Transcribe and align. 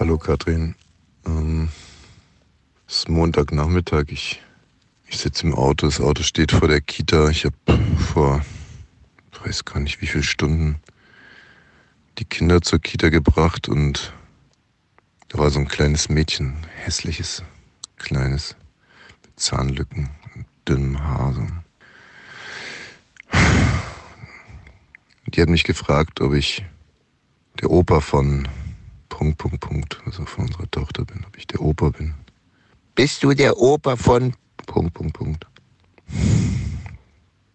Hallo 0.00 0.16
Katrin. 0.16 0.76
Ähm, 1.26 1.70
es 2.86 2.98
ist 2.98 3.08
Montagnachmittag. 3.08 4.04
Ich, 4.10 4.40
ich 5.08 5.18
sitze 5.18 5.44
im 5.44 5.56
Auto. 5.56 5.86
Das 5.86 6.00
Auto 6.00 6.22
steht 6.22 6.52
vor 6.52 6.68
der 6.68 6.80
Kita. 6.80 7.28
Ich 7.30 7.44
habe 7.44 7.56
vor, 7.96 8.44
ich 9.32 9.44
weiß 9.44 9.64
gar 9.64 9.80
nicht 9.80 10.00
wie 10.00 10.06
viele 10.06 10.22
Stunden, 10.22 10.76
die 12.18 12.24
Kinder 12.24 12.62
zur 12.62 12.78
Kita 12.78 13.08
gebracht 13.08 13.68
und 13.68 14.12
da 15.30 15.38
war 15.38 15.50
so 15.50 15.58
ein 15.58 15.66
kleines 15.66 16.08
Mädchen, 16.08 16.54
hässliches, 16.76 17.42
kleines, 17.96 18.54
mit 19.24 19.40
Zahnlücken 19.40 20.10
und 20.36 20.46
dünnem 20.68 21.02
Haar. 21.02 21.34
So. 21.34 21.44
Die 25.26 25.42
hat 25.42 25.48
mich 25.48 25.64
gefragt, 25.64 26.20
ob 26.20 26.34
ich 26.34 26.64
der 27.60 27.72
Opa 27.72 27.98
von 27.98 28.46
Punkt, 29.18 29.36
Punkt, 29.36 29.58
Punkt, 29.58 30.00
also 30.06 30.24
von 30.26 30.46
unserer 30.46 30.70
Tochter 30.70 31.04
bin, 31.04 31.24
ob 31.26 31.36
ich 31.36 31.44
der 31.48 31.60
Opa 31.60 31.88
bin. 31.88 32.14
Bist 32.94 33.24
du 33.24 33.34
der 33.34 33.58
Opa 33.58 33.96
von 33.96 34.32
Punkt, 34.64 34.94
Punkt, 34.94 35.12
Punkt. 35.12 35.44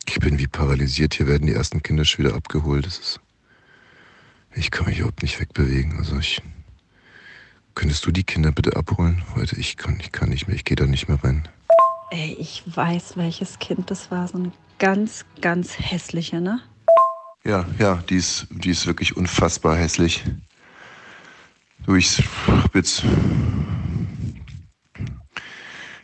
Ich 0.05 0.19
bin 0.19 0.39
wie 0.39 0.47
paralysiert. 0.47 1.13
Hier 1.13 1.25
werden 1.25 1.47
die 1.47 1.53
ersten 1.53 1.81
Kinder 1.81 2.03
schon 2.03 2.25
wieder 2.25 2.35
abgeholt. 2.35 2.85
Das 2.85 2.99
ist, 2.99 3.21
ich 4.53 4.71
kann 4.71 4.87
mich 4.87 4.97
überhaupt 4.97 5.23
nicht 5.23 5.39
wegbewegen. 5.39 5.97
Also 5.99 6.17
ich, 6.17 6.41
könntest 7.75 8.05
du 8.05 8.11
die 8.11 8.25
Kinder 8.25 8.51
bitte 8.51 8.75
abholen 8.75 9.23
heute? 9.33 9.55
Ich 9.55 9.77
kann, 9.77 9.97
ich 10.01 10.11
kann 10.11 10.27
nicht 10.31 10.49
mehr. 10.49 10.57
Ich 10.57 10.65
gehe 10.65 10.75
da 10.75 10.85
nicht 10.85 11.07
mehr 11.07 11.23
rein. 11.23 11.47
Ey, 12.11 12.35
ich 12.37 12.63
weiß, 12.65 13.15
welches 13.15 13.57
Kind 13.59 13.89
das 13.89 14.11
war. 14.11 14.27
So 14.27 14.37
eine 14.37 14.51
ganz, 14.79 15.23
ganz 15.39 15.79
hässliche, 15.79 16.41
ne? 16.41 16.59
Ja, 17.45 17.65
ja, 17.79 18.03
die 18.09 18.17
ist, 18.17 18.47
die 18.49 18.71
ist 18.71 18.85
wirklich 18.85 19.15
unfassbar 19.15 19.77
hässlich. 19.77 20.25
Du, 21.85 21.95
ich 21.95 22.23
hab 22.47 22.73
jetzt 22.75 23.03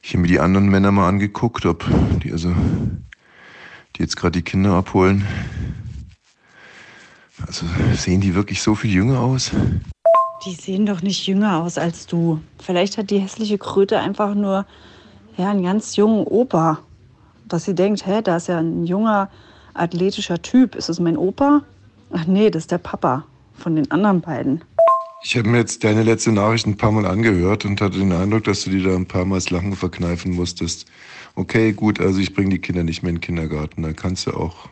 hier 0.02 0.20
mir 0.20 0.28
die 0.28 0.40
anderen 0.40 0.68
Männer 0.68 0.92
mal 0.92 1.08
angeguckt, 1.08 1.66
ob 1.66 1.86
die 2.22 2.34
also, 2.34 2.54
die 3.96 4.02
jetzt 4.02 4.18
gerade 4.18 4.34
die 4.34 4.42
Kinder 4.42 4.74
abholen. 4.74 5.26
Also 7.48 7.66
sehen 7.96 8.20
die 8.20 8.36
wirklich 8.36 8.62
so 8.62 8.76
viel 8.76 8.92
jünger 8.92 9.22
aus? 9.22 9.52
Die 10.46 10.54
sehen 10.54 10.86
doch 10.86 11.02
nicht 11.02 11.26
jünger 11.28 11.62
aus 11.64 11.78
als 11.78 12.06
du. 12.08 12.42
Vielleicht 12.62 12.98
hat 12.98 13.10
die 13.10 13.20
hässliche 13.20 13.58
Kröte 13.58 14.00
einfach 14.00 14.36
nur 14.36 14.66
ja, 15.38 15.50
einen 15.50 15.64
ganz 15.64 15.96
jungen 15.96 16.26
Opa. 16.26 16.80
Dass 17.48 17.64
sie 17.64 17.74
denkt, 17.74 18.06
hä, 18.06 18.22
da 18.22 18.36
ist 18.36 18.50
ja 18.50 18.60
ein 18.60 18.86
junger, 18.86 19.30
athletischer 19.74 20.42
Typ. 20.42 20.76
Ist 20.76 20.90
es 20.90 21.00
mein 21.00 21.16
Opa? 21.16 21.64
Ach 22.12 22.26
nee, 22.26 22.50
das 22.50 22.64
ist 22.64 22.72
der 22.72 22.80
Papa 22.80 23.24
von 23.54 23.76
den 23.76 23.90
anderen 23.92 24.20
beiden. 24.20 24.62
Ich 25.22 25.36
habe 25.36 25.50
mir 25.50 25.58
jetzt 25.58 25.84
deine 25.84 26.04
letzte 26.04 26.32
Nachricht 26.32 26.66
ein 26.66 26.78
paar 26.78 26.94
Mal 26.94 27.06
angehört 27.06 27.66
und 27.66 27.82
hatte 27.82 28.00
den 28.00 28.14
Eindruck, 28.14 28.46
dass 28.46 28.64
du 28.64 28.70
dir 28.70 28.84
da 28.84 28.96
ein 28.96 29.06
paar 29.06 29.26
Mal 29.26 29.36
das 29.36 29.50
Lachen 29.50 29.76
verkneifen 29.76 30.34
musstest. 30.34 30.90
Okay, 31.36 31.74
gut, 31.74 32.00
also 32.00 32.20
ich 32.20 32.34
bringe 32.34 32.52
die 32.52 32.60
Kinder 32.60 32.84
nicht 32.84 33.04
mehr 33.04 33.10
in 33.10 33.18
den 33.18 33.22
Kindergarten. 33.22 33.84
Dann 33.84 33.98
kannst 33.98 34.28
du 34.28 34.32
auch, 34.32 34.70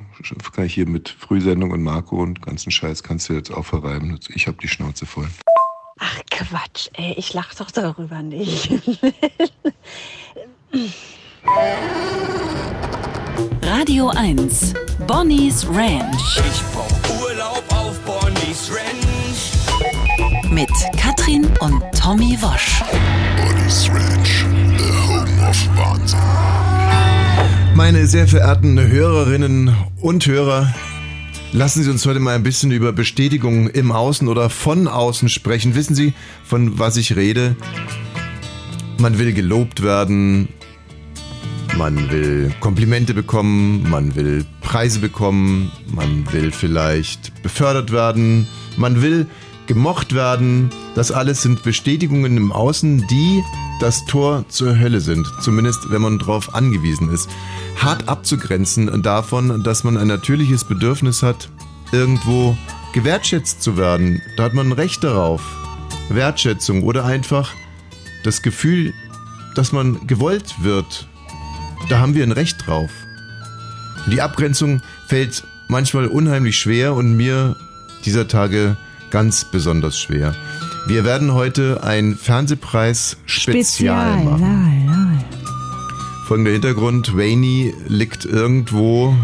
kann 0.53 0.66
ich 0.66 0.73
hier 0.73 0.88
mit 0.88 1.09
Frühsendung 1.09 1.72
und 1.72 1.84
Marco 1.84 2.22
und 2.22 2.42
ganzen 2.42 2.72
Scheiß 2.72 3.03
kannst 3.03 3.28
du 3.28 3.34
jetzt 3.34 3.52
auch 3.52 3.66
verreiben. 3.66 4.18
Ich 4.34 4.48
habe 4.48 4.58
die 4.62 4.70
Schnauze 4.70 5.06
voll. 5.06 5.28
Ach 6.00 6.22
Quatsch, 6.30 6.88
ey, 6.94 7.14
ich 7.18 7.34
lach 7.34 7.53
doch 7.56 7.72
darüber 7.72 8.22
nicht. 8.22 8.72
Radio 13.62 14.09
1, 14.09 14.73
Bonnie's 15.06 15.68
Ranch. 15.68 16.38
Ich 16.38 16.62
brauch 16.73 17.22
Urlaub 17.22 17.64
auf 17.70 18.00
Bonnie's 18.00 18.72
Ranch. 18.72 19.17
Mit 20.58 20.72
Katrin 21.00 21.45
und 21.59 21.83
Tommy 21.95 22.36
Wosch. 22.41 22.81
Bonnie's 23.38 23.88
Ranch, 23.91 24.44
the 24.80 24.91
home 25.08 25.47
of 25.47 25.55
Wahnsinn. 25.77 26.19
Meine 27.75 28.07
sehr 28.07 28.28
verehrten 28.28 28.79
Hörerinnen 28.79 29.75
und 30.01 30.25
Hörer, 30.25 30.73
lassen 31.51 31.84
Sie 31.84 31.91
uns 31.91 32.03
heute 32.07 32.19
mal 32.19 32.34
ein 32.34 32.41
bisschen 32.41 32.72
über 32.72 32.91
Bestätigung 32.91 33.69
im 33.69 33.91
Außen 33.91 34.28
oder 34.28 34.50
von 34.50 34.88
außen 34.88 35.29
sprechen. 35.29 35.75
Wissen 35.75 35.94
Sie, 35.94 36.16
von 36.44 36.79
was 36.79 36.97
ich 36.97 37.16
rede? 37.16 37.56
Man 38.97 39.19
will 39.19 39.34
gelobt 39.34 39.84
werden, 39.84 40.47
man 41.78 42.09
will 42.09 42.51
Komplimente 42.62 43.13
bekommen, 43.13 43.88
man 43.88 44.16
will 44.16 44.44
Preise 44.62 44.97
bekommen, 45.01 45.72
man 45.94 46.25
will 46.34 46.51
vielleicht 46.51 47.44
befördert 47.44 47.91
werden, 47.91 48.47
man 48.75 49.03
will 49.03 49.28
gemocht 49.67 50.13
werden. 50.13 50.69
Das 50.95 51.11
alles 51.11 51.41
sind 51.41 51.63
Bestätigungen 51.63 52.38
im 52.38 52.51
Außen, 52.51 53.05
die 53.07 53.44
das 53.79 54.05
Tor 54.05 54.45
zur 54.50 54.79
Hölle 54.79 55.01
sind. 55.01 55.31
Zumindest 55.41 55.91
wenn 55.91 56.01
man 56.01 56.19
darauf 56.19 56.55
angewiesen 56.55 57.11
ist. 57.11 57.29
Hart 57.75 58.07
abzugrenzen 58.09 59.03
davon, 59.03 59.63
dass 59.63 59.83
man 59.83 59.97
ein 59.97 60.07
natürliches 60.07 60.63
Bedürfnis 60.63 61.22
hat, 61.22 61.50
irgendwo 61.91 62.57
gewertschätzt 62.94 63.61
zu 63.61 63.78
werden. 63.78 64.22
Da 64.35 64.44
hat 64.44 64.53
man 64.53 64.69
ein 64.69 64.73
Recht 64.73 65.03
darauf. 65.03 65.41
Wertschätzung 66.09 66.84
oder 66.84 67.05
einfach 67.05 67.53
das 68.23 68.41
Gefühl, 68.41 68.94
dass 69.55 69.72
man 69.72 70.07
gewollt 70.07 70.63
wird. 70.63 71.07
Da 71.89 71.99
haben 71.99 72.16
wir 72.16 72.23
ein 72.23 72.31
Recht 72.31 72.66
drauf. 72.66 72.89
Die 74.11 74.22
Abgrenzung 74.22 74.81
fällt 75.07 75.44
manchmal 75.67 76.07
unheimlich 76.07 76.57
schwer 76.57 76.94
und 76.94 77.16
mir 77.16 77.55
dieser 78.05 78.28
Tage 78.28 78.78
ganz 79.12 79.45
besonders 79.45 80.00
schwer. 80.00 80.34
Wir 80.88 81.03
werden 81.03 81.34
heute 81.34 81.84
ein 81.84 82.16
Fernsehpreis 82.16 83.18
Spezial, 83.25 84.23
machen. 84.23 84.87
Folgender 86.28 86.52
Hintergrund, 86.52 87.14
Rainey 87.16 87.74
liegt 87.88 88.26
irgendwo 88.26 89.16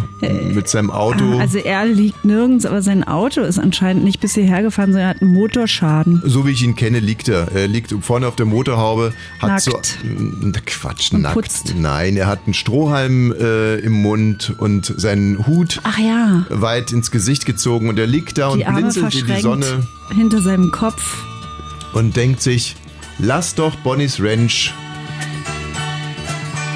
mit 0.53 0.69
seinem 0.69 0.89
Auto. 0.89 1.37
Also 1.37 1.57
er 1.57 1.83
liegt 1.85 2.23
nirgends, 2.23 2.65
aber 2.65 2.81
sein 2.81 3.03
Auto 3.03 3.41
ist 3.41 3.59
anscheinend 3.59 4.05
nicht 4.05 4.21
bis 4.21 4.35
hierher 4.35 4.61
gefahren, 4.61 4.93
sondern 4.93 5.01
er 5.01 5.09
hat 5.09 5.21
einen 5.21 5.33
Motorschaden. 5.33 6.21
So 6.23 6.47
wie 6.47 6.51
ich 6.51 6.63
ihn 6.63 6.77
kenne, 6.77 7.01
liegt 7.01 7.27
er. 7.27 7.51
Er 7.53 7.67
liegt 7.67 7.93
vorne 7.99 8.25
auf 8.25 8.37
der 8.37 8.45
Motorhaube, 8.45 9.11
hat 9.39 9.49
Nackt. 9.49 9.63
so 9.63 9.71
Quatsch, 10.65 11.11
Und 11.11 11.23
nackt. 11.23 11.33
putzt. 11.35 11.75
Nein, 11.77 12.15
er 12.15 12.27
hat 12.27 12.39
einen 12.45 12.53
Strohhalm 12.53 13.33
äh, 13.33 13.75
im 13.79 14.01
Mund 14.01 14.55
und 14.57 14.85
seinen 14.95 15.45
Hut 15.45 15.81
ja, 15.99 16.45
weit 16.49 16.93
ins 16.93 17.11
Gesicht 17.11 17.45
gezogen 17.45 17.89
und 17.89 17.99
er 17.99 18.07
liegt 18.07 18.37
da 18.37 18.55
die 18.55 18.63
und 18.63 18.75
blinzelt 18.75 19.13
in 19.13 19.27
die 19.27 19.41
Sonne 19.41 19.85
hinter 20.15 20.41
seinem 20.41 20.71
Kopf. 20.71 21.21
und 21.91 22.15
denkt 22.15 22.41
sich, 22.41 22.77
lass 23.19 23.55
doch 23.55 23.75
Bonnie's 23.75 24.21
Ranch 24.21 24.73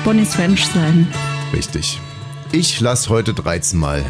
Bonnie's 0.08 0.40
Ranch 0.40 0.64
sein. 0.68 1.06
Richtig. 1.52 2.00
Ich 2.54 2.80
lass 2.80 3.10
heute 3.10 3.34
13 3.34 3.78
Mal 3.78 4.10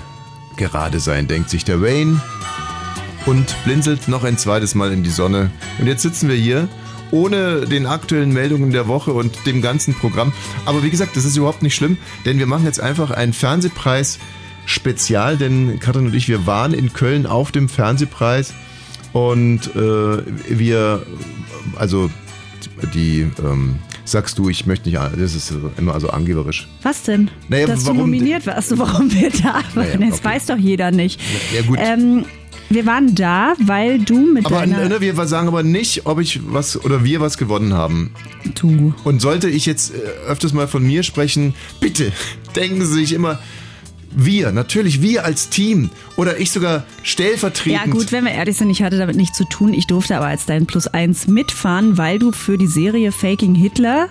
gerade 0.56 1.00
sein, 1.00 1.28
denkt 1.28 1.50
sich 1.50 1.66
der 1.66 1.82
Wayne 1.82 2.22
und 3.26 3.56
blinzelt 3.64 4.08
noch 4.08 4.24
ein 4.24 4.38
zweites 4.38 4.76
Mal 4.76 4.92
in 4.92 5.02
die 5.02 5.10
Sonne. 5.10 5.50
Und 5.80 5.88
jetzt 5.88 6.04
sitzen 6.04 6.30
wir 6.30 6.36
hier 6.36 6.70
ohne 7.10 7.62
den 7.62 7.88
aktuellen 7.88 8.32
Meldungen 8.32 8.70
der 8.70 8.88
Woche 8.88 9.12
und 9.12 9.48
dem 9.48 9.64
ganzen 9.64 9.96
Programm. 9.96 10.34
Aber 10.66 10.84
wie 10.84 10.92
gesagt, 10.92 11.18
das 11.18 11.26
ist 11.26 11.36
überhaupt 11.36 11.64
nicht 11.64 11.74
schlimm, 11.74 11.98
denn 12.28 12.38
wir 12.38 12.46
machen 12.46 12.66
jetzt 12.66 12.80
einfach 12.80 13.10
einen 13.10 13.34
Fernsehpreis 13.34 14.20
Spezial, 14.68 15.36
denn 15.36 15.80
Katrin 15.80 16.06
und 16.06 16.14
ich, 16.14 16.28
wir 16.28 16.46
waren 16.46 16.76
in 16.76 16.94
Köln 16.94 17.26
auf 17.26 17.52
dem 17.52 17.70
Fernsehpreis 17.70 18.54
und 19.14 19.76
äh, 19.76 20.22
wir, 20.48 21.08
also 21.76 22.12
die, 22.94 23.32
ähm, 23.44 23.80
sagst 24.10 24.38
du, 24.38 24.50
ich 24.50 24.66
möchte 24.66 24.90
nicht, 24.90 25.00
das 25.00 25.36
ist 25.36 25.54
immer 25.78 25.94
also 25.94 26.10
angeberisch. 26.10 26.68
Was 26.84 27.04
denn? 27.04 27.30
Naja, 27.50 27.68
Dass 27.68 27.86
warum- 27.86 27.98
du 27.98 28.04
nominiert 28.04 28.46
warst, 28.48 28.78
warum 28.78 29.12
wir 29.12 29.30
da 29.30 29.56
waren. 29.56 29.64
Naja, 29.76 29.98
Das 29.98 30.20
okay. 30.20 30.24
weiß 30.24 30.46
doch 30.48 30.58
jeder 30.58 30.92
nicht. 30.92 31.20
Ja 31.54 31.62
gut. 31.62 31.78
Ähm, 31.82 32.26
wir 32.70 32.86
waren 32.86 33.16
da, 33.16 33.54
weil 33.60 34.00
du 34.00 34.18
mit 34.34 34.46
Aber 34.46 34.58
deiner... 34.60 34.90
ne, 34.90 35.00
wir 35.00 35.16
sagen 35.28 35.48
aber 35.48 35.64
nicht, 35.64 36.06
ob 36.06 36.20
ich 36.20 36.42
was 36.52 36.84
oder 36.84 37.04
wir 37.04 37.22
was 37.22 37.38
gewonnen 37.38 37.74
haben. 37.74 38.12
Du. 38.56 38.94
Und 39.06 39.22
sollte 39.22 39.50
ich 39.50 39.66
jetzt 39.66 39.94
äh, 39.94 39.98
öfters 40.30 40.52
mal 40.54 40.68
von 40.68 40.84
mir 40.86 41.04
sprechen, 41.04 41.54
bitte 41.80 42.12
denken 42.56 42.86
Sie 42.86 42.94
sich 42.94 43.14
immer, 43.14 43.40
wir, 44.16 44.52
natürlich 44.52 45.02
wir 45.02 45.26
als 45.26 45.50
Team 45.50 45.90
oder 46.16 46.40
ich 46.40 46.52
sogar 46.52 46.86
stellvertretend. 47.04 47.86
Ja 47.86 47.92
gut, 47.92 48.12
wenn 48.12 48.26
wir 48.26 48.32
ehrlich 48.32 48.58
sind, 48.58 48.70
ich 48.70 48.82
hatte 48.84 48.98
damit 48.98 49.16
nichts 49.16 49.38
zu 49.38 49.44
tun. 49.46 49.74
Ich 49.74 49.88
durfte 49.88 50.16
aber 50.18 50.28
als 50.28 50.46
dein 50.46 50.66
Plus 50.66 50.88
eins 50.88 51.28
mitfahren, 51.28 51.98
weil 51.98 52.20
du 52.20 52.32
für 52.32 52.58
die 52.58 52.68
Serie 52.68 53.12
Faking 53.12 53.56
Hitler, 53.56 54.08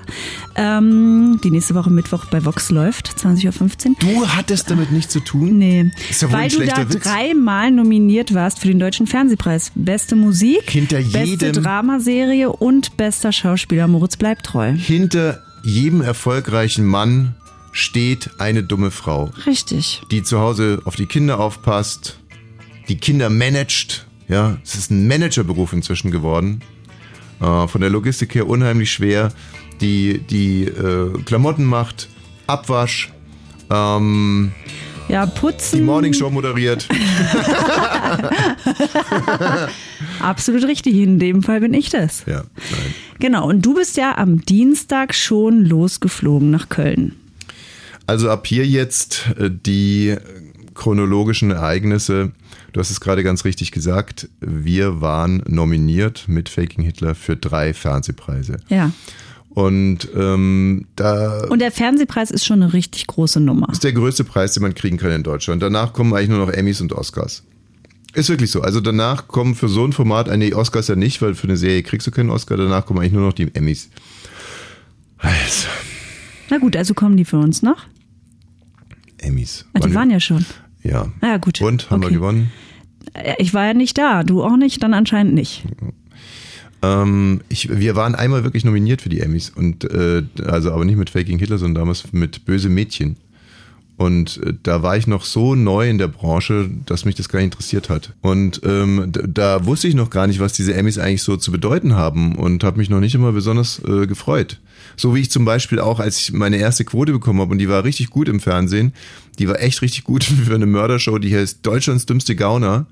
ähm, 0.55 1.41
die 1.45 1.51
nächste 1.51 1.75
Woche 1.75 1.91
Mittwoch 1.91 2.25
bei 2.27 2.45
Vox 2.45 2.71
läuft, 2.71 3.09
20.15 3.19 3.89
Uhr. 3.89 3.95
Du 4.01 4.29
hattest 4.29 4.71
damit 4.71 4.91
nichts 4.93 5.13
zu 5.13 5.21
tun? 5.21 5.59
Nee, 5.59 5.91
Ist 6.11 6.23
ja 6.23 6.29
wohl 6.29 6.37
ein 6.37 6.43
weil 6.43 6.49
du 6.51 6.57
da 6.59 6.63
schlechter 6.65 6.95
Witz. 6.95 7.03
dreimal 7.05 7.71
nominiert 7.71 8.35
warst 8.35 8.59
für 8.59 8.69
den 8.69 8.79
Deutschen 8.79 9.07
Fernsehpreis. 9.07 9.73
Beste 9.75 10.17
Musik, 10.17 10.63
Hinter 10.71 10.99
beste 10.99 11.19
jedem- 11.47 11.63
Dramaserie 11.63 12.51
und 12.51 12.97
bester 12.97 13.33
Schauspieler. 13.33 13.87
Moritz 13.89 14.17
bleibt 14.17 14.47
treu. 14.47 14.73
Hinter 14.73 15.43
jedem 15.63 16.01
erfolgreichen 16.01 16.85
Mann 16.87 17.35
steht 17.77 18.31
eine 18.39 18.63
dumme 18.63 18.91
Frau, 18.91 19.31
Richtig. 19.47 20.01
die 20.11 20.23
zu 20.23 20.41
Hause 20.41 20.81
auf 20.85 20.97
die 20.97 21.05
Kinder 21.07 21.39
aufpasst, 21.39 22.19
die 22.89 22.97
Kinder 22.97 23.29
managt. 23.29 24.07
Ja, 24.29 24.57
es 24.65 24.75
ist 24.75 24.91
ein 24.91 25.07
Managerberuf 25.07 25.73
inzwischen 25.73 26.11
geworden. 26.11 26.63
Äh, 27.41 27.69
von 27.69 27.81
der 27.81 27.91
Logistik 27.91 28.35
her 28.35 28.49
unheimlich 28.49 28.91
schwer. 28.91 29.31
Die, 29.81 30.19
die 30.19 30.65
äh, 30.65 31.13
Klamotten 31.25 31.65
macht, 31.65 32.09
Abwasch, 32.47 33.13
ähm, 33.71 34.53
Ja, 35.09 35.27
die 35.27 35.39
putzen. 35.39 35.85
Morningshow 35.85 36.31
moderiert. 36.31 36.89
Absolut 40.21 40.65
richtig. 40.65 40.95
In 40.95 41.19
dem 41.19 41.43
Fall 41.43 41.61
bin 41.61 41.75
ich 41.75 41.91
das. 41.91 42.25
Ja, 42.27 42.45
nein. 42.71 42.95
Genau. 43.19 43.47
Und 43.47 43.67
du 43.67 43.75
bist 43.75 43.99
ja 43.99 44.17
am 44.17 44.41
Dienstag 44.41 45.15
schon 45.15 45.65
losgeflogen 45.65 46.51
nach 46.51 46.71
Köln. 46.71 47.15
Also 48.07 48.31
ab 48.31 48.47
hier 48.47 48.67
jetzt 48.67 49.27
äh, 49.39 49.51
die 49.51 50.17
chronologischen 50.75 51.51
Ereignisse. 51.51 52.33
Du 52.73 52.81
hast 52.81 52.91
es 52.91 53.01
gerade 53.01 53.25
ganz 53.25 53.45
richtig 53.45 53.73
gesagt. 53.73 54.29
Wir 54.41 55.01
waren 55.01 55.43
nominiert 55.47 56.25
mit 56.29 56.49
Faking 56.49 56.85
Hitler 56.85 57.15
für 57.15 57.37
drei 57.37 57.73
Fernsehpreise. 57.73 58.59
Ja. 58.69 58.93
Und 59.49 60.09
ähm, 60.15 60.87
da 60.97 61.47
Und 61.49 61.61
der 61.61 61.73
Fernsehpreis 61.73 62.31
ist 62.31 62.45
schon 62.45 62.63
eine 62.63 62.75
richtig 62.75 63.07
große 63.07 63.41
Nummer. 63.41 63.69
ist 63.73 63.85
der 63.85 63.95
größte 63.95 64.23
Preis, 64.23 64.53
den 64.53 64.63
man 64.63 64.75
kriegen 64.75 64.99
kann 64.99 65.11
in 65.13 65.23
Deutschland. 65.23 65.63
Danach 65.63 65.95
kommen 65.95 66.13
eigentlich 66.13 66.29
nur 66.29 66.45
noch 66.45 66.53
Emmys 66.53 66.83
und 66.83 66.93
Oscars. 66.93 67.43
Ist 68.13 68.29
wirklich 68.29 68.51
so. 68.51 68.61
Also 68.61 68.81
danach 68.81 69.29
kommen 69.29 69.55
für 69.55 69.69
so 69.69 69.85
ein 69.85 69.95
Format, 69.95 70.29
äh, 70.29 70.37
nee, 70.37 70.53
Oscars 70.53 70.89
ja 70.89 70.97
nicht, 70.97 71.23
weil 71.23 71.35
für 71.35 71.47
eine 71.47 71.57
Serie 71.57 71.83
kriegst 71.83 72.07
du 72.07 72.11
keinen 72.11 72.29
Oscar. 72.29 72.59
Danach 72.59 72.85
kommen 72.85 73.01
eigentlich 73.01 73.13
nur 73.13 73.27
noch 73.27 73.33
die 73.33 73.55
Emmys. 73.55 73.89
Also, 75.19 75.69
Na 76.51 76.59
gut, 76.59 76.77
also 76.77 76.95
kommen 76.95 77.17
die 77.17 77.25
für 77.25 77.39
uns 77.39 77.63
noch? 77.63 77.87
Emmys. 79.19 79.65
Na, 79.75 79.81
die 79.81 79.95
waren 79.95 80.11
ja 80.11 80.21
schon. 80.21 80.45
Ja. 80.83 81.13
Ah, 81.21 81.27
ja, 81.29 81.37
gut. 81.39 81.61
Und, 81.61 81.91
haben 81.91 82.03
Okay. 82.03 82.13
wir 82.13 82.19
gewonnen? 82.19 82.53
Äh, 83.15 83.35
Ich 83.39 83.55
war 83.55 83.67
ja 83.67 83.75
nicht 83.75 83.99
da, 83.99 84.23
du 84.23 84.43
auch 84.45 84.57
nicht, 84.57 84.83
dann 84.83 84.95
anscheinend 84.95 85.35
nicht. 85.35 85.65
Ähm, 86.83 87.41
ich, 87.49 87.69
wir 87.71 87.97
waren 87.97 88.15
einmal 88.15 88.45
wirklich 88.45 88.65
nominiert 88.65 89.01
für 89.03 89.09
die 89.09 89.21
Emmys 89.21 89.51
und 89.51 89.85
äh, 89.85 90.23
also 90.45 90.73
aber 90.73 90.85
nicht 90.85 90.97
mit 90.99 91.11
Faking 91.11 91.39
Hitler, 91.39 91.59
sondern 91.59 91.83
damals 91.83 92.13
mit 92.13 92.45
Böse 92.45 92.69
Mädchen. 92.69 93.17
Und 93.97 94.41
äh, 94.43 94.53
da 94.63 94.83
war 94.83 94.97
ich 94.97 95.07
noch 95.07 95.25
so 95.25 95.55
neu 95.55 95.89
in 95.89 95.99
der 95.99 96.09
Branche, 96.09 96.71
dass 96.85 97.05
mich 97.05 97.15
das 97.15 97.29
gar 97.29 97.39
nicht 97.39 97.47
interessiert 97.47 97.89
hat. 97.89 98.13
Und 98.21 98.61
ähm, 98.65 99.11
da 99.11 99.65
wusste 99.65 99.89
ich 99.89 99.95
noch 99.95 100.11
gar 100.11 100.27
nicht, 100.27 100.39
was 100.39 100.53
diese 100.53 100.75
Emmys 100.75 100.99
eigentlich 100.99 101.23
so 101.23 101.37
zu 101.37 101.51
bedeuten 101.51 101.95
haben 101.95 102.37
und 102.37 102.63
habe 102.63 102.79
mich 102.79 102.91
noch 102.91 103.01
nicht 103.01 103.15
immer 103.15 103.33
besonders 103.33 103.81
äh, 103.87 104.07
gefreut. 104.07 104.61
So 104.97 105.15
wie 105.15 105.21
ich 105.21 105.31
zum 105.31 105.45
Beispiel 105.45 105.81
auch, 105.81 105.99
als 105.99 106.19
ich 106.21 106.33
meine 106.33 106.59
erste 106.59 106.85
Quote 106.85 107.13
bekommen 107.13 107.41
habe 107.41 107.53
und 107.53 107.59
die 107.59 107.69
war 107.69 107.85
richtig 107.85 108.11
gut 108.11 108.29
im 108.29 108.41
Fernsehen, 108.41 108.93
die 109.39 109.49
war 109.49 109.61
echt 109.61 109.81
richtig 109.81 110.05
gut 110.05 110.25
für 110.45 110.55
eine 110.55 110.67
Mördershow, 110.67 111.19
die 111.19 111.35
heißt 111.35 111.61
Deutschlands 111.63 112.07
dümmste 112.07 112.37
Gauner. 112.37 112.87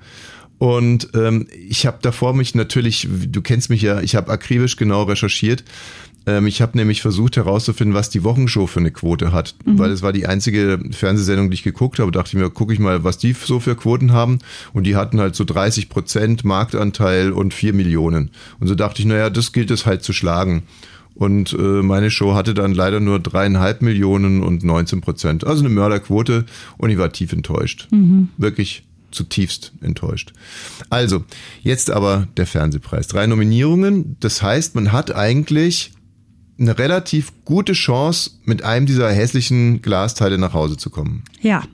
Und 0.59 1.11
ähm, 1.15 1.49
ich 1.69 1.85
habe 1.85 1.99
davor 2.01 2.33
mich 2.33 2.55
natürlich, 2.55 3.09
du 3.11 3.43
kennst 3.43 3.69
mich 3.69 3.83
ja, 3.83 4.01
ich 4.01 4.15
habe 4.15 4.31
akribisch 4.31 4.77
genau 4.77 5.03
recherchiert. 5.03 5.65
Ähm, 6.27 6.47
ich 6.47 6.63
habe 6.63 6.77
nämlich 6.77 7.03
versucht 7.03 7.37
herauszufinden, 7.37 7.95
was 7.95 8.11
die 8.11 8.25
Wochenshow 8.25 8.67
für 8.67 8.81
eine 8.81 8.91
Quote 8.91 9.33
hat, 9.33 9.55
weil 9.65 9.91
es 9.91 10.03
war 10.03 10.13
die 10.13 10.27
einzige 10.27 10.81
Fernsehsendung, 10.91 11.51
die 11.51 11.55
ich 11.55 11.63
geguckt 11.63 11.99
habe. 11.99 12.13
Dachte 12.13 12.29
ich 12.29 12.35
mir, 12.35 12.51
gucke 12.51 12.73
ich 12.73 12.79
mal, 12.79 13.05
was 13.05 13.19
die 13.19 13.33
so 13.33 13.61
für 13.61 13.77
Quoten 13.77 14.13
haben. 14.13 14.39
Und 14.73 14.85
die 14.85 14.97
hatten 14.97 15.21
halt 15.21 15.35
so 15.35 15.45
30 15.45 15.89
Prozent 15.89 16.45
Marktanteil 16.45 17.33
und 17.33 17.55
4 17.55 17.73
Millionen. 17.73 18.31
Und 18.61 18.69
so 18.69 18.75
dachte 18.75 19.01
ich, 19.03 19.07
naja, 19.07 19.31
das 19.31 19.53
gilt 19.53 19.71
es 19.71 19.87
halt 19.87 20.03
zu 20.03 20.13
schlagen. 20.13 20.63
Und 21.15 21.53
äh, 21.53 21.83
meine 21.83 22.11
Show 22.11 22.35
hatte 22.35 22.55
dann 22.55 22.75
leider 22.75 22.99
nur 22.99 23.21
dreieinhalb 23.21 23.83
Millionen 23.83 24.43
und 24.43 24.65
19 24.65 25.01
Prozent. 25.01 25.47
Also 25.47 25.61
eine 25.61 25.73
Mörderquote. 25.73 26.45
Und 26.77 26.91
ich 26.91 26.99
war 26.99 27.13
tief 27.13 27.33
enttäuscht. 27.33 27.89
Wirklich 28.37 28.85
zutiefst 29.13 29.73
enttäuscht. 29.81 30.33
Also, 30.91 31.25
jetzt 31.63 31.91
aber 31.91 32.27
der 32.37 32.47
Fernsehpreis. 32.47 33.07
Drei 33.07 33.27
Nominierungen. 33.29 34.17
Das 34.21 34.43
heißt, 34.43 34.75
man 34.75 34.91
hat 34.91 35.15
eigentlich 35.15 35.94
eine 36.59 36.79
relativ 36.79 37.33
gute 37.45 37.73
Chance, 37.73 38.31
mit 38.45 38.63
einem 38.63 38.87
dieser 38.87 39.11
hässlichen 39.11 39.83
Glasteile 39.83 40.39
nach 40.39 40.55
Hause 40.55 40.77
zu 40.77 40.91
kommen. 40.91 41.25
Ja. 41.41 41.65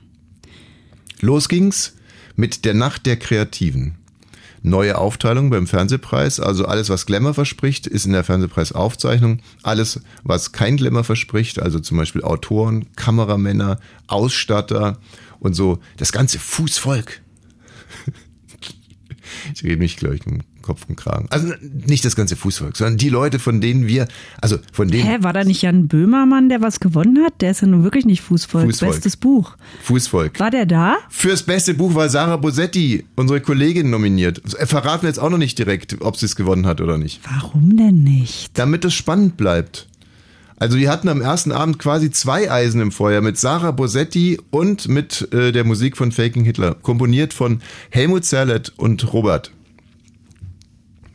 Los 1.19 1.49
ging's 1.49 1.93
mit 2.35 2.65
der 2.65 2.73
Nacht 2.73 3.05
der 3.05 3.17
Kreativen. 3.17 3.95
Neue 4.63 4.97
Aufteilung 4.97 5.49
beim 5.49 5.65
Fernsehpreis, 5.65 6.39
also 6.39 6.65
alles, 6.65 6.89
was 6.89 7.07
Glamour 7.07 7.33
verspricht, 7.33 7.87
ist 7.87 8.05
in 8.05 8.13
der 8.13 8.23
Fernsehpreisaufzeichnung. 8.23 9.39
Alles, 9.63 10.01
was 10.23 10.51
kein 10.51 10.77
Glamour 10.77 11.03
verspricht, 11.03 11.59
also 11.59 11.79
zum 11.79 11.97
Beispiel 11.97 12.23
Autoren, 12.23 12.85
Kameramänner, 12.95 13.79
Ausstatter 14.05 14.99
und 15.39 15.55
so, 15.55 15.79
das 15.97 16.11
ganze 16.11 16.37
Fußvolk. 16.37 17.21
Ich 19.55 19.63
rede 19.63 19.77
mich, 19.77 19.97
glaube 19.97 20.15
ich, 20.15 20.25
im 20.25 20.41
Kopf 20.61 20.85
und 20.87 20.95
Kragen. 20.95 21.27
Also 21.29 21.53
nicht 21.85 22.05
das 22.05 22.15
ganze 22.15 22.35
Fußvolk, 22.35 22.77
sondern 22.77 22.97
die 22.97 23.09
Leute, 23.09 23.39
von 23.39 23.61
denen 23.61 23.87
wir, 23.87 24.07
also 24.41 24.57
von 24.71 24.87
denen 24.87 25.07
Hä, 25.07 25.17
war 25.21 25.33
da 25.33 25.43
nicht 25.43 25.61
Jan 25.61 25.87
Böhmermann, 25.87 26.49
der 26.49 26.61
was 26.61 26.79
gewonnen 26.79 27.23
hat? 27.23 27.41
Der 27.41 27.51
ist 27.51 27.61
ja 27.61 27.67
nun 27.67 27.83
wirklich 27.83 28.05
nicht 28.05 28.21
Fußvolk. 28.21 28.65
Fußvolk. 28.65 28.91
Bestes 28.93 29.17
Buch. 29.17 29.57
Fußvolk. 29.83 30.39
War 30.39 30.51
der 30.51 30.65
da? 30.65 30.97
Fürs 31.09 31.43
beste 31.43 31.73
Buch 31.73 31.95
war 31.95 32.09
Sarah 32.09 32.37
Bosetti, 32.37 33.05
unsere 33.15 33.41
Kollegin, 33.41 33.89
nominiert. 33.89 34.41
Äh, 34.57 34.65
Verraten 34.65 35.03
wir 35.03 35.09
jetzt 35.09 35.19
auch 35.19 35.29
noch 35.29 35.37
nicht 35.37 35.57
direkt, 35.57 36.01
ob 36.01 36.17
sie 36.17 36.25
es 36.25 36.35
gewonnen 36.35 36.65
hat 36.65 36.81
oder 36.81 36.97
nicht. 36.97 37.21
Warum 37.29 37.77
denn 37.77 38.03
nicht? 38.03 38.57
Damit 38.57 38.85
es 38.85 38.93
spannend 38.93 39.37
bleibt. 39.37 39.87
Also 40.61 40.77
wir 40.77 40.91
hatten 40.91 41.09
am 41.09 41.21
ersten 41.21 41.51
Abend 41.51 41.79
quasi 41.79 42.11
zwei 42.11 42.51
Eisen 42.51 42.81
im 42.81 42.91
Feuer 42.91 43.21
mit 43.21 43.35
Sarah 43.35 43.71
Bosetti 43.71 44.39
und 44.51 44.87
mit 44.87 45.27
äh, 45.33 45.51
der 45.51 45.63
Musik 45.63 45.97
von 45.97 46.11
Faking 46.11 46.43
Hitler. 46.43 46.75
Komponiert 46.75 47.33
von 47.33 47.63
Helmut 47.89 48.25
Zerlett 48.25 48.71
und 48.77 49.11
Robert. 49.11 49.49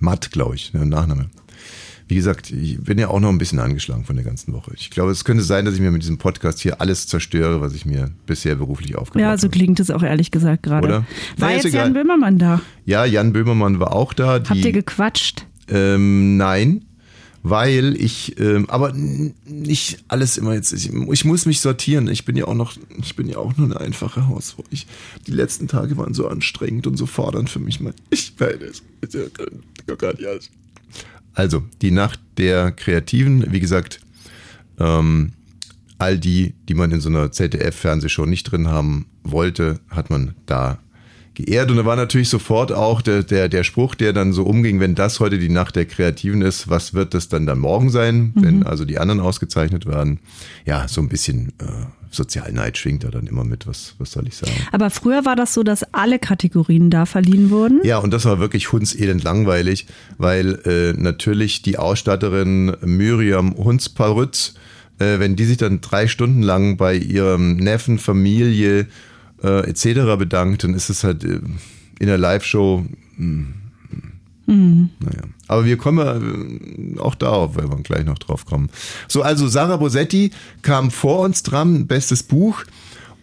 Matt, 0.00 0.32
glaube 0.32 0.56
ich, 0.56 0.72
der 0.72 0.84
Nachname. 0.84 1.26
Wie 2.08 2.16
gesagt, 2.16 2.50
ich 2.50 2.81
bin 2.81 2.98
ja 2.98 3.06
auch 3.06 3.20
noch 3.20 3.28
ein 3.28 3.38
bisschen 3.38 3.60
angeschlagen 3.60 4.04
von 4.04 4.16
der 4.16 4.25
ganzen 4.25 4.52
Woche. 4.52 4.72
Ich 4.76 4.90
glaube, 4.90 5.12
es 5.12 5.25
könnte 5.25 5.44
sein, 5.44 5.64
dass 5.64 5.75
ich 5.75 5.81
mir 5.81 5.93
mit 5.93 6.02
diesem 6.02 6.19
Podcast 6.19 6.58
hier 6.58 6.81
alles 6.81 7.06
zerstöre, 7.06 7.60
was 7.60 7.72
ich 7.72 7.87
mir 7.87 8.10
bisher 8.26 8.56
beruflich 8.56 8.96
aufgebaut 8.96 9.20
Ja, 9.22 9.28
habe. 9.28 9.40
so 9.40 9.48
klingt 9.48 9.78
es 9.78 9.93
auch 9.93 10.02
ehrlich 10.02 10.32
gesagt 10.32 10.64
gerade. 10.64 10.88
Oder? 10.88 11.06
War 11.37 11.54
ist 11.54 11.62
jetzt. 11.62 11.75
Jan 11.75 11.93
Böhmermann 11.93 12.40
da? 12.40 12.62
Ja, 12.84 13.04
Jan 13.04 13.32
Böhmermann 13.32 13.78
war 13.78 13.93
auch 13.93 14.12
da. 14.12 14.40
Die, 14.40 14.48
Habt 14.48 14.64
ihr 14.64 14.72
gequatscht? 14.72 15.46
ähm, 15.69 16.37
nein, 16.37 16.84
weil 17.48 17.94
ich, 17.96 18.40
ähm, 18.40 18.69
aber 18.69 18.93
nicht 18.93 20.04
alles 20.08 20.37
immer 20.37 20.54
jetzt. 20.54 20.72
Ich, 20.72 20.93
ich 20.93 21.25
muss 21.25 21.46
mich 21.46 21.60
sortieren. 21.60 22.08
Ich 22.08 22.25
bin 22.25 22.34
ja 22.34 22.46
auch 22.46 22.54
noch, 22.54 22.76
ich 22.98 23.14
bin 23.14 23.28
ja 23.28 23.38
auch 23.38 23.56
nur 23.56 23.66
eine 23.66 23.81
einfache 23.81 24.26
Hausfrau. 24.26 24.64
Ich, 24.70 24.87
die 25.26 25.32
letzten 25.32 25.69
Tage 25.69 25.96
waren 25.96 26.12
so 26.12 26.26
anstrengend 26.26 26.87
und 26.87 26.96
so 26.96 27.06
fordernd 27.06 27.48
für 27.48 27.60
mich. 27.60 27.78
Ich 28.10 28.32
weiß 28.38 28.58
es. 28.62 28.82
Also, 31.34 31.62
die 31.82 31.93
Nacht 31.93 32.19
der 32.36 32.72
Kreativen, 32.72 33.53
wie 33.53 33.60
gesagt, 33.60 34.00
ähm, 34.81 35.32
all 35.98 36.19
die, 36.19 36.55
die 36.69 36.74
man 36.74 36.91
in 36.91 37.00
so 37.00 37.08
einer 37.08 37.31
ZDF-Fernsehshow 37.31 38.26
nicht 38.26 38.44
drin 38.44 38.67
haben 38.67 39.06
wollte, 39.22 39.79
hat 39.88 40.10
man 40.10 40.34
da 40.46 40.79
geehrt. 41.36 41.70
Und 41.70 41.76
da 41.76 41.84
war 41.84 41.96
natürlich 41.96 42.28
sofort 42.28 42.72
auch 42.72 43.00
der, 43.02 43.22
der, 43.22 43.48
der 43.48 43.62
Spruch, 43.62 43.94
der 43.94 44.12
dann 44.12 44.32
so 44.32 44.43
umging, 44.43 44.81
wenn 44.81 44.94
das 44.94 45.20
heute 45.20 45.38
die 45.38 45.48
Nacht 45.48 45.76
der 45.76 45.86
Kreativen 45.86 46.43
ist, 46.43 46.69
was 46.69 46.94
wird 46.94 47.14
das 47.14 47.28
dann 47.28 47.46
dann 47.46 47.58
morgen 47.58 47.90
sein, 47.90 48.32
wenn 48.34 48.64
also 48.64 48.84
die 48.84 48.98
anderen 48.98 49.20
ausgezeichnet 49.20 49.86
werden? 49.86 50.19
Ja, 50.64 50.88
so 50.88 51.00
ein 51.00 51.08
bisschen 51.08 51.52
äh, 51.60 51.64
Sozialneid 52.10 52.78
schwingt 52.78 53.05
da 53.05 53.08
dann 53.08 53.26
immer 53.26 53.44
mit, 53.44 53.66
was, 53.66 53.94
was 53.98 54.12
soll 54.12 54.26
ich 54.26 54.36
sagen? 54.36 54.52
Aber 54.72 54.90
früher 54.90 55.24
war 55.24 55.36
das 55.36 55.55
so, 55.55 55.62
dass 55.62 55.82
alle 55.94 56.19
Kategorien 56.19 56.90
da 56.90 57.06
verliehen 57.06 57.50
wurden. 57.50 57.81
Ja, 57.84 57.98
und 57.98 58.12
das 58.12 58.24
war 58.24 58.40
wirklich 58.40 58.72
hundselend 58.72 59.22
langweilig, 59.22 59.86
weil 60.19 60.58
äh, 60.64 61.00
natürlich 61.00 61.62
die 61.62 61.78
Ausstatterin 61.78 62.76
Miriam 62.81 63.55
Hunsparütz, 63.56 64.55
äh, 64.98 65.19
wenn 65.19 65.36
die 65.36 65.44
sich 65.44 65.58
dann 65.58 65.81
drei 65.81 66.08
Stunden 66.08 66.43
lang 66.43 66.76
bei 66.76 66.96
ihrem 66.96 67.56
Neffen, 67.56 67.98
Familie 67.98 68.86
äh, 69.43 69.69
etc. 69.69 70.16
bedankt, 70.19 70.64
dann 70.64 70.74
ist 70.74 70.90
es 70.90 71.05
halt 71.05 71.24
äh, 71.24 71.40
in 71.98 72.06
der 72.06 72.19
Live-Show. 72.19 72.84
hm, 73.16 73.55
hm, 74.46 74.90
Naja. 75.00 75.22
Aber 75.48 75.64
wir 75.64 75.76
kommen 75.76 76.96
äh, 76.96 77.00
auch 77.00 77.14
darauf, 77.14 77.56
weil 77.56 77.69
wir 77.69 77.76
gleich 77.82 78.05
noch 78.05 78.19
drauf 78.19 78.46
kommen. 78.46 78.70
So, 79.08 79.22
also 79.22 79.48
Sarah 79.48 79.76
Bosetti 79.76 80.31
kam 80.62 80.90
vor 80.90 81.20
uns 81.20 81.43
dran, 81.43 81.86
bestes 81.86 82.22
Buch. 82.22 82.64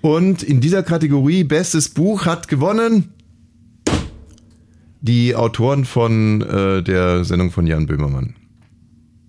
Und 0.02 0.44
in 0.44 0.60
dieser 0.60 0.84
Kategorie 0.84 1.46
Bestes 1.46 1.90
Buch 1.90 2.26
hat 2.26 2.50
gewonnen 2.50 3.10
die 5.00 5.36
Autoren 5.36 5.86
von 5.86 6.42
äh, 6.42 6.82
der 6.82 7.26
Sendung 7.26 7.52
von 7.52 7.68
Jan 7.68 7.86
Böhmermann. 7.86 8.36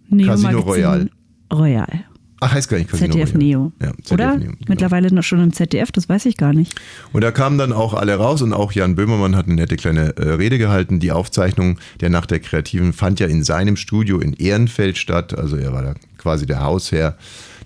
Neo 0.08 0.26
Casino 0.26 0.52
Magazin 0.52 0.68
Royale. 0.68 1.10
Royal. 1.52 2.04
Ach, 2.40 2.52
heißt 2.52 2.68
gar 2.68 2.78
nicht 2.78 2.90
Casino 2.90 3.12
ZDF 3.12 3.34
Royale. 3.34 3.44
Neo. 3.44 3.72
Ja, 3.80 3.92
ZDF 3.92 4.12
Oder? 4.12 4.36
Neo, 4.36 4.50
genau. 4.50 4.58
Mittlerweile 4.68 5.14
noch 5.14 5.22
schon 5.22 5.42
im 5.42 5.52
ZDF, 5.52 5.92
das 5.92 6.08
weiß 6.08 6.26
ich 6.26 6.36
gar 6.36 6.52
nicht. 6.52 6.74
Und 7.12 7.22
da 7.22 7.30
kamen 7.30 7.58
dann 7.58 7.72
auch 7.72 7.94
alle 7.94 8.16
raus 8.16 8.42
und 8.42 8.52
auch 8.52 8.72
Jan 8.72 8.94
Böhmermann 8.96 9.36
hat 9.36 9.46
eine 9.46 9.54
nette 9.54 9.76
kleine 9.76 10.16
äh, 10.16 10.30
Rede 10.30 10.58
gehalten. 10.58 11.00
Die 11.00 11.12
Aufzeichnung 11.12 11.78
der 12.00 12.10
Nacht 12.10 12.30
der 12.30 12.40
Kreativen 12.40 12.92
fand 12.92 13.20
ja 13.20 13.26
in 13.26 13.44
seinem 13.44 13.76
Studio 13.76 14.18
in 14.18 14.34
Ehrenfeld 14.34 14.98
statt. 14.98 15.36
Also 15.36 15.56
er 15.56 15.72
war 15.72 15.82
da 15.82 15.94
quasi 16.18 16.46
der 16.46 16.62
Hausherr. 16.62 17.16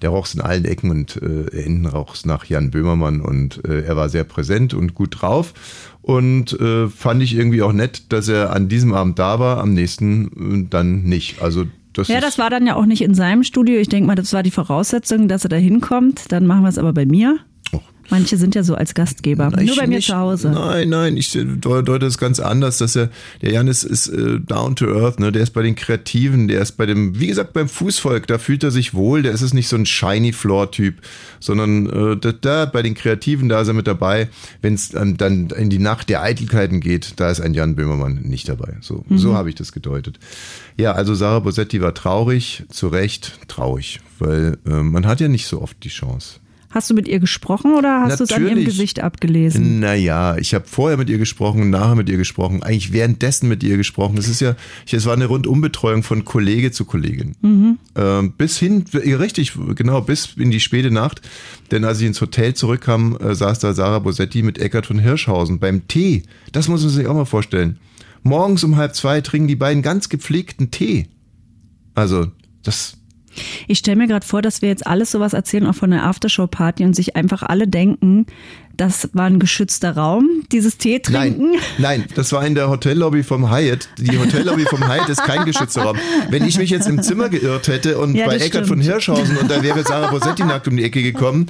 Der 0.02 0.10
roch 0.10 0.32
in 0.32 0.40
allen 0.40 0.64
Ecken 0.64 0.90
und 0.90 1.20
äh, 1.20 1.60
innen 1.60 1.87
roch 1.87 2.14
es 2.14 2.25
nach 2.25 2.44
Jan 2.44 2.70
Böhmermann 2.70 3.20
und 3.20 3.64
äh, 3.66 3.82
er 3.82 3.96
war 3.96 4.08
sehr 4.08 4.22
präsent 4.22 4.72
und 4.72 4.94
gut 4.94 5.20
drauf. 5.20 5.54
Und 6.02 6.52
äh, 6.60 6.88
fand 6.88 7.22
ich 7.22 7.34
irgendwie 7.34 7.62
auch 7.62 7.72
nett, 7.72 8.12
dass 8.12 8.28
er 8.28 8.52
an 8.52 8.68
diesem 8.68 8.94
Abend 8.94 9.18
da 9.18 9.40
war, 9.40 9.58
am 9.58 9.75
nächsten 9.75 10.64
äh, 10.64 10.68
dann 10.70 11.02
nicht. 11.02 11.42
Also 11.42 11.64
das 11.92 12.09
Ja, 12.09 12.21
das 12.21 12.38
war 12.38 12.50
dann 12.50 12.66
ja 12.66 12.76
auch 12.76 12.87
nicht 12.87 13.02
in 13.02 13.14
seinem 13.14 13.42
Studio. 13.42 13.78
Ich 13.78 13.88
denke 13.88 14.07
mal, 14.07 14.14
das 14.14 14.33
war 14.33 14.42
die 14.42 14.50
Voraussetzung, 14.50 15.28
dass 15.28 15.45
er 15.45 15.50
da 15.50 15.57
hinkommt. 15.57 16.30
Dann 16.33 16.47
machen 16.47 16.62
wir 16.62 16.68
es 16.68 16.78
aber 16.78 16.92
bei 16.92 17.07
mir. 17.07 17.38
Manche 18.10 18.36
sind 18.36 18.54
ja 18.54 18.62
so 18.62 18.74
als 18.74 18.94
Gastgeber. 18.94 19.50
Na, 19.54 19.62
Nur 19.62 19.76
bei 19.76 19.86
mir 19.86 19.96
nicht. 19.96 20.06
zu 20.08 20.16
Hause. 20.16 20.50
Nein, 20.50 20.88
nein, 20.88 21.16
ich 21.16 21.32
deute 21.32 21.82
deute 21.82 22.06
es 22.06 22.18
ganz 22.18 22.40
anders, 22.40 22.78
dass 22.78 22.96
er, 22.96 23.10
der 23.42 23.52
Janis 23.52 23.84
ist 23.84 24.08
äh, 24.08 24.40
down 24.40 24.76
to 24.76 24.86
earth, 24.86 25.20
ne? 25.20 25.32
Der 25.32 25.42
ist 25.42 25.50
bei 25.50 25.62
den 25.62 25.74
Kreativen, 25.74 26.48
der 26.48 26.62
ist 26.62 26.72
bei 26.72 26.86
dem, 26.86 27.18
wie 27.20 27.26
gesagt, 27.26 27.52
beim 27.52 27.68
Fußvolk, 27.68 28.26
da 28.26 28.38
fühlt 28.38 28.64
er 28.64 28.70
sich 28.70 28.94
wohl, 28.94 29.22
der 29.22 29.32
ist 29.32 29.42
es 29.42 29.52
nicht 29.52 29.68
so 29.68 29.76
ein 29.76 29.86
shiny 29.86 30.32
Floor-Typ, 30.32 30.96
sondern 31.40 31.86
äh, 31.88 32.16
da, 32.16 32.32
da 32.32 32.64
bei 32.66 32.82
den 32.82 32.94
Kreativen, 32.94 33.48
da 33.48 33.60
ist 33.60 33.68
er 33.68 33.74
mit 33.74 33.86
dabei. 33.86 34.28
Wenn 34.62 34.74
es 34.74 34.94
ähm, 34.94 35.16
dann 35.16 35.50
in 35.50 35.70
die 35.70 35.78
Nacht 35.78 36.08
der 36.08 36.22
Eitelkeiten 36.22 36.80
geht, 36.80 37.14
da 37.16 37.30
ist 37.30 37.40
ein 37.40 37.54
Jan 37.54 37.76
Böhmermann 37.76 38.20
nicht 38.22 38.48
dabei. 38.48 38.76
So, 38.80 39.04
so 39.10 39.34
habe 39.34 39.48
ich 39.48 39.54
das 39.54 39.72
gedeutet. 39.72 40.18
Ja, 40.76 40.92
also 40.92 41.14
Sarah 41.14 41.40
Bosetti 41.40 41.80
war 41.80 41.94
traurig, 41.94 42.64
zu 42.70 42.88
Recht 42.88 43.38
traurig, 43.48 44.00
weil 44.18 44.58
äh, 44.66 44.82
man 44.82 45.06
hat 45.06 45.20
ja 45.20 45.28
nicht 45.28 45.46
so 45.46 45.60
oft 45.60 45.82
die 45.84 45.88
Chance. 45.88 46.40
Hast 46.70 46.90
du 46.90 46.94
mit 46.94 47.08
ihr 47.08 47.18
gesprochen 47.18 47.75
oder 47.75 48.02
hast 48.02 48.20
du 48.20 48.25
es 48.25 48.32
an 48.32 48.46
ihrem. 48.46 48.64
Gesicht 48.64 49.00
abgelesen? 49.00 49.80
Naja, 49.80 50.37
ich 50.37 50.52
habe 50.52 50.66
vorher 50.66 50.98
mit 50.98 51.08
ihr 51.08 51.16
gesprochen, 51.16 51.70
nachher 51.70 51.94
mit 51.94 52.10
ihr 52.10 52.18
gesprochen, 52.18 52.62
eigentlich 52.62 52.92
währenddessen 52.92 53.48
mit 53.48 53.62
ihr 53.62 53.78
gesprochen. 53.78 54.18
Es 54.18 54.28
ist 54.28 54.40
ja, 54.40 54.54
es 54.90 55.06
war 55.06 55.14
eine 55.14 55.25
Rundumbetreuung 55.26 56.02
von 56.02 56.26
Kollege 56.26 56.70
zu 56.70 56.84
Kollegin. 56.84 57.37
Ähm, 57.96 58.32
bis 58.37 58.58
hin, 58.58 58.84
ja, 58.92 59.16
richtig, 59.16 59.54
genau, 59.76 60.02
bis 60.02 60.34
in 60.37 60.50
die 60.50 60.60
späte 60.60 60.90
Nacht. 60.90 61.22
Denn 61.70 61.84
als 61.84 62.00
ich 62.00 62.06
ins 62.06 62.20
Hotel 62.20 62.52
zurückkam, 62.52 63.16
äh, 63.16 63.34
saß 63.34 63.60
da 63.60 63.72
Sarah 63.72 64.00
Bosetti 64.00 64.42
mit 64.42 64.58
Eckart 64.58 64.87
von 64.87 64.98
Hirschhausen 64.98 65.58
beim 65.60 65.88
Tee. 65.88 66.25
Das 66.52 66.68
muss 66.68 66.82
man 66.82 66.90
sich 66.90 67.06
auch 67.06 67.14
mal 67.14 67.25
vorstellen. 67.25 67.78
Morgens 68.22 68.62
um 68.62 68.76
halb 68.76 68.94
zwei 68.94 69.22
trinken 69.22 69.48
die 69.48 69.56
beiden 69.56 69.82
ganz 69.82 70.10
gepflegten 70.10 70.70
Tee. 70.70 71.06
Also, 71.94 72.26
das, 72.62 72.98
Ich 73.66 73.78
stelle 73.78 73.97
mir 73.97 74.07
gerade 74.07 74.26
vor, 74.26 74.42
dass 74.42 74.62
wir 74.62 74.68
jetzt 74.68 74.87
alles 74.87 75.11
sowas 75.11 75.33
erzählen, 75.33 75.66
auch 75.66 75.75
von 75.75 75.90
der 75.90 76.04
Aftershow-Party 76.04 76.85
und 76.85 76.95
sich 76.95 77.16
einfach 77.16 77.42
alle 77.42 77.68
denken, 77.68 78.26
das 78.78 79.11
war 79.12 79.25
ein 79.26 79.40
geschützter 79.40 79.97
Raum, 79.97 80.44
dieses 80.52 80.78
Tee 80.78 81.00
trinken. 81.00 81.50
Nein, 81.50 81.61
nein, 82.00 82.04
das 82.14 82.32
war 82.32 82.47
in 82.47 82.54
der 82.54 82.70
Hotellobby 82.70 83.25
vom 83.25 83.50
Hyatt. 83.50 83.88
Die 83.99 84.16
Hotellobby 84.16 84.62
vom 84.66 84.87
Hyatt 84.87 85.08
ist 85.08 85.23
kein 85.25 85.44
geschützter 85.44 85.82
Raum. 85.82 85.99
Wenn 86.30 86.44
ich 86.44 86.58
mich 86.58 86.70
jetzt 86.70 86.88
im 86.88 87.02
Zimmer 87.02 87.28
geirrt 87.28 87.66
hätte 87.66 87.99
und 87.99 88.14
Ja, 88.14 88.26
bei 88.26 88.38
stimmt. 88.38 88.68
von 88.68 88.80
Hirschhausen 88.80 89.37
und 89.37 89.50
da 89.50 89.62
wäre 89.64 89.82
Sarah 89.82 90.06
Bosetti 90.12 90.44
nackt 90.44 90.68
um 90.68 90.76
die 90.76 90.85
Ecke 90.85 91.02
gekommen, 91.02 91.47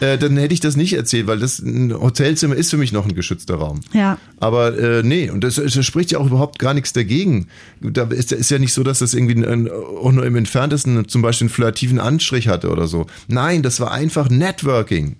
äh, 0.00 0.16
dann 0.16 0.38
hätte 0.38 0.54
ich 0.54 0.60
das 0.60 0.74
nicht 0.74 0.94
erzählt, 0.94 1.26
weil 1.26 1.38
das 1.38 1.58
ein 1.58 1.92
Hotelzimmer 1.92 2.56
ist 2.56 2.70
für 2.70 2.78
mich 2.78 2.92
noch 2.92 3.04
ein 3.04 3.14
geschützter 3.14 3.56
Raum. 3.56 3.80
Ja. 3.92 4.16
Aber 4.38 4.76
äh, 4.78 5.02
nee, 5.02 5.28
und 5.28 5.44
das, 5.44 5.56
das 5.56 5.84
spricht 5.84 6.12
ja 6.12 6.18
auch 6.18 6.26
überhaupt 6.26 6.58
gar 6.58 6.72
nichts 6.72 6.94
dagegen. 6.94 7.48
Da 7.82 8.04
ist, 8.04 8.32
ist 8.32 8.50
ja 8.50 8.58
nicht 8.58 8.72
so, 8.72 8.82
dass 8.82 9.00
das 9.00 9.12
irgendwie 9.12 9.44
ein, 9.44 9.70
auch 9.70 10.12
nur 10.12 10.24
im 10.24 10.34
entferntesten 10.34 11.06
zum 11.08 11.20
Beispiel 11.20 11.46
einen 11.46 11.54
flirtiven 11.54 12.00
Anstrich 12.00 12.48
hatte 12.48 12.70
oder 12.70 12.86
so. 12.86 13.06
Nein, 13.28 13.62
das 13.62 13.80
war 13.80 13.92
einfach 13.92 14.30
Networking. 14.30 15.16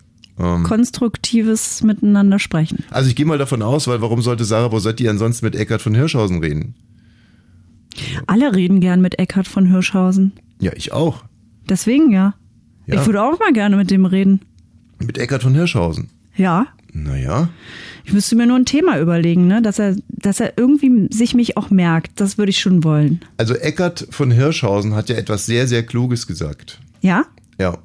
Konstruktives 0.65 1.83
Miteinander 1.83 2.39
sprechen. 2.39 2.85
Also 2.91 3.09
ich 3.09 3.17
gehe 3.17 3.27
mal 3.27 3.39
davon 3.39 3.63
aus, 3.63 3.87
weil 3.89 4.01
warum 4.01 4.23
sollte 4.23 4.45
Sarah 4.45 4.69
Bosetti 4.69 5.09
ansonsten 5.09 5.47
mit 5.47 5.55
Eckart 5.55 5.83
von 5.83 5.95
Hirschhausen 5.95 6.41
reden? 6.41 6.75
Alle 8.27 8.55
reden 8.55 8.81
gern 8.81 9.01
mit 9.01 9.19
Eckhard 9.19 9.49
von 9.49 9.67
Hirschhausen. 9.67 10.33
Ja, 10.61 10.73
ich 10.75 10.93
auch. 10.93 11.25
Deswegen 11.69 12.11
ja. 12.11 12.35
Ja. 12.87 13.01
Ich 13.01 13.07
würde 13.07 13.23
auch 13.23 13.39
mal 13.39 13.53
gerne 13.53 13.77
mit 13.77 13.91
dem 13.91 14.05
reden. 14.05 14.41
Mit 14.99 15.19
Eckart 15.19 15.43
von 15.43 15.55
Hirschhausen. 15.55 16.09
Ja. 16.37 16.67
Naja. 16.93 17.49
Ich 18.05 18.13
müsste 18.13 18.35
mir 18.35 18.47
nur 18.47 18.57
ein 18.57 18.65
Thema 18.65 18.99
überlegen, 18.99 19.47
ne? 19.47 19.63
dass 19.63 19.79
er, 19.79 19.97
dass 20.09 20.41
er 20.41 20.55
irgendwie 20.57 21.09
sich 21.13 21.35
mich 21.35 21.57
auch 21.57 21.71
merkt. 21.71 22.21
Das 22.21 22.39
würde 22.39 22.51
ich 22.51 22.61
schon 22.61 22.83
wollen. 22.83 23.21
Also 23.37 23.55
Eckart 23.55 24.09
von 24.11 24.31
Hirschhausen 24.31 24.95
hat 24.95 25.09
ja 25.09 25.17
etwas 25.17 25.47
sehr, 25.47 25.69
sehr 25.69 25.85
Kluges 25.85 26.27
gesagt. 26.27 26.81
Ja? 27.01 27.25
Ja. 27.59 27.79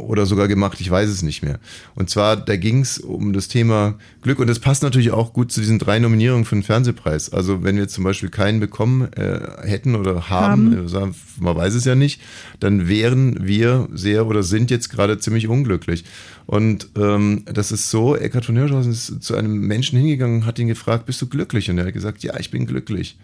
Oder 0.00 0.26
sogar 0.26 0.48
gemacht, 0.48 0.80
ich 0.80 0.90
weiß 0.90 1.08
es 1.08 1.22
nicht 1.22 1.42
mehr. 1.42 1.58
Und 1.94 2.10
zwar, 2.10 2.36
da 2.36 2.56
ging 2.56 2.80
es 2.80 2.98
um 2.98 3.32
das 3.32 3.48
Thema 3.48 3.94
Glück 4.22 4.38
und 4.38 4.46
das 4.48 4.58
passt 4.58 4.82
natürlich 4.82 5.10
auch 5.12 5.32
gut 5.32 5.52
zu 5.52 5.60
diesen 5.60 5.78
drei 5.78 5.98
Nominierungen 5.98 6.44
für 6.44 6.56
den 6.56 6.62
Fernsehpreis. 6.62 7.32
Also 7.32 7.62
wenn 7.62 7.76
wir 7.76 7.88
zum 7.88 8.04
Beispiel 8.04 8.28
keinen 8.30 8.60
bekommen 8.60 9.12
äh, 9.12 9.40
hätten 9.66 9.94
oder 9.94 10.28
haben, 10.28 10.72
Haben. 10.74 10.86
äh, 10.86 10.88
sagen- 10.88 11.14
man 11.38 11.56
weiß 11.56 11.74
es 11.74 11.84
ja 11.84 11.94
nicht, 11.94 12.20
dann 12.58 12.88
wären 12.88 13.46
wir 13.46 13.88
sehr 13.92 14.26
oder 14.26 14.42
sind 14.42 14.70
jetzt 14.70 14.90
gerade 14.90 15.18
ziemlich 15.18 15.48
unglücklich. 15.48 16.04
Und 16.46 16.88
ähm, 16.96 17.44
das 17.46 17.70
ist 17.72 17.90
so, 17.90 18.16
Eckhard 18.16 18.44
von 18.44 18.56
Hirschhausen 18.56 18.92
ist 18.92 19.22
zu 19.22 19.36
einem 19.36 19.54
Menschen 19.60 19.98
hingegangen 19.98 20.40
und 20.40 20.46
hat 20.46 20.58
ihn 20.58 20.68
gefragt, 20.68 21.06
bist 21.06 21.22
du 21.22 21.28
glücklich? 21.28 21.70
Und 21.70 21.78
er 21.78 21.86
hat 21.86 21.92
gesagt, 21.94 22.22
ja, 22.24 22.38
ich 22.38 22.50
bin 22.50 22.66
glücklich. 22.66 23.16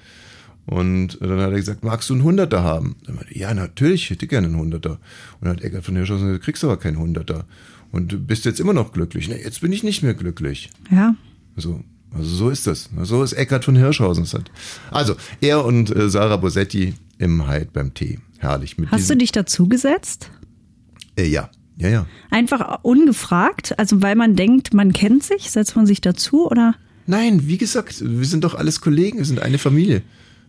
Und 0.67 1.19
dann 1.21 1.41
hat 1.41 1.53
er 1.53 1.57
gesagt, 1.57 1.85
magst 1.85 2.11
du 2.11 2.15
einen 2.15 2.25
Hunderter 2.25 2.63
haben? 2.65 2.97
Dann 3.07 3.15
meinte, 3.15 3.39
ja, 3.39 3.55
natürlich, 3.55 4.05
ich 4.05 4.11
hätte 4.11 4.27
gerne 4.27 4.49
einen 4.49 4.59
Hunderter. 4.59 4.99
Und 5.41 5.43
dann 5.43 5.57
hat 5.57 5.63
Eckart 5.63 5.85
von 5.85 5.95
Hirschhausen 5.95 6.27
gesagt, 6.27 6.43
du 6.43 6.45
kriegst 6.45 6.65
aber 6.65 6.77
keinen 6.77 6.99
Hunderter. 6.99 7.47
Und 7.93 8.13
du 8.13 8.19
bist 8.19 8.45
jetzt 8.45 8.59
immer 8.59 8.73
noch 8.73 8.93
glücklich. 8.93 9.29
Nee, 9.29 9.41
jetzt 9.43 9.61
bin 9.61 9.73
ich 9.73 9.85
nicht 9.85 10.03
mehr 10.03 10.15
glücklich. 10.15 10.71
Ja. 10.91 11.15
So, 11.55 11.85
also 12.13 12.29
so 12.29 12.51
ist 12.51 12.67
das. 12.67 12.91
So 13.03 13.23
ist 13.23 13.33
Eckart 13.33 13.65
von 13.65 13.77
Hirschhausen. 13.77 14.25
es 14.25 14.35
hat. 14.35 14.51
Also, 14.91 15.15
er 15.41 15.65
und 15.65 15.95
äh, 15.95 16.11
Sarah 16.11 16.37
Bosetti 16.37 16.95
im 17.19 17.49
Hyde 17.49 17.69
beim 17.73 17.95
Tee. 17.95 18.19
Herrlich. 18.39 18.77
Mit 18.77 18.91
Hast 18.91 19.09
du 19.09 19.17
dich 19.17 19.33
dazugesetzt? 19.33 20.31
Äh, 21.17 21.29
ja, 21.29 21.49
ja, 21.77 21.89
ja. 21.89 22.07
Einfach 22.31 22.81
ungefragt? 22.83 23.79
Also 23.79 24.03
weil 24.03 24.17
man 24.17 24.37
denkt, 24.37 24.75
man 24.75 24.93
kennt 24.93 25.23
sich? 25.23 25.51
Setzt 25.51 25.77
man 25.77 25.87
sich 25.87 26.01
dazu 26.01 26.51
oder? 26.51 26.75
Nein, 27.07 27.47
wie 27.47 27.57
gesagt, 27.57 28.03
wir 28.05 28.27
sind 28.27 28.45
doch 28.45 28.55
alles 28.55 28.81
Kollegen, 28.81 29.19
wir 29.19 29.25
sind 29.25 29.41
eine 29.41 29.59
Familie. 29.59 30.03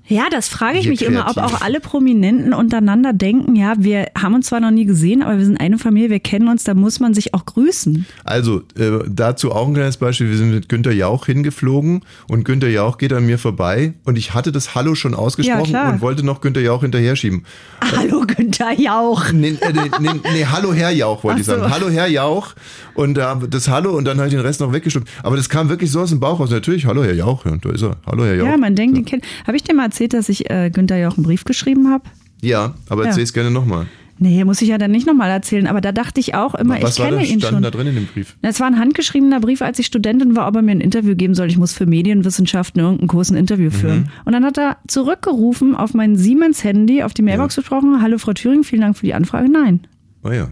Ja, 0.09 0.29
das 0.31 0.47
frage 0.47 0.79
ich 0.79 0.87
mich 0.87 1.01
immer, 1.01 1.27
ob 1.27 1.35
kreativ. 1.35 1.55
auch 1.55 1.61
alle 1.61 1.81
Prominenten 1.81 2.53
untereinander 2.53 3.11
denken, 3.11 3.55
ja, 3.55 3.73
wir 3.77 4.07
haben 4.17 4.35
uns 4.35 4.47
zwar 4.47 4.61
noch 4.61 4.71
nie 4.71 4.85
gesehen, 4.85 5.21
aber 5.21 5.37
wir 5.37 5.45
sind 5.45 5.59
eine 5.59 5.77
Familie, 5.77 6.09
wir 6.09 6.21
kennen 6.21 6.47
uns, 6.47 6.63
da 6.63 6.73
muss 6.73 7.01
man 7.01 7.13
sich 7.13 7.33
auch 7.33 7.45
grüßen. 7.45 8.05
Also, 8.23 8.63
äh, 8.77 8.99
dazu 9.07 9.51
auch 9.51 9.67
ein 9.67 9.73
kleines 9.73 9.97
Beispiel. 9.97 10.29
Wir 10.29 10.37
sind 10.37 10.51
mit 10.51 10.69
Günter 10.69 10.93
Jauch 10.93 11.25
hingeflogen 11.25 12.01
und 12.29 12.45
Günter 12.45 12.69
Jauch 12.69 12.97
geht 12.97 13.11
an 13.11 13.25
mir 13.25 13.37
vorbei 13.37 13.93
und 14.05 14.17
ich 14.17 14.33
hatte 14.33 14.53
das 14.53 14.75
Hallo 14.75 14.95
schon 14.95 15.13
ausgesprochen 15.13 15.65
klar. 15.65 15.93
und 15.93 16.01
wollte 16.01 16.25
noch 16.25 16.39
Günter 16.39 16.61
Jauch 16.61 16.81
hinterher 16.81 17.17
schieben. 17.17 17.43
Hallo 17.95 18.21
Günther 18.25 18.73
Jauch. 18.79 19.31
Nee, 19.33 19.57
äh, 19.59 19.73
nee, 19.73 19.91
nee, 19.99 20.09
nee, 20.33 20.45
Hallo 20.45 20.73
Herr 20.73 20.91
Jauch 20.91 21.23
wollte 21.25 21.41
ich 21.41 21.45
so. 21.45 21.53
sagen. 21.53 21.69
Hallo 21.69 21.89
Herr 21.89 22.07
Jauch 22.07 22.55
und 22.93 23.17
äh, 23.17 23.25
das 23.49 23.67
Hallo 23.67 23.97
und 23.97 24.05
dann 24.05 24.17
habe 24.17 24.27
ich 24.27 24.33
den 24.33 24.41
Rest 24.41 24.61
noch 24.61 24.71
weggestimmt. 24.71 25.09
Aber 25.23 25.35
das 25.35 25.49
kam 25.49 25.67
wirklich 25.67 25.91
so 25.91 25.99
aus 25.99 26.11
dem 26.11 26.21
Bauch 26.21 26.39
raus. 26.39 26.49
Natürlich, 26.49 26.85
Hallo 26.85 27.03
Herr 27.03 27.13
Jauch, 27.13 27.45
ja, 27.45 27.57
da 27.57 27.69
ist 27.71 27.81
er. 27.81 27.97
Hallo 28.05 28.23
Herr 28.23 28.35
Jauch. 28.35 28.47
Ja, 28.47 28.57
man 28.57 28.75
denkt, 28.75 28.95
den 28.95 29.03
kennt. 29.03 29.25
Habe 29.45 29.57
ich 29.57 29.63
dir 29.63 29.73
mal 29.73 29.85
erzählt, 29.85 29.96
dass 30.05 30.29
ich 30.29 30.49
äh, 30.49 30.69
Günther 30.69 30.97
Jauch 30.97 31.17
einen 31.17 31.25
Brief 31.25 31.43
geschrieben 31.45 31.89
habe? 31.89 32.03
Ja, 32.41 32.75
aber 32.89 33.03
Ja. 33.03 33.09
erzähl 33.09 33.23
es 33.23 33.33
gerne 33.33 33.51
nochmal. 33.51 33.87
Nee, 34.19 34.43
muss 34.45 34.63
ich 34.63 34.69
ja 34.69 34.79
dann 34.79 34.89
nicht 34.89 35.05
nochmal 35.05 35.29
erzählen, 35.29 35.67
aber 35.67 35.79
da 35.79 35.91
dachte 35.91 36.19
ich 36.19 36.33
auch 36.33 36.55
immer, 36.55 36.81
Was 36.81 36.97
ich 36.97 37.03
kenne 37.05 37.23
ihn 37.23 37.39
stand 37.39 37.53
schon. 37.53 37.61
da 37.61 37.69
drin 37.69 37.85
in 37.85 37.93
dem 37.95 38.05
Brief? 38.07 38.35
Es 38.41 38.59
war 38.59 38.65
ein 38.65 38.79
handgeschriebener 38.79 39.39
Brief, 39.39 39.61
als 39.61 39.77
ich 39.77 39.85
Studentin 39.85 40.35
war, 40.35 40.47
ob 40.47 40.55
er 40.55 40.63
mir 40.63 40.71
ein 40.71 40.81
Interview 40.81 41.15
geben 41.15 41.35
soll. 41.35 41.47
Ich 41.49 41.57
muss 41.59 41.73
für 41.73 41.85
Medienwissenschaften 41.85 42.81
irgendeinen 42.81 43.09
Kurs 43.09 43.29
ein 43.29 43.37
Interview 43.37 43.69
führen. 43.69 44.09
Und 44.25 44.33
dann 44.33 44.43
hat 44.43 44.57
er 44.57 44.77
zurückgerufen 44.87 45.75
auf 45.75 45.93
mein 45.93 46.15
Siemens-Handy, 46.15 47.03
auf 47.03 47.13
die 47.13 47.21
Mailbox 47.21 47.57
gesprochen. 47.57 48.01
Hallo 48.01 48.17
Frau 48.17 48.33
Thüring, 48.33 48.63
vielen 48.63 48.81
Dank 48.81 48.97
für 48.97 49.05
die 49.05 49.13
Anfrage. 49.13 49.49
Nein. 49.49 49.81
Oh 50.23 50.31
ja. 50.31 50.49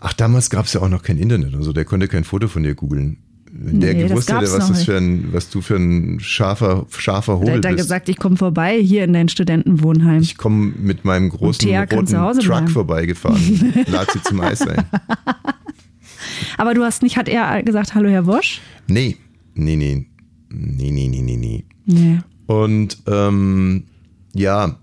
Ach, 0.00 0.12
damals 0.12 0.50
gab 0.50 0.66
es 0.66 0.72
ja 0.74 0.80
auch 0.80 0.88
noch 0.88 1.02
kein 1.02 1.18
Internet. 1.18 1.54
Also 1.56 1.72
der 1.72 1.84
konnte 1.84 2.06
kein 2.06 2.22
Foto 2.22 2.46
von 2.46 2.62
dir 2.62 2.76
googeln. 2.76 3.16
Wenn 3.60 3.80
der 3.80 3.94
Nee, 3.94 4.06
gewusst 4.06 4.32
hätte, 4.32 4.42
was, 4.52 4.68
das 4.68 4.84
für 4.84 4.96
ein, 4.96 5.32
was 5.32 5.50
du 5.50 5.60
für 5.60 5.74
ein 5.74 6.20
scharfer, 6.20 6.86
scharfer 6.96 7.40
Hobel 7.40 7.56
hat 7.56 7.64
er 7.64 7.72
bist. 7.72 7.82
gesagt, 7.84 8.08
ich 8.08 8.16
komme 8.16 8.36
vorbei 8.36 8.78
hier 8.80 9.02
in 9.02 9.12
dein 9.12 9.28
Studentenwohnheim. 9.28 10.22
ich 10.22 10.36
komme 10.36 10.72
mit 10.78 11.04
meinem 11.04 11.28
großen 11.30 11.68
roten 11.68 12.06
Truck 12.06 12.44
bleiben. 12.44 12.68
vorbeigefahren. 12.68 13.74
Lad 13.88 14.12
sie 14.12 14.22
zum 14.22 14.40
Eis 14.40 14.62
ein. 14.62 14.84
Aber 16.56 16.74
du 16.74 16.84
hast 16.84 17.02
nicht, 17.02 17.16
hat 17.16 17.28
er 17.28 17.62
gesagt, 17.64 17.96
hallo 17.96 18.08
Herr 18.08 18.26
Wosch? 18.26 18.60
Nee, 18.86 19.16
nee, 19.54 19.74
nee. 19.76 20.06
Nee, 20.50 20.90
nee, 20.92 21.08
nee, 21.08 21.22
nee, 21.22 21.36
nee. 21.36 21.64
Nee. 21.84 22.18
Und 22.46 22.98
ähm, 23.08 23.84
ja, 24.34 24.78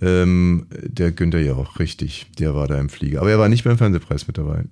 ähm, 0.00 0.66
der 0.82 1.12
Günther 1.12 1.40
ja 1.40 1.54
auch, 1.54 1.78
richtig. 1.78 2.26
Der 2.38 2.54
war 2.54 2.68
da 2.68 2.78
im 2.80 2.88
Flieger. 2.88 3.20
Aber 3.20 3.30
er 3.30 3.38
war 3.38 3.48
nicht 3.50 3.64
beim 3.64 3.76
Fernsehpreis 3.76 4.26
mit 4.26 4.38
dabei. 4.38 4.64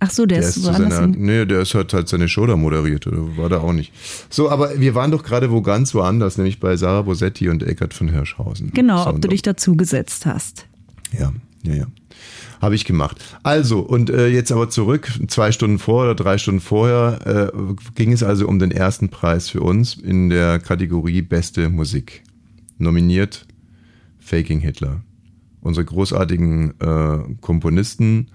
Ach 0.00 0.10
so, 0.10 0.26
der, 0.26 0.40
Der 0.40 0.48
ist 0.48 0.56
ist 0.56 0.64
woanders 0.64 0.94
seiner, 0.94 1.16
nee, 1.16 1.44
der 1.44 1.60
ist 1.60 1.74
halt, 1.74 1.92
halt 1.92 2.08
seine 2.08 2.28
Show 2.28 2.46
da 2.46 2.56
moderiert, 2.56 3.06
oder 3.06 3.36
war 3.36 3.48
da 3.48 3.58
auch 3.58 3.72
nicht. 3.72 3.92
So, 4.30 4.48
aber 4.48 4.78
wir 4.78 4.94
waren 4.94 5.10
doch 5.10 5.24
gerade 5.24 5.50
wo 5.50 5.60
ganz 5.60 5.94
woanders, 5.94 6.38
nämlich 6.38 6.60
bei 6.60 6.76
Sarah 6.76 7.02
Bosetti 7.02 7.48
und 7.48 7.62
Eckart 7.62 7.94
von 7.94 8.08
Hirschhausen. 8.08 8.70
Genau, 8.72 9.04
so, 9.04 9.10
ob 9.10 9.20
du 9.20 9.28
dich 9.28 9.42
dazu 9.42 9.76
gesetzt 9.76 10.26
hast. 10.26 10.66
Ja, 11.18 11.32
Ja, 11.64 11.74
ja. 11.74 11.86
Habe 12.60 12.74
ich 12.74 12.84
gemacht. 12.84 13.24
Also, 13.44 13.80
und 13.80 14.10
äh, 14.10 14.28
jetzt 14.28 14.50
aber 14.50 14.68
zurück, 14.68 15.08
zwei 15.28 15.52
Stunden 15.52 15.78
vor 15.78 16.04
oder 16.04 16.14
drei 16.16 16.38
Stunden 16.38 16.60
vorher, 16.60 17.52
äh, 17.54 17.74
ging 17.94 18.12
es 18.12 18.24
also 18.24 18.48
um 18.48 18.58
den 18.58 18.72
ersten 18.72 19.10
Preis 19.10 19.48
für 19.48 19.60
uns 19.60 19.94
in 19.94 20.28
der 20.28 20.58
Kategorie 20.58 21.22
Beste 21.22 21.70
Musik. 21.70 22.24
Nominiert 22.78 23.46
Faking 24.18 24.60
Hitler. 24.60 25.02
Unsere 25.60 25.84
großartigen 25.84 26.74
äh, 26.80 27.18
Komponisten. 27.40 28.28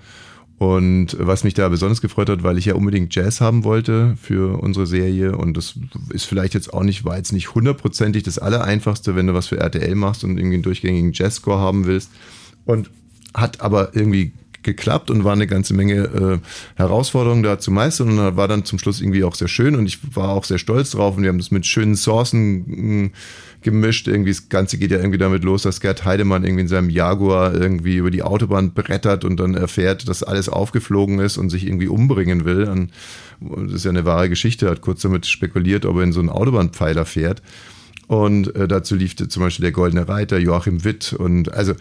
Und 0.64 1.18
was 1.20 1.44
mich 1.44 1.56
da 1.56 1.68
besonders 1.68 2.00
gefreut 2.00 2.30
hat, 2.30 2.42
weil 2.44 2.58
ich 2.58 2.64
ja 2.64 2.76
unbedingt 2.76 3.14
Jazz 3.14 3.42
haben 3.42 3.66
wollte 3.66 4.16
für 4.22 4.62
unsere 4.62 4.88
Serie. 4.88 5.36
Und 5.36 5.58
das 5.58 5.78
ist 6.10 6.24
vielleicht 6.24 6.54
jetzt 6.54 6.74
auch 6.74 6.84
nicht, 6.84 7.04
war 7.04 7.18
jetzt 7.18 7.34
nicht 7.34 7.54
hundertprozentig 7.54 8.24
das 8.24 8.40
Allereinfachste, 8.40 9.14
wenn 9.14 9.28
du 9.28 9.34
was 9.34 9.48
für 9.48 9.58
RTL 9.60 9.94
machst 9.96 10.24
und 10.24 10.38
irgendwie 10.38 10.56
einen 10.56 10.64
durchgängigen 10.64 11.12
Jazzscore 11.12 11.60
haben 11.60 11.86
willst. 11.86 12.12
Und 12.64 12.90
hat 13.34 13.60
aber 13.60 13.94
irgendwie 13.94 14.32
geklappt 14.62 15.12
und 15.12 15.26
war 15.26 15.34
eine 15.34 15.48
ganze 15.48 15.74
Menge 15.74 15.96
äh, 15.96 16.40
Herausforderungen 16.78 17.44
da 17.44 17.60
zu 17.60 17.70
meistern 17.70 18.18
und 18.18 18.38
war 18.38 18.48
dann 18.48 18.64
zum 18.64 18.80
Schluss 18.80 19.02
irgendwie 19.02 19.26
auch 19.26 19.36
sehr 19.36 19.50
schön 19.50 19.76
und 19.76 19.86
ich 19.88 20.00
war 20.16 20.30
auch 20.30 20.46
sehr 20.46 20.60
stolz 20.60 20.92
drauf 20.92 21.18
und 21.18 21.24
wir 21.24 21.30
haben 21.30 21.40
das 21.40 21.52
mit 21.52 21.66
schönen 21.66 21.96
Sourcen 21.96 23.04
mh, 23.04 23.10
gemischt. 23.64 24.08
Irgendwie 24.08 24.32
das 24.32 24.50
Ganze 24.50 24.78
geht 24.78 24.92
ja 24.92 24.98
irgendwie 24.98 25.18
damit 25.18 25.44
los, 25.44 25.64
dass 25.64 25.82
Gerd 25.82 26.06
Heidemann 26.06 26.44
irgendwie 26.44 26.62
in 26.62 26.68
seinem 26.68 26.90
Jaguar 26.90 27.54
irgendwie 27.54 27.96
über 27.96 28.12
die 28.12 28.24
Autobahn 28.24 28.74
brettert 28.74 29.26
und 29.26 29.40
dann 29.40 29.56
erfährt, 29.56 30.08
dass 30.08 30.24
alles 30.24 30.50
aufgeflogen 30.50 31.20
ist 31.20 31.38
und 31.38 31.50
sich 31.50 31.66
irgendwie 31.66 31.88
umbringen 31.88 32.46
will. 32.46 32.66
Und 32.66 32.92
das 33.40 33.74
ist 33.74 33.86
ja 33.86 33.92
eine 33.92 34.06
wahre 34.06 34.30
Geschichte, 34.30 34.70
hat 34.70 34.82
kurz 34.82 35.02
damit 35.02 35.26
spekuliert, 35.26 35.86
ob 35.86 35.98
er 35.98 36.04
in 36.04 36.14
so 36.14 36.20
einen 36.20 36.30
Autobahnpfeiler 36.30 37.06
fährt. 37.06 37.42
Und 38.08 38.56
äh, 38.56 38.68
dazu 38.68 38.96
lief 38.96 39.16
zum 39.16 39.42
Beispiel 39.42 39.64
der 39.64 39.72
Goldene 39.72 40.08
Reiter, 40.08 40.38
Joachim 40.38 40.84
Witt 40.84 41.14
und 41.14 41.54
also 41.54 41.74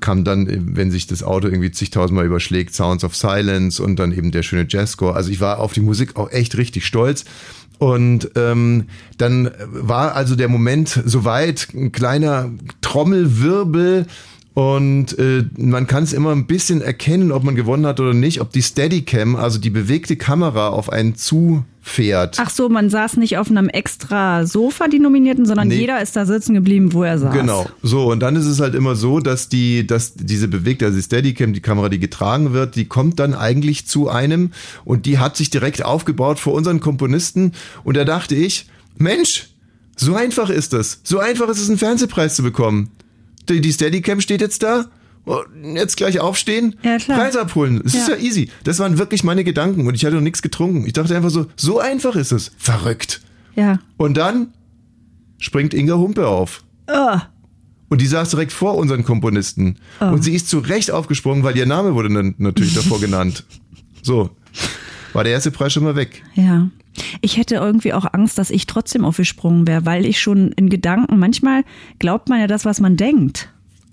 kam 0.00 0.24
dann, 0.24 0.76
wenn 0.76 0.90
sich 0.90 1.06
das 1.06 1.22
Auto 1.22 1.48
irgendwie 1.48 1.70
zigtausendmal 1.70 2.26
überschlägt, 2.26 2.74
Sounds 2.74 3.04
of 3.04 3.16
Silence 3.16 3.82
und 3.82 3.96
dann 3.96 4.12
eben 4.12 4.30
der 4.30 4.42
schöne 4.42 4.66
Jazzscore. 4.68 5.14
Also 5.14 5.30
ich 5.30 5.40
war 5.40 5.60
auf 5.60 5.72
die 5.72 5.80
Musik 5.80 6.16
auch 6.16 6.30
echt 6.30 6.56
richtig 6.56 6.86
stolz. 6.86 7.24
Und 7.78 8.30
ähm, 8.34 8.86
dann 9.18 9.50
war 9.68 10.14
also 10.14 10.34
der 10.34 10.48
Moment 10.48 11.00
soweit, 11.04 11.68
ein 11.74 11.92
kleiner 11.92 12.50
Trommelwirbel 12.80 14.06
und 14.54 15.16
äh, 15.20 15.44
man 15.56 15.86
kann 15.86 16.02
es 16.02 16.12
immer 16.12 16.32
ein 16.32 16.48
bisschen 16.48 16.80
erkennen, 16.80 17.30
ob 17.30 17.44
man 17.44 17.54
gewonnen 17.54 17.86
hat 17.86 18.00
oder 18.00 18.14
nicht, 18.14 18.40
ob 18.40 18.50
die 18.50 18.62
Steadicam, 18.62 19.36
also 19.36 19.60
die 19.60 19.70
bewegte 19.70 20.16
Kamera 20.16 20.70
auf 20.70 20.90
einen 20.90 21.14
zufährt. 21.88 22.36
Ach 22.38 22.50
so, 22.50 22.68
man 22.68 22.90
saß 22.90 23.16
nicht 23.16 23.38
auf 23.38 23.50
einem 23.50 23.68
extra 23.68 24.46
Sofa, 24.46 24.88
die 24.88 24.98
Nominierten, 24.98 25.46
sondern 25.46 25.68
Nee. 25.68 25.80
jeder 25.80 26.00
ist 26.02 26.16
da 26.16 26.26
sitzen 26.26 26.54
geblieben, 26.54 26.92
wo 26.92 27.02
er 27.02 27.18
saß. 27.18 27.34
Genau. 27.34 27.66
So, 27.82 28.10
und 28.10 28.20
dann 28.20 28.36
ist 28.36 28.46
es 28.46 28.60
halt 28.60 28.74
immer 28.74 28.94
so, 28.94 29.20
dass 29.20 29.48
die, 29.48 29.86
dass 29.86 30.14
diese 30.14 30.48
bewegte, 30.48 30.86
also 30.86 30.96
die 30.96 31.02
Steadicam, 31.02 31.52
die 31.52 31.60
Kamera, 31.60 31.88
die 31.88 31.98
getragen 31.98 32.52
wird, 32.52 32.76
die 32.76 32.84
kommt 32.86 33.18
dann 33.18 33.34
eigentlich 33.34 33.86
zu 33.86 34.08
einem 34.08 34.52
und 34.84 35.06
die 35.06 35.18
hat 35.18 35.36
sich 35.36 35.50
direkt 35.50 35.84
aufgebaut 35.84 36.38
vor 36.38 36.54
unseren 36.54 36.80
Komponisten 36.80 37.52
und 37.84 37.96
da 37.96 38.04
dachte 38.04 38.34
ich, 38.34 38.66
Mensch, 38.96 39.48
so 39.96 40.14
einfach 40.14 40.50
ist 40.50 40.74
es. 40.74 41.00
So 41.04 41.18
einfach 41.18 41.48
ist 41.48 41.58
es, 41.60 41.68
einen 41.68 41.78
Fernsehpreis 41.78 42.36
zu 42.36 42.42
bekommen. 42.42 42.90
Die, 43.48 43.60
die 43.60 43.72
Steadicam 43.72 44.20
steht 44.20 44.40
jetzt 44.40 44.62
da. 44.62 44.86
Oh, 45.28 45.42
Jetzt 45.74 45.96
gleich 45.96 46.18
aufstehen, 46.20 46.76
Ja, 46.82 46.96
klar. 46.98 47.18
Preis 47.18 47.36
abholen. 47.36 47.80
Das 47.84 47.94
ist 47.94 48.08
Ja. 48.08 48.14
ja 48.14 48.20
easy. 48.20 48.50
Das 48.64 48.78
waren 48.78 48.98
wirklich 48.98 49.24
meine 49.24 49.44
Gedanken 49.44 49.86
und 49.86 49.94
ich 49.94 50.04
hatte 50.04 50.14
noch 50.14 50.22
nichts 50.22 50.42
getrunken. 50.42 50.86
Ich 50.86 50.92
dachte 50.94 51.14
einfach 51.16 51.30
so, 51.30 51.46
so 51.56 51.78
einfach 51.80 52.16
ist 52.16 52.32
es. 52.32 52.52
Verrückt. 52.56 53.20
Ja. 53.54 53.78
Und 53.96 54.16
dann 54.16 54.48
springt 55.38 55.74
Inga 55.74 55.94
Humpe 55.96 56.26
auf. 56.28 56.64
Ah. 56.86 57.22
Und 57.90 58.00
die 58.00 58.06
saß 58.06 58.30
direkt 58.30 58.52
vor 58.52 58.76
unseren 58.76 59.04
Komponisten. 59.04 59.76
Und 60.00 60.22
sie 60.22 60.34
ist 60.34 60.48
zu 60.48 60.58
Recht 60.58 60.90
aufgesprungen, 60.90 61.42
weil 61.42 61.56
ihr 61.56 61.66
Name 61.66 61.94
wurde 61.94 62.08
dann 62.12 62.34
natürlich 62.38 62.74
davor 62.74 63.00
genannt. 63.00 63.44
So. 64.02 64.30
War 65.14 65.24
der 65.24 65.32
erste 65.32 65.50
Preis 65.50 65.72
schon 65.72 65.84
mal 65.84 65.96
weg. 65.96 66.22
Ja. 66.34 66.68
Ich 67.20 67.36
hätte 67.36 67.54
irgendwie 67.56 67.92
auch 67.94 68.06
Angst, 68.12 68.38
dass 68.38 68.50
ich 68.50 68.66
trotzdem 68.66 69.04
aufgesprungen 69.04 69.66
wäre, 69.66 69.86
weil 69.86 70.04
ich 70.04 70.20
schon 70.20 70.52
in 70.52 70.68
Gedanken, 70.68 71.18
manchmal 71.18 71.64
glaubt 71.98 72.28
man 72.28 72.40
ja 72.40 72.46
das, 72.46 72.64
was 72.64 72.80
man 72.80 72.96
denkt. 72.96 73.48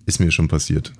Ist 0.05 0.19
mir 0.19 0.31
schon 0.31 0.47
passiert. 0.47 0.91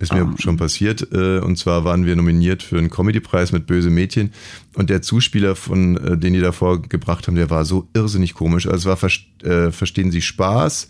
Ist 0.00 0.12
mir 0.12 0.32
schon 0.38 0.56
passiert. 0.56 1.08
äh, 1.12 1.38
Und 1.40 1.58
zwar 1.58 1.84
waren 1.84 2.06
wir 2.06 2.14
nominiert 2.14 2.62
für 2.62 2.78
einen 2.78 2.88
Comedy-Preis 2.88 3.50
mit 3.50 3.66
Böse 3.66 3.90
Mädchen. 3.90 4.30
Und 4.74 4.90
der 4.90 5.02
Zuspieler, 5.02 5.56
von 5.56 5.96
äh, 5.96 6.16
den 6.16 6.34
die 6.34 6.40
davor 6.40 6.80
gebracht 6.82 7.26
haben, 7.26 7.34
der 7.34 7.50
war 7.50 7.64
so 7.64 7.88
irrsinnig 7.94 8.34
komisch. 8.34 8.66
Also 8.66 8.76
es 8.76 8.84
war 8.86 8.96
Ver- 8.96 9.68
äh, 9.68 9.72
Verstehen 9.72 10.12
Sie 10.12 10.22
Spaß, 10.22 10.88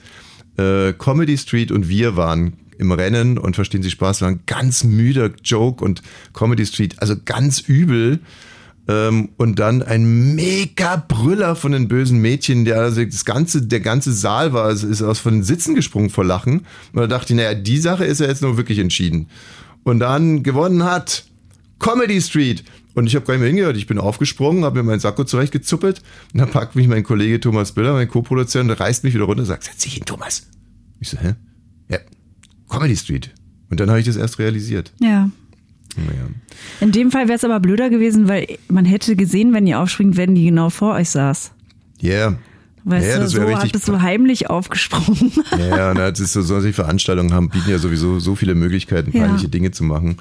äh, 0.59 0.93
Comedy 0.93 1.39
Street 1.39 1.73
und 1.73 1.89
wir 1.89 2.17
waren 2.17 2.55
im 2.79 2.93
Rennen 2.93 3.39
und 3.39 3.57
Verstehen 3.57 3.83
Sie 3.83 3.91
Spaß 3.91 4.21
war 4.21 4.29
ein 4.29 4.41
ganz 4.47 4.85
müder 4.85 5.31
Joke 5.43 5.83
und 5.83 6.03
Comedy 6.35 6.67
Street, 6.67 6.97
also 7.01 7.15
ganz 7.25 7.61
übel. 7.61 8.21
Ähm, 8.89 9.29
und 9.37 9.59
dann 9.59 9.83
ein 9.83 10.35
mega 10.35 10.97
Brüller 10.97 11.55
von 11.55 11.73
den 11.73 11.89
bösen 11.89 12.21
Mädchen, 12.21 12.65
der 12.65 12.81
also 12.81 13.05
das 13.05 13.27
ganze, 13.27 13.63
der 13.63 13.81
ganze 13.81 14.13
Saal 14.13 14.55
war, 14.55 14.71
es 14.71 14.83
ist 14.83 15.03
aus 15.03 15.19
von 15.19 15.35
den 15.35 15.43
Sitzen 15.43 15.75
gesprungen 15.75 16.09
vor 16.09 16.25
Lachen. 16.25 16.61
Und 16.93 17.01
da 17.01 17.07
dachte 17.07 17.35
ich, 17.35 17.37
naja, 17.37 17.55
die 17.55 17.79
Sache 17.79 18.07
ist 18.07 18.21
ja 18.21 18.27
jetzt 18.27 18.41
nur 18.41 18.57
wirklich 18.57 18.79
entschieden. 18.79 19.29
Und 19.85 20.01
dann 20.01 20.43
gewonnen 20.43 20.85
hat 20.85 21.25
Comedy 21.79 22.21
Street. 22.21 22.65
Und 22.95 23.07
ich 23.07 23.15
habe 23.15 23.27
gar 23.27 23.35
nicht 23.35 23.41
mehr 23.41 23.49
hingehört. 23.49 23.77
Ich 23.77 23.87
bin 23.87 23.99
aufgesprungen, 23.99 24.65
habe 24.65 24.83
mir 24.83 24.83
meinen 24.83 25.01
Sakko 25.01 25.25
zurechtgezuppelt. 25.25 26.03
Und 26.33 26.41
dann 26.41 26.51
packt 26.51 26.75
mich 26.75 26.89
mein 26.89 27.05
Kollege 27.05 27.39
Thomas 27.39 27.73
Biller, 27.73 27.93
mein 27.93 28.09
Co-Produzent, 28.09 28.81
reißt 28.81 29.05
mich 29.05 29.15
wieder 29.15 29.25
runter 29.25 29.43
und 29.43 29.47
sagt, 29.47 29.65
setz 29.65 29.79
dich 29.85 29.95
hin, 29.95 30.05
Thomas. 30.05 30.49
Ich 30.99 31.11
so, 31.11 31.19
hä? 31.19 31.35
Ja, 31.89 31.99
Comedy 32.69 32.97
Street. 32.97 33.33
Und 33.71 33.81
dann 33.81 33.91
habe 33.91 34.01
ich 34.01 34.07
das 34.07 34.17
erst 34.17 34.39
realisiert. 34.39 34.93
Ja. 35.01 35.31
Naja. 35.97 36.29
In 36.81 36.93
dem 36.93 37.11
Fall 37.11 37.29
wäre 37.29 37.37
es 37.37 37.45
aber 37.45 37.59
blöder 37.61 37.91
gewesen, 37.91 38.29
weil 38.29 38.59
man 38.69 38.85
hätte 38.85 39.17
gesehen, 39.17 39.53
wenn 39.53 39.67
ihr 39.67 39.81
aufspringt, 39.81 40.17
wenn 40.17 40.35
die 40.35 40.45
genau 40.45 40.71
vor 40.71 40.95
euch 40.95 41.11
saß. 41.11 41.51
Yeah. 42.03 42.37
Weißt 42.85 43.07
Ja, 43.07 43.15
du, 43.17 43.21
das 43.23 43.33
so 43.33 43.43
richtig 43.45 43.73
bist 43.73 43.89
du 43.89 44.01
heimlich 44.01 44.49
aufgesprungen. 44.49 45.33
Ja, 45.59 45.91
und 45.91 45.99
als 45.99 46.21
es 46.21 46.33
so 46.33 46.43
solche 46.43 46.73
Veranstaltungen 46.73 47.35
haben, 47.35 47.49
bieten 47.51 47.71
ja 47.71 47.79
sowieso 47.79 48.21
so 48.21 48.35
viele 48.37 48.55
Möglichkeiten, 48.55 49.11
Ja. 49.17 49.25
peinliche 49.25 49.49
Dinge 49.49 49.73
zu 49.73 49.83
machen. 49.85 50.19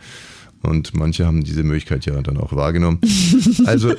Und 0.63 0.95
manche 0.97 1.25
haben 1.27 1.43
diese 1.43 1.63
Möglichkeit 1.63 2.05
ja 2.07 2.19
dann 2.21 2.37
auch 2.37 2.53
wahrgenommen. 2.53 2.99
Also, 3.65 3.93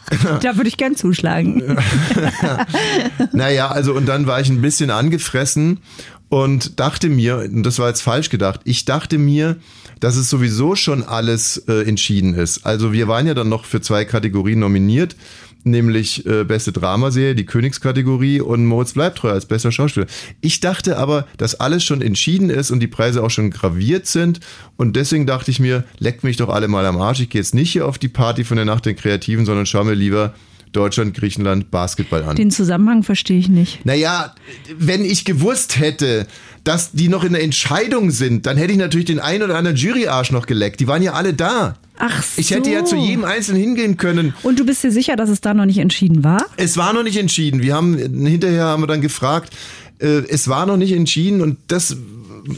da 0.40 0.56
würde 0.56 0.68
ich 0.68 0.78
gern 0.78 0.96
zuschlagen. 0.96 1.76
naja, 3.32 3.68
also 3.68 3.92
und 3.94 4.06
dann 4.06 4.26
war 4.26 4.40
ich 4.40 4.48
ein 4.48 4.60
bisschen 4.62 4.90
angefressen 4.90 5.78
und 6.28 6.80
dachte 6.80 7.08
mir, 7.08 7.38
und 7.38 7.62
das 7.64 7.78
war 7.78 7.88
jetzt 7.88 8.00
falsch 8.02 8.30
gedacht, 8.30 8.60
ich 8.64 8.84
dachte 8.84 9.18
mir, 9.18 9.56
dass 10.00 10.16
es 10.16 10.30
sowieso 10.30 10.74
schon 10.74 11.02
alles 11.02 11.56
äh, 11.68 11.88
entschieden 11.88 12.34
ist. 12.34 12.64
Also 12.66 12.92
wir 12.92 13.08
waren 13.08 13.26
ja 13.26 13.34
dann 13.34 13.48
noch 13.48 13.64
für 13.64 13.80
zwei 13.80 14.04
Kategorien 14.04 14.58
nominiert, 14.60 15.16
nämlich 15.64 16.24
äh, 16.26 16.44
beste 16.44 16.72
Dramaserie, 16.72 17.34
die 17.34 17.46
Königskategorie 17.46 18.40
und 18.40 18.66
Moritz 18.66 18.92
bleibt 18.92 19.18
treu 19.18 19.30
als 19.30 19.46
bester 19.46 19.72
Schauspieler. 19.72 20.06
Ich 20.40 20.60
dachte 20.60 20.98
aber, 20.98 21.26
dass 21.36 21.56
alles 21.56 21.84
schon 21.84 22.00
entschieden 22.00 22.50
ist 22.50 22.70
und 22.70 22.80
die 22.80 22.86
Preise 22.86 23.22
auch 23.22 23.30
schon 23.30 23.50
graviert 23.50 24.06
sind 24.06 24.40
und 24.76 24.96
deswegen 24.96 25.26
dachte 25.26 25.50
ich 25.50 25.60
mir, 25.60 25.84
leckt 25.98 26.24
mich 26.24 26.36
doch 26.36 26.48
alle 26.48 26.68
mal 26.68 26.86
am 26.86 27.00
Arsch. 27.00 27.20
Ich 27.20 27.30
gehe 27.30 27.40
jetzt 27.40 27.54
nicht 27.54 27.72
hier 27.72 27.86
auf 27.86 27.98
die 27.98 28.08
Party 28.08 28.44
von 28.44 28.56
der 28.56 28.66
Nacht 28.66 28.86
der 28.86 28.94
Kreativen, 28.94 29.46
sondern 29.46 29.66
schau 29.66 29.84
mir 29.84 29.94
lieber 29.94 30.34
Deutschland, 30.72 31.14
Griechenland, 31.14 31.70
Basketball 31.70 32.24
an. 32.24 32.36
Den 32.36 32.50
Zusammenhang 32.50 33.02
verstehe 33.02 33.38
ich 33.38 33.48
nicht. 33.48 33.84
Naja, 33.84 34.34
wenn 34.76 35.04
ich 35.04 35.24
gewusst 35.24 35.78
hätte, 35.78 36.26
dass 36.64 36.92
die 36.92 37.08
noch 37.08 37.24
in 37.24 37.32
der 37.32 37.42
Entscheidung 37.42 38.10
sind, 38.10 38.46
dann 38.46 38.56
hätte 38.56 38.72
ich 38.72 38.78
natürlich 38.78 39.06
den 39.06 39.20
einen 39.20 39.42
oder 39.42 39.56
anderen 39.56 39.76
Juryarsch 39.76 40.32
noch 40.32 40.46
geleckt. 40.46 40.80
Die 40.80 40.88
waren 40.88 41.02
ja 41.02 41.12
alle 41.14 41.32
da. 41.32 41.76
Ach 41.98 42.22
so. 42.22 42.40
Ich 42.40 42.50
hätte 42.50 42.70
ja 42.70 42.84
zu 42.84 42.96
jedem 42.96 43.24
Einzelnen 43.24 43.60
hingehen 43.60 43.96
können. 43.96 44.34
Und 44.42 44.58
du 44.58 44.66
bist 44.66 44.84
dir 44.84 44.92
sicher, 44.92 45.16
dass 45.16 45.30
es 45.30 45.40
da 45.40 45.54
noch 45.54 45.64
nicht 45.64 45.78
entschieden 45.78 46.22
war? 46.24 46.44
Es 46.56 46.76
war 46.76 46.92
noch 46.92 47.02
nicht 47.02 47.16
entschieden. 47.16 47.62
Wir 47.62 47.74
haben 47.74 47.96
hinterher 47.96 48.64
haben 48.64 48.82
wir 48.82 48.86
dann 48.86 49.00
gefragt, 49.00 49.54
äh, 49.98 50.22
es 50.28 50.48
war 50.48 50.66
noch 50.66 50.76
nicht 50.76 50.92
entschieden 50.92 51.40
und 51.40 51.58
das, 51.68 51.96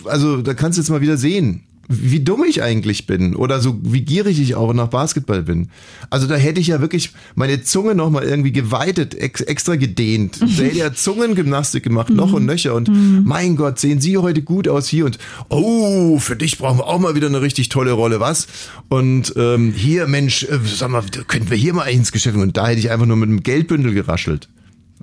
also 0.05 0.43
da 0.43 0.55
kannst 0.55 0.77
du 0.77 0.83
jetzt 0.83 0.91
mal 0.91 1.01
wieder 1.01 1.17
sehen, 1.17 1.63
wie 1.93 2.21
dumm 2.21 2.45
ich 2.49 2.63
eigentlich 2.63 3.07
bin 3.09 3.35
oder 3.35 3.61
so 3.61 3.79
wie 3.83 4.03
gierig 4.03 4.41
ich 4.41 4.55
auch 4.55 4.73
nach 4.73 4.87
Basketball 4.89 5.43
bin. 5.43 5.69
Also 6.09 6.29
da 6.29 6.37
hätte 6.37 6.61
ich 6.61 6.69
ja 6.69 6.81
wirklich 6.81 7.13
meine 7.35 7.63
Zunge 7.65 7.97
noch 7.97 8.11
mal 8.11 8.23
irgendwie 8.23 8.53
geweitet, 8.53 9.15
ex 9.15 9.41
extra 9.41 9.75
gedehnt. 9.77 10.39
Da 10.41 10.63
hätte 10.65 10.79
ja 10.79 10.93
Zungengymnastik 10.95 11.83
gemacht, 11.83 12.11
noch 12.11 12.33
und 12.33 12.47
nöcher 12.47 12.75
und 12.75 12.89
mein 13.25 13.57
Gott, 13.57 13.79
sehen 13.81 14.01
Sie 14.01 14.17
heute 14.19 14.43
gut 14.43 14.69
aus 14.69 14.89
hier 14.89 15.05
und 15.05 15.19
oh, 15.49 16.19
für 16.19 16.37
dich 16.37 16.59
brauchen 16.59 16.79
wir 16.79 16.87
auch 16.87 16.99
mal 17.01 17.15
wieder 17.17 17.27
eine 17.27 17.41
richtig 17.43 17.69
tolle 17.71 17.93
Rolle, 17.93 18.21
was? 18.21 18.47
Und 18.89 19.33
ähm, 19.37 19.73
hier, 19.75 20.07
Mensch, 20.07 20.45
äh, 20.45 20.59
sag 20.65 20.91
mal, 20.91 21.03
könnten 21.27 21.51
wir 21.51 21.57
hier 21.57 21.75
mal 21.75 21.85
ins 21.87 22.13
Geschäft 22.13 22.37
und 22.37 22.57
da 22.57 22.69
hätte 22.69 22.79
ich 22.79 22.91
einfach 22.91 23.07
nur 23.07 23.17
mit 23.17 23.29
einem 23.29 23.43
Geldbündel 23.43 23.95
geraschelt. 23.95 24.49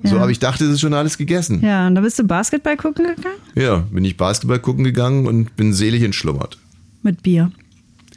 So, 0.04 0.14
Ja. 0.16 0.22
aber 0.22 0.30
ich 0.30 0.38
dachte, 0.38 0.64
das 0.64 0.74
ist 0.74 0.80
schon 0.80 0.94
alles 0.94 1.18
gegessen. 1.18 1.60
Ja, 1.62 1.86
und 1.88 1.96
da 1.96 2.00
bist 2.00 2.18
du 2.18 2.22
Basketball 2.24 2.76
gucken 2.76 3.04
gegangen? 3.06 3.34
Ja, 3.56 3.78
bin 3.90 4.04
ich 4.04 4.16
Basketball 4.16 4.60
gucken 4.60 4.84
gegangen 4.84 5.26
und 5.26 5.56
bin 5.56 5.72
selig 5.72 6.02
entschlummert. 6.04 6.56
Mit 7.02 7.22
Bier. 7.22 7.52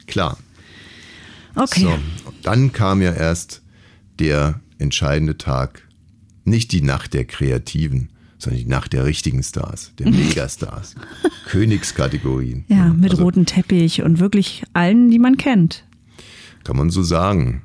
Klar. 0.06 0.38
Okay. 1.54 1.82
So, 1.82 1.98
dann 2.42 2.72
kam 2.72 3.02
ja 3.02 3.12
erst 3.12 3.62
der 4.18 4.60
entscheidende 4.78 5.38
Tag. 5.38 5.86
Nicht 6.44 6.72
die 6.72 6.82
Nacht 6.82 7.14
der 7.14 7.24
Kreativen, 7.24 8.08
sondern 8.38 8.62
die 8.62 8.68
Nacht 8.68 8.92
der 8.92 9.04
richtigen 9.04 9.42
Stars, 9.42 9.92
der 9.98 10.10
Megastars, 10.10 10.96
Königskategorien. 11.46 12.64
Ja, 12.68 12.88
mit 12.88 13.12
also, 13.12 13.24
rotem 13.24 13.46
Teppich 13.46 14.02
und 14.02 14.18
wirklich 14.18 14.64
allen, 14.72 15.10
die 15.10 15.18
man 15.18 15.36
kennt. 15.36 15.84
Kann 16.64 16.76
man 16.76 16.90
so 16.90 17.02
sagen. 17.02 17.62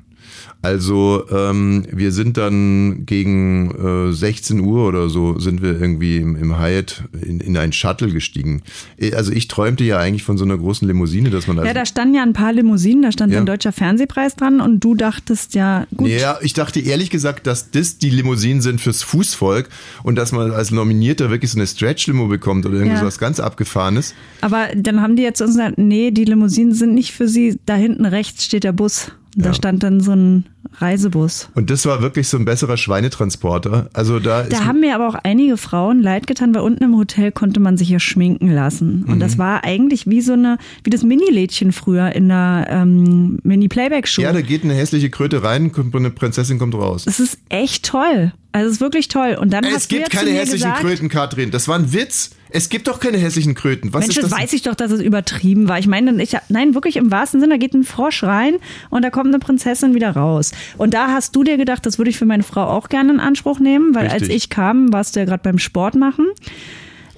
Also 0.60 1.24
ähm, 1.30 1.84
wir 1.92 2.10
sind 2.10 2.36
dann 2.36 3.06
gegen 3.06 4.08
äh, 4.10 4.12
16 4.12 4.58
Uhr 4.60 4.88
oder 4.88 5.08
so 5.08 5.38
sind 5.38 5.62
wir 5.62 5.80
irgendwie 5.80 6.16
im, 6.16 6.34
im 6.34 6.58
Hyatt 6.58 7.04
in, 7.24 7.38
in 7.38 7.56
ein 7.56 7.72
Shuttle 7.72 8.10
gestiegen. 8.10 8.62
Äh, 8.98 9.14
Also 9.14 9.30
ich 9.30 9.46
träumte 9.46 9.84
ja 9.84 9.98
eigentlich 9.98 10.24
von 10.24 10.36
so 10.36 10.44
einer 10.44 10.58
großen 10.58 10.86
Limousine, 10.88 11.30
dass 11.30 11.46
man 11.46 11.58
also 11.58 11.68
Ja, 11.68 11.74
da 11.74 11.86
standen 11.86 12.14
ja 12.16 12.22
ein 12.24 12.32
paar 12.32 12.52
Limousinen, 12.52 13.02
da 13.02 13.12
stand 13.12 13.32
Ja. 13.32 13.38
ein 13.38 13.46
deutscher 13.46 13.70
Fernsehpreis 13.70 14.34
dran 14.34 14.60
und 14.60 14.82
du 14.82 14.96
dachtest 14.96 15.54
ja, 15.54 15.86
gut, 15.96 16.08
Ja, 16.08 16.38
ich 16.42 16.54
dachte 16.54 16.80
ehrlich 16.80 17.10
gesagt, 17.10 17.46
dass 17.46 17.70
das 17.70 17.98
die 17.98 18.10
Limousinen 18.10 18.60
sind 18.60 18.80
fürs 18.80 19.04
Fußvolk 19.04 19.68
und 20.02 20.16
dass 20.16 20.32
man 20.32 20.50
als 20.50 20.72
Nominierter 20.72 21.30
wirklich 21.30 21.52
so 21.52 21.58
eine 21.58 21.68
Stretch-Limo 21.68 22.26
bekommt 22.26 22.66
oder 22.66 22.78
irgendwie 22.78 22.96
Ja. 23.00 23.08
ganz 23.20 23.38
Abgefahrenes. 23.38 24.12
aber 24.40 24.66
dann 24.76 25.00
haben 25.02 25.14
die 25.14 25.22
jetzt 25.22 25.40
uns 25.40 25.52
gesagt, 25.52 25.78
nee, 25.78 26.10
die 26.10 26.24
Limousinen 26.24 26.74
sind 26.74 26.94
nicht 26.94 27.12
für 27.12 27.28
sie, 27.28 27.58
da 27.64 27.74
hinten 27.76 28.04
rechts 28.06 28.44
steht 28.44 28.64
der 28.64 28.72
Bus. 28.72 29.12
Und 29.38 29.44
Da 29.44 29.50
Ja. 29.50 29.54
stand 29.54 29.84
dann 29.84 30.00
so 30.00 30.10
ein 30.12 30.46
Reisebus. 30.80 31.48
Und 31.54 31.70
das 31.70 31.86
war 31.86 32.02
wirklich 32.02 32.26
so 32.28 32.36
ein 32.36 32.44
besserer 32.44 32.76
Schweinetransporter. 32.76 33.88
Also 33.92 34.18
da, 34.18 34.40
ist 34.42 34.52
Da 34.52 34.64
haben 34.64 34.80
mir 34.80 34.94
aber 34.96 35.08
auch 35.08 35.14
einige 35.14 35.56
Frauen 35.56 36.02
leid 36.02 36.26
getan, 36.26 36.54
weil 36.56 36.62
unten 36.62 36.82
im 36.82 36.96
Hotel 36.96 37.30
konnte 37.32 37.60
man 37.60 37.76
sich 37.76 37.88
ja 37.88 38.00
schminken 38.00 38.50
lassen. 38.52 39.04
Und 39.06 39.16
Mhm. 39.16 39.20
das 39.20 39.38
war 39.38 39.62
eigentlich 39.64 40.08
wie 40.08 40.20
so 40.20 40.32
eine, 40.32 40.58
wie 40.84 40.90
das 40.90 41.04
Mini-Lädchen 41.04 41.70
früher 41.72 42.12
in 42.16 42.28
der 42.28 42.66
ähm, 42.68 43.38
Mini-Playback-Show. 43.44 44.22
ja, 44.22 44.32
da 44.32 44.40
geht 44.40 44.64
eine 44.64 44.74
hässliche 44.74 45.08
Kröte 45.10 45.42
rein, 45.42 45.70
kommt 45.72 45.94
eine 45.94 46.10
Prinzessin 46.10 46.58
kommt 46.58 46.74
raus. 46.74 47.04
Das 47.04 47.20
ist 47.20 47.38
echt 47.48 47.84
toll. 47.86 48.32
Also 48.52 48.66
es 48.68 48.74
ist 48.76 48.80
wirklich 48.80 49.06
toll. 49.08 49.36
Und 49.40 49.52
dann 49.52 49.62
Es 49.64 49.74
hast 49.74 49.88
gibt 49.88 50.10
keine 50.10 50.30
hässlichen 50.30 50.68
gesagt, 50.70 50.80
Kröten, 50.80 51.08
Katrin. 51.08 51.50
Das 51.52 51.68
war 51.68 51.78
ein 51.78 51.92
Witz. 51.92 52.30
Es 52.50 52.68
gibt 52.68 52.88
doch 52.88 53.00
keine 53.00 53.18
hässlichen 53.18 53.54
Kröten. 53.54 53.92
Was 53.92 54.06
Mensch, 54.06 54.16
das 54.16 54.30
weiß 54.30 54.52
ich 54.52 54.62
doch, 54.62 54.74
dass 54.74 54.90
es 54.90 55.00
übertrieben 55.00 55.68
war. 55.68 55.78
Ich 55.78 55.86
meine, 55.86 56.22
ich, 56.22 56.36
nein, 56.48 56.74
wirklich 56.74 56.96
im 56.96 57.10
wahrsten 57.10 57.40
Sinne, 57.40 57.54
da 57.54 57.58
geht 57.58 57.74
ein 57.74 57.84
Frosch 57.84 58.22
rein 58.22 58.56
und 58.90 59.02
da 59.02 59.10
kommt 59.10 59.28
eine 59.28 59.38
Prinzessin 59.38 59.94
wieder 59.94 60.10
raus. 60.10 60.52
Und 60.76 60.94
da 60.94 61.08
hast 61.08 61.36
du 61.36 61.44
dir 61.44 61.56
gedacht, 61.56 61.84
das 61.86 61.98
würde 61.98 62.10
ich 62.10 62.18
für 62.18 62.26
meine 62.26 62.42
Frau 62.42 62.64
auch 62.64 62.88
gerne 62.88 63.12
in 63.12 63.20
Anspruch 63.20 63.58
nehmen, 63.60 63.94
weil 63.94 64.08
als 64.08 64.22
Richtig. 64.22 64.36
ich 64.36 64.50
kam, 64.50 64.92
warst 64.92 65.16
du 65.16 65.20
ja 65.20 65.26
gerade 65.26 65.42
beim 65.42 65.58
Sport 65.58 65.94
machen. 65.94 66.26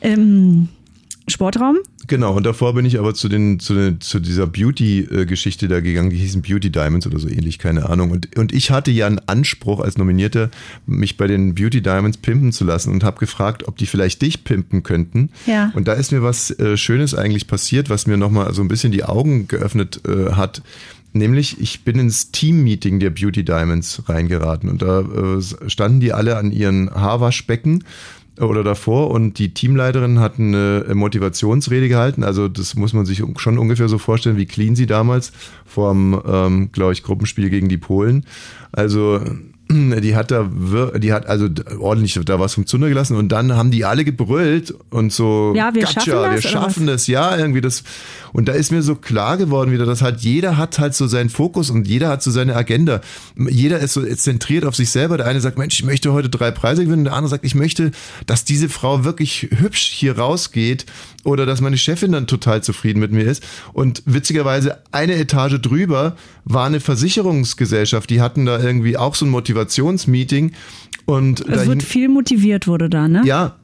Im 0.00 0.68
Sportraum. 1.28 1.78
Genau, 2.10 2.34
und 2.34 2.44
davor 2.44 2.74
bin 2.74 2.84
ich 2.84 2.98
aber 2.98 3.14
zu, 3.14 3.28
den, 3.28 3.60
zu, 3.60 3.72
den, 3.72 4.00
zu 4.00 4.18
dieser 4.18 4.48
Beauty-Geschichte 4.48 5.68
da 5.68 5.78
gegangen, 5.78 6.10
die 6.10 6.16
hießen 6.16 6.42
Beauty 6.42 6.68
Diamonds 6.72 7.06
oder 7.06 7.20
so 7.20 7.28
ähnlich, 7.28 7.60
keine 7.60 7.88
Ahnung. 7.88 8.10
Und, 8.10 8.36
und 8.36 8.52
ich 8.52 8.72
hatte 8.72 8.90
ja 8.90 9.06
einen 9.06 9.20
Anspruch 9.20 9.78
als 9.78 9.96
Nominierter, 9.96 10.50
mich 10.86 11.16
bei 11.16 11.28
den 11.28 11.54
Beauty 11.54 11.82
Diamonds 11.82 12.18
pimpen 12.18 12.50
zu 12.50 12.64
lassen 12.64 12.92
und 12.92 13.04
habe 13.04 13.20
gefragt, 13.20 13.68
ob 13.68 13.76
die 13.76 13.86
vielleicht 13.86 14.22
dich 14.22 14.42
pimpen 14.42 14.82
könnten. 14.82 15.30
Ja. 15.46 15.70
Und 15.72 15.86
da 15.86 15.92
ist 15.92 16.10
mir 16.10 16.20
was 16.20 16.50
äh, 16.58 16.76
Schönes 16.76 17.14
eigentlich 17.14 17.46
passiert, 17.46 17.90
was 17.90 18.08
mir 18.08 18.16
nochmal 18.16 18.52
so 18.54 18.62
ein 18.62 18.66
bisschen 18.66 18.90
die 18.90 19.04
Augen 19.04 19.46
geöffnet 19.46 20.00
äh, 20.04 20.32
hat. 20.32 20.62
Nämlich, 21.12 21.60
ich 21.60 21.84
bin 21.84 22.00
ins 22.00 22.32
Team-Meeting 22.32 22.98
der 22.98 23.10
Beauty 23.10 23.44
Diamonds 23.44 24.02
reingeraten 24.08 24.68
und 24.68 24.82
da 24.82 25.00
äh, 25.00 25.70
standen 25.70 26.00
die 26.00 26.12
alle 26.12 26.36
an 26.36 26.50
ihren 26.50 26.90
Haarwaschbecken 26.90 27.84
oder 28.40 28.64
davor 28.64 29.11
und 29.11 29.38
die 29.38 29.55
Teamleiterin 29.55 30.18
hat 30.20 30.38
eine 30.38 30.85
Motivationsrede 30.94 31.88
gehalten. 31.88 32.24
Also 32.24 32.48
das 32.48 32.74
muss 32.74 32.92
man 32.92 33.07
sich 33.07 33.22
schon 33.37 33.59
ungefähr 33.59 33.88
so 33.88 33.98
vorstellen, 33.98 34.37
wie 34.37 34.46
clean 34.46 34.76
sie 34.76 34.87
damals 34.87 35.33
vorm, 35.66 36.20
ähm, 36.26 36.72
glaube 36.72 36.92
ich, 36.92 37.03
Gruppenspiel 37.03 37.50
gegen 37.50 37.68
die 37.68 37.79
Polen. 37.79 38.24
Also 38.72 39.20
die 40.02 40.16
hat 40.16 40.30
da, 40.30 40.48
die 40.98 41.12
hat 41.12 41.26
also 41.26 41.48
ordentlich 41.78 42.18
da 42.24 42.40
was 42.40 42.54
vom 42.54 42.66
Zunder 42.66 42.88
gelassen 42.88 43.16
und 43.16 43.28
dann 43.28 43.54
haben 43.54 43.70
die 43.70 43.85
alle 43.85 44.04
gebrüllt 44.04 44.74
und 44.90 45.12
so, 45.12 45.52
Ja, 45.54 45.72
wir 45.74 45.87
schaffen 45.87 46.12
das, 46.12 46.33
wir 46.33 46.50
schaffen 46.50 46.87
das, 46.87 47.06
ja, 47.06 47.37
irgendwie 47.37 47.61
das. 47.61 47.85
Und 48.33 48.48
da 48.48 48.52
ist 48.52 48.70
mir 48.70 48.83
so 48.83 48.94
klar 48.94 49.37
geworden 49.37 49.72
wieder, 49.72 49.87
dass 49.87 50.02
halt 50.02 50.20
jeder 50.20 50.56
hat 50.56 50.78
halt 50.78 50.94
so 50.94 51.06
seinen 51.06 51.30
Fokus 51.30 51.70
und 51.70 51.88
jeder 51.88 52.09
hat 52.09 52.22
so 52.22 52.30
seine 52.30 52.54
Agenda. 52.54 53.00
Jeder 53.37 53.80
ist 53.80 53.94
so 53.94 54.02
zentriert 54.02 54.64
auf 54.64 54.76
sich 54.76 54.90
selber. 54.90 55.16
Der 55.16 55.26
eine 55.26 55.40
sagt, 55.40 55.59
Mensch, 55.59 55.80
ich 55.80 55.85
möchte 55.85 56.12
heute 56.12 56.28
drei 56.28 56.50
Preise 56.50 56.85
gewinnen. 56.85 57.04
Der 57.04 57.14
andere 57.14 57.30
sagt, 57.30 57.44
ich 57.44 57.54
möchte, 57.54 57.90
dass 58.26 58.44
diese 58.44 58.68
Frau 58.68 59.04
wirklich 59.04 59.48
hübsch 59.50 59.90
hier 59.90 60.18
rausgeht 60.18 60.87
oder 61.24 61.44
dass 61.46 61.61
meine 61.61 61.76
Chefin 61.76 62.12
dann 62.12 62.26
total 62.26 62.62
zufrieden 62.62 63.00
mit 63.00 63.12
mir 63.12 63.24
ist. 63.24 63.42
Und 63.72 64.02
witzigerweise 64.06 64.78
eine 64.92 65.14
Etage 65.16 65.61
drüber 65.61 66.16
war 66.44 66.66
eine 66.66 66.80
Versicherungsgesellschaft. 66.80 68.09
Die 68.11 68.20
hatten 68.20 68.46
da 68.46 68.59
irgendwie 68.59 68.96
auch 68.96 69.14
so 69.14 69.26
ein 69.26 69.30
Motivationsmeeting 69.30 70.52
und 71.04 71.40
Es 71.48 71.66
wird 71.66 71.83
viel 71.83 72.09
motiviert, 72.09 72.66
wurde 72.66 72.88
da, 72.88 73.09
ne? 73.09 73.22
ja. 73.24 73.56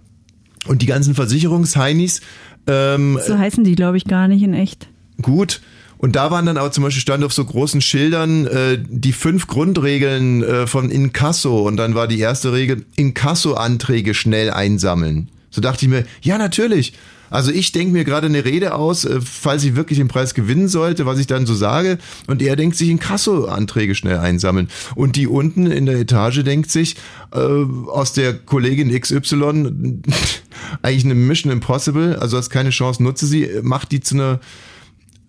Und 0.67 0.83
die 0.83 0.87
ganzen 0.87 1.15
Versicherungsheinis, 1.15 2.21
ähm, 2.67 3.21
So 3.25 3.39
heißen 3.39 3.63
die, 3.63 3.77
glaube 3.77 3.97
ich, 3.97 4.05
gar 4.05 4.27
nicht 4.29 4.43
in 4.43 4.53
echt. 4.55 4.89
gut. 5.23 5.61
Und 5.99 6.15
da 6.15 6.31
waren 6.31 6.45
dann 6.45 6.59
auch 6.59 6.71
zum 6.73 6.85
Beispiel 6.85 7.01
stand 7.01 7.25
auf 7.25 7.33
so 7.33 7.43
großen 7.43 7.81
Schildern 7.81 8.47
äh, 8.47 8.79
die 8.87 9.13
fünf 9.13 9.47
Grundregeln 9.47 10.43
äh, 10.43 10.67
von 10.67 10.91
Inkasso. 10.91 11.67
Und 11.67 11.79
dann 11.79 11.95
war 11.95 12.07
die 12.07 12.19
erste 12.19 12.53
Regel, 12.53 12.85
Inkasso-Anträge 12.97 14.13
schnell 14.13 14.51
einsammeln. 14.51 15.31
So 15.51 15.63
dachte 15.63 15.87
ich 15.87 15.91
mir, 15.91 16.05
ja, 16.21 16.37
natürlich. 16.37 16.93
Also 17.31 17.51
ich 17.51 17.73
denke 17.73 17.93
mir 17.93 18.05
gerade 18.05 18.27
eine 18.27 18.45
Rede 18.45 18.75
aus, 18.75 19.05
äh, 19.05 19.21
falls 19.21 19.65
ich 19.65 19.77
wirklich 19.77 19.99
den 19.99 20.09
Preis 20.09 20.35
gewinnen 20.35 20.69
sollte, 20.69 21.07
was 21.07 21.19
ich 21.19 21.27
dann 21.27 21.47
so 21.47 21.55
sage. 21.55 21.99
Und 22.27 22.43
er 22.43 22.57
denkt 22.57 22.77
sich 22.77 22.89
Inkasso-Anträge 22.89 23.95
schnell 23.95 24.19
einsammeln. 24.19 24.69
Und 24.95 25.17
die 25.17 25.27
unten 25.27 25.67
in 25.67 25.87
der 25.87 25.99
Etage 25.99 26.43
denkt 26.43 26.71
sich, 26.71 26.97
äh, 27.33 27.39
aus 27.39 28.13
der 28.13 28.35
Kollegin 28.35 28.91
XY, 28.99 30.03
eigentlich 30.83 31.05
eine 31.05 31.15
Mission 31.15 31.53
Impossible, 31.53 32.17
also 32.17 32.37
hast 32.37 32.51
keine 32.51 32.71
Chance, 32.71 33.03
nutze 33.03 33.27
sie, 33.27 33.49
macht 33.63 33.93
die 33.93 34.01
zu 34.01 34.15
einer 34.15 34.41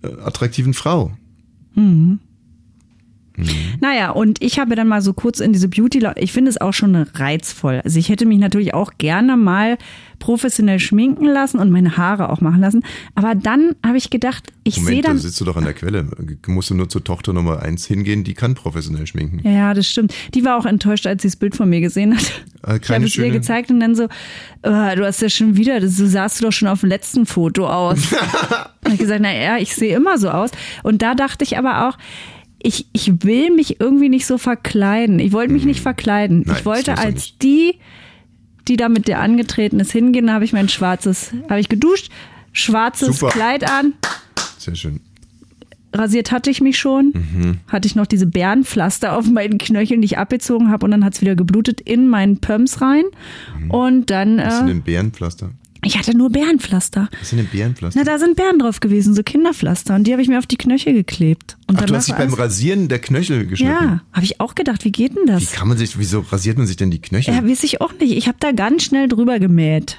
äh, 0.03 0.07
attraktiven 0.21 0.73
Frau. 0.73 1.11
Naja, 3.79 4.09
und 4.09 4.41
ich 4.41 4.57
habe 4.57 4.75
dann 4.75 4.87
mal 4.87 5.01
so 5.01 5.13
kurz 5.13 5.39
in 5.39 5.53
diese 5.53 5.67
Beauty, 5.67 6.07
ich 6.15 6.33
finde 6.33 6.49
es 6.49 6.59
auch 6.59 6.73
schon 6.73 6.95
reizvoll. 6.95 7.81
Also 7.83 7.99
ich 7.99 8.09
hätte 8.09 8.25
mich 8.25 8.39
natürlich 8.39 8.73
auch 8.73 8.93
gerne 8.97 9.37
mal 9.37 9.77
professionell 10.19 10.79
schminken 10.79 11.25
lassen 11.25 11.59
und 11.59 11.71
meine 11.71 11.97
Haare 11.97 12.29
auch 12.29 12.41
machen 12.41 12.61
lassen. 12.61 12.83
Aber 13.15 13.35
dann 13.35 13.75
habe 13.85 13.97
ich 13.97 14.09
gedacht, 14.09 14.51
ich 14.63 14.75
sehe 14.75 14.83
Moment, 14.83 15.05
da 15.05 15.07
dann. 15.09 15.17
sitzt 15.19 15.39
du 15.39 15.45
doch 15.45 15.55
an 15.57 15.63
der 15.63 15.73
Quelle. 15.73 16.07
Musst 16.47 16.69
du 16.69 16.75
nur 16.75 16.89
zur 16.89 17.03
Tochter 17.03 17.33
Nummer 17.33 17.61
eins 17.61 17.85
hingehen, 17.85 18.23
die 18.23 18.33
kann 18.33 18.55
professionell 18.55 19.07
schminken. 19.07 19.47
Ja, 19.47 19.73
das 19.73 19.87
stimmt. 19.87 20.13
Die 20.33 20.43
war 20.43 20.57
auch 20.57 20.65
enttäuscht, 20.65 21.07
als 21.07 21.21
sie 21.21 21.27
das 21.27 21.35
Bild 21.35 21.55
von 21.55 21.69
mir 21.69 21.81
gesehen 21.81 22.15
hat. 22.15 22.23
Äh, 22.67 22.79
Ich 22.81 22.89
habe 22.89 23.05
es 23.05 23.15
ihr 23.15 23.29
gezeigt 23.29 23.69
und 23.71 23.79
dann 23.79 23.95
so, 23.95 24.03
äh, 24.63 24.95
du 24.95 25.05
hast 25.05 25.21
ja 25.21 25.29
schon 25.29 25.55
wieder, 25.57 25.87
so 25.87 26.05
sahst 26.07 26.39
du 26.41 26.45
doch 26.45 26.51
schon 26.51 26.67
auf 26.67 26.81
dem 26.81 26.89
letzten 26.89 27.25
Foto 27.25 27.67
aus. 27.67 27.99
und 28.85 28.93
ich 28.93 28.99
gesagt, 28.99 29.21
na 29.21 29.33
ja, 29.33 29.57
ich 29.57 29.75
sehe 29.75 29.95
immer 29.95 30.17
so 30.17 30.29
aus. 30.29 30.51
Und 30.83 31.01
da 31.01 31.15
dachte 31.15 31.43
ich 31.43 31.57
aber 31.57 31.87
auch, 31.87 31.97
ich, 32.61 32.87
ich 32.91 33.23
will 33.23 33.51
mich 33.51 33.79
irgendwie 33.79 34.09
nicht 34.09 34.25
so 34.25 34.37
verkleiden. 34.37 35.19
Ich 35.19 35.31
wollte 35.31 35.53
mich 35.53 35.65
nicht 35.65 35.81
verkleiden. 35.81 36.39
Mhm. 36.39 36.43
Nein, 36.47 36.55
ich 36.59 36.65
wollte 36.65 36.97
als 36.97 37.13
nicht. 37.13 37.43
die, 37.43 37.75
die 38.67 38.77
da 38.77 38.89
mit 38.89 39.07
dir 39.07 39.19
angetreten 39.19 39.79
ist, 39.79 39.91
hingehen, 39.91 40.27
da 40.27 40.33
habe 40.33 40.45
ich 40.45 40.53
mein 40.53 40.69
schwarzes, 40.69 41.31
habe 41.49 41.59
ich 41.59 41.69
geduscht, 41.69 42.11
schwarzes 42.53 43.19
Super. 43.19 43.31
Kleid 43.31 43.69
an, 43.69 43.93
Sehr 44.57 44.75
schön. 44.75 44.99
rasiert 45.93 46.31
hatte 46.31 46.49
ich 46.49 46.61
mich 46.61 46.77
schon, 46.77 47.13
Mhm. 47.13 47.57
hatte 47.67 47.87
ich 47.87 47.95
noch 47.95 48.05
diese 48.05 48.25
Bärenpflaster 48.27 49.15
auf 49.17 49.27
meinen 49.29 49.57
Knöcheln, 49.57 50.01
die 50.01 50.05
ich 50.05 50.17
abgezogen 50.17 50.69
habe 50.69 50.85
und 50.85 50.91
dann 50.91 51.03
hat's 51.05 51.21
wieder 51.21 51.35
geblutet 51.35 51.81
in 51.81 52.07
meinen 52.07 52.37
Pumps 52.39 52.81
rein 52.81 53.03
und 53.69 54.09
dann, 54.09 54.37
Was 54.37 54.57
sind 54.57 54.67
äh, 54.67 54.71
denn 54.73 54.81
Bärenpflaster? 54.83 55.51
Ich 55.87 55.97
hatte 55.97 56.15
nur 56.15 56.29
Bärenpflaster. 56.29 57.09
Was 57.19 57.29
sind 57.29 57.39
denn 57.39 57.47
Bärenpflaster? 57.47 57.99
Na, 57.99 58.05
da 58.09 58.19
sind 58.19 58.35
Bären 58.35 58.59
drauf 58.59 58.79
gewesen, 58.79 59.13
so 59.15 59.23
Kinderpflaster 59.23 59.95
und 59.95 60.05
die 60.05 60.11
habe 60.11 60.21
ich 60.21 60.27
mir 60.27 60.37
auf 60.37 60.45
die 60.45 60.57
Knöchel 60.57 60.93
geklebt. 60.93 61.57
Und 61.67 61.79
Ach, 61.81 61.85
du 61.85 61.95
hast 61.95 62.07
dich 62.07 62.15
beim 62.15 62.33
Rasieren 62.33 62.87
der 62.87 62.99
Knöchel 62.99 63.47
geschnitten. 63.47 63.71
Ja, 63.73 64.01
habe 64.13 64.23
ich 64.25 64.39
auch 64.39 64.53
gedacht, 64.55 64.85
wie 64.85 64.91
geht 64.91 65.15
denn 65.15 65.23
Wie 65.23 65.31
das? 65.31 65.51
kann 65.53 65.67
man 65.67 65.77
sich, 65.77 65.97
wieso 65.97 66.19
rasiert 66.19 66.57
man 66.57 66.67
sich 66.67 66.75
denn 66.77 66.91
die 66.91 67.01
Knöchel? 67.01 67.33
Ja, 67.33 67.43
weiß 67.47 67.63
ich 67.63 67.81
auch 67.81 67.93
nicht. 67.93 68.11
Ich 68.17 68.27
habe 68.27 68.37
da 68.39 68.51
ganz 68.51 68.83
schnell 68.83 69.07
drüber 69.07 69.39
gemäht. 69.39 69.97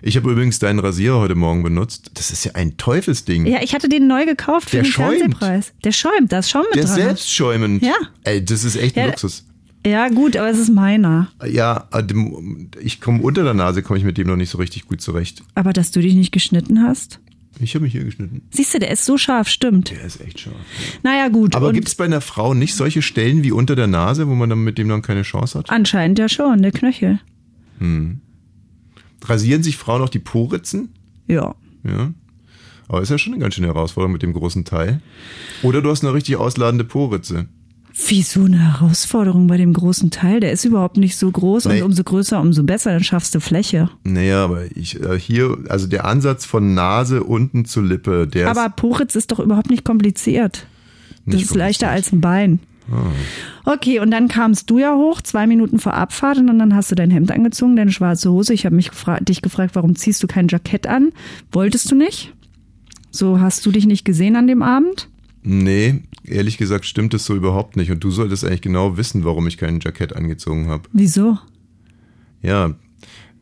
Ich 0.00 0.16
habe 0.16 0.30
übrigens 0.30 0.60
deinen 0.60 0.78
Rasierer 0.78 1.18
heute 1.18 1.34
Morgen 1.34 1.64
benutzt. 1.64 2.12
Das 2.14 2.30
ist 2.30 2.44
ja 2.44 2.52
ein 2.54 2.76
Teufelsding. 2.76 3.46
Ja, 3.46 3.62
ich 3.62 3.74
hatte 3.74 3.88
den 3.88 4.06
neu 4.06 4.26
gekauft 4.26 4.70
für 4.70 4.76
Der 4.76 4.82
den 4.84 4.92
schäumt. 4.92 5.18
Fernsehpreis. 5.18 5.72
Der 5.82 5.90
schäumt, 5.90 6.30
da 6.30 6.38
ist 6.38 6.50
Schaum 6.50 6.62
mit 6.70 6.76
Der 6.76 6.84
dran. 6.84 6.94
selbstschäumend. 6.94 7.82
Ja. 7.82 7.94
Ey, 8.22 8.44
das 8.44 8.62
ist 8.62 8.76
echt 8.76 8.96
ein 8.96 9.00
Ja, 9.06 9.10
Luxus. 9.10 9.44
Ja, 9.88 10.08
gut, 10.08 10.36
aber 10.36 10.50
es 10.50 10.58
ist 10.58 10.70
meiner. 10.70 11.28
Ja, 11.46 11.88
äh, 11.92 12.02
ich 12.80 13.00
komme 13.00 13.22
unter 13.22 13.42
der 13.42 13.54
Nase, 13.54 13.82
komme 13.82 13.98
ich 13.98 14.04
mit 14.04 14.18
dem 14.18 14.26
noch 14.26 14.36
nicht 14.36 14.50
so 14.50 14.58
richtig 14.58 14.86
gut 14.86 15.00
zurecht. 15.00 15.42
Aber 15.54 15.72
dass 15.72 15.90
du 15.90 16.00
dich 16.00 16.14
nicht 16.14 16.32
geschnitten 16.32 16.82
hast? 16.82 17.20
Ich 17.60 17.74
habe 17.74 17.84
mich 17.84 17.92
hier 17.92 18.04
geschnitten. 18.04 18.42
Siehst 18.50 18.74
du, 18.74 18.78
der 18.78 18.90
ist 18.90 19.04
so 19.04 19.16
scharf, 19.18 19.48
stimmt. 19.48 19.90
Der 19.90 20.04
ist 20.04 20.20
echt 20.20 20.40
scharf. 20.40 20.54
Naja, 21.02 21.28
gut. 21.28 21.56
Aber 21.56 21.72
gibt 21.72 21.88
es 21.88 21.94
bei 21.94 22.04
einer 22.04 22.20
Frau 22.20 22.54
nicht 22.54 22.74
solche 22.74 23.02
Stellen 23.02 23.42
wie 23.42 23.50
unter 23.50 23.74
der 23.74 23.86
Nase, 23.86 24.28
wo 24.28 24.34
man 24.34 24.50
dann 24.50 24.62
mit 24.62 24.78
dem 24.78 24.88
dann 24.88 25.02
keine 25.02 25.22
Chance 25.22 25.58
hat? 25.58 25.70
Anscheinend 25.70 26.18
ja 26.18 26.28
schon, 26.28 26.62
der 26.62 26.72
Knöchel. 26.72 27.18
Rasieren 29.24 29.62
sich 29.62 29.76
Frauen 29.76 30.02
auch 30.02 30.08
die 30.08 30.18
Poritzen? 30.18 30.90
Ja. 31.26 31.54
Ja. 31.84 32.12
Aber 32.88 33.02
ist 33.02 33.10
ja 33.10 33.18
schon 33.18 33.34
eine 33.34 33.42
ganz 33.42 33.54
schöne 33.54 33.66
Herausforderung 33.68 34.12
mit 34.12 34.22
dem 34.22 34.32
großen 34.32 34.64
Teil. 34.64 35.00
Oder 35.62 35.82
du 35.82 35.90
hast 35.90 36.02
eine 36.04 36.14
richtig 36.14 36.36
ausladende 36.36 36.84
Poritze. 36.84 37.46
Wieso 38.06 38.44
eine 38.44 38.58
Herausforderung 38.78 39.48
bei 39.48 39.56
dem 39.56 39.72
großen 39.72 40.10
Teil? 40.10 40.38
Der 40.40 40.52
ist 40.52 40.64
überhaupt 40.64 40.96
nicht 40.96 41.16
so 41.16 41.30
groß 41.30 41.64
Nee. 41.66 41.80
und 41.82 41.86
umso 41.86 42.04
größer, 42.04 42.40
umso 42.40 42.62
besser, 42.62 42.92
dann 42.92 43.02
schaffst 43.02 43.34
du 43.34 43.40
Fläche. 43.40 43.90
Naja, 44.04 44.44
aber 44.44 44.64
ich 44.76 45.00
äh, 45.02 45.18
hier, 45.18 45.58
also 45.68 45.86
der 45.88 46.04
Ansatz 46.04 46.44
von 46.44 46.74
Nase 46.74 47.24
unten 47.24 47.64
zur 47.64 47.82
Lippe, 47.84 48.26
der 48.28 48.48
Aber 48.50 48.68
Poritz 48.70 49.16
ist 49.16 49.32
doch 49.32 49.40
überhaupt 49.40 49.68
nicht 49.70 49.84
kompliziert. 49.84 50.66
Das 51.26 51.34
Nicht 51.34 51.44
ist 51.46 51.54
leichter 51.56 51.90
als 51.90 52.12
ein 52.12 52.20
Bein. 52.20 52.60
Okay, 53.66 53.98
und 54.00 54.10
dann 54.10 54.28
kamst 54.28 54.70
du 54.70 54.78
ja 54.78 54.94
hoch, 54.94 55.20
zwei 55.20 55.46
Minuten 55.46 55.78
vor 55.78 55.92
Abfahrt, 55.92 56.38
und 56.38 56.46
dann 56.46 56.74
hast 56.74 56.90
du 56.90 56.94
dein 56.94 57.10
Hemd 57.10 57.30
angezogen, 57.30 57.76
deine 57.76 57.92
schwarze 57.92 58.30
Hose. 58.30 58.54
Ich 58.54 58.64
habe 58.64 58.74
mich 58.76 58.88
gefra 58.90 59.20
dich 59.20 59.42
gefragt, 59.42 59.74
warum 59.74 59.94
ziehst 59.94 60.22
du 60.22 60.26
kein 60.26 60.48
Jackett 60.48 60.86
an? 60.86 61.12
Wolltest 61.52 61.90
du 61.90 61.94
nicht? 61.94 62.32
So 63.10 63.40
hast 63.40 63.66
du 63.66 63.72
dich 63.72 63.86
nicht 63.86 64.04
gesehen 64.06 64.36
an 64.36 64.46
dem 64.46 64.62
Abend? 64.62 65.08
nee, 65.42 66.02
ehrlich 66.30 66.58
gesagt 66.58 66.84
stimmt 66.86 67.14
es 67.14 67.24
so 67.24 67.34
überhaupt 67.34 67.76
nicht. 67.76 67.90
Und 67.90 68.02
du 68.04 68.10
solltest 68.10 68.44
eigentlich 68.44 68.62
genau 68.62 68.96
wissen, 68.96 69.24
warum 69.24 69.46
ich 69.46 69.56
kein 69.58 69.80
Jackett 69.80 70.14
angezogen 70.14 70.68
habe. 70.68 70.88
Wieso? 70.92 71.38
Ja, 72.42 72.74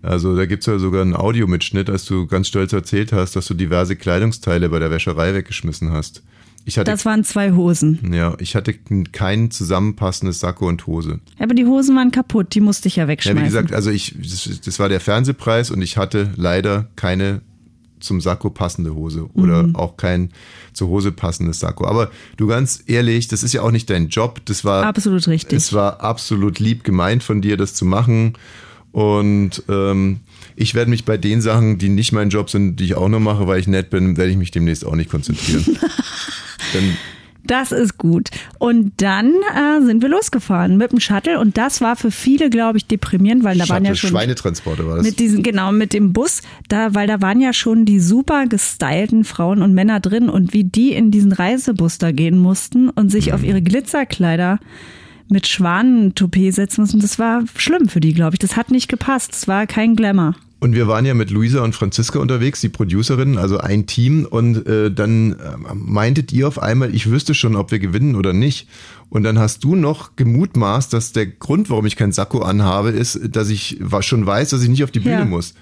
also 0.02 0.36
da 0.36 0.46
gibt's 0.46 0.66
ja 0.66 0.78
sogar 0.78 1.02
einen 1.02 1.14
Audiomitschnitt, 1.16 1.90
als 1.90 2.04
du 2.04 2.26
ganz 2.26 2.48
stolz 2.48 2.72
erzählt 2.72 3.12
hast, 3.12 3.36
dass 3.36 3.46
du 3.46 3.54
diverse 3.54 3.96
Kleidungsteile 3.96 4.68
bei 4.68 4.78
der 4.78 4.90
Wäscherei 4.90 5.34
weggeschmissen 5.34 5.92
hast. 5.92 6.22
Ich 6.64 6.78
hatte, 6.78 6.90
Das 6.90 7.04
waren 7.04 7.22
zwei 7.22 7.52
Hosen. 7.52 8.12
ja, 8.12 8.34
ich 8.40 8.56
hatte 8.56 8.74
kein 9.12 9.50
zusammenpassendes 9.52 10.40
Sakko 10.40 10.66
und 10.68 10.86
Hose. 10.88 11.20
Aber 11.38 11.54
die 11.54 11.64
Hosen 11.64 11.94
waren 11.94 12.10
kaputt, 12.10 12.54
die 12.54 12.60
musste 12.60 12.88
ich 12.88 12.96
ja 12.96 13.04
Ja, 13.04 13.08
wegschmeißen. 13.08 13.40
wie 13.40 13.44
gesagt, 13.44 13.72
also 13.72 13.90
ich, 13.90 14.16
das, 14.20 14.60
das 14.64 14.78
war 14.80 14.88
der 14.88 14.98
Fernsehpreis 15.00 15.70
und 15.70 15.80
ich 15.80 15.96
hatte 15.96 16.32
leider 16.36 16.88
keine 16.96 17.42
zum 18.06 18.20
Sakko 18.20 18.48
passende 18.50 18.94
Hose 18.94 19.28
oder 19.34 19.64
Mhm. 19.64 19.76
auch 19.76 19.96
kein 19.96 20.30
zur 20.72 20.88
Hose 20.88 21.12
passendes 21.12 21.60
Sakko. 21.60 21.86
Aber 21.86 22.10
du 22.36 22.46
ganz 22.46 22.82
ehrlich, 22.86 23.28
das 23.28 23.42
ist 23.42 23.52
ja 23.52 23.62
auch 23.62 23.70
nicht 23.70 23.90
dein 23.90 24.08
Job. 24.08 24.40
Das 24.46 24.64
war 24.64 24.84
Absolut 24.86 25.26
richtig. 25.28 25.56
Es 25.56 25.72
war 25.72 26.00
absolut 26.00 26.58
lieb 26.58 26.84
gemeint 26.84 27.22
von 27.22 27.42
dir, 27.42 27.56
das 27.56 27.74
zu 27.74 27.84
machen. 27.84 28.34
Und 28.92 29.62
ähm, 29.68 30.20
ich 30.54 30.74
werde 30.74 30.90
mich 30.90 31.04
bei 31.04 31.18
den 31.18 31.42
Sachen, 31.42 31.76
die 31.76 31.90
nicht 31.90 32.12
mein 32.12 32.30
Job 32.30 32.48
sind, 32.48 32.76
die 32.76 32.84
ich 32.84 32.94
auch 32.94 33.08
noch 33.10 33.20
mache, 33.20 33.46
weil 33.46 33.60
ich 33.60 33.66
nett 33.66 33.90
bin, 33.90 34.16
werde 34.16 34.30
ich 34.30 34.38
mich 34.38 34.50
demnächst 34.52 34.86
auch 34.86 34.94
nicht 34.94 35.10
konzentrieren. 35.10 35.66
Dann 36.72 36.96
Das 37.46 37.72
ist 37.72 37.98
gut. 37.98 38.30
Und 38.58 38.92
dann 38.98 39.32
äh, 39.54 39.84
sind 39.84 40.02
wir 40.02 40.08
losgefahren 40.08 40.76
mit 40.76 40.92
dem 40.92 41.00
Shuttle 41.00 41.38
und 41.40 41.56
das 41.56 41.80
war 41.80 41.96
für 41.96 42.10
viele, 42.10 42.50
glaube 42.50 42.78
ich, 42.78 42.86
deprimierend, 42.86 43.44
weil 43.44 43.58
da 43.58 43.68
waren 43.68 43.84
ja 43.84 43.94
Shuttle, 43.94 43.96
schon 43.96 44.10
Schweinetransporte 44.10 44.86
war 44.86 44.96
das. 44.96 45.06
mit 45.06 45.18
diesen 45.18 45.42
genau 45.42 45.72
mit 45.72 45.92
dem 45.92 46.12
Bus, 46.12 46.42
da 46.68 46.94
weil 46.94 47.06
da 47.06 47.20
waren 47.20 47.40
ja 47.40 47.52
schon 47.52 47.84
die 47.84 48.00
super 48.00 48.46
gestylten 48.46 49.24
Frauen 49.24 49.62
und 49.62 49.74
Männer 49.74 50.00
drin 50.00 50.28
und 50.28 50.52
wie 50.52 50.64
die 50.64 50.92
in 50.92 51.10
diesen 51.10 51.32
Reisebus 51.32 51.98
da 51.98 52.12
gehen 52.12 52.38
mussten 52.38 52.90
und 52.90 53.10
sich 53.10 53.32
auf 53.32 53.42
ihre 53.42 53.62
Glitzerkleider 53.62 54.58
mit 55.28 55.46
Schwanentoupet 55.48 56.54
setzen 56.54 56.82
mussten, 56.82 57.00
das 57.00 57.18
war 57.18 57.44
schlimm 57.56 57.88
für 57.88 58.00
die, 58.00 58.14
glaube 58.14 58.36
ich. 58.36 58.38
Das 58.38 58.56
hat 58.56 58.70
nicht 58.70 58.88
gepasst. 58.88 59.32
Es 59.32 59.48
war 59.48 59.66
kein 59.66 59.96
Glamour. 59.96 60.36
Und 60.58 60.74
wir 60.74 60.88
waren 60.88 61.04
ja 61.04 61.12
mit 61.12 61.30
Luisa 61.30 61.60
und 61.62 61.74
Franziska 61.74 62.18
unterwegs, 62.18 62.62
die 62.62 62.70
Producerinnen, 62.70 63.36
also 63.36 63.58
ein 63.58 63.86
Team. 63.86 64.24
Und 64.28 64.66
äh, 64.66 64.90
dann 64.90 65.32
äh, 65.32 65.36
meintet 65.74 66.32
ihr 66.32 66.48
auf 66.48 66.60
einmal, 66.62 66.94
ich 66.94 67.10
wüsste 67.10 67.34
schon, 67.34 67.56
ob 67.56 67.70
wir 67.70 67.78
gewinnen 67.78 68.16
oder 68.16 68.32
nicht. 68.32 68.66
Und 69.10 69.22
dann 69.22 69.38
hast 69.38 69.64
du 69.64 69.76
noch 69.76 70.16
gemutmaßt, 70.16 70.92
dass 70.92 71.12
der 71.12 71.26
Grund, 71.26 71.68
warum 71.68 71.84
ich 71.84 71.96
kein 71.96 72.10
Sakko 72.12 72.40
anhabe, 72.40 72.88
ist, 72.90 73.20
dass 73.36 73.50
ich 73.50 73.78
schon 74.00 74.26
weiß, 74.26 74.48
dass 74.50 74.62
ich 74.62 74.68
nicht 74.70 74.82
auf 74.82 74.90
die 74.90 75.00
Bühne 75.00 75.18
Ja. 75.18 75.24
muss. 75.26 75.54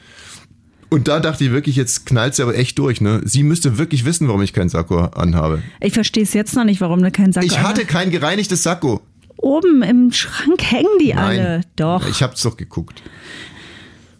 Und 0.90 1.08
da 1.08 1.18
dachte 1.18 1.44
ich 1.44 1.50
wirklich, 1.50 1.74
jetzt 1.74 2.06
knallt 2.06 2.36
sie 2.36 2.42
aber 2.44 2.56
echt 2.56 2.78
durch. 2.78 3.00
Ne? 3.00 3.20
Sie 3.24 3.42
müsste 3.42 3.78
wirklich 3.78 4.04
wissen, 4.04 4.28
warum 4.28 4.42
ich 4.42 4.52
kein 4.52 4.68
Sakko 4.68 4.98
anhabe. 5.00 5.60
Ich 5.80 5.92
verstehe 5.92 6.22
es 6.22 6.32
jetzt 6.34 6.54
noch 6.54 6.64
nicht, 6.64 6.80
warum 6.80 7.02
du 7.02 7.10
keinen 7.10 7.32
Sack 7.32 7.44
Ich 7.44 7.58
hatte 7.60 7.84
kein 7.84 8.10
gereinigtes 8.12 8.62
Sakko. 8.62 9.00
Oben 9.36 9.82
im 9.82 10.12
Schrank 10.12 10.62
hängen 10.62 10.86
die 11.00 11.12
Nein. 11.12 11.40
alle. 11.40 11.60
Doch. 11.74 12.06
Ich 12.08 12.22
hab's 12.22 12.42
doch 12.42 12.56
geguckt. 12.56 13.02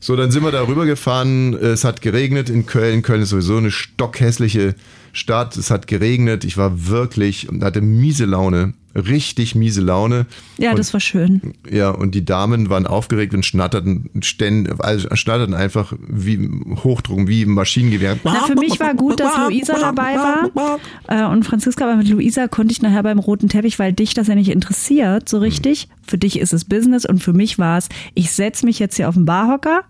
So, 0.04 0.16
dann 0.16 0.30
sind 0.30 0.42
wir 0.42 0.52
da 0.52 0.68
rübergefahren. 0.68 1.54
Es 1.54 1.82
hat 1.82 2.02
geregnet 2.02 2.50
in 2.50 2.66
Köln. 2.66 3.00
Köln 3.00 3.22
ist 3.22 3.30
sowieso 3.30 3.56
eine 3.56 3.70
stockhässliche 3.70 4.74
Stadt. 5.14 5.56
Es 5.56 5.70
hat 5.70 5.86
geregnet. 5.86 6.44
Ich 6.44 6.58
war 6.58 6.88
wirklich 6.88 7.48
und 7.48 7.64
hatte 7.64 7.80
miese 7.80 8.26
Laune. 8.26 8.74
Richtig 8.94 9.54
miese 9.54 9.80
Laune. 9.80 10.26
ja, 10.58 10.72
und, 10.72 10.78
das 10.78 10.92
war 10.92 11.00
schön. 11.00 11.54
Ja, 11.70 11.88
und 11.88 12.14
die 12.14 12.22
Damen 12.22 12.68
waren 12.68 12.86
aufgeregt 12.86 13.32
und 13.32 13.46
schnatterten, 13.46 14.10
ständ, 14.20 14.78
also 14.84 15.08
schnatterten 15.16 15.54
einfach 15.54 15.94
wie 16.06 16.50
Hochdruck, 16.84 17.26
wie 17.26 17.46
Maschinengewehr. 17.46 18.18
Na, 18.24 18.44
für 18.44 18.56
mich 18.56 18.78
war 18.78 18.92
gut, 18.94 19.20
dass 19.20 19.32
Luisa 19.38 19.78
dabei 19.80 20.16
war. 20.16 20.78
Äh, 21.08 21.24
und 21.32 21.44
Franziska, 21.44 21.84
aber 21.84 21.96
mit 21.96 22.10
Luisa 22.10 22.46
konnte 22.46 22.72
ich 22.72 22.82
nachher 22.82 23.02
beim 23.02 23.18
roten 23.18 23.48
Teppich, 23.48 23.78
weil 23.78 23.94
dich 23.94 24.12
das 24.12 24.26
ja 24.26 24.34
nicht 24.34 24.50
interessiert, 24.50 25.30
so 25.30 25.38
richtig. 25.38 25.88
Für 26.06 26.18
dich 26.18 26.38
ist 26.38 26.52
es 26.52 26.66
Business 26.66 27.06
und 27.06 27.22
für 27.22 27.32
mich 27.32 27.58
war 27.58 27.78
es, 27.78 27.88
ich 28.12 28.32
setze 28.32 28.66
mich 28.66 28.78
jetzt 28.78 28.96
hier 28.96 29.08
auf 29.08 29.14
den 29.14 29.24
Barhocker, 29.24 29.84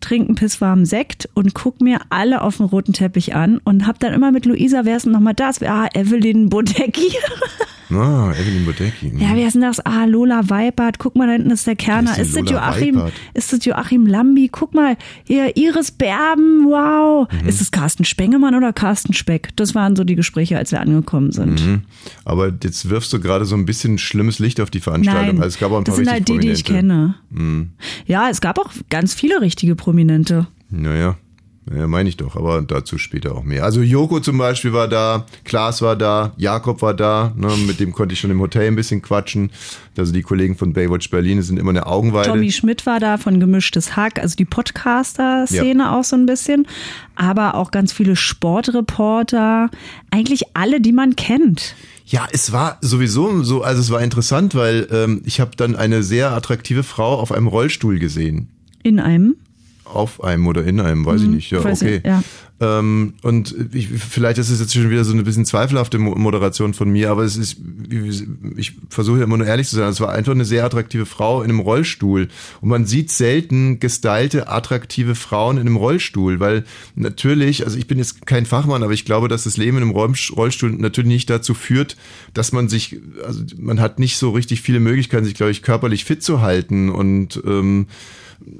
trinke 0.00 0.28
einen 0.28 0.34
pisswarmen 0.36 0.84
Sekt 0.84 1.28
und 1.34 1.54
guck 1.54 1.80
mir 1.80 2.00
alle 2.10 2.42
auf 2.42 2.58
dem 2.58 2.66
roten 2.66 2.92
Teppich 2.92 3.34
an 3.34 3.58
und 3.64 3.86
hab 3.86 3.98
dann 3.98 4.12
immer 4.12 4.30
mit 4.30 4.46
Luisa, 4.46 4.84
wer 4.84 4.96
ist 4.96 5.06
denn 5.06 5.12
nochmal 5.12 5.34
das? 5.34 5.62
Ah, 5.62 5.88
Evelyn 5.94 6.48
Bodecki. 6.48 7.12
Ah, 7.90 8.32
Evelyn 8.32 8.64
Bodecki. 8.64 9.12
Ja, 9.16 9.30
wer 9.34 9.46
ist 9.46 9.54
denn 9.54 9.62
das? 9.62 9.78
Ah, 9.80 10.04
Lola 10.06 10.50
Weipert. 10.50 10.98
Guck 10.98 11.14
mal, 11.16 11.26
da 11.26 11.34
hinten 11.34 11.50
ist 11.50 11.66
der 11.66 11.76
Kerner. 11.76 12.12
Ist 12.18 12.28
Ist, 12.28 12.36
das 12.36 12.50
Joachim, 12.50 12.96
Weipert? 12.96 13.12
ist 13.34 13.52
das 13.52 13.64
Joachim 13.64 14.06
Lambi? 14.06 14.48
Guck 14.50 14.74
mal, 14.74 14.96
hier, 15.24 15.56
Iris 15.56 15.92
Berben, 15.92 16.64
wow. 16.66 17.28
Mhm. 17.30 17.48
Ist 17.48 17.60
es 17.60 17.70
Carsten 17.70 18.04
Spengemann 18.04 18.54
oder 18.54 18.72
Carsten 18.72 19.12
Speck? 19.12 19.50
Das 19.56 19.74
waren 19.74 19.94
so 19.96 20.04
die 20.04 20.16
Gespräche, 20.16 20.58
als 20.58 20.72
wir 20.72 20.80
angekommen 20.80 21.30
sind. 21.32 21.64
Mhm. 21.64 21.82
Aber 22.24 22.52
jetzt 22.62 22.88
wirfst 22.88 23.12
du 23.12 23.20
gerade 23.20 23.44
so 23.44 23.54
ein 23.54 23.66
bisschen 23.66 23.98
schlimmes 23.98 24.38
Licht 24.38 24.60
auf 24.60 24.70
die 24.70 24.80
Veranstaltung. 24.80 25.26
Nein, 25.36 25.36
also 25.42 25.48
es 25.54 25.58
gab 25.58 25.70
auch 25.72 25.78
ein 25.78 25.84
paar 25.84 25.94
das 25.94 25.96
sind 25.96 26.10
halt 26.10 26.28
die, 26.28 26.38
die 26.38 26.50
ich 26.50 26.64
Prominente. 26.64 27.14
kenne. 27.30 27.64
Ja, 28.06 28.28
es 28.30 28.40
gab 28.40 28.58
auch 28.58 28.70
ganz 28.90 29.14
viele 29.14 29.40
richtige 29.40 29.76
Prominente. 29.76 30.46
Naja, 30.70 31.16
ja, 31.74 31.88
meine 31.88 32.08
ich 32.08 32.16
doch, 32.16 32.36
aber 32.36 32.62
dazu 32.62 32.96
später 32.96 33.34
auch 33.34 33.42
mehr. 33.42 33.64
Also 33.64 33.82
Joko 33.82 34.20
zum 34.20 34.38
Beispiel 34.38 34.72
war 34.72 34.86
da, 34.86 35.26
Klaas 35.44 35.82
war 35.82 35.96
da, 35.96 36.32
Jakob 36.36 36.80
war 36.80 36.94
da, 36.94 37.32
ne, 37.36 37.48
mit 37.66 37.80
dem 37.80 37.92
konnte 37.92 38.12
ich 38.12 38.20
schon 38.20 38.30
im 38.30 38.40
Hotel 38.40 38.68
ein 38.68 38.76
bisschen 38.76 39.02
quatschen. 39.02 39.50
Also 39.98 40.12
die 40.12 40.22
Kollegen 40.22 40.56
von 40.56 40.72
Baywatch 40.72 41.10
Berlin 41.10 41.42
sind 41.42 41.58
immer 41.58 41.70
eine 41.70 41.86
Augenweide. 41.86 42.28
Tommy 42.30 42.52
Schmidt 42.52 42.86
war 42.86 43.00
da 43.00 43.18
von 43.18 43.40
Gemischtes 43.40 43.96
Hack, 43.96 44.20
also 44.20 44.36
die 44.36 44.44
Podcaster-Szene 44.44 45.92
auch 45.92 46.04
so 46.04 46.14
ein 46.14 46.26
bisschen. 46.26 46.68
Aber 47.16 47.56
auch 47.56 47.72
ganz 47.72 47.92
viele 47.92 48.14
Sportreporter. 48.14 49.70
Eigentlich 50.10 50.42
alle, 50.54 50.80
die 50.80 50.92
man 50.92 51.16
kennt. 51.16 51.74
Ja, 52.04 52.28
es 52.30 52.52
war 52.52 52.78
sowieso 52.80 53.42
so, 53.42 53.62
also 53.62 53.80
es 53.80 53.90
war 53.90 54.00
interessant, 54.02 54.54
weil 54.54 54.86
ähm, 54.92 55.22
ich 55.24 55.40
habe 55.40 55.56
dann 55.56 55.74
eine 55.74 56.04
sehr 56.04 56.30
attraktive 56.30 56.84
Frau 56.84 57.18
auf 57.18 57.32
einem 57.32 57.48
Rollstuhl 57.48 57.98
gesehen. 57.98 58.50
In 58.84 59.00
einem. 59.00 59.34
Auf 59.92 60.22
einem 60.22 60.46
oder 60.46 60.64
in 60.64 60.80
einem, 60.80 61.06
weiß 61.06 61.22
ich 61.22 61.28
nicht. 61.28 61.50
Ja, 61.52 61.60
okay. 61.60 61.96
ich, 61.98 62.04
ja. 62.04 62.22
Ähm, 62.58 63.14
und 63.22 63.54
ich, 63.72 63.88
vielleicht 63.88 64.38
ist 64.38 64.48
es 64.50 64.60
jetzt 64.60 64.72
schon 64.74 64.88
wieder 64.90 65.04
so 65.04 65.12
eine 65.12 65.22
bisschen 65.22 65.44
zweifelhafte 65.44 65.98
Mo- 65.98 66.14
Moderation 66.16 66.72
von 66.74 66.88
mir, 66.90 67.10
aber 67.10 67.22
es 67.22 67.36
ist, 67.36 67.58
ich 68.56 68.72
versuche 68.88 69.22
immer 69.22 69.36
nur 69.36 69.46
ehrlich 69.46 69.68
zu 69.68 69.76
sein. 69.76 69.90
Es 69.90 70.00
war 70.00 70.10
einfach 70.10 70.32
eine 70.32 70.44
sehr 70.46 70.64
attraktive 70.64 71.04
Frau 71.06 71.42
in 71.42 71.50
einem 71.50 71.60
Rollstuhl. 71.60 72.28
Und 72.62 72.68
man 72.68 72.86
sieht 72.86 73.10
selten 73.10 73.78
gestylte, 73.78 74.48
attraktive 74.48 75.14
Frauen 75.14 75.56
in 75.56 75.66
einem 75.66 75.76
Rollstuhl, 75.76 76.40
weil 76.40 76.64
natürlich, 76.94 77.64
also 77.64 77.76
ich 77.78 77.86
bin 77.86 77.98
jetzt 77.98 78.26
kein 78.26 78.46
Fachmann, 78.46 78.82
aber 78.82 78.92
ich 78.92 79.04
glaube, 79.04 79.28
dass 79.28 79.44
das 79.44 79.56
Leben 79.58 79.76
in 79.76 79.84
einem 79.84 79.92
Roll- 79.92 80.14
Rollstuhl 80.34 80.72
natürlich 80.72 81.08
nicht 81.08 81.30
dazu 81.30 81.52
führt, 81.54 81.96
dass 82.34 82.52
man 82.52 82.68
sich, 82.68 83.00
also 83.24 83.42
man 83.58 83.80
hat 83.80 83.98
nicht 83.98 84.16
so 84.16 84.30
richtig 84.30 84.62
viele 84.62 84.80
Möglichkeiten, 84.80 85.26
sich, 85.26 85.34
glaube 85.34 85.52
ich, 85.52 85.62
körperlich 85.62 86.04
fit 86.06 86.22
zu 86.22 86.40
halten 86.40 86.88
und 86.90 87.40
ähm, 87.46 87.86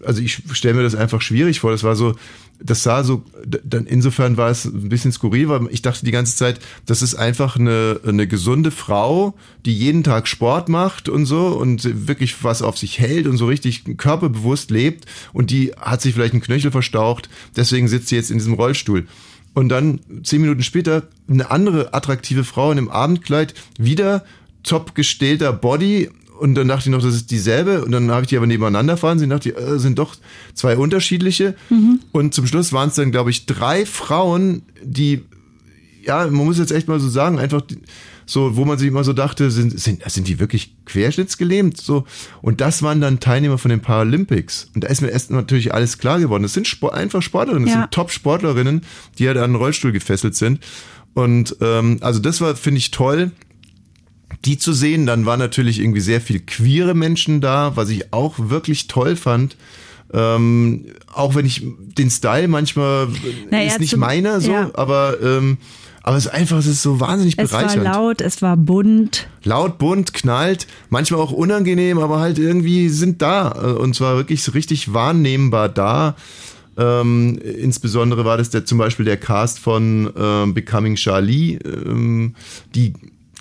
also 0.05 0.23
ich 0.23 0.43
stelle 0.53 0.75
mir 0.75 0.83
das 0.83 0.95
einfach 0.95 1.21
schwierig 1.21 1.61
vor. 1.61 1.71
Das 1.71 1.85
war 1.85 1.97
so, 1.97 2.15
das 2.61 2.83
sah 2.83 3.05
so, 3.05 3.25
dann 3.45 3.87
insofern 3.87 4.37
war 4.37 4.51
es 4.51 4.65
ein 4.65 4.89
bisschen 4.89 5.13
skurril, 5.13 5.49
weil 5.49 5.69
ich 5.71 5.83
dachte 5.83 6.05
die 6.05 6.11
ganze 6.11 6.37
Zeit, 6.37 6.61
das 6.87 7.03
ist 7.03 7.15
einfach 7.15 7.57
eine, 7.57 8.01
eine 8.07 8.27
gesunde 8.27 8.71
Frau, 8.71 9.35
die 9.65 9.77
jeden 9.77 10.03
Tag 10.03 10.29
Sport 10.29 10.69
macht 10.69 11.09
und 11.09 11.27
so 11.27 11.49
und 11.49 12.09
wirklich 12.09 12.43
was 12.43 12.63
auf 12.63 12.79
sich 12.79 12.99
hält 12.99 13.27
und 13.27 13.37
so 13.37 13.47
richtig 13.47 13.85
körperbewusst 13.97 14.71
lebt 14.71 15.07
und 15.33 15.51
die 15.51 15.73
hat 15.79 16.01
sich 16.01 16.15
vielleicht 16.15 16.33
einen 16.33 16.43
Knöchel 16.43 16.71
verstaucht, 16.71 17.29
deswegen 17.57 17.89
sitzt 17.89 18.09
sie 18.09 18.17
jetzt 18.17 18.31
in 18.31 18.39
diesem 18.39 18.55
Rollstuhl. 18.55 19.07
Und 19.55 19.71
dann 19.71 20.01
zehn 20.23 20.43
Minuten 20.43 20.63
später 20.63 21.05
eine 21.31 21.51
andere 21.51 21.95
attraktive 21.95 22.45
Frau 22.45 22.71
in 22.73 22.79
einem 22.79 22.91
Abendkleid, 22.91 23.55
wieder 23.79 24.23
top 24.63 24.95
gestählter 24.95 25.53
Body. 25.53 26.11
Und 26.39 26.55
dann 26.55 26.69
dachte 26.69 26.89
ich 26.89 26.95
noch, 26.95 27.03
das 27.03 27.15
ist 27.15 27.31
dieselbe. 27.31 27.85
Und 27.85 27.93
dann 27.93 28.11
habe 28.11 28.23
ich 28.23 28.29
die 28.29 28.37
aber 28.37 28.47
nebeneinander 28.47 28.97
fahren. 28.97 29.19
Sie 29.19 29.27
dachte, 29.29 29.57
äh, 29.57 29.79
sind 29.79 29.99
doch 29.99 30.17
zwei 30.55 30.77
unterschiedliche. 30.77 31.55
Und 32.13 32.35
zum 32.35 32.47
Schluss 32.47 32.73
waren 32.73 32.89
es 32.91 32.95
dann, 32.97 33.11
glaube 33.11 33.31
ich, 33.31 33.47
drei 33.47 33.87
Frauen, 33.87 34.63
die, 34.83 35.23
ja, 36.05 36.25
man 36.27 36.45
muss 36.47 36.59
jetzt 36.59 36.73
echt 36.73 36.89
mal 36.89 37.01
so 37.01 37.09
sagen, 37.09 37.39
einfach 37.39 37.63
so, 38.29 38.57
wo 38.57 38.65
man 38.65 38.77
sich 38.77 38.89
immer 38.89 39.05
so 39.05 39.13
dachte, 39.13 39.51
sind, 39.53 39.79
sind, 39.79 40.03
sind 40.11 40.27
die 40.27 40.41
wirklich 40.41 40.75
querschnittsgelähmt? 40.85 41.81
So. 41.81 42.05
Und 42.43 42.61
das 42.61 42.83
waren 42.83 43.01
dann 43.01 43.21
Teilnehmer 43.21 43.57
von 43.57 43.69
den 43.71 43.81
Paralympics. 43.81 44.69
Und 44.75 44.83
da 44.85 44.89
ist 44.89 45.01
mir 45.01 45.09
erst 45.11 45.31
natürlich 45.31 45.73
alles 45.73 45.99
klar 45.99 46.19
geworden. 46.19 46.43
Das 46.43 46.53
sind 46.53 46.67
Sport, 46.67 46.95
einfach 46.95 47.23
Sportlerinnen, 47.23 47.67
das 47.67 47.75
Ja. 47.75 47.81
sind 47.83 47.93
Top-Sportlerinnen, 47.93 48.83
die 49.19 49.29
halt 49.29 49.37
an 49.39 49.45
einen 49.45 49.55
Rollstuhl 49.55 49.93
gefesselt 49.93 50.35
sind. 50.35 50.59
Und 51.15 51.57
ähm, 51.61 51.99
also 52.01 52.19
das 52.21 52.41
war, 52.41 52.57
finde 52.57 52.79
ich, 52.79 52.91
toll. 52.91 53.31
Die 54.45 54.59
zu 54.59 54.73
sehen. 54.73 55.07
Dann 55.07 55.27
war 55.27 55.37
natürlich 55.37 55.81
irgendwie 55.81 56.01
sehr 56.01 56.21
viel 56.21 56.41
queere 56.41 56.95
Menschen 56.95 57.41
da, 57.41 57.77
was 57.77 57.89
ich 57.91 58.13
auch 58.13 58.35
wirklich 58.39 58.87
toll 58.89 59.17
fand. 59.17 59.57
Ähm, 60.13 60.87
auch 61.13 61.35
wenn 61.35 61.47
ich 61.47 61.63
den 61.99 62.11
Style 62.11 62.47
manchmal 62.49 63.09
Naja, 63.51 63.67
ist 63.73 63.81
nicht 63.81 63.91
zum- 63.91 64.01
meiner 64.01 64.41
so, 64.41 64.53
ja. 64.53 64.71
aber 64.75 65.17
ähm, 65.21 65.59
aber 66.05 66.17
es 66.17 66.27
ist 66.27 66.33
einfach, 66.33 66.59
es 66.59 66.67
ist 66.67 66.83
so 66.83 67.01
wahnsinnig 67.01 67.35
Es 67.37 67.53
war 67.53 67.63
bereichernd. 67.63 67.85
laut, 67.85 68.21
es 68.21 68.41
war 68.41 68.57
bunt. 68.57 69.27
Laut, 69.43 69.79
bunt, 69.79 70.15
knallt, 70.15 70.69
manchmal 70.89 71.21
auch 71.21 71.33
unangenehm, 71.33 71.99
aber 71.99 72.21
halt 72.21 72.39
irgendwie 72.39 72.89
sind 72.89 73.21
da 73.21 73.51
äh, 73.61 73.73
und 73.73 73.97
zwar 73.97 74.15
wirklich 74.17 74.45
so 74.45 74.53
richtig 74.53 74.95
wahrnehmbar 74.95 75.69
da. 75.69 76.15
Ähm, 76.79 77.39
insbesondere 77.39 78.25
war 78.25 78.37
das 78.37 78.51
der, 78.51 78.65
zum 78.65 78.79
Beispiel 78.79 79.05
der 79.05 79.17
Cast 79.17 79.59
von 79.59 80.13
ähm, 80.17 80.55
Becoming 80.55 80.95
Charlie, 80.95 81.55
ähm, 81.65 82.37
die 82.77 82.93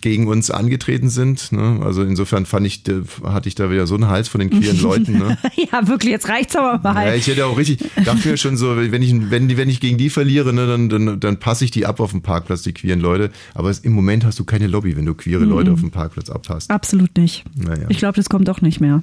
gegen 0.06 0.28
uns 0.28 0.52
angetreten 0.52 1.10
sind. 1.10 1.52
Ne? 1.52 1.80
Also 1.84 2.04
insofern 2.04 2.46
fand 2.46 2.68
ich, 2.68 2.88
äh, 2.88 3.02
hatte 3.24 3.50
ich 3.50 3.56
da 3.56 3.72
wieder 3.72 3.88
so 3.88 3.96
einen 3.96 4.08
Hals 4.08 4.28
von 4.28 4.40
den 4.40 4.52
queeren 4.52 4.80
Leuten. 4.80 5.18
Ne? 5.18 5.36
ja, 5.56 5.88
wirklich, 5.88 6.12
jetzt 6.12 6.30
reicht's 6.30 6.56
aber 6.56 6.80
mal. 6.84 7.08
Ja, 7.08 7.16
ich 7.16 7.26
hätte 7.26 7.48
auch 7.48 7.58
richtig, 7.58 7.80
dachte 8.06 8.30
mir 8.30 8.38
schon 8.38 8.56
so, 8.56 8.78
wenn 8.78 9.02
ich, 9.02 9.16
wenn, 9.32 9.58
wenn 9.58 9.68
ich 9.68 9.80
gegen 9.80 9.98
die 9.98 10.12
verliere, 10.12 10.54
ne, 10.54 10.68
dann, 10.68 10.90
dann, 10.90 11.20
dann 11.20 11.40
passe 11.40 11.66
ich 11.66 11.72
die 11.72 11.88
ab 11.88 12.00
auf 12.00 12.12
dem 12.12 12.22
Parkplatz, 12.22 12.62
die 12.62 12.74
queeren 12.74 13.00
Leute. 13.00 13.32
Aber 13.56 13.72
es, 13.72 13.80
im 13.80 13.94
Moment 13.94 14.26
hast 14.26 14.38
du 14.38 14.44
keine 14.44 14.68
Lobby, 14.68 14.96
wenn 14.96 15.08
du 15.08 15.16
queere 15.16 15.44
Leute 15.44 15.72
auf 15.72 15.80
dem 15.80 15.90
Parkplatz 15.90 16.30
abpasst. 16.30 16.70
Absolut 16.70 17.18
nicht. 17.18 17.44
Naja. 17.56 17.88
Ich 17.90 17.98
glaube, 17.98 18.16
das 18.16 18.30
kommt 18.30 18.48
auch 18.48 18.62
nicht 18.62 18.80
mehr. 18.80 19.02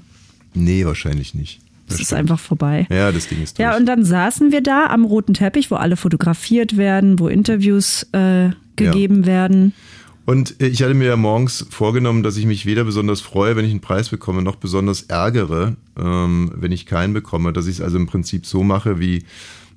Nee, 0.55 0.87
wahrscheinlich 0.87 1.35
nicht. 1.35 1.59
Es 1.88 1.99
ist 1.99 2.15
einfach 2.15 2.38
vorbei. 2.38 2.87
Ja, 2.91 3.11
das 3.11 3.27
Ding 3.27 3.43
ist 3.43 3.59
durch. 3.59 3.65
Ja, 3.65 3.77
und 3.77 3.87
dann 3.87 4.05
saßen 4.05 4.53
wir 4.53 4.61
da 4.61 4.87
am 4.87 5.05
roten 5.05 5.35
Teppich, 5.35 5.73
wo 5.73 5.75
alle 5.75 5.97
fotografiert 5.97 6.77
werden, 6.77 7.19
wo 7.19 7.27
Interviews 7.27 8.07
äh, 8.12 8.51
gegeben 8.77 9.27
werden. 9.27 9.75
Und 10.25 10.61
äh, 10.61 10.69
ich 10.69 10.83
hatte 10.83 10.95
mir 10.95 11.09
ja 11.09 11.17
morgens 11.17 11.67
vorgenommen, 11.71 12.23
dass 12.23 12.37
ich 12.37 12.47
mich 12.47 12.67
weder 12.67 12.85
besonders 12.85 13.21
freue, 13.21 13.57
wenn 13.57 13.65
ich 13.65 13.71
einen 13.71 13.81
Preis 13.81 14.09
bekomme, 14.09 14.43
noch 14.43 14.57
besonders 14.57 15.03
ärgere, 15.03 15.77
ähm, 15.99 16.53
wenn 16.55 16.73
ich 16.73 16.87
keinen 16.87 17.13
bekomme. 17.13 17.53
Dass 17.53 17.67
ich 17.67 17.77
es 17.77 17.81
also 17.81 17.97
im 17.97 18.07
Prinzip 18.07 18.47
so 18.47 18.63
mache, 18.63 19.01
wie 19.01 19.25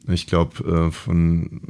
ich 0.08 0.28
glaube, 0.28 0.88
äh, 0.88 0.92
von 0.92 1.62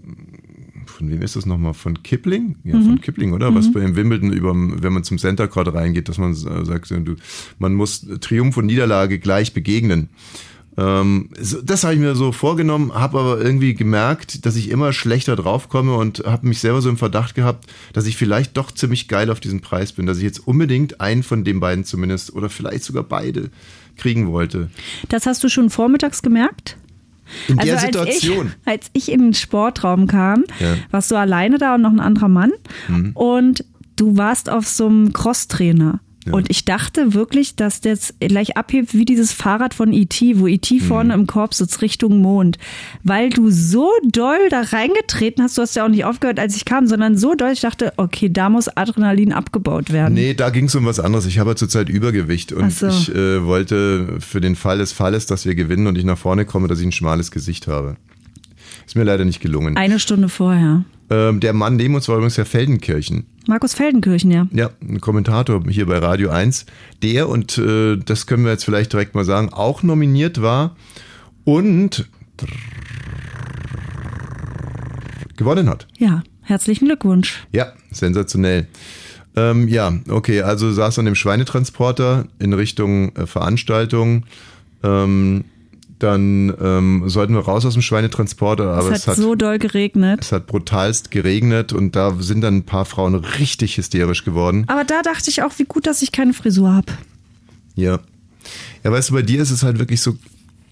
von 0.86 1.10
wem 1.10 1.22
ist 1.22 1.36
das 1.36 1.46
nochmal? 1.46 1.74
Von 1.74 2.04
Kipling? 2.04 2.56
Ja, 2.64 2.74
von 2.74 3.02
Kipling, 3.02 3.34
oder? 3.34 3.54
Was 3.54 3.72
bei 3.72 3.82
im 3.82 3.96
Wimbledon 3.96 4.32
über, 4.32 4.54
wenn 4.54 4.94
man 4.94 5.04
zum 5.04 5.18
Center 5.18 5.48
Court 5.48 5.74
reingeht, 5.74 6.08
dass 6.08 6.18
man 6.18 6.32
äh, 6.32 6.66
sagt, 6.66 6.90
du, 6.92 7.16
man 7.60 7.74
muss 7.74 8.06
Triumph 8.22 8.56
und 8.58 8.68
Niederlage 8.68 9.20
gleich 9.20 9.54
begegnen. 9.54 10.10
Ähm, 10.78 11.30
das 11.64 11.84
habe 11.84 11.94
ich 11.94 12.00
mir 12.00 12.16
so 12.16 12.32
vorgenommen, 12.32 12.94
habe 12.94 13.20
aber 13.20 13.40
irgendwie 13.42 13.74
gemerkt, 13.76 14.46
dass 14.46 14.56
ich 14.58 14.70
immer 14.70 14.92
schlechter 14.92 15.36
draufkomme 15.36 15.94
und 15.96 16.24
habe 16.26 16.48
mich 16.48 16.60
selber 16.60 16.82
so 16.82 16.90
im 16.90 16.98
Verdacht 16.98 17.34
gehabt, 17.36 17.66
dass 17.94 18.06
ich 18.08 18.18
vielleicht 18.18 18.58
doch 18.58 18.72
ziemlich 18.72 19.08
geil 19.08 19.30
auf 19.30 19.40
diesen 19.40 19.62
Preis 19.62 19.94
bin, 19.94 20.06
dass 20.06 20.18
ich 20.18 20.24
jetzt 20.24 20.40
unbedingt 20.46 21.00
einen 21.00 21.24
von 21.24 21.44
den 21.46 21.60
beiden 21.62 21.86
zumindest 21.86 22.34
oder 22.34 22.50
vielleicht 22.50 22.84
sogar 22.84 23.04
beide 23.04 23.50
kriegen 23.96 24.28
wollte. 24.32 24.70
Das 25.08 25.26
hast 25.26 25.44
du 25.44 25.50
schon 25.50 25.70
vormittags 25.70 26.22
gemerkt? 26.22 26.78
In 27.48 27.58
der 27.58 27.74
Also 27.76 27.86
Situation. 27.88 28.48
Als 28.48 28.52
ich, 28.52 28.68
als 28.68 28.90
ich 28.94 29.12
in 29.12 29.22
den 29.22 29.34
Sportraum 29.34 30.08
kam, 30.08 30.44
Ja. 30.60 30.76
warst 30.92 31.10
du 31.10 31.16
alleine 31.16 31.58
da 31.58 31.76
und 31.76 31.82
noch 31.82 31.92
ein 31.92 32.00
anderer 32.00 32.28
Mann. 32.28 32.52
Und 33.14 33.64
du 33.96 34.18
warst 34.18 34.50
auf 34.50 34.68
so 34.68 34.88
einem 34.88 35.14
Crosstrainer. 35.14 36.02
Ja. 36.26 36.34
Und 36.34 36.50
ich 36.50 36.66
dachte 36.66 37.14
wirklich, 37.14 37.56
dass 37.56 37.82
das 37.82 38.14
gleich 38.20 38.58
abhebt 38.58 38.94
wie 38.94 39.06
dieses 39.06 39.32
Fahrrad 39.32 39.74
von 39.74 39.94
E.T., 39.94 40.40
wo 40.40 40.48
E.T. 40.48 40.80
vorne 40.80 41.14
im 41.14 41.28
Korb 41.28 41.54
sitzt 41.54 41.82
Richtung 41.82 42.20
Mond. 42.20 42.58
Weil 43.04 43.30
du 43.30 43.52
so 43.52 43.90
doll 44.04 44.50
da 44.50 44.62
reingetreten 44.62 45.44
hast, 45.44 45.58
du 45.58 45.62
hast 45.62 45.76
ja 45.76 45.86
auch 45.86 45.90
nicht 45.90 46.06
aufgehört, 46.06 46.40
als 46.40 46.56
ich 46.56 46.66
kam, 46.66 46.88
sondern 46.88 47.16
so 47.16 47.36
doll, 47.36 47.52
ich 47.52 47.62
dachte, 47.62 47.94
okay, 47.98 48.30
da 48.30 48.50
muss 48.50 48.68
Adrenalin 48.68 49.34
abgebaut 49.34 49.92
werden. 49.92 50.16
Nee, 50.16 50.34
da 50.34 50.50
ging 50.50 50.66
es 50.66 50.76
um 50.76 50.86
was 50.86 51.00
anderes. 51.00 51.26
Ich 51.28 51.38
habe 51.38 51.52
ja 51.52 51.56
zurzeit 51.56 51.90
Übergewicht 51.90 52.52
und 52.52 52.74
so. 52.74 52.88
ich 52.88 53.14
äh, 53.14 53.46
wollte 53.46 54.18
für 54.20 54.42
den 54.42 54.56
Fall 54.56 54.80
des 54.80 54.94
Falles, 54.94 55.28
dass 55.28 55.46
wir 55.46 55.54
gewinnen 55.54 55.88
und 55.88 55.98
ich 55.98 56.06
nach 56.06 56.18
vorne 56.18 56.46
komme, 56.46 56.68
dass 56.68 56.80
ich 56.80 56.86
ein 56.86 56.92
schmales 56.92 57.30
Gesicht 57.30 57.68
habe. 57.68 57.98
Ist 58.86 58.96
mir 58.96 59.04
leider 59.04 59.26
nicht 59.26 59.42
gelungen. 59.42 59.78
Eine 59.78 60.00
Stunde 60.00 60.30
vorher. 60.30 60.86
Ähm, 61.10 61.40
der 61.40 61.54
Mann 61.54 61.76
neben 61.76 61.96
uns 61.96 62.08
war 62.08 62.16
übrigens 62.16 62.38
Herr 62.38 62.46
Feldenkirchen. 62.46 63.26
Markus 63.48 63.76
Feldenkirchen, 63.76 64.32
ja. 64.32 64.48
Ja, 64.52 64.72
ein 64.82 65.00
Kommentator 65.02 65.64
hier 65.70 65.86
bei 65.86 66.00
Radio 66.00 66.32
1, 66.32 66.66
der, 67.04 67.30
und 67.30 67.58
äh, 67.60 67.98
das 67.98 68.26
können 68.26 68.44
wir 68.44 68.52
jetzt 68.52 68.66
vielleicht 68.66 68.92
direkt 68.92 69.14
mal 69.14 69.24
sagen, 69.24 69.50
auch 69.54 69.84
nominiert 69.84 70.42
war 70.42 70.76
und 71.44 72.10
gewonnen 75.38 75.70
hat. 75.70 75.88
Ja, 75.98 76.24
herzlichen 76.42 76.86
Glückwunsch. 76.86 77.46
Ja, 77.52 77.74
sensationell. 77.92 78.68
Ähm, 79.36 79.68
ja, 79.68 79.94
okay, 80.10 80.42
also 80.42 80.72
saß 80.72 80.98
an 81.00 81.06
dem 81.06 81.16
Schweinetransporter 81.16 82.26
in 82.40 82.54
Richtung 82.54 83.16
äh, 83.16 83.28
Veranstaltung. 83.28 84.24
Ähm, 84.82 85.44
dann 86.00 86.54
ähm, 86.62 87.04
sollten 87.08 87.34
wir 87.34 87.42
raus 87.42 87.66
aus 87.66 87.74
dem 87.74 87.82
Schweinetransporter, 87.82 88.74
aber 88.74 88.92
es 88.92 89.08
hat, 89.08 89.16
so 89.16 89.36
doll 89.36 89.60
geregnet. 89.60 90.22
es 90.22 90.32
hat 90.32 90.48
brutalst 90.48 91.10
geregnet 91.12 91.72
und 91.74 91.96
da 91.96 92.16
sind 92.20 92.42
dann 92.42 92.58
ein 92.58 92.64
paar 92.64 92.86
Frauen 92.86 93.16
richtig 93.16 93.78
hysterisch 93.78 94.26
geworden. 94.26 94.66
Aber 94.68 94.84
da 94.84 95.02
dachte 95.02 95.30
ich 95.30 95.44
auch, 95.44 95.58
wie 95.58 95.66
gut, 95.66 95.88
dass 95.88 96.02
ich 96.02 96.12
keine 96.12 96.34
Frisur 96.34 96.74
habe. 96.74 96.92
Ja. 97.76 98.00
Ja, 98.84 98.92
weißt 98.92 99.10
du, 99.10 99.14
bei 99.14 99.22
dir 99.22 99.42
ist 99.42 99.52
es 99.52 99.64
halt 99.64 99.80
wirklich 99.80 100.02
so, 100.02 100.18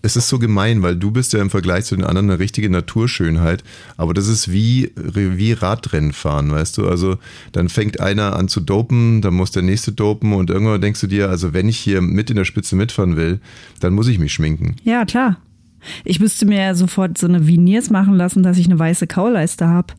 es 0.06 0.18
ist 0.18 0.28
so 0.28 0.38
gemein, 0.38 0.82
weil 0.84 0.98
du 0.98 1.12
bist 1.12 1.32
ja 1.32 1.42
im 1.42 1.50
Vergleich 1.50 1.86
zu 1.86 1.96
den 1.96 2.04
anderen 2.04 2.30
eine 2.30 2.38
richtige 2.38 2.70
Naturschönheit, 2.70 3.64
aber 3.96 4.14
das 4.14 4.28
ist 4.28 4.52
wie, 4.52 4.92
wie 4.96 5.54
Radrennen 5.54 6.12
fahren, 6.12 6.52
weißt 6.52 6.78
du? 6.78 6.88
Also 6.90 7.18
dann 7.54 7.70
fängt 7.70 8.02
einer 8.02 8.36
an 8.36 8.50
zu 8.50 8.60
dopen, 8.60 9.22
dann 9.22 9.34
muss 9.34 9.52
der 9.52 9.64
nächste 9.64 9.94
dopen 9.94 10.34
und 10.34 10.50
irgendwann 10.50 10.82
denkst 10.82 11.00
du 11.00 11.08
dir, 11.08 11.30
also 11.30 11.54
wenn 11.54 11.70
ich 11.70 11.78
hier 11.78 12.02
mit 12.02 12.30
in 12.30 12.36
der 12.36 12.44
Spitze 12.44 12.76
mitfahren 12.76 13.16
will, 13.16 13.40
dann 13.80 13.94
muss 13.94 14.10
ich 14.10 14.20
mich 14.20 14.34
schminken. 14.34 14.76
Ja, 14.84 15.06
klar. 15.06 15.38
Ich 16.04 16.20
müsste 16.20 16.46
mir 16.46 16.62
ja 16.62 16.76
sofort 16.76 17.18
so 17.18 17.28
eine 17.28 17.48
Veneers 17.48 17.90
machen 17.90 18.16
lassen, 18.16 18.44
dass 18.44 18.58
ich 18.58 18.66
eine 18.66 18.80
weiße 18.80 19.08
Kauleiste 19.08 19.70
habe. 19.70 19.94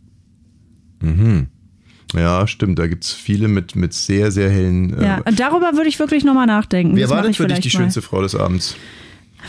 Ja, 2.14 2.46
stimmt, 2.46 2.78
da 2.78 2.86
gibt's 2.86 3.12
viele 3.12 3.48
mit, 3.48 3.74
mit 3.74 3.94
sehr, 3.94 4.30
sehr 4.30 4.50
hellen. 4.50 4.96
Ja, 5.02 5.22
und 5.24 5.40
darüber 5.40 5.72
würde 5.74 5.88
ich 5.88 5.98
wirklich 5.98 6.24
nochmal 6.24 6.46
nachdenken. 6.46 6.94
Wer 6.96 7.06
Das 7.06 7.10
war 7.10 7.22
denn 7.22 7.34
für 7.34 7.46
dich 7.46 7.60
die 7.60 7.68
mal. 7.68 7.82
schönste 7.84 8.02
Frau 8.02 8.22
des 8.22 8.34
Abends? 8.34 8.76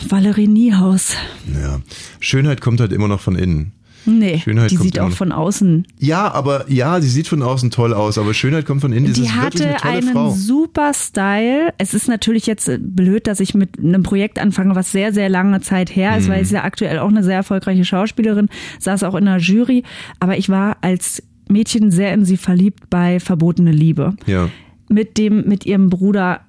Valerie 0.08 0.48
Niehaus. 0.48 1.14
Ja. 1.60 1.80
Schönheit 2.20 2.60
kommt 2.60 2.80
halt 2.80 2.92
immer 2.92 3.08
noch 3.08 3.20
von 3.20 3.36
innen. 3.36 3.72
Nee, 4.08 4.38
Schönheit 4.38 4.70
die 4.70 4.76
sieht 4.76 5.00
auch 5.00 5.10
von 5.10 5.32
außen. 5.32 5.84
Ja, 5.98 6.30
aber 6.32 6.70
ja, 6.70 7.00
sie 7.00 7.08
sieht 7.08 7.26
von 7.26 7.42
außen 7.42 7.72
toll 7.72 7.92
aus, 7.92 8.18
aber 8.18 8.34
Schönheit 8.34 8.64
kommt 8.64 8.82
von 8.82 8.92
innen. 8.92 9.06
Das 9.06 9.14
Die 9.14 9.22
wirklich 9.22 9.34
hatte 9.36 9.82
einen 9.84 10.12
Frau. 10.12 10.30
super 10.30 10.92
Style. 10.94 11.74
Es 11.78 11.92
ist 11.92 12.06
natürlich 12.06 12.46
jetzt 12.46 12.68
äh, 12.68 12.78
blöd, 12.80 13.26
dass 13.26 13.40
ich 13.40 13.54
mit 13.54 13.80
einem 13.80 14.04
Projekt 14.04 14.38
anfange, 14.38 14.76
was 14.76 14.92
sehr, 14.92 15.12
sehr 15.12 15.28
lange 15.28 15.60
Zeit 15.60 15.94
her 15.96 16.16
ist, 16.16 16.28
weil 16.28 16.42
Mhm. 16.42 16.46
sie 16.46 16.54
ja 16.54 16.62
aktuell 16.62 17.00
auch 17.00 17.08
eine 17.08 17.24
sehr 17.24 17.34
erfolgreiche 17.34 17.84
Schauspielerin, 17.84 18.48
saß 18.78 19.02
auch 19.02 19.16
in 19.16 19.24
der 19.24 19.38
Jury. 19.38 19.82
Aber 20.20 20.38
ich 20.38 20.48
war 20.48 20.76
als 20.82 21.20
Mädchen 21.48 21.90
sehr 21.90 22.14
in 22.14 22.24
sie 22.24 22.36
verliebt 22.36 22.88
bei 22.88 23.18
Verbotene 23.18 23.72
Liebe. 23.72 24.14
Ja. 24.26 24.48
mit 24.88 25.18
dem, 25.18 25.48
mit 25.48 25.66
ihrem 25.66 25.90
Bruder. 25.90 26.42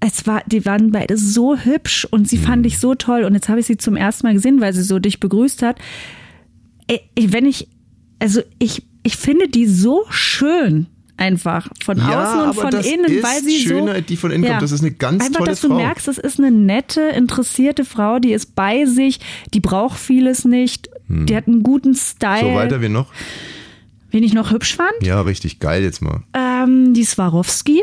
Es 0.00 0.26
war, 0.26 0.42
die 0.46 0.64
waren 0.64 0.92
beide 0.92 1.16
so 1.16 1.56
hübsch 1.56 2.04
und 2.04 2.28
sie 2.28 2.38
fand 2.38 2.64
ich 2.66 2.78
so 2.78 2.94
toll. 2.94 3.24
Und 3.24 3.34
jetzt 3.34 3.48
habe 3.48 3.58
ich 3.60 3.66
sie 3.66 3.76
zum 3.76 3.96
ersten 3.96 4.26
Mal 4.26 4.34
gesehen, 4.34 4.60
weil 4.60 4.72
sie 4.72 4.82
so 4.84 4.98
dich 5.00 5.18
begrüßt 5.20 5.62
hat. 5.62 5.76
Ey, 6.86 7.00
Wenn 7.32 7.46
ich, 7.46 7.68
also 8.20 8.40
ich, 8.58 8.82
ich 9.02 9.16
finde 9.16 9.48
die 9.48 9.66
so 9.66 10.04
schön. 10.10 10.86
Einfach 11.20 11.68
von 11.84 11.98
Ja, 11.98 12.22
außen 12.22 12.40
und 12.42 12.54
von 12.54 12.80
innen, 12.84 13.06
ist 13.06 13.24
weil 13.24 13.42
sie 13.42 13.58
Schönheit, 13.58 13.96
so. 13.96 14.02
die 14.02 14.16
von 14.16 14.30
innen 14.30 14.48
kommt. 14.48 14.62
Das 14.62 14.70
ist 14.70 14.82
eine 14.82 14.92
ganz 14.92 15.20
Einfach, 15.24 15.38
tolle 15.38 15.50
dass 15.50 15.60
du 15.62 15.66
Frau. 15.66 15.74
merkst, 15.76 16.06
das 16.06 16.16
ist 16.16 16.38
eine 16.38 16.52
nette, 16.52 17.00
interessierte 17.00 17.84
Frau, 17.84 18.20
die 18.20 18.30
ist 18.32 18.54
bei 18.54 18.84
sich, 18.84 19.18
die 19.52 19.58
braucht 19.58 19.98
vieles 19.98 20.44
nicht, 20.44 20.88
die 21.08 21.34
hat 21.34 21.48
einen 21.48 21.64
guten 21.64 21.96
Style. 21.96 22.42
Hm. 22.42 22.48
So 22.50 22.54
weiter 22.54 22.80
wie 22.82 22.88
noch? 22.88 23.08
Wen 24.12 24.22
ich 24.22 24.32
noch 24.32 24.52
hübsch 24.52 24.76
fand, 24.76 24.92
Ja, 25.02 25.20
richtig 25.22 25.58
geil 25.58 25.82
jetzt 25.82 26.02
mal. 26.02 26.22
ähm, 26.34 26.94
die 26.94 27.02
Swarovski. 27.02 27.82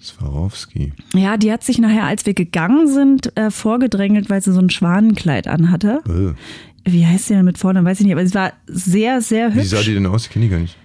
Swarovski. 0.00 0.92
Ja, 1.14 1.36
die 1.36 1.50
hat 1.52 1.64
sich 1.64 1.78
nachher, 1.78 2.04
als 2.04 2.24
wir 2.26 2.34
gegangen 2.34 2.86
sind, 2.88 3.36
äh, 3.36 3.50
vorgedrängelt, 3.50 4.30
weil 4.30 4.40
sie 4.40 4.52
so 4.52 4.60
ein 4.60 4.70
Schwanenkleid 4.70 5.48
anhatte. 5.48 6.00
Äh. 6.08 6.90
Wie 6.90 7.04
heißt 7.06 7.26
sie 7.26 7.34
denn 7.34 7.44
mit 7.44 7.58
vorne? 7.58 7.84
Weiß 7.84 7.98
ich 8.00 8.06
nicht, 8.06 8.14
aber 8.14 8.26
sie 8.26 8.34
war 8.34 8.52
sehr, 8.66 9.20
sehr 9.20 9.50
Wie 9.54 9.58
hübsch. 9.60 9.68
sah 9.68 9.82
die 9.82 9.94
denn 9.94 10.06
aus? 10.06 10.26
Ich 10.26 10.30
kenne 10.30 10.46
die 10.46 10.50
gar 10.50 10.60
nicht. 10.60 10.76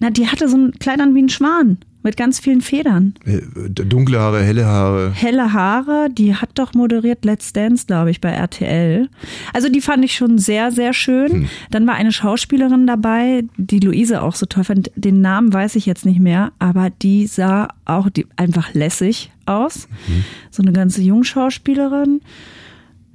Na, 0.00 0.10
die 0.10 0.28
hatte 0.28 0.48
so 0.48 0.56
ein 0.56 0.72
Kleid 0.78 1.00
an 1.00 1.14
wie 1.14 1.22
ein 1.22 1.28
Schwan 1.28 1.78
mit 2.04 2.16
ganz 2.16 2.38
vielen 2.38 2.60
Federn. 2.60 3.14
Äh, 3.24 3.40
Dunkle 3.68 4.20
Haare, 4.20 4.42
helle 4.42 4.66
Haare. 4.66 5.12
Helle 5.12 5.52
Haare, 5.52 6.08
die 6.10 6.36
hat 6.36 6.50
doch 6.54 6.74
moderiert 6.74 7.24
Let's 7.24 7.52
Dance, 7.52 7.86
glaube 7.86 8.10
ich, 8.10 8.20
bei 8.20 8.30
RTL. 8.30 9.08
Also 9.52 9.68
die 9.68 9.80
fand 9.80 10.04
ich 10.04 10.14
schon 10.14 10.38
sehr, 10.38 10.70
sehr 10.70 10.92
schön. 10.92 11.32
Hm. 11.32 11.48
Dann 11.70 11.86
war 11.86 11.94
eine 11.94 12.12
Schauspielerin 12.12 12.86
dabei, 12.86 13.44
die 13.56 13.80
Luise 13.80 14.22
auch 14.22 14.34
so 14.34 14.46
toll 14.46 14.64
fand. 14.64 14.90
Den 14.94 15.20
Namen 15.20 15.52
weiß 15.52 15.74
ich 15.76 15.86
jetzt 15.86 16.06
nicht 16.06 16.20
mehr, 16.20 16.52
aber 16.58 16.90
die 16.90 17.26
sah 17.26 17.68
auch 17.86 18.10
die, 18.10 18.26
einfach 18.36 18.74
lässig 18.74 19.32
aus. 19.46 19.88
Mhm. 20.06 20.24
So 20.50 20.62
eine 20.62 20.72
ganze 20.72 21.02
Jungschauspielerin. 21.02 22.20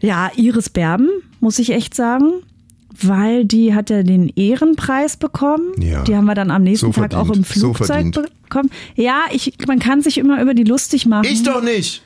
Ja, 0.02 0.32
Iris 0.36 0.70
Berben, 0.70 1.10
muss 1.40 1.60
ich 1.60 1.72
echt 1.72 1.94
sagen. 1.94 2.32
Weil 3.08 3.46
die 3.46 3.74
hat 3.74 3.90
ja 3.90 4.04
den 4.04 4.30
Ehrenpreis 4.36 5.18
bekommen. 5.18 5.74
Ja. 5.80 6.04
Die 6.04 6.16
haben 6.16 6.26
wir 6.26 6.36
dann 6.36 6.52
am 6.52 6.64
nächsten 6.64 6.92
So 6.94 7.02
Tag 7.02 7.14
auch 7.14 7.30
im 7.30 7.44
So 7.44 7.74
Flugzeug 7.74 7.88
verdient. 7.88 8.20
bekommen. 8.44 8.70
Ja, 8.96 9.22
ich, 9.32 9.54
man 9.68 9.80
kann 9.80 10.02
sich 10.02 10.18
immer 10.18 10.42
über 10.42 10.54
die 10.54 10.64
lustig 10.64 11.06
machen. 11.06 11.28
Ich 11.30 11.44
doch 11.44 11.62
nicht. 11.64 12.02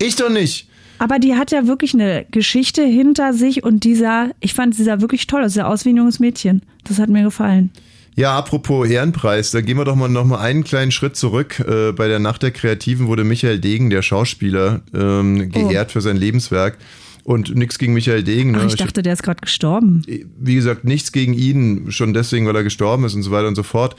Ich 0.00 0.16
doch 0.16 0.30
nicht. 0.30 0.68
Aber 0.98 1.18
die 1.18 1.34
hat 1.34 1.50
ja 1.50 1.66
wirklich 1.66 1.94
eine 1.94 2.26
Geschichte 2.30 2.82
hinter 2.84 3.32
sich 3.32 3.64
und 3.64 3.84
dieser, 3.84 4.30
ich 4.40 4.52
fand 4.52 4.74
sie 4.74 4.84
sah 4.84 5.00
wirklich 5.00 5.26
toll. 5.26 5.42
Das 5.42 5.54
sah 5.54 5.64
aus 5.64 5.84
wie 5.84 5.90
ein 5.90 5.96
junges 5.96 6.18
Mädchen. 6.20 6.62
Das 6.84 6.98
hat 6.98 7.08
mir 7.08 7.22
gefallen. 7.22 7.70
Ja, 8.16 8.36
apropos 8.36 8.86
Ehrenpreis, 8.88 9.50
da 9.50 9.62
gehen 9.62 9.78
wir 9.78 9.84
doch 9.86 9.94
mal 9.94 10.08
noch 10.08 10.26
mal 10.26 10.40
einen 10.40 10.62
kleinen 10.64 10.90
Schritt 10.90 11.16
zurück. 11.16 11.60
Äh, 11.60 11.92
bei 11.92 12.06
der 12.08 12.18
Nacht 12.18 12.42
der 12.42 12.50
Kreativen 12.50 13.06
wurde 13.06 13.24
Michael 13.24 13.60
Degen, 13.60 13.88
der 13.88 14.02
Schauspieler, 14.02 14.82
ähm, 14.92 15.50
geehrt 15.50 15.92
für 15.92 16.00
sein 16.02 16.16
Lebenswerk. 16.18 16.76
Und 17.24 17.54
nichts 17.54 17.78
gegen 17.78 17.92
Michael 17.92 18.22
Degen. 18.22 18.54
Ach, 18.56 18.62
ne? 18.62 18.68
ich 18.68 18.76
dachte, 18.76 19.02
der 19.02 19.12
ist 19.12 19.22
gerade 19.22 19.40
gestorben. 19.40 20.02
wie 20.06 20.54
gesagt, 20.54 20.84
nichts 20.84 21.12
gegen 21.12 21.34
ihn, 21.34 21.92
schon 21.92 22.14
deswegen, 22.14 22.46
weil 22.46 22.56
er 22.56 22.64
gestorben 22.64 23.04
ist 23.04 23.14
und 23.14 23.22
so 23.22 23.30
weiter 23.30 23.48
und 23.48 23.56
so 23.56 23.62
fort. 23.62 23.96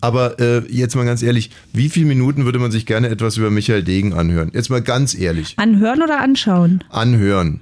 Aber 0.00 0.40
äh, 0.40 0.62
jetzt 0.70 0.96
mal 0.96 1.04
ganz 1.04 1.22
ehrlich, 1.22 1.50
wie 1.72 1.90
viele 1.90 2.06
Minuten 2.06 2.44
würde 2.46 2.58
man 2.58 2.70
sich 2.70 2.86
gerne 2.86 3.08
etwas 3.08 3.36
über 3.36 3.50
Michael 3.50 3.82
Degen 3.82 4.14
anhören? 4.14 4.50
Jetzt 4.54 4.70
mal 4.70 4.80
ganz 4.80 5.14
ehrlich. 5.14 5.54
Anhören 5.58 6.02
oder 6.02 6.20
anschauen? 6.20 6.82
Anhören. 6.88 7.60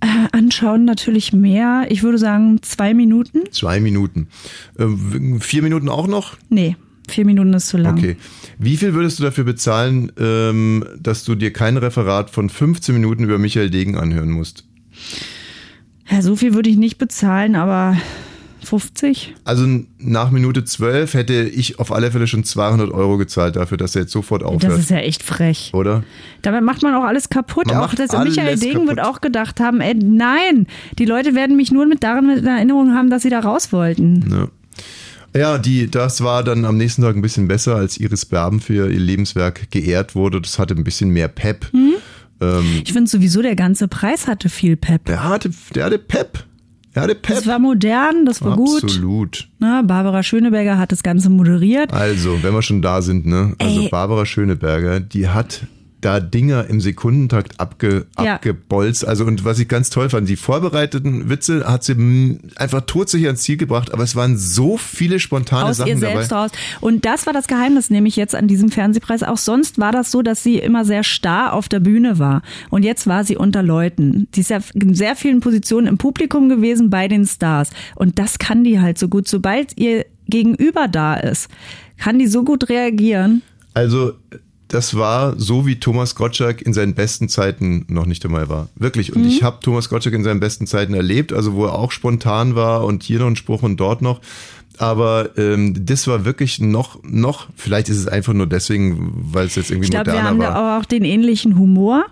Äh, 0.00 0.06
anschauen 0.32 0.84
natürlich 0.84 1.32
mehr. 1.32 1.86
Ich 1.88 2.02
würde 2.02 2.18
sagen 2.18 2.60
zwei 2.62 2.94
Minuten. 2.94 3.42
Zwei 3.50 3.80
Minuten. 3.80 4.28
Äh, 4.78 4.86
vier 5.40 5.62
Minuten 5.62 5.88
auch 5.88 6.06
noch? 6.06 6.36
Nee, 6.50 6.76
vier 7.08 7.24
Minuten 7.24 7.52
ist 7.54 7.68
zu 7.68 7.76
lang. 7.76 7.98
Okay. 7.98 8.16
Wie 8.58 8.76
viel 8.76 8.94
würdest 8.94 9.18
du 9.18 9.22
dafür 9.24 9.44
bezahlen, 9.44 10.10
ähm, 10.18 10.84
dass 10.98 11.24
du 11.24 11.34
dir 11.34 11.52
kein 11.52 11.76
Referat 11.76 12.30
von 12.30 12.48
15 12.50 12.94
Minuten 12.94 13.24
über 13.24 13.38
Michael 13.38 13.70
Degen 13.70 13.96
anhören 13.96 14.30
musst? 14.30 14.64
Ja, 16.10 16.22
so 16.22 16.36
viel 16.36 16.54
würde 16.54 16.70
ich 16.70 16.76
nicht 16.76 16.98
bezahlen, 16.98 17.56
aber 17.56 17.96
50? 18.62 19.34
Also 19.44 19.66
nach 19.98 20.30
Minute 20.30 20.64
12 20.64 21.14
hätte 21.14 21.42
ich 21.42 21.78
auf 21.78 21.92
alle 21.92 22.10
Fälle 22.10 22.26
schon 22.26 22.44
200 22.44 22.90
Euro 22.90 23.16
gezahlt 23.18 23.56
dafür, 23.56 23.76
dass 23.76 23.94
er 23.94 24.02
jetzt 24.02 24.12
sofort 24.12 24.42
Das 24.42 24.48
aufhört. 24.48 24.78
ist 24.78 24.90
ja 24.90 24.98
echt 24.98 25.22
frech. 25.22 25.70
oder? 25.74 26.02
Damit 26.42 26.62
macht 26.64 26.82
man 26.82 26.94
auch 26.94 27.04
alles 27.04 27.28
kaputt. 27.28 27.66
Man 27.66 27.76
auch 27.76 27.94
das 27.94 28.12
Michael 28.12 28.58
Degen 28.58 28.86
wird 28.86 28.98
kaputt. 28.98 29.16
auch 29.16 29.20
gedacht 29.20 29.60
haben, 29.60 29.80
ey, 29.80 29.94
nein, 29.94 30.66
die 30.98 31.04
Leute 31.04 31.34
werden 31.34 31.56
mich 31.56 31.70
nur 31.72 31.86
mit 31.86 32.02
daran 32.02 32.28
in 32.30 32.46
Erinnerung 32.46 32.94
haben, 32.94 33.10
dass 33.10 33.22
sie 33.22 33.30
da 33.30 33.40
raus 33.40 33.72
wollten. 33.72 34.24
Ja. 34.30 34.48
Ja, 35.36 35.58
die, 35.58 35.90
das 35.90 36.22
war 36.22 36.44
dann 36.44 36.64
am 36.64 36.76
nächsten 36.76 37.02
Tag 37.02 37.16
ein 37.16 37.22
bisschen 37.22 37.48
besser, 37.48 37.74
als 37.74 37.98
Iris 37.98 38.24
Berben 38.24 38.60
für 38.60 38.88
ihr 38.88 38.98
Lebenswerk 39.00 39.70
geehrt 39.70 40.14
wurde. 40.14 40.40
Das 40.40 40.58
hatte 40.58 40.74
ein 40.74 40.84
bisschen 40.84 41.10
mehr 41.10 41.28
Pep. 41.28 41.66
Hm? 41.72 41.94
Ähm, 42.40 42.82
Ich 42.84 42.92
finde 42.92 43.10
sowieso, 43.10 43.42
der 43.42 43.56
ganze 43.56 43.88
Preis 43.88 44.28
hatte 44.28 44.48
viel 44.48 44.76
Pep. 44.76 45.04
der, 45.06 45.24
hatte, 45.24 45.50
der 45.74 45.86
hatte 45.86 45.98
Pep. 45.98 46.44
Er 46.92 47.02
hatte 47.02 47.16
Pep. 47.16 47.34
Das 47.34 47.46
war 47.48 47.58
modern, 47.58 48.24
das 48.24 48.40
war 48.42 48.56
gut. 48.56 48.84
Absolut. 48.84 49.48
Na, 49.58 49.82
Barbara 49.82 50.22
Schöneberger 50.22 50.78
hat 50.78 50.92
das 50.92 51.02
Ganze 51.02 51.28
moderiert. 51.28 51.92
Also, 51.92 52.40
wenn 52.44 52.54
wir 52.54 52.62
schon 52.62 52.82
da 52.82 53.02
sind, 53.02 53.26
ne? 53.26 53.56
Also 53.58 53.82
Ey. 53.82 53.88
Barbara 53.88 54.24
Schöneberger, 54.26 55.00
die 55.00 55.26
hat 55.28 55.66
da 56.04 56.20
Dinger 56.20 56.66
im 56.68 56.80
Sekundentakt 56.80 57.60
abge, 57.60 58.06
Ja. 58.18 58.34
abgebolzt. 58.34 59.06
Also, 59.06 59.24
und 59.24 59.44
was 59.44 59.58
ich 59.58 59.68
ganz 59.68 59.90
toll 59.90 60.10
fand, 60.10 60.28
die 60.28 60.36
vorbereiteten 60.36 61.28
Witze 61.30 61.64
hat 61.66 61.84
sie 61.84 62.38
einfach 62.56 62.82
todsicher 62.82 63.30
ins 63.30 63.42
Ziel 63.42 63.56
gebracht, 63.56 63.92
aber 63.92 64.02
es 64.02 64.14
waren 64.16 64.36
so 64.36 64.76
viele 64.76 65.20
spontane 65.20 65.70
aus 65.70 65.78
Sachen 65.78 65.88
ihr 65.90 65.96
selbst 65.98 66.30
dabei. 66.30 66.42
raus. 66.44 66.50
Und 66.80 67.04
das 67.04 67.26
war 67.26 67.32
das 67.32 67.46
Geheimnis, 67.46 67.90
nämlich 67.90 68.16
jetzt 68.16 68.34
an 68.34 68.48
diesem 68.48 68.70
Fernsehpreis. 68.70 69.22
Auch 69.22 69.38
sonst 69.38 69.78
war 69.78 69.92
das 69.92 70.10
so, 70.10 70.22
dass 70.22 70.42
sie 70.42 70.58
immer 70.58 70.84
sehr 70.84 71.04
starr 71.04 71.52
auf 71.52 71.68
der 71.68 71.80
Bühne 71.80 72.18
war. 72.18 72.42
Und 72.70 72.82
jetzt 72.84 73.06
war 73.06 73.24
sie 73.24 73.36
unter 73.36 73.62
Leuten. 73.62 74.28
Die 74.34 74.40
ist 74.40 74.50
ja 74.50 74.58
in 74.74 74.94
sehr 74.94 75.16
vielen 75.16 75.40
Positionen 75.40 75.86
im 75.86 75.98
Publikum 75.98 76.48
gewesen 76.48 76.90
bei 76.90 77.08
den 77.08 77.26
Stars. 77.26 77.70
Und 77.94 78.18
das 78.18 78.38
kann 78.38 78.64
die 78.64 78.80
halt 78.80 78.98
so 78.98 79.08
gut. 79.08 79.28
Sobald 79.28 79.78
ihr 79.78 80.04
Gegenüber 80.28 80.88
da 80.88 81.14
ist, 81.14 81.48
kann 81.98 82.18
die 82.18 82.26
so 82.26 82.44
gut 82.44 82.68
reagieren. 82.68 83.42
Also, 83.74 84.12
das 84.74 84.96
war 84.96 85.38
so, 85.38 85.66
wie 85.66 85.78
Thomas 85.80 86.14
Gottschalk 86.14 86.60
in 86.62 86.72
seinen 86.74 86.94
besten 86.94 87.28
Zeiten 87.28 87.84
noch 87.88 88.06
nicht 88.06 88.24
einmal 88.24 88.48
war. 88.48 88.68
Wirklich. 88.76 89.14
Und 89.14 89.22
Mhm. 89.22 89.28
ich 89.28 89.42
habe 89.42 89.58
Thomas 89.60 89.88
Gottschalk 89.88 90.14
in 90.14 90.24
seinen 90.24 90.40
besten 90.40 90.66
Zeiten 90.66 90.94
erlebt, 90.94 91.32
also 91.32 91.54
wo 91.54 91.64
er 91.66 91.74
auch 91.78 91.92
spontan 91.92 92.54
war 92.54 92.84
und 92.84 93.02
hier 93.02 93.20
noch 93.20 93.28
ein 93.28 93.36
Spruch 93.36 93.62
und 93.62 93.78
dort 93.78 94.02
noch. 94.02 94.20
Aber 94.78 95.30
ähm, 95.38 95.86
das 95.86 96.06
war 96.08 96.24
wirklich 96.24 96.58
noch, 96.60 96.98
noch, 97.04 97.46
vielleicht 97.56 97.88
ist 97.88 97.98
es 97.98 98.08
einfach 98.08 98.32
nur 98.32 98.48
deswegen, 98.48 99.12
weil 99.32 99.46
es 99.46 99.54
jetzt 99.54 99.70
irgendwie 99.70 99.84
Ich 99.86 99.90
glaube, 99.92 100.06
wir 100.06 100.14
moderner 100.14 100.28
haben 100.30 100.38
war. 100.40 100.50
da 100.50 100.54
aber 100.74 100.80
auch 100.82 100.84
den 100.84 101.04
ähnlichen 101.04 101.56
Humor. 101.58 102.04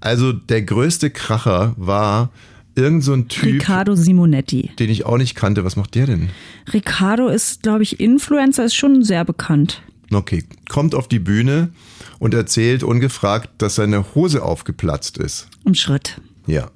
Also 0.00 0.32
der 0.32 0.62
größte 0.62 1.10
Kracher 1.10 1.74
war 1.76 2.30
irgend 2.74 3.04
so 3.04 3.12
ein 3.12 3.28
Typ, 3.28 3.44
Riccardo 3.44 3.94
Simonetti. 3.94 4.70
den 4.80 4.90
ich 4.90 5.06
auch 5.06 5.16
nicht 5.18 5.36
kannte. 5.36 5.64
Was 5.64 5.76
macht 5.76 5.94
der 5.94 6.06
denn? 6.06 6.30
Riccardo 6.72 7.28
ist, 7.28 7.62
glaube 7.62 7.84
ich, 7.84 8.00
Influencer, 8.00 8.64
ist 8.64 8.74
schon 8.74 9.04
sehr 9.04 9.24
bekannt. 9.24 9.82
Okay, 10.14 10.44
kommt 10.68 10.94
auf 10.94 11.08
die 11.08 11.18
Bühne 11.18 11.70
und 12.18 12.34
erzählt 12.34 12.82
ungefragt, 12.82 13.50
dass 13.58 13.76
seine 13.76 14.14
Hose 14.14 14.42
aufgeplatzt 14.42 15.18
ist. 15.18 15.48
Im 15.64 15.74
Schritt. 15.74 16.20
Ja. 16.46 16.70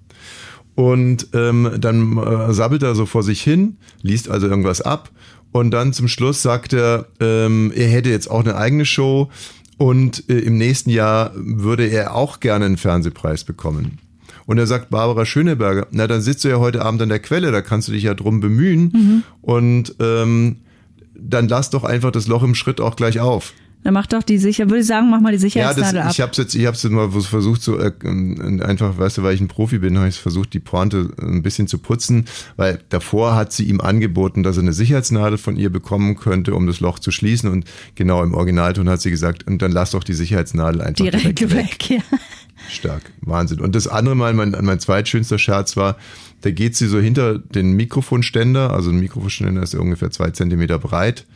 Und 0.75 1.29
ähm, 1.33 1.71
dann 1.79 2.19
äh, 2.19 2.53
sabbelt 2.53 2.83
er 2.83 2.95
so 2.95 3.07
vor 3.07 3.23
sich 3.23 3.43
hin, 3.43 3.79
liest 4.03 4.29
also 4.29 4.47
irgendwas 4.47 4.83
ab 4.83 5.11
und 5.53 5.71
dann 5.71 5.95
zum 5.95 6.07
Schluss 6.07 6.43
sagt 6.43 6.75
er, 6.75 7.07
ähm, 7.19 7.73
er 7.75 7.89
hätte 7.89 8.11
jetzt 8.11 8.31
auch 8.31 8.41
eine 8.41 8.57
eigene 8.57 8.85
Show 8.85 9.31
und 9.79 10.29
äh, 10.29 10.39
im 10.39 10.59
nächsten 10.59 10.91
Jahr 10.91 11.33
würde 11.35 11.87
er 11.87 12.15
auch 12.15 12.41
gerne 12.41 12.67
einen 12.67 12.77
Fernsehpreis 12.77 13.45
bekommen. 13.45 13.99
Und 14.45 14.59
er 14.59 14.67
sagt 14.67 14.91
Barbara 14.91 15.25
Schöneberger, 15.25 15.87
na 15.91 16.07
dann 16.07 16.21
sitzt 16.21 16.45
du 16.45 16.49
ja 16.49 16.59
heute 16.59 16.85
Abend 16.85 17.01
an 17.01 17.09
der 17.09 17.21
Quelle, 17.21 17.53
da 17.53 17.63
kannst 17.63 17.89
du 17.89 17.93
dich 17.93 18.05
ja 18.05 18.13
drum 18.13 18.41
bemühen 18.41 19.25
und 19.41 19.95
ähm, 19.99 20.57
dann 21.21 21.49
lass 21.49 21.71
doch 21.71 21.85
einfach 21.85 22.11
das 22.11 22.27
Loch 22.27 22.43
im 22.43 22.55
Schritt 22.55 22.81
auch 22.81 22.97
gleich 22.97 23.21
auf. 23.21 23.53
Dann 23.85 23.95
macht 23.95 24.13
doch 24.13 24.25
die 24.25 24.39
sicher, 24.39 24.65
würde 24.69 24.81
ich 24.81 24.87
sagen, 24.89 25.11
mach 25.11 25.21
mal 25.21 25.31
die 25.31 25.37
Ja, 25.37 25.73
das, 25.73 25.77
Sicherheitsnadel 25.77 26.01
ab. 26.01 26.11
ich 26.11 26.21
habe 26.21 26.33
jetzt, 26.35 26.55
ich 26.57 26.67
habe 26.67 26.75
jetzt 26.77 26.91
mal 26.91 27.09
versucht, 27.09 27.63
so 27.63 27.79
äh, 27.79 27.93
äh, 28.03 28.61
einfach, 28.63 28.99
weißt 28.99 29.19
du, 29.19 29.23
weil 29.23 29.35
ich 29.37 29.41
ein 29.41 29.47
Profi 29.47 29.79
bin, 29.79 29.97
habe 29.97 30.09
ich 30.09 30.19
versucht, 30.19 30.55
die 30.55 30.59
Pointe 30.59 31.11
ein 31.21 31.43
bisschen 31.43 31.69
zu 31.69 31.79
putzen, 31.79 32.25
weil 32.57 32.81
davor 32.89 33.37
hat 33.37 33.53
sie 33.53 33.63
ihm 33.67 33.81
angeboten, 33.81 34.43
dass 34.43 34.57
er 34.57 34.65
eine 34.65 34.73
Sicherheitsnadel 34.73 35.39
von 35.39 35.57
ihr 35.57 35.71
bekommen 35.71 36.17
könnte, 36.17 36.57
um 36.57 36.67
das 36.67 36.81
Loch 36.81 36.99
zu 36.99 37.13
schließen. 37.13 37.49
Und 37.49 37.65
genau 37.95 38.25
im 38.25 38.35
Originalton 38.35 38.89
hat 38.89 39.01
sie 39.03 39.11
gesagt, 39.11 39.47
und 39.47 39.63
dann 39.63 39.71
lass 39.71 39.93
doch 39.93 40.03
die 40.03 40.15
Sicherheitsnadel 40.15 40.81
einfach 40.83 41.05
direkt, 41.05 41.39
Direkt 41.39 41.55
weg. 41.55 41.89
weg, 41.89 41.91
ja. 41.91 42.19
Stark, 42.69 43.03
Wahnsinn. 43.21 43.61
Und 43.61 43.77
das 43.77 43.87
andere 43.87 44.17
Mal, 44.17 44.35
mein, 44.35 44.57
mein 44.63 44.81
zweitschönster 44.81 45.39
Scherz 45.39 45.77
war, 45.77 45.97
da 46.43 46.51
geht 46.51 46.77
sie 46.77 46.87
so 46.87 47.01
hinter 47.01 47.39
den 47.39 47.73
Mikrofonständer, 47.73 48.73
also 48.73 48.91
ein 48.91 49.01
Mikrofonständer 49.01 49.63
ist 49.63 49.75
ungefähr 49.75 50.11
zwei 50.11 50.31
Zentimeter 50.31 50.79
breit, 50.79 51.27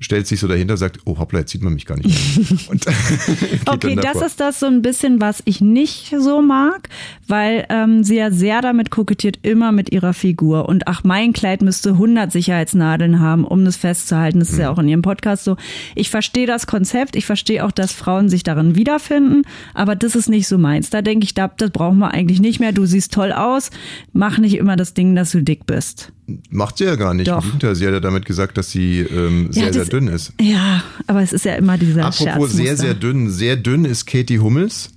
stellt 0.00 0.26
sich 0.26 0.40
so 0.40 0.48
dahinter, 0.48 0.76
sagt, 0.76 0.98
oh 1.04 1.18
hoppla, 1.18 1.40
jetzt 1.40 1.52
sieht 1.52 1.62
man 1.62 1.74
mich 1.74 1.86
gar 1.86 1.96
nicht 1.98 2.08
Okay, 3.66 3.96
das 3.96 4.22
ist 4.22 4.40
das 4.40 4.58
so 4.58 4.66
ein 4.66 4.82
bisschen, 4.82 5.20
was 5.20 5.42
ich 5.44 5.60
nicht 5.60 6.14
so 6.18 6.40
mag, 6.42 6.88
weil 7.28 7.66
ähm, 7.68 8.02
sie 8.02 8.16
ja 8.16 8.30
sehr 8.30 8.62
damit 8.62 8.90
kokettiert, 8.90 9.38
immer 9.42 9.72
mit 9.72 9.92
ihrer 9.92 10.14
Figur. 10.14 10.68
Und 10.68 10.88
ach, 10.88 11.04
mein 11.04 11.32
Kleid 11.32 11.62
müsste 11.62 11.90
100 11.90 12.32
Sicherheitsnadeln 12.32 13.20
haben, 13.20 13.44
um 13.44 13.64
das 13.64 13.76
festzuhalten. 13.76 14.38
Das 14.40 14.48
ist 14.50 14.54
Hm. 14.56 14.62
ja 14.62 14.70
auch 14.70 14.78
in 14.78 14.88
ihrem 14.88 15.02
Podcast 15.02 15.44
so. 15.44 15.56
Ich 15.94 16.10
verstehe 16.10 16.46
das 16.46 16.66
Konzept, 16.66 17.14
ich 17.14 17.26
verstehe 17.26 17.64
auch, 17.64 17.72
dass 17.72 17.92
Frauen 17.92 18.28
sich 18.28 18.42
darin 18.42 18.74
wiederfinden, 18.74 19.42
aber 19.74 19.96
das 19.96 20.16
ist 20.16 20.28
nicht 20.28 20.48
so 20.48 20.58
meins. 20.58 20.90
Da 20.90 21.02
denke 21.02 21.24
ich, 21.24 21.34
da, 21.34 21.48
das 21.48 21.70
brauchen 21.70 21.98
wir 21.98 22.12
eigentlich 22.12 22.40
nicht 22.40 22.58
mehr. 22.58 22.72
Du 22.72 22.86
siehst 22.86 23.12
toll 23.12 23.32
aus, 23.32 23.70
mach 24.12 24.38
nicht 24.38 24.54
immer 24.56 24.76
das 24.76 24.94
Ding, 24.94 25.14
dass 25.14 25.32
du 25.32 25.42
dick 25.42 25.66
bist. 25.66 26.12
Macht 26.50 26.78
sie 26.78 26.84
ja 26.84 26.96
gar 26.96 27.14
nicht. 27.14 27.28
Doch. 27.28 27.38
Im 27.38 27.44
Gegenteil, 27.44 27.74
sie 27.74 27.86
hat 27.86 27.92
ja 27.92 28.00
damit 28.00 28.24
gesagt, 28.24 28.56
dass 28.58 28.70
sie 28.70 29.00
ähm, 29.00 29.52
sehr, 29.52 29.66
Ja, 29.66 29.72
sehr 29.72 29.82
das- 29.82 29.88
dünn 29.90 30.08
ist. 30.08 30.32
Ja, 30.40 30.82
aber 31.06 31.22
es 31.22 31.32
ist 31.32 31.44
ja 31.44 31.54
immer 31.54 31.78
dieser 31.78 32.04
Apropos 32.06 32.52
sehr, 32.52 32.76
sehr 32.76 32.94
dünn. 32.94 33.30
Sehr 33.30 33.56
dünn 33.56 33.84
ist 33.84 34.06
Katie 34.06 34.38
Hummels. 34.38 34.90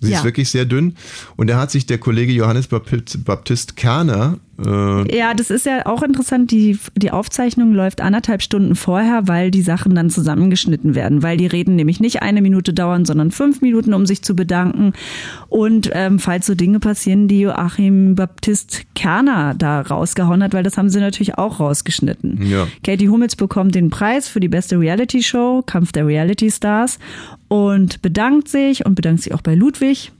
Sie 0.00 0.10
Ja. 0.12 0.18
ist 0.18 0.24
wirklich 0.24 0.50
sehr 0.50 0.64
dünn. 0.64 0.94
Und 1.36 1.48
da 1.48 1.58
hat 1.58 1.70
sich 1.70 1.86
der 1.86 1.98
Kollege 1.98 2.32
Johannes 2.32 2.68
Baptist, 2.68 3.76
Kerner, 3.76 4.38
äh, 4.64 5.16
Ja, 5.16 5.34
das 5.34 5.50
ist 5.50 5.66
ja 5.66 5.84
auch 5.86 6.02
interessant. 6.02 6.50
Die, 6.50 6.78
die 6.96 7.10
Aufzeichnung 7.10 7.72
läuft 7.72 8.00
anderthalb 8.00 8.40
Stunden 8.42 8.74
vorher, 8.74 9.28
weil 9.28 9.50
die 9.50 9.60
Sachen 9.62 9.94
dann 9.94 10.08
zusammengeschnitten 10.10 10.94
werden. 10.94 11.22
Weil 11.22 11.36
die 11.36 11.46
Reden 11.46 11.76
nämlich 11.76 12.00
nicht 12.00 12.22
eine 12.22 12.40
Minute 12.42 12.72
dauern, 12.72 13.04
sondern 13.04 13.30
fünf 13.30 13.60
Minuten, 13.60 13.92
um 13.94 14.06
sich 14.06 14.22
zu 14.22 14.34
bedanken. 14.34 14.92
Und 15.48 15.90
ähm, 15.92 16.18
falls 16.18 16.46
so 16.46 16.54
Dinge 16.54 16.80
passieren, 16.80 17.28
die 17.28 17.40
Joachim 17.40 18.14
Baptist 18.14 18.82
Kerner 18.94 19.54
da 19.54 19.82
rausgehauen 19.82 20.42
hat, 20.42 20.54
weil 20.54 20.62
das 20.62 20.76
haben 20.78 20.88
sie 20.88 21.00
natürlich 21.00 21.36
auch 21.36 21.60
rausgeschnitten. 21.60 22.40
Ja. 22.46 22.66
Katie 22.84 23.08
Hummels 23.08 23.36
bekommt 23.36 23.74
den 23.74 23.90
Preis 23.90 24.28
für 24.28 24.40
die 24.40 24.48
beste 24.48 24.78
Reality-Show, 24.80 25.62
Kampf 25.66 25.92
der 25.92 26.06
Reality 26.06 26.50
Stars, 26.50 26.98
und 27.48 28.02
bedankt 28.02 28.48
sich 28.48 28.84
und 28.84 28.94
bedankt 28.94 29.22
sich 29.22 29.34
auch 29.34 29.42
bei 29.42 29.54
Ludwig 29.54 30.12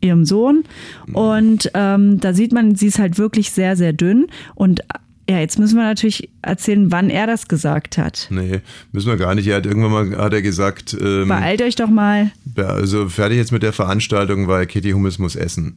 ihrem 0.00 0.24
Sohn. 0.24 0.64
Und 1.12 1.70
ähm, 1.74 2.20
da 2.20 2.32
sieht 2.32 2.52
man, 2.52 2.74
sie 2.74 2.86
ist 2.86 2.98
halt 2.98 3.18
wirklich 3.18 3.50
sehr, 3.50 3.76
sehr 3.76 3.92
dünn. 3.92 4.28
Und 4.54 4.80
ja, 5.28 5.38
jetzt 5.38 5.58
müssen 5.58 5.76
wir 5.76 5.84
natürlich 5.84 6.30
erzählen, 6.42 6.90
wann 6.90 7.08
er 7.10 7.26
das 7.26 7.46
gesagt 7.46 7.98
hat. 7.98 8.26
nee, 8.30 8.60
müssen 8.92 9.08
wir 9.08 9.16
gar 9.16 9.34
nicht. 9.34 9.46
Er 9.46 9.58
hat 9.58 9.66
irgendwann 9.66 9.92
mal 10.10 10.18
hat 10.18 10.32
er 10.32 10.42
gesagt, 10.42 10.96
ähm, 11.00 11.28
Beeilt 11.28 11.62
euch 11.62 11.76
doch 11.76 11.90
mal. 11.90 12.32
also 12.56 13.08
fertig 13.08 13.38
jetzt 13.38 13.52
mit 13.52 13.62
der 13.62 13.72
Veranstaltung, 13.72 14.48
weil 14.48 14.66
Katie 14.66 14.94
Hummels 14.94 15.18
muss 15.18 15.36
essen. 15.36 15.76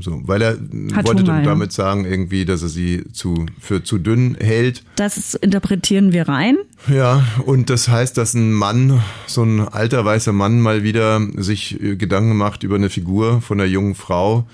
So, 0.00 0.20
weil 0.24 0.42
er 0.42 0.52
Hat 0.94 1.06
wollte 1.06 1.22
Hunger, 1.22 1.38
ja. 1.38 1.44
damit 1.44 1.72
sagen, 1.72 2.04
irgendwie, 2.04 2.44
dass 2.44 2.62
er 2.62 2.68
sie 2.68 3.04
zu, 3.12 3.46
für 3.60 3.84
zu 3.84 3.98
dünn 3.98 4.36
hält. 4.40 4.82
Das 4.96 5.34
interpretieren 5.34 6.12
wir 6.12 6.28
rein. 6.28 6.56
Ja, 6.88 7.24
und 7.44 7.68
das 7.68 7.88
heißt, 7.88 8.16
dass 8.16 8.34
ein 8.34 8.52
Mann, 8.52 9.02
so 9.26 9.42
ein 9.42 9.60
alter 9.60 10.04
weißer 10.04 10.32
Mann 10.32 10.60
mal 10.60 10.82
wieder 10.82 11.20
sich 11.36 11.80
äh, 11.82 11.96
Gedanken 11.96 12.36
macht 12.36 12.62
über 12.62 12.76
eine 12.76 12.90
Figur 12.90 13.42
von 13.42 13.60
einer 13.60 13.68
jungen 13.68 13.94
Frau. 13.94 14.46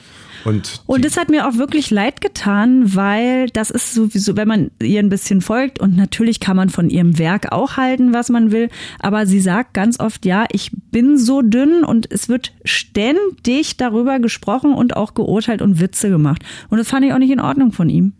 Und, 0.44 0.82
Und 0.86 1.04
es 1.04 1.16
hat 1.16 1.28
mir 1.30 1.48
auch 1.48 1.56
wirklich 1.56 1.90
leid 1.90 2.20
getan, 2.20 2.94
weil 2.94 3.48
das 3.50 3.70
ist 3.70 3.94
sowieso, 3.94 4.36
wenn 4.36 4.48
man 4.48 4.70
ihr 4.82 5.00
ein 5.00 5.08
bisschen 5.08 5.40
folgt 5.40 5.80
und 5.80 5.96
natürlich 5.96 6.40
kann 6.40 6.56
man 6.56 6.70
von 6.70 6.90
ihrem 6.90 7.18
Werk 7.18 7.52
auch 7.52 7.76
halten, 7.76 8.12
was 8.12 8.28
man 8.28 8.52
will, 8.52 8.68
aber 9.00 9.26
sie 9.26 9.40
sagt 9.40 9.74
ganz 9.74 9.98
oft, 10.00 10.24
ja, 10.24 10.46
ich 10.52 10.70
bin 10.90 11.18
so 11.18 11.42
dünn 11.42 11.84
und 11.84 12.10
es 12.10 12.28
wird 12.28 12.52
ständig 12.64 13.76
darüber 13.76 14.18
gesprochen 14.20 14.72
und 14.74 14.96
auch 14.96 15.14
geurteilt 15.14 15.62
und 15.62 15.80
Witze 15.80 16.08
gemacht. 16.08 16.42
Und 16.70 16.78
das 16.78 16.88
fand 16.88 17.04
ich 17.04 17.12
auch 17.12 17.18
nicht 17.18 17.30
in 17.30 17.40
Ordnung 17.40 17.72
von 17.72 17.88
ihm. 17.88 18.12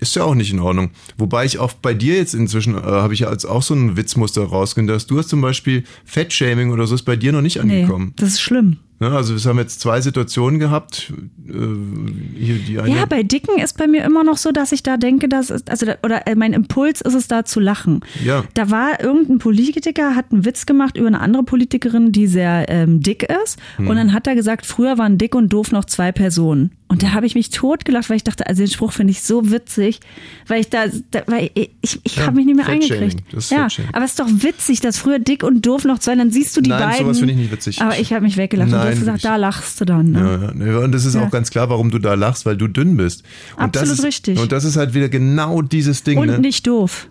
ist 0.00 0.14
ja 0.16 0.22
auch 0.24 0.34
nicht 0.34 0.52
in 0.52 0.60
Ordnung. 0.60 0.90
Wobei 1.16 1.44
ich 1.44 1.58
auch 1.58 1.72
bei 1.72 1.92
dir 1.94 2.16
jetzt 2.16 2.34
inzwischen, 2.34 2.76
äh, 2.76 2.80
habe 2.80 3.14
ich 3.14 3.20
ja 3.20 3.28
als 3.28 3.44
auch 3.44 3.62
so 3.62 3.74
ein 3.74 3.96
Witzmuster 3.96 4.48
dass 4.86 5.06
du 5.06 5.18
hast 5.18 5.28
zum 5.28 5.40
Beispiel 5.40 5.84
Fettshaming 6.04 6.70
oder 6.70 6.86
so 6.86 6.94
ist 6.94 7.02
bei 7.02 7.16
dir 7.16 7.32
noch 7.32 7.42
nicht 7.42 7.62
Nee, 7.62 7.82
angekommen. 7.82 8.12
das 8.16 8.30
ist 8.30 8.40
schlimm. 8.40 8.78
Ne, 9.00 9.12
also 9.12 9.34
wir 9.36 9.48
haben 9.48 9.58
jetzt 9.58 9.80
zwei 9.80 10.00
Situationen 10.00 10.58
gehabt. 10.58 11.12
Äh. 11.48 12.88
Ja, 12.88 13.06
bei 13.06 13.22
Dicken 13.22 13.58
ist 13.58 13.78
bei 13.78 13.86
mir 13.86 14.04
immer 14.04 14.24
noch 14.24 14.38
so, 14.38 14.50
dass 14.50 14.72
ich 14.72 14.82
da 14.82 14.96
denke, 14.96 15.28
dass 15.28 15.50
es, 15.50 15.66
also 15.68 15.86
da, 15.86 15.96
oder 16.02 16.26
äh, 16.26 16.34
mein 16.34 16.52
Impuls 16.52 17.00
ist 17.00 17.14
es 17.14 17.28
da 17.28 17.44
zu 17.44 17.60
lachen. 17.60 18.00
Ja. 18.24 18.44
Da 18.54 18.70
war 18.70 19.00
irgendein 19.00 19.38
Politiker, 19.38 20.16
hat 20.16 20.32
einen 20.32 20.44
Witz 20.44 20.66
gemacht 20.66 20.96
über 20.96 21.06
eine 21.06 21.20
andere 21.20 21.44
Politikerin, 21.44 22.10
die 22.10 22.26
sehr 22.26 22.66
ähm, 22.68 23.00
dick 23.00 23.22
ist. 23.44 23.58
Hm. 23.76 23.86
Und 23.88 23.96
dann 23.96 24.12
hat 24.12 24.26
er 24.26 24.34
gesagt, 24.34 24.66
früher 24.66 24.98
waren 24.98 25.16
dick 25.16 25.34
und 25.36 25.52
doof 25.52 25.70
noch 25.70 25.84
zwei 25.84 26.10
Personen. 26.10 26.72
Und 26.88 27.02
Hm. 27.02 27.08
da 27.08 27.14
habe 27.14 27.26
ich 27.26 27.34
mich 27.36 27.50
totgelacht, 27.50 28.10
weil 28.10 28.16
ich 28.16 28.24
dachte, 28.24 28.46
also 28.48 28.62
den 28.62 28.70
Spruch 28.70 28.92
finde 28.92 29.12
ich 29.12 29.22
so 29.22 29.50
witzig, 29.50 30.00
weil 30.48 30.60
ich 30.60 30.70
da, 30.70 30.86
da 31.10 31.22
weil 31.26 31.50
ich, 31.54 32.00
ich, 32.02 32.16
Ja, 32.16 32.26
habe 32.26 32.36
mich 32.36 32.46
nicht 32.46 32.56
mehr 32.56 32.66
eingekriegt. 32.66 33.32
ist 33.32 33.50
Ja, 33.50 33.68
aber 33.92 34.04
es 34.04 34.12
ist 34.12 34.20
doch 34.20 34.28
witzig, 34.28 34.80
dass 34.80 34.98
früher 34.98 35.18
dick 35.18 35.44
und 35.44 35.64
doof 35.66 35.84
noch 35.84 35.98
zwei, 35.98 36.16
dann 36.16 36.30
siehst 36.30 36.56
du 36.56 36.60
die 36.62 36.70
Nein, 36.70 36.80
beiden. 36.80 36.98
sowas 37.04 37.18
finde 37.18 37.34
ich 37.34 37.38
nicht 37.38 37.52
witzig. 37.52 37.80
Aber 37.80 37.98
ich 37.98 38.12
habe 38.12 38.24
mich 38.24 38.36
weggelacht 38.36 38.72
und 38.72 38.87
Nein, 38.90 38.94
du 39.00 39.06
gesagt, 39.06 39.24
da 39.24 39.36
lachst 39.36 39.80
du 39.80 39.84
dann. 39.84 40.10
Ne? 40.12 40.54
Ja, 40.58 40.66
ja, 40.72 40.78
und 40.78 40.92
das 40.92 41.04
ist 41.04 41.14
Ja. 41.14 41.24
auch 41.24 41.30
ganz 41.30 41.50
klar, 41.50 41.68
warum 41.70 41.90
du 41.90 41.98
da 41.98 42.14
lachst, 42.14 42.46
weil 42.46 42.56
du 42.56 42.68
dünn 42.68 42.96
bist. 42.96 43.22
Und 43.56 43.74
das 43.76 43.82
Absolut 43.82 43.98
ist, 44.00 44.04
richtig. 44.04 44.38
Und 44.40 44.52
das 44.52 44.64
ist 44.64 44.76
halt 44.76 44.94
wieder 44.94 45.08
genau 45.08 45.62
dieses 45.62 46.02
Ding. 46.02 46.18
Und 46.18 46.26
ne? 46.28 46.38
nicht 46.38 46.66
doof. 46.66 47.08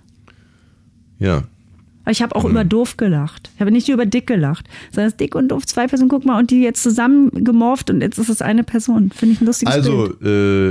Ja. 1.19 1.43
Aber 2.03 2.11
Ich 2.11 2.21
habe 2.21 2.35
auch 2.37 2.45
Mhm. 2.45 2.51
über 2.51 2.63
doof 2.63 2.95
gelacht. 2.95 3.49
Ich 3.55 3.59
habe 3.59 3.69
nicht 3.71 3.89
über 3.89 4.05
dick 4.05 4.27
gelacht. 4.27 4.65
Sondern 4.91 5.07
es 5.07 5.13
ist 5.13 5.19
dick 5.19 5.35
und 5.35 5.49
doof, 5.49 5.65
zwei 5.65 5.87
Personen, 5.87 6.07
guck 6.09 6.23
mal, 6.23 6.39
und 6.39 6.51
die 6.51 6.61
jetzt 6.61 6.81
zusammen 6.81 7.29
gemorpht 7.43 7.89
und 7.89 7.99
jetzt 8.01 8.17
ist 8.17 8.29
es 8.29 8.41
eine 8.41 8.63
Person. 8.63 9.11
Finde 9.13 9.33
ich 9.35 9.41
ein 9.41 9.45
lustiges 9.45 9.73
Also, 9.73 10.13
äh, 10.23 10.69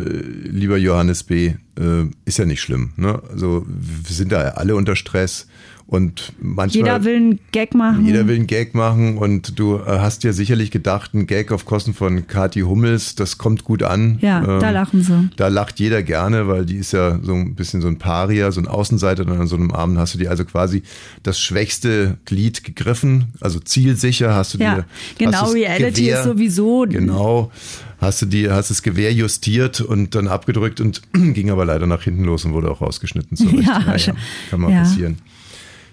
lieber 0.48 0.78
Johannes 0.78 1.24
B., 1.24 1.48
äh, 1.78 2.04
ist 2.24 2.38
ja 2.38 2.46
nicht 2.46 2.62
schlimm. 2.62 2.92
Ne? 2.96 3.20
Also, 3.30 3.66
wir 3.68 4.14
sind 4.16 4.32
da 4.32 4.40
alle 4.50 4.76
unter 4.76 4.96
Stress 4.96 5.46
und 5.88 6.32
manchmal. 6.40 6.84
Jeder 6.84 7.04
will 7.04 7.16
einen 7.16 7.38
Gag 7.52 7.74
machen. 7.74 8.04
Jeder 8.04 8.26
will 8.26 8.34
einen 8.36 8.46
Gag 8.48 8.74
machen 8.74 9.18
und 9.18 9.58
du 9.58 9.76
äh, 9.76 9.82
hast 9.86 10.24
dir 10.24 10.32
sicherlich 10.32 10.70
gedacht, 10.72 11.14
ein 11.14 11.26
Gag 11.28 11.52
auf 11.52 11.64
Kosten 11.64 11.94
von 11.94 12.26
Kathi 12.26 12.60
Hummels, 12.62 13.14
das 13.14 13.38
kommt 13.38 13.62
gut 13.62 13.82
an. 13.84 14.18
Ja, 14.20 14.40
da 14.58 14.70
lachen 14.70 15.02
sie. 15.04 15.30
Da 15.36 15.46
lacht 15.48 15.78
jeder 15.78 16.02
gerne, 16.02 16.48
weil 16.48 16.66
die 16.66 16.76
ist 16.76 16.92
ja 16.92 17.20
so 17.22 17.34
ein 17.34 17.54
bisschen 17.54 17.80
so 17.82 17.88
ein 17.88 17.98
Paria, 17.98 18.50
so 18.50 18.60
ein 18.60 18.66
Außenseiter. 18.66 19.22
Und 19.26 19.32
an 19.40 19.46
so 19.46 19.54
einem 19.56 19.70
Abend 19.70 19.98
hast 19.98 20.14
du 20.14 20.18
dir 20.18 20.30
also 20.30 20.44
quasi 20.44 20.82
das 21.22 21.38
schwächste 21.38 22.18
Glied 22.24 22.64
gegriffen, 22.64 23.26
also 23.40 23.60
zielsicher 23.60 24.34
hast 24.34 24.54
du 24.54 24.58
Ja, 24.58 24.74
dir. 24.74 24.84
genau, 25.18 25.50
Reality 25.50 26.10
ist 26.10 26.24
sowieso- 26.24 26.86
Genau. 26.88 27.52
Hast 27.98 28.20
du 28.22 28.26
dir, 28.26 28.52
hast 28.54 28.70
das 28.70 28.82
Gewehr 28.82 29.12
justiert 29.12 29.80
und 29.80 30.14
dann 30.14 30.28
abgedrückt 30.28 30.80
und 30.82 31.00
ging 31.12 31.50
aber 31.50 31.64
leider 31.64 31.86
nach 31.86 32.02
hinten 32.02 32.24
los 32.24 32.44
und 32.44 32.52
wurde 32.52 32.70
auch 32.70 32.80
rausgeschnitten. 32.82 33.36
Zurecht. 33.36 33.56
Ja, 33.66 33.78
Naja, 33.86 34.14
kann 34.50 34.60
mal 34.60 34.70
ja. 34.72 34.80
passieren. 34.80 35.16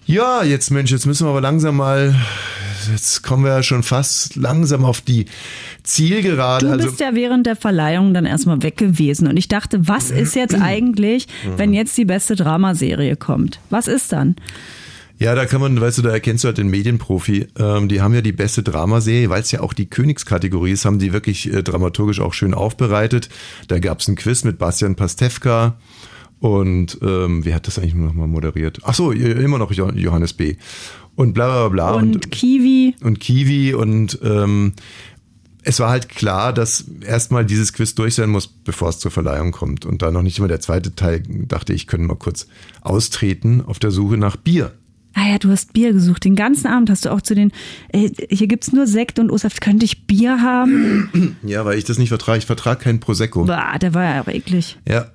Ja, 0.05 0.43
jetzt 0.43 0.69
Mensch, 0.69 0.91
jetzt 0.91 1.05
müssen 1.05 1.25
wir 1.25 1.31
aber 1.31 1.41
langsam 1.41 1.77
mal, 1.77 2.13
jetzt 2.91 3.23
kommen 3.23 3.45
wir 3.45 3.51
ja 3.51 3.63
schon 3.63 3.83
fast 3.83 4.35
langsam 4.35 4.83
auf 4.83 4.99
die 5.01 5.25
Zielgerade. 5.83 6.65
Du 6.65 6.71
also, 6.71 6.87
bist 6.87 6.99
ja 6.99 7.15
während 7.15 7.45
der 7.45 7.55
Verleihung 7.55 8.13
dann 8.13 8.25
erstmal 8.25 8.61
weg 8.63 8.77
gewesen. 8.77 9.27
Und 9.27 9.37
ich 9.37 9.47
dachte, 9.47 9.87
was 9.87 10.11
ist 10.11 10.35
jetzt 10.35 10.55
eigentlich, 10.55 11.27
wenn 11.55 11.73
jetzt 11.73 11.97
die 11.97 12.05
beste 12.05 12.35
Dramaserie 12.35 13.15
kommt? 13.15 13.59
Was 13.69 13.87
ist 13.87 14.11
dann? 14.11 14.35
Ja, 15.19 15.35
da 15.35 15.45
kann 15.45 15.61
man, 15.61 15.79
weißt 15.79 15.99
du, 15.99 16.01
da 16.01 16.09
erkennst 16.09 16.43
du 16.43 16.47
halt 16.47 16.57
den 16.57 16.67
Medienprofi. 16.67 17.47
Ähm, 17.57 17.87
die 17.87 18.01
haben 18.01 18.13
ja 18.13 18.21
die 18.21 18.33
beste 18.33 18.61
Dramaserie, 18.61 19.29
weil 19.29 19.41
es 19.41 19.51
ja 19.51 19.61
auch 19.61 19.71
die 19.71 19.89
Königskategorie 19.89 20.71
ist, 20.71 20.83
haben 20.83 20.99
die 20.99 21.13
wirklich 21.13 21.53
äh, 21.53 21.63
dramaturgisch 21.63 22.19
auch 22.19 22.33
schön 22.33 22.53
aufbereitet. 22.53 23.29
Da 23.69 23.79
gab's 23.79 24.07
ein 24.07 24.15
Quiz 24.15 24.43
mit 24.43 24.57
Bastian 24.57 24.95
Pastewka 24.95 25.77
und 26.43 26.97
ähm, 27.01 27.45
wer 27.45 27.55
hat 27.55 27.67
das 27.67 27.79
eigentlich 27.79 27.93
nochmal 27.95 28.27
moderiert? 28.27 28.79
Ach 28.83 28.93
so, 28.93 29.13
äh, 29.13 29.31
immer 29.41 29.57
noch 29.57 29.71
Jo- 29.71 29.93
Johannes 29.93 30.33
B. 30.33 30.57
Und 31.15 31.33
bla 31.33 31.47
bla 31.47 31.69
bla. 31.69 31.91
Und 31.93 32.31
Kiwi. 32.31 32.95
und 33.01 33.21
Kiwi 33.21 33.73
und 33.73 34.19
ähm, 34.23 34.73
es 35.63 35.79
war 35.79 35.89
halt 35.89 36.09
klar, 36.09 36.51
dass 36.51 36.83
erstmal 37.07 37.45
dieses 37.45 37.71
Quiz 37.71 37.95
durch 37.95 38.15
sein 38.15 38.29
muss, 38.29 38.47
bevor 38.47 38.89
es 38.89 38.99
zur 38.99 39.09
Verleihung 39.11 39.53
kommt. 39.53 39.85
Und 39.85 40.01
da 40.01 40.11
noch 40.11 40.21
nicht 40.21 40.37
immer 40.37 40.49
der 40.49 40.59
zweite 40.59 40.93
Teil, 40.95 41.23
dachte 41.47 41.71
ich, 41.71 41.87
können 41.87 42.07
mal 42.07 42.17
kurz 42.17 42.47
austreten 42.81 43.63
auf 43.65 43.79
der 43.79 43.91
Suche 43.91 44.17
nach 44.17 44.35
Bier. 44.35 44.73
Ah 45.13 45.29
ja, 45.29 45.37
du 45.37 45.49
hast 45.49 45.71
Bier 45.71 45.93
gesucht. 45.93 46.25
Den 46.25 46.35
ganzen 46.35 46.67
Abend 46.67 46.89
hast 46.89 47.05
du 47.05 47.11
auch 47.13 47.21
zu 47.21 47.35
den, 47.35 47.51
äh, 47.93 48.09
hier 48.29 48.47
gibt's 48.47 48.73
nur 48.73 48.85
Sekt 48.87 49.17
und 49.19 49.31
O-Saft. 49.31 49.61
Könnte 49.61 49.85
ich 49.85 50.05
Bier 50.07 50.41
haben? 50.41 51.37
Ja, 51.43 51.63
weil 51.63 51.77
ich 51.77 51.85
das 51.85 51.97
nicht 51.99 52.09
vertrage. 52.09 52.39
Ich 52.39 52.45
vertrage 52.47 52.81
kein 52.83 52.99
Prosecco. 52.99 53.45
Bah, 53.45 53.77
der 53.77 53.93
war 53.93 54.03
ja 54.03 54.21
auch 54.23 54.27
eklig. 54.27 54.77
Ja, 54.89 55.05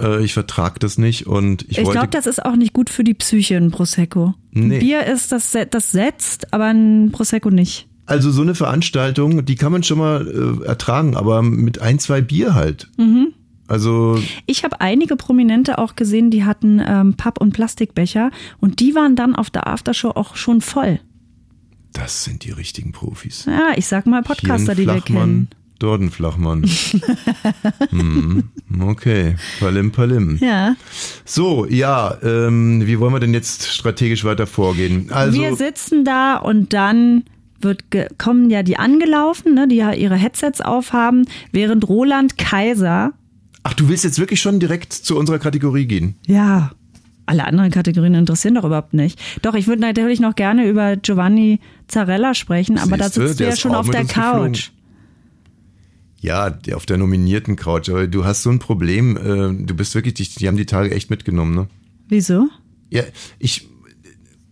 äh, 0.00 0.24
ich 0.24 0.32
vertrage 0.34 0.78
das 0.78 0.98
nicht 0.98 1.26
und 1.26 1.62
ich, 1.62 1.78
Ich 1.78 1.84
wollte. 1.84 1.92
glaube, 1.92 2.08
das 2.12 2.26
ist 2.26 2.44
auch 2.44 2.56
nicht 2.56 2.72
gut 2.72 2.90
für 2.90 3.04
die 3.04 3.14
Psyche, 3.14 3.56
ein 3.56 3.70
Prosecco. 3.70 4.34
Nee. 4.52 4.78
Bier 4.78 5.04
ist, 5.06 5.32
das, 5.32 5.56
das 5.70 5.92
setzt, 5.92 6.52
aber 6.52 6.66
ein 6.66 7.10
Prosecco 7.12 7.50
nicht. 7.50 7.88
also 8.06 8.30
so 8.30 8.42
eine 8.42 8.54
Veranstaltung, 8.54 9.44
die 9.44 9.54
kann 9.56 9.72
man 9.72 9.82
schon 9.82 9.98
mal 9.98 10.60
äh, 10.62 10.64
ertragen, 10.66 11.16
aber 11.16 11.42
mit 11.42 11.80
ein, 11.82 11.98
zwei 11.98 12.20
Bier 12.20 12.54
halt. 12.54 12.88
Mhm. 12.96 13.32
Also 13.68 14.16
Ich 14.46 14.62
habe 14.62 14.80
einige 14.80 15.16
Prominente 15.16 15.78
auch 15.78 15.96
gesehen, 15.96 16.30
die 16.30 16.44
hatten 16.44 16.80
ähm, 16.86 17.14
Papp- 17.14 17.40
und 17.40 17.52
Plastikbecher 17.52 18.30
und 18.60 18.78
die 18.78 18.94
waren 18.94 19.16
dann 19.16 19.34
auf 19.34 19.50
der 19.50 19.66
Aftershow 19.66 20.10
auch 20.10 20.36
schon 20.36 20.60
voll. 20.60 21.00
das 21.92 22.22
sind 22.24 22.44
die 22.44 22.52
richtigen 22.52 22.92
Profis. 22.92 23.44
Ja, 23.46 23.72
ich 23.76 23.86
sag 23.88 24.06
mal 24.06 24.22
Podcaster, 24.22 24.74
die 24.76 24.86
wir 24.86 25.00
kennen. 25.00 25.48
Dort 25.78 26.00
ein 26.00 26.10
Flachmann. 26.10 26.64
hm, 27.90 28.44
okay, 28.80 29.36
Palim 29.60 29.92
Palim. 29.92 30.38
Ja. 30.40 30.76
So, 31.24 31.66
ja, 31.66 32.16
ähm, 32.22 32.86
wie 32.86 32.98
wollen 32.98 33.12
wir 33.12 33.20
denn 33.20 33.34
jetzt 33.34 33.66
strategisch 33.66 34.24
weiter 34.24 34.46
vorgehen? 34.46 35.10
Also, 35.10 35.38
wir 35.38 35.56
sitzen 35.56 36.04
da 36.04 36.36
und 36.36 36.72
dann 36.72 37.24
wird 37.60 37.90
ge 37.90 38.08
kommen 38.18 38.50
ja 38.50 38.62
die 38.62 38.78
angelaufen, 38.78 39.54
ne, 39.54 39.66
die 39.66 39.76
ja 39.76 39.92
ihre 39.92 40.16
Headsets 40.16 40.60
aufhaben, 40.60 41.26
während 41.52 41.88
Roland 41.88 42.38
Kaiser, 42.38 43.12
ach, 43.62 43.74
du 43.74 43.88
willst 43.88 44.04
jetzt 44.04 44.18
wirklich 44.18 44.40
schon 44.40 44.60
direkt 44.60 44.92
zu 44.92 45.16
unserer 45.16 45.38
Kategorie 45.38 45.86
gehen? 45.86 46.16
ja, 46.26 46.70
alle 47.26 47.44
anderen 47.44 47.72
Kategorien 47.72 48.14
interessieren 48.14 48.54
doch 48.54 48.64
überhaupt 48.64 48.94
nicht. 48.94 49.20
Doch, 49.42 49.54
ich 49.54 49.66
würde 49.66 49.82
natürlich 49.82 50.20
noch 50.20 50.36
gerne 50.36 50.68
über 50.68 50.96
Giovanni 50.96 51.58
Zarella 51.88 52.34
sprechen, 52.34 52.78
aber 52.78 52.96
da 52.96 53.06
Siehste, 53.06 53.28
sitzt 53.28 53.40
du 53.40 53.44
ja 53.44 53.56
schon 53.56 53.74
auf 53.74 53.90
der 53.90 54.02
uns 54.02 54.14
geflogen. 54.14 54.56
Ja, 56.20 56.58
auf 56.74 56.86
der 56.86 56.96
nominierten 56.96 57.56
Couch, 57.56 57.88
aber 57.88 58.06
du 58.06 58.24
hast 58.24 58.42
so 58.42 58.50
ein 58.50 58.58
Problem, 58.58 59.16
äh, 59.16 59.64
du 59.64 59.74
bist 59.74 59.94
wirklich, 59.94 60.14
die, 60.14 60.24
die 60.24 60.48
haben 60.48 60.56
die 60.56 60.66
Tage 60.66 60.94
echt 60.94 61.10
mitgenommen, 61.10 61.54
ne? 61.54 61.68
Wieso? 62.08 62.48
Ja, 62.90 63.02
ich, 63.38 63.68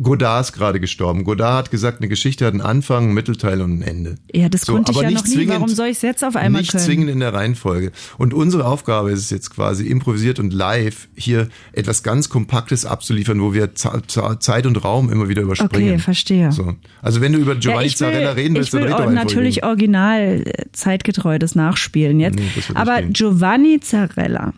Godard 0.02 0.46
ist 0.46 0.52
gerade 0.52 0.80
gestorben. 0.80 1.22
Godard 1.22 1.66
hat 1.66 1.70
gesagt, 1.70 2.00
eine 2.00 2.08
Geschichte 2.08 2.44
hat 2.44 2.52
einen 2.52 2.62
Anfang, 2.62 3.04
einen 3.04 3.14
Mittelteil 3.14 3.60
und 3.60 3.78
ein 3.78 3.82
Ende. 3.82 4.16
Ja, 4.32 4.48
das 4.48 4.66
konnte 4.66 4.90
ich 4.90 4.98
ja 4.98 5.08
nicht 5.08 5.24
noch 5.24 5.36
nie. 5.36 5.48
Warum 5.48 5.68
soll 5.68 5.86
ich 5.86 5.98
es 5.98 6.02
jetzt 6.02 6.24
auf 6.24 6.34
einmal 6.34 6.62
Nicht 6.62 6.72
können? 6.72 6.82
zwingend 6.82 7.10
in 7.10 7.20
der 7.20 7.32
Reihenfolge. 7.32 7.92
Und 8.18 8.34
unsere 8.34 8.64
Aufgabe 8.66 9.12
ist 9.12 9.20
es 9.20 9.30
jetzt 9.30 9.50
quasi 9.50 9.86
improvisiert 9.86 10.40
und 10.40 10.52
live 10.52 11.06
hier 11.14 11.48
etwas 11.72 12.02
ganz 12.02 12.28
Kompaktes 12.28 12.84
abzuliefern, 12.84 13.40
wo 13.40 13.54
wir 13.54 13.70
Zeit 13.74 14.66
und 14.66 14.84
Raum 14.84 15.12
immer 15.12 15.28
wieder 15.28 15.42
überspringen. 15.42 15.90
Okay, 15.90 15.98
verstehe. 15.98 16.50
So. 16.50 16.74
Also 17.00 17.20
wenn 17.20 17.32
du 17.32 17.38
über 17.38 17.54
Giovanni 17.54 17.84
will, 17.84 17.94
Zarella 17.94 18.32
reden 18.32 18.56
willst, 18.56 18.74
ich 18.74 18.80
will 18.80 18.88
dann 18.90 19.14
natürlich 19.14 19.62
original 19.62 20.42
äh, 20.44 20.64
zeitgetreu 20.72 21.38
das 21.38 21.54
nachspielen 21.54 22.18
jetzt. 22.18 22.36
Nee, 22.36 22.50
das 22.56 22.68
nicht 22.68 22.76
Aber. 22.76 23.02
Giovanni 23.02 23.78
Zarella 23.78 24.52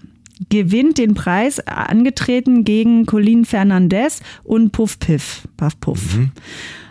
gewinnt 0.49 0.99
den 0.99 1.15
Preis, 1.15 1.59
äh, 1.59 1.65
angetreten 1.67 2.65
gegen 2.65 3.07
Colin 3.07 3.45
Fernandez 3.45 4.21
und 4.45 4.73
Puff 4.73 4.99
Piff, 4.99 5.49
Puff 5.57 5.81
Puff. 5.81 6.17
Mhm. 6.17 6.33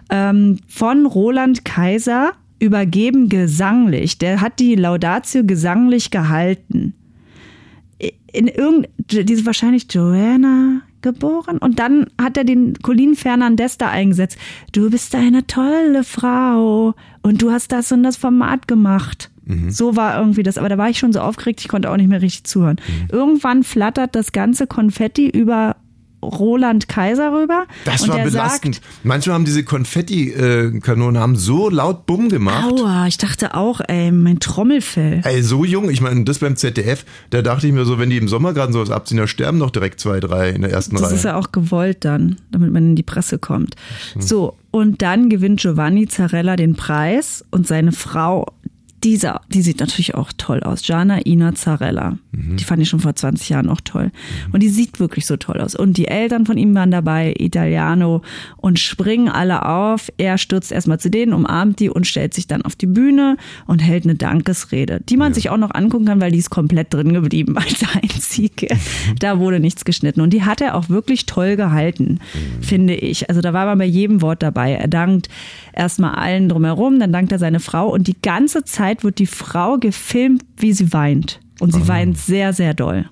Ähm, 0.09 0.59
von 0.67 1.05
Roland 1.05 1.65
Kaiser 1.65 2.33
übergeben 2.59 3.29
gesanglich. 3.29 4.17
Der 4.17 4.41
hat 4.41 4.59
die 4.59 4.75
Laudatio 4.75 5.43
gesanglich 5.43 6.11
gehalten 6.11 6.93
in 8.35 8.47
irgend, 8.47 8.89
die 8.97 9.33
ist 9.33 9.45
wahrscheinlich 9.45 9.87
Joanna 9.89 10.81
geboren 11.01 11.57
und 11.57 11.79
dann 11.79 12.07
hat 12.19 12.37
er 12.37 12.43
den 12.43 12.73
Colin 12.81 13.15
Fernandez 13.15 13.77
da 13.77 13.89
eingesetzt. 13.89 14.37
Du 14.71 14.89
bist 14.89 15.15
eine 15.15 15.47
tolle 15.47 16.03
Frau 16.03 16.95
und 17.21 17.41
du 17.41 17.51
hast 17.51 17.71
das 17.71 17.91
und 17.91 18.03
das 18.03 18.17
Format 18.17 18.67
gemacht. 18.67 19.31
So 19.69 19.95
war 19.95 20.17
irgendwie 20.19 20.43
das. 20.43 20.57
Aber 20.57 20.69
da 20.69 20.77
war 20.77 20.89
ich 20.89 20.97
schon 20.99 21.13
so 21.13 21.19
aufgeregt, 21.19 21.61
ich 21.61 21.67
konnte 21.67 21.91
auch 21.91 21.97
nicht 21.97 22.09
mehr 22.09 22.21
richtig 22.21 22.45
zuhören. 22.45 22.77
Irgendwann 23.11 23.63
flattert 23.63 24.15
das 24.15 24.31
ganze 24.31 24.65
Konfetti 24.67 25.29
über 25.29 25.75
Roland 26.23 26.87
Kaiser 26.87 27.31
rüber. 27.31 27.65
Das 27.83 28.07
war 28.07 28.17
belastend. 28.17 28.75
Sagt, 28.75 28.87
Manchmal 29.03 29.35
haben 29.35 29.45
diese 29.45 29.63
Konfetti-Kanonen 29.63 31.21
haben 31.21 31.35
so 31.35 31.69
laut 31.69 32.05
Bumm 32.05 32.29
gemacht. 32.29 32.71
Aua, 32.71 33.07
ich 33.07 33.17
dachte 33.17 33.53
auch, 33.53 33.81
ey, 33.87 34.11
mein 34.11 34.39
Trommelfell. 34.39 35.21
Ey, 35.23 35.43
so 35.43 35.63
jung, 35.65 35.89
ich 35.89 36.01
meine, 36.01 36.23
das 36.23 36.39
beim 36.39 36.55
ZDF, 36.55 37.05
da 37.29 37.41
dachte 37.41 37.67
ich 37.67 37.73
mir 37.73 37.85
so, 37.85 37.99
wenn 37.99 38.09
die 38.09 38.17
im 38.17 38.27
Sommer 38.27 38.53
gerade 38.53 38.73
sowas 38.73 38.89
abziehen, 38.89 39.17
da 39.17 39.27
sterben 39.27 39.59
doch 39.59 39.69
direkt 39.69 39.99
zwei, 39.99 40.19
drei 40.19 40.49
in 40.49 40.61
der 40.61 40.71
ersten 40.71 40.95
Das 40.95 41.05
Reihe. 41.09 41.13
ist 41.15 41.25
ja 41.25 41.35
auch 41.37 41.51
gewollt 41.51 42.03
dann, 42.05 42.37
damit 42.51 42.71
man 42.71 42.83
in 42.89 42.95
die 42.95 43.03
Presse 43.03 43.37
kommt. 43.37 43.75
So, 44.17 44.57
und 44.71 45.01
dann 45.01 45.29
gewinnt 45.29 45.61
Giovanni 45.61 46.07
Zarella 46.07 46.55
den 46.55 46.75
Preis 46.75 47.45
und 47.51 47.67
seine 47.67 47.91
Frau, 47.91 48.47
dieser, 49.05 49.41
die 49.49 49.61
sieht 49.61 49.79
natürlich 49.79 50.15
auch 50.15 50.31
toll 50.35 50.61
aus. 50.61 50.81
Gianna 50.81 51.23
Ina 51.25 51.53
Zarella. 51.53 52.17
Die 52.31 52.63
fand 52.63 52.81
ich 52.81 52.89
schon 52.89 52.99
vor 52.99 53.15
20 53.15 53.49
Jahren 53.49 53.69
auch 53.69 53.79
toll. 53.81 54.11
Und 54.51 54.61
die 54.61 54.69
sieht 54.69 54.99
wirklich 54.99 55.25
so 55.25 55.37
toll 55.37 55.61
aus. 55.61 55.75
Und 55.75 55.97
die 55.97 56.07
Eltern 56.07 56.45
von 56.45 56.57
ihm 56.57 56.73
waren 56.75 56.91
dabei, 56.91 57.33
Italiano, 57.37 58.23
und 58.57 58.79
springen 58.79 59.29
alle 59.29 59.65
auf. 59.65 60.11
Er 60.17 60.37
stürzt 60.37 60.71
erstmal 60.71 60.99
zu 60.99 61.09
denen, 61.09 61.33
umarmt 61.33 61.79
die 61.79 61.89
und 61.89 62.07
stellt 62.07 62.33
sich 62.33 62.47
dann 62.47 62.63
auf 62.63 62.75
die 62.75 62.87
Bühne 62.87 63.37
und 63.67 63.79
hält 63.79 64.05
eine 64.05 64.15
Dankesrede, 64.15 65.01
die 65.07 65.17
man 65.17 65.33
sich 65.33 65.49
auch 65.49 65.57
noch 65.57 65.73
angucken 65.73 66.05
kann, 66.05 66.19
weil 66.19 66.31
die 66.31 66.39
ist 66.39 66.49
komplett 66.49 66.93
drin 66.93 67.13
geblieben 67.13 67.57
als 67.59 67.83
einzige. 67.93 68.67
Da 69.19 69.39
wurde 69.39 69.59
nichts 69.59 69.85
geschnitten. 69.85 70.21
Und 70.21 70.31
die 70.31 70.43
hat 70.43 70.61
er 70.61 70.75
auch 70.75 70.89
wirklich 70.89 71.27
toll 71.27 71.55
gehalten, 71.55 72.19
finde 72.59 72.95
ich. 72.95 73.29
Also 73.29 73.41
da 73.41 73.53
war 73.53 73.67
man 73.67 73.77
bei 73.77 73.85
jedem 73.85 74.21
Wort 74.23 74.41
dabei. 74.41 74.73
Er 74.73 74.87
dankt 74.87 75.29
erstmal 75.73 76.15
allen 76.15 76.49
drumherum, 76.49 76.99
dann 76.99 77.13
dankt 77.13 77.31
er 77.31 77.39
seine 77.39 77.59
Frau 77.59 77.89
und 77.89 78.07
die 78.07 78.19
ganze 78.19 78.63
Zeit 78.63 78.94
wird 79.03 79.19
die 79.19 79.25
Frau 79.27 79.77
gefilmt, 79.77 80.43
wie 80.57 80.73
sie 80.73 80.93
weint. 80.93 81.39
Und 81.61 81.71
sie 81.73 81.87
weint 81.87 82.17
sehr, 82.17 82.51
sehr 82.51 82.73
doll. 82.73 83.05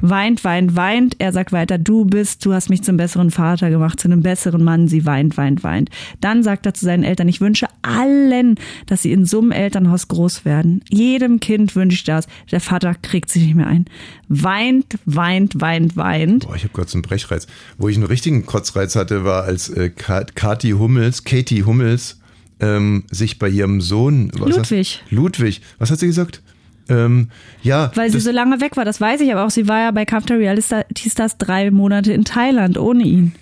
Weint, 0.00 0.42
weint, 0.42 0.74
weint. 0.74 1.14
Er 1.20 1.32
sagt 1.32 1.52
weiter, 1.52 1.78
du 1.78 2.04
bist, 2.04 2.44
du 2.44 2.52
hast 2.52 2.68
mich 2.68 2.82
zum 2.82 2.96
besseren 2.96 3.30
Vater 3.30 3.70
gemacht, 3.70 4.00
zu 4.00 4.08
einem 4.08 4.22
besseren 4.22 4.64
Mann. 4.64 4.88
Sie 4.88 5.06
weint, 5.06 5.36
weint, 5.36 5.62
weint. 5.62 5.90
Dann 6.20 6.42
sagt 6.42 6.66
er 6.66 6.74
zu 6.74 6.84
seinen 6.84 7.04
Eltern, 7.04 7.28
ich 7.28 7.40
wünsche 7.40 7.68
allen, 7.82 8.56
dass 8.86 9.02
sie 9.02 9.12
in 9.12 9.24
so 9.24 9.40
einem 9.40 9.52
Elternhaus 9.52 10.08
groß 10.08 10.44
werden. 10.44 10.82
Jedem 10.90 11.38
Kind 11.38 11.76
wünsche 11.76 11.94
ich 11.94 12.02
das. 12.04 12.26
Der 12.50 12.58
Vater 12.60 12.92
kriegt 12.96 13.30
sich 13.30 13.44
nicht 13.44 13.54
mehr 13.54 13.68
ein. 13.68 13.84
Weint, 14.28 14.98
weint, 15.04 15.60
weint, 15.60 15.96
weint. 15.96 16.44
Boah, 16.44 16.56
ich 16.56 16.64
habe 16.64 16.72
kurz 16.72 16.92
einen 16.92 17.02
Brechreiz. 17.02 17.46
Wo 17.78 17.88
ich 17.88 17.94
einen 17.96 18.06
richtigen 18.06 18.46
Kotzreiz 18.46 18.96
hatte, 18.96 19.24
war 19.24 19.44
als 19.44 19.68
äh, 19.68 19.90
Ka- 19.90 20.24
Kathi 20.34 20.70
Hummels, 20.72 21.22
Katie 21.22 21.62
Hummels, 21.62 22.18
ähm, 22.60 23.04
sich 23.10 23.38
bei 23.38 23.48
ihrem 23.48 23.80
Sohn 23.80 24.30
was 24.34 24.56
Ludwig. 24.56 25.02
Hat, 25.04 25.12
Ludwig, 25.12 25.60
was 25.78 25.90
hat 25.90 25.98
sie 25.98 26.06
gesagt? 26.06 26.42
Ähm, 26.88 27.28
ja, 27.62 27.90
Weil 27.94 28.10
sie 28.10 28.20
so 28.20 28.30
lange 28.30 28.60
weg 28.60 28.76
war, 28.76 28.84
das 28.84 29.00
weiß 29.00 29.20
ich 29.20 29.32
aber 29.32 29.44
auch. 29.44 29.50
Sie 29.50 29.66
war 29.66 29.80
ja 29.80 29.90
bei 29.90 30.04
Reality 30.04 31.10
Stars 31.10 31.36
drei 31.36 31.70
Monate 31.70 32.12
in 32.12 32.24
Thailand 32.24 32.78
ohne 32.78 33.02
ihn. 33.04 33.32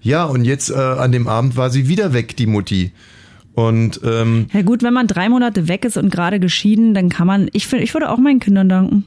ja, 0.00 0.24
und 0.24 0.44
jetzt 0.44 0.70
äh, 0.70 0.74
an 0.74 1.12
dem 1.12 1.28
Abend 1.28 1.56
war 1.56 1.70
sie 1.70 1.88
wieder 1.88 2.12
weg, 2.12 2.36
die 2.36 2.46
Mutti. 2.46 2.92
Und 3.54 4.00
ähm, 4.04 4.46
Ja 4.52 4.62
gut, 4.62 4.82
wenn 4.82 4.94
man 4.94 5.06
drei 5.06 5.28
Monate 5.28 5.68
weg 5.68 5.84
ist 5.84 5.96
und 5.96 6.10
gerade 6.10 6.40
geschieden, 6.40 6.94
dann 6.94 7.08
kann 7.08 7.26
man, 7.26 7.48
ich 7.52 7.66
finde, 7.66 7.84
ich 7.84 7.94
würde 7.94 8.10
auch 8.10 8.18
meinen 8.18 8.40
Kindern 8.40 8.68
danken. 8.68 9.04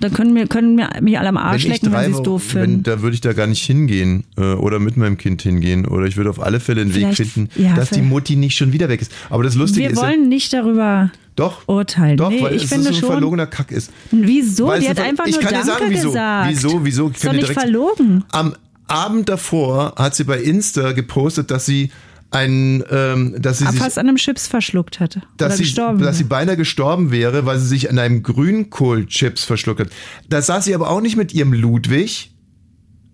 Dann 0.00 0.12
können 0.12 0.32
mir, 0.32 0.46
können 0.46 0.76
mir 0.76 0.88
mich 1.00 1.18
alle 1.18 1.28
am 1.30 1.36
Arsch 1.36 1.64
wenn 1.64 1.72
ich 1.72 1.82
lecken, 1.82 1.92
wenn 1.96 2.12
sie 2.12 2.18
es 2.18 2.22
doof 2.22 2.54
wenn, 2.54 2.62
finden. 2.62 2.82
da 2.84 3.02
würde 3.02 3.14
ich 3.14 3.20
da 3.20 3.32
gar 3.32 3.46
nicht 3.48 3.64
hingehen 3.64 4.24
äh, 4.36 4.52
oder 4.54 4.78
mit 4.78 4.96
meinem 4.96 5.16
Kind 5.18 5.42
hingehen 5.42 5.86
oder 5.86 6.06
ich 6.06 6.16
würde 6.16 6.30
auf 6.30 6.40
alle 6.40 6.60
Fälle 6.60 6.82
einen 6.82 6.94
Weg 6.94 7.14
Vielleicht- 7.14 7.32
finden, 7.32 7.50
ja, 7.60 7.74
dass 7.74 7.90
die 7.90 8.02
Mutti 8.02 8.36
nicht 8.36 8.56
schon 8.56 8.72
wieder 8.72 8.88
weg 8.88 9.00
ist. 9.00 9.10
Aber 9.30 9.42
das 9.42 9.54
Lustige 9.56 9.86
Wir 9.86 9.90
ist 9.92 9.96
ja, 10.00 10.02
wollen 10.08 10.28
nicht 10.28 10.52
darüber 10.52 11.10
doch, 11.36 11.66
urteilen. 11.66 12.16
doch, 12.16 12.30
nee, 12.30 12.42
weil 12.42 12.54
ich 12.54 12.64
es 12.64 12.68
finde 12.68 12.84
so 12.84 12.90
ein 12.90 12.94
schon. 12.96 13.08
verlogener 13.10 13.46
Kack 13.46 13.70
ist. 13.72 13.90
Wieso? 14.10 14.68
Weißt 14.68 14.84
Die 14.84 14.88
hat 14.88 15.00
einfach 15.00 15.26
nur 15.26 15.40
Danke 15.40 15.64
sagen, 15.66 15.84
wieso. 15.88 16.08
gesagt. 16.08 16.50
Wieso, 16.50 16.84
wieso? 16.84 17.08
Ich 17.10 17.16
Ist 17.16 17.24
doch 17.26 17.32
nicht 17.32 17.42
direkt- 17.48 17.60
verlogen. 17.60 18.24
Am 18.32 18.54
Abend 18.86 19.28
davor 19.28 19.94
hat 19.96 20.14
sie 20.14 20.24
bei 20.24 20.40
Insta 20.40 20.92
gepostet, 20.92 21.50
dass 21.50 21.66
sie 21.66 21.90
ein, 22.30 22.84
ähm, 22.90 23.36
dass 23.40 23.58
sie 23.58 23.66
sich, 23.66 23.80
Fast 23.80 23.98
an 23.98 24.06
einem 24.06 24.16
Chips 24.16 24.46
verschluckt 24.46 25.00
hatte. 25.00 25.22
dass 25.38 25.56
sie, 25.56 25.62
gestorben. 25.64 26.00
dass 26.00 26.18
sie 26.18 26.24
beinahe 26.24 26.56
gestorben 26.56 27.10
wäre, 27.10 27.46
weil 27.46 27.58
sie 27.58 27.66
sich 27.66 27.90
an 27.90 27.98
einem 27.98 28.22
Grünkohlchips 28.22 29.44
verschluckt 29.44 29.80
hat. 29.80 29.88
Da 30.28 30.42
saß 30.42 30.66
sie 30.66 30.74
aber 30.74 30.90
auch 30.90 31.00
nicht 31.00 31.16
mit 31.16 31.32
ihrem 31.32 31.52
Ludwig, 31.52 32.32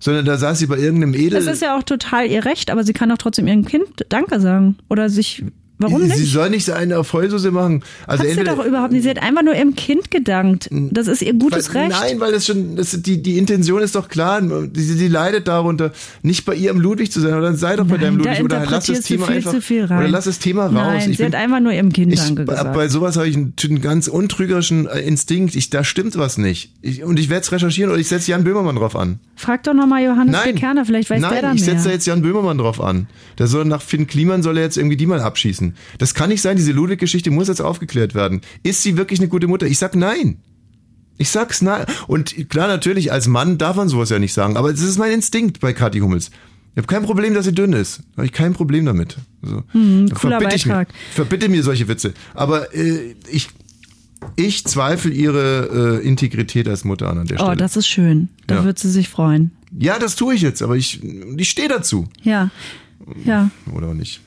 sondern 0.00 0.24
da 0.24 0.36
saß 0.36 0.58
sie 0.58 0.66
bei 0.66 0.78
irgendeinem 0.78 1.14
Edel. 1.14 1.30
das 1.30 1.46
ist 1.46 1.62
ja 1.62 1.78
auch 1.78 1.82
total 1.82 2.26
ihr 2.26 2.44
Recht, 2.44 2.70
aber 2.70 2.82
sie 2.84 2.92
kann 2.92 3.10
auch 3.12 3.18
trotzdem 3.18 3.46
ihrem 3.46 3.64
Kind 3.64 4.04
Danke 4.08 4.40
sagen. 4.40 4.76
Oder 4.90 5.08
sich, 5.08 5.44
warum 5.78 6.00
sie, 6.02 6.06
nicht? 6.08 6.16
sie 6.18 6.24
soll 6.24 6.50
nicht 6.50 6.70
eine 6.70 6.94
Erfolgsuse 6.94 7.50
machen. 7.50 7.82
Also 8.06 8.24
Hat 8.24 8.30
sie 8.30 8.44
doch 8.44 8.64
überhaupt 8.64 8.92
nicht. 8.92 9.02
Sie 9.02 9.10
hat 9.10 9.22
einfach 9.22 9.42
nur 9.42 9.54
ihrem 9.54 9.74
Kind 9.74 10.10
gedankt. 10.10 10.68
Das 10.70 11.06
ist 11.08 11.22
ihr 11.22 11.34
gutes 11.34 11.74
weil, 11.74 11.88
Recht. 11.88 11.96
Nein, 12.00 12.20
weil 12.20 12.32
das 12.32 12.46
schon, 12.46 12.76
das, 12.76 13.00
die, 13.02 13.22
die 13.22 13.38
Intention 13.38 13.82
ist 13.82 13.94
doch 13.94 14.08
klar. 14.08 14.40
Sie, 14.74 14.82
sie 14.82 15.08
leidet 15.08 15.48
darunter, 15.48 15.92
nicht 16.22 16.44
bei 16.44 16.54
ihrem 16.54 16.80
Ludwig 16.80 17.10
zu 17.12 17.20
sein. 17.20 17.32
Oder 17.32 17.42
dann 17.42 17.56
sei 17.56 17.76
doch 17.76 17.86
bei 17.86 17.96
deinem 17.98 18.16
Nein, 18.18 18.24
Ludwig. 18.26 18.44
Oder 18.44 18.66
lass 18.70 18.86
das 18.86 19.00
Thema 19.02 19.26
viel 19.26 19.36
einfach. 19.36 19.50
zu 19.52 19.60
viel 19.60 19.84
rein. 19.84 19.98
Oder 19.98 20.08
lass 20.08 20.24
das 20.24 20.38
Thema 20.38 20.64
raus. 20.66 20.72
Nein, 20.72 20.98
Ich 21.10 21.16
sie 21.18 21.22
bin- 21.22 21.26
hat 21.32 21.34
einfach 21.34 21.60
nur 21.60 21.72
ihrem 21.72 21.92
Kind 21.92 22.12
Ich, 22.12 22.20
Danke 22.20 22.44
gesagt. 22.44 22.72
bei 22.74 22.88
sowas 22.88 23.16
habe 23.16 23.28
ich 23.28 23.36
einen, 23.36 23.54
einen 23.62 23.80
ganz 23.80 24.08
untrügerischen 24.08 24.86
äh, 24.86 25.00
Instinkt. 25.00 25.54
Ich, 25.56 25.70
da 25.70 25.84
stimmt 25.84 26.16
was 26.16 26.38
nicht. 26.38 26.72
Ich, 26.82 27.02
und 27.02 27.18
ich 27.18 27.28
werde 27.30 27.42
es 27.44 27.52
recherchieren 27.52 27.90
oder 27.90 28.00
ich 28.00 28.08
setze 28.08 28.30
Jan 28.30 28.44
Böhmermann 28.44 28.76
drauf 28.76 28.96
an. 28.96 29.18
Frag 29.36 29.62
doch 29.64 29.74
nochmal 29.74 30.04
Johannes 30.04 30.32
Nein. 30.44 30.54
Kerner, 30.54 30.84
vielleicht 30.84 31.10
weiß 31.10 31.20
Nein, 31.20 31.32
der 31.32 31.42
da 31.42 31.52
ich 31.54 31.64
setze 31.64 31.76
da 31.78 31.82
mehr. 31.84 31.92
jetzt 31.94 32.06
Jan 32.06 32.22
Böhmermann 32.22 32.58
drauf 32.58 32.80
an. 32.80 33.06
Der 33.38 33.46
soll 33.48 33.64
nach 33.64 33.82
Finn 33.82 34.06
Kliman 34.06 34.42
soll 34.42 34.58
er 34.58 34.64
jetzt 34.64 34.76
irgendwie 34.76 34.96
die 34.96 35.06
mal 35.06 35.20
abschießen. 35.20 35.63
Das 35.98 36.12
kann 36.14 36.28
nicht 36.28 36.42
sein. 36.42 36.56
Diese 36.56 36.72
Ludwig-Geschichte 36.72 37.30
muss 37.30 37.48
jetzt 37.48 37.60
aufgeklärt 37.62 38.14
werden. 38.14 38.40
Ist 38.62 38.82
sie 38.82 38.96
wirklich 38.96 39.20
eine 39.20 39.28
gute 39.28 39.46
Mutter? 39.46 39.66
Ich 39.66 39.78
sag 39.78 39.94
nein. 39.96 40.36
Ich 41.16 41.30
sag's 41.30 41.62
nein. 41.62 41.86
Und 42.08 42.50
klar, 42.50 42.66
natürlich, 42.68 43.12
als 43.12 43.26
Mann 43.28 43.56
darf 43.56 43.76
man 43.76 43.88
sowas 43.88 44.10
ja 44.10 44.18
nicht 44.18 44.32
sagen. 44.34 44.56
Aber 44.56 44.70
das 44.72 44.80
ist 44.82 44.98
mein 44.98 45.12
Instinkt 45.12 45.60
bei 45.60 45.72
Kathi 45.72 46.00
Hummels. 46.00 46.30
Ich 46.72 46.78
habe 46.78 46.88
kein 46.88 47.04
Problem, 47.04 47.34
dass 47.34 47.44
sie 47.44 47.52
dünn 47.54 47.72
ist. 47.72 48.00
Habe 48.16 48.26
ich 48.26 48.32
kein 48.32 48.52
Problem 48.52 48.84
damit. 48.84 49.16
Also, 49.42 49.62
Hm, 49.70 50.08
cooler 50.12 50.38
verbitte 50.40 50.56
ich 50.56 50.66
mir, 50.66 50.86
verbitte 51.12 51.48
mir 51.48 51.62
solche 51.62 51.86
Witze. 51.86 52.14
Aber 52.34 52.74
äh, 52.74 53.14
ich, 53.30 53.48
ich 54.34 54.64
zweifle 54.64 55.12
ihre 55.12 56.00
äh, 56.02 56.04
Integrität 56.06 56.66
als 56.66 56.82
Mutter 56.82 57.08
an 57.08 57.18
an 57.18 57.26
der 57.28 57.36
Stelle. 57.36 57.52
Oh, 57.52 57.54
das 57.54 57.76
ist 57.76 57.86
schön. 57.86 58.28
Da 58.48 58.56
Ja. 58.56 58.64
wird 58.64 58.80
sie 58.80 58.90
sich 58.90 59.08
freuen. 59.08 59.52
ja, 59.78 60.00
das 60.00 60.16
tue 60.16 60.34
ich 60.34 60.42
jetzt, 60.42 60.62
aber 60.62 60.76
ich, 60.76 61.00
ich 61.36 61.48
stehe 61.48 61.68
dazu. 61.68 62.08
Ja. 62.24 62.50
Ja. 63.24 63.50
Oder 63.72 63.88
auch 63.90 63.94
nicht. 63.94 64.20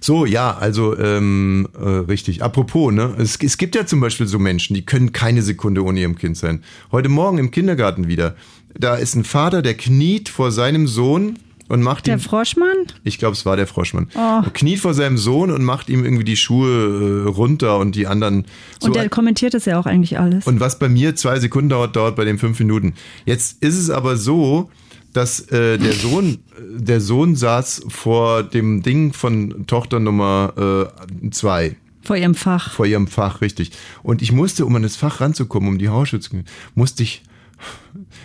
So, 0.00 0.26
ja, 0.26 0.56
also 0.56 0.96
ähm, 0.98 1.68
äh, 1.78 1.88
richtig. 1.88 2.42
Apropos, 2.42 2.92
ne? 2.92 3.14
Es, 3.18 3.36
es 3.42 3.58
gibt 3.58 3.74
ja 3.74 3.86
zum 3.86 4.00
Beispiel 4.00 4.26
so 4.26 4.38
Menschen, 4.38 4.74
die 4.74 4.84
können 4.84 5.12
keine 5.12 5.42
Sekunde 5.42 5.84
ohne 5.84 6.00
ihrem 6.00 6.16
Kind 6.16 6.36
sein. 6.36 6.62
Heute 6.92 7.08
Morgen 7.08 7.38
im 7.38 7.50
Kindergarten 7.50 8.08
wieder. 8.08 8.36
Da 8.78 8.96
ist 8.96 9.14
ein 9.14 9.24
Vater, 9.24 9.62
der 9.62 9.74
kniet 9.74 10.28
vor 10.28 10.52
seinem 10.52 10.86
Sohn 10.86 11.38
und 11.68 11.82
macht 11.82 12.06
Der 12.06 12.14
ihm. 12.16 12.20
Froschmann? 12.20 12.86
Ich 13.04 13.18
glaube, 13.18 13.34
es 13.34 13.44
war 13.44 13.56
der 13.56 13.66
Froschmann. 13.66 14.08
Oh. 14.14 14.42
Kniet 14.54 14.80
vor 14.80 14.94
seinem 14.94 15.18
Sohn 15.18 15.50
und 15.50 15.64
macht 15.64 15.88
ihm 15.90 16.04
irgendwie 16.04 16.24
die 16.24 16.36
Schuhe 16.36 17.24
äh, 17.26 17.28
runter 17.28 17.78
und 17.78 17.94
die 17.94 18.06
anderen. 18.06 18.46
So 18.80 18.86
Und 18.86 18.96
der 18.96 19.08
kommentiert 19.08 19.54
das 19.54 19.66
ja 19.66 19.78
auch 19.78 19.86
eigentlich 19.86 20.18
alles. 20.18 20.46
und 20.46 20.60
was 20.60 20.78
bei 20.78 20.88
mir 20.88 21.14
zwei 21.16 21.38
Sekunden 21.40 21.68
dauert, 21.68 21.94
dauert 21.96 22.16
bei 22.16 22.24
dem 22.24 22.38
fünf 22.38 22.58
Minuten. 22.58 22.94
Jetzt 23.26 23.62
ist 23.62 23.76
es 23.76 23.90
aber 23.90 24.16
so, 24.16 24.70
dass 25.12 25.40
äh, 25.50 25.78
der 25.78 25.92
Sohn, 25.92 26.34
äh, 26.56 26.82
der 26.82 27.00
Sohn 27.00 27.36
saß 27.36 27.82
vor 27.88 28.42
dem 28.42 28.82
Ding 28.82 29.12
von 29.12 29.66
Tochter 29.66 30.00
Nummer 30.00 30.90
äh, 31.22 31.30
zwei 31.30 31.76
vor 32.02 32.16
ihrem 32.16 32.34
Fach. 32.34 32.70
vor 32.72 32.86
ihrem 32.86 33.06
Fach, 33.06 33.40
richtig. 33.42 33.72
Und 34.02 34.22
ich 34.22 34.32
musste, 34.32 34.64
um 34.64 34.74
an 34.76 34.82
das 34.82 34.96
Fach 34.96 35.20
ranzukommen, 35.20 35.68
um 35.68 35.78
die 35.78 35.90
Haarschützen, 35.90 36.44
musste 36.74 37.02
ich, 37.02 37.22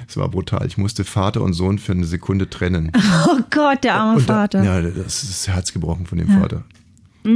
es 0.07 0.15
war 0.15 0.29
brutal, 0.29 0.65
ich 0.65 0.77
musste 0.77 1.03
Vater 1.03 1.41
und 1.41 1.53
Sohn 1.53 1.79
für 1.79 1.91
eine 1.91 2.05
Sekunde 2.05 2.49
trennen. 2.49 2.91
Oh 3.27 3.39
Gott, 3.49 3.83
der 3.83 3.95
arme 3.95 4.21
da, 4.21 4.33
Vater. 4.33 4.63
Ja, 4.63 4.81
das 4.81 5.23
ist 5.23 5.29
das 5.31 5.47
Herz 5.47 5.73
gebrochen 5.73 6.05
von 6.05 6.17
dem 6.17 6.29
Vater. 6.29 6.63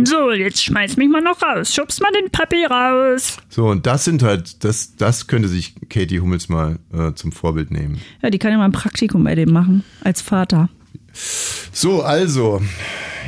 So, 0.04 0.32
jetzt 0.32 0.64
schmeiß 0.64 0.98
mich 0.98 1.10
mal 1.10 1.22
noch 1.22 1.42
raus. 1.42 1.74
Schubst 1.74 2.02
mal 2.02 2.12
den 2.12 2.30
Papi 2.30 2.66
raus. 2.66 3.38
So, 3.50 3.68
und 3.68 3.86
das 3.86 4.04
sind 4.06 4.22
halt, 4.22 4.64
das, 4.64 4.96
das 4.96 5.28
könnte 5.28 5.48
sich 5.48 5.76
Katie 5.90 6.20
Hummels 6.20 6.50
mal 6.50 6.80
äh, 6.94 7.14
zum 7.14 7.32
Vorbild 7.32 7.72
nehmen. 7.72 8.02
Ja, 8.22 8.30
die 8.30 8.38
kann 8.38 8.52
ja 8.52 8.58
mal 8.58 8.66
ein 8.66 8.74
Praktikum 8.74 9.24
bei 9.24 9.36
dem 9.36 9.52
machen. 9.52 9.84
Als 10.04 10.22
Vater. 10.22 10.70
So, 11.72 12.02
also, 12.02 12.62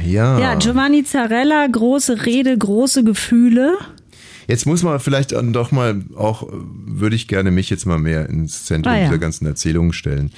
ja. 0.06 0.40
Ja, 0.40 0.56
Giovanni 0.56 1.04
Zarella, 1.04 1.66
große 1.68 2.26
Rede, 2.26 2.58
große 2.58 3.04
Gefühle. 3.04 3.78
Jetzt 4.50 4.66
muss 4.66 4.82
man 4.82 5.00
vielleicht 5.00 5.34
dann 5.34 5.54
doch 5.54 5.72
mal 5.72 6.02
auch, 6.16 6.42
äh, 6.42 6.48
würde 6.52 7.16
ich 7.16 7.28
gerne 7.28 7.52
mich 7.52 7.70
jetzt 7.70 7.86
mal 7.86 8.00
mehr 8.00 8.28
ins 8.28 8.66
Zentrum 8.66 8.92
Ah, 8.94 8.98
ja. 8.98 9.06
dieser 9.06 9.20
ganzen 9.20 9.46
Erzählungen 9.46 9.94
stellen. 9.94 10.32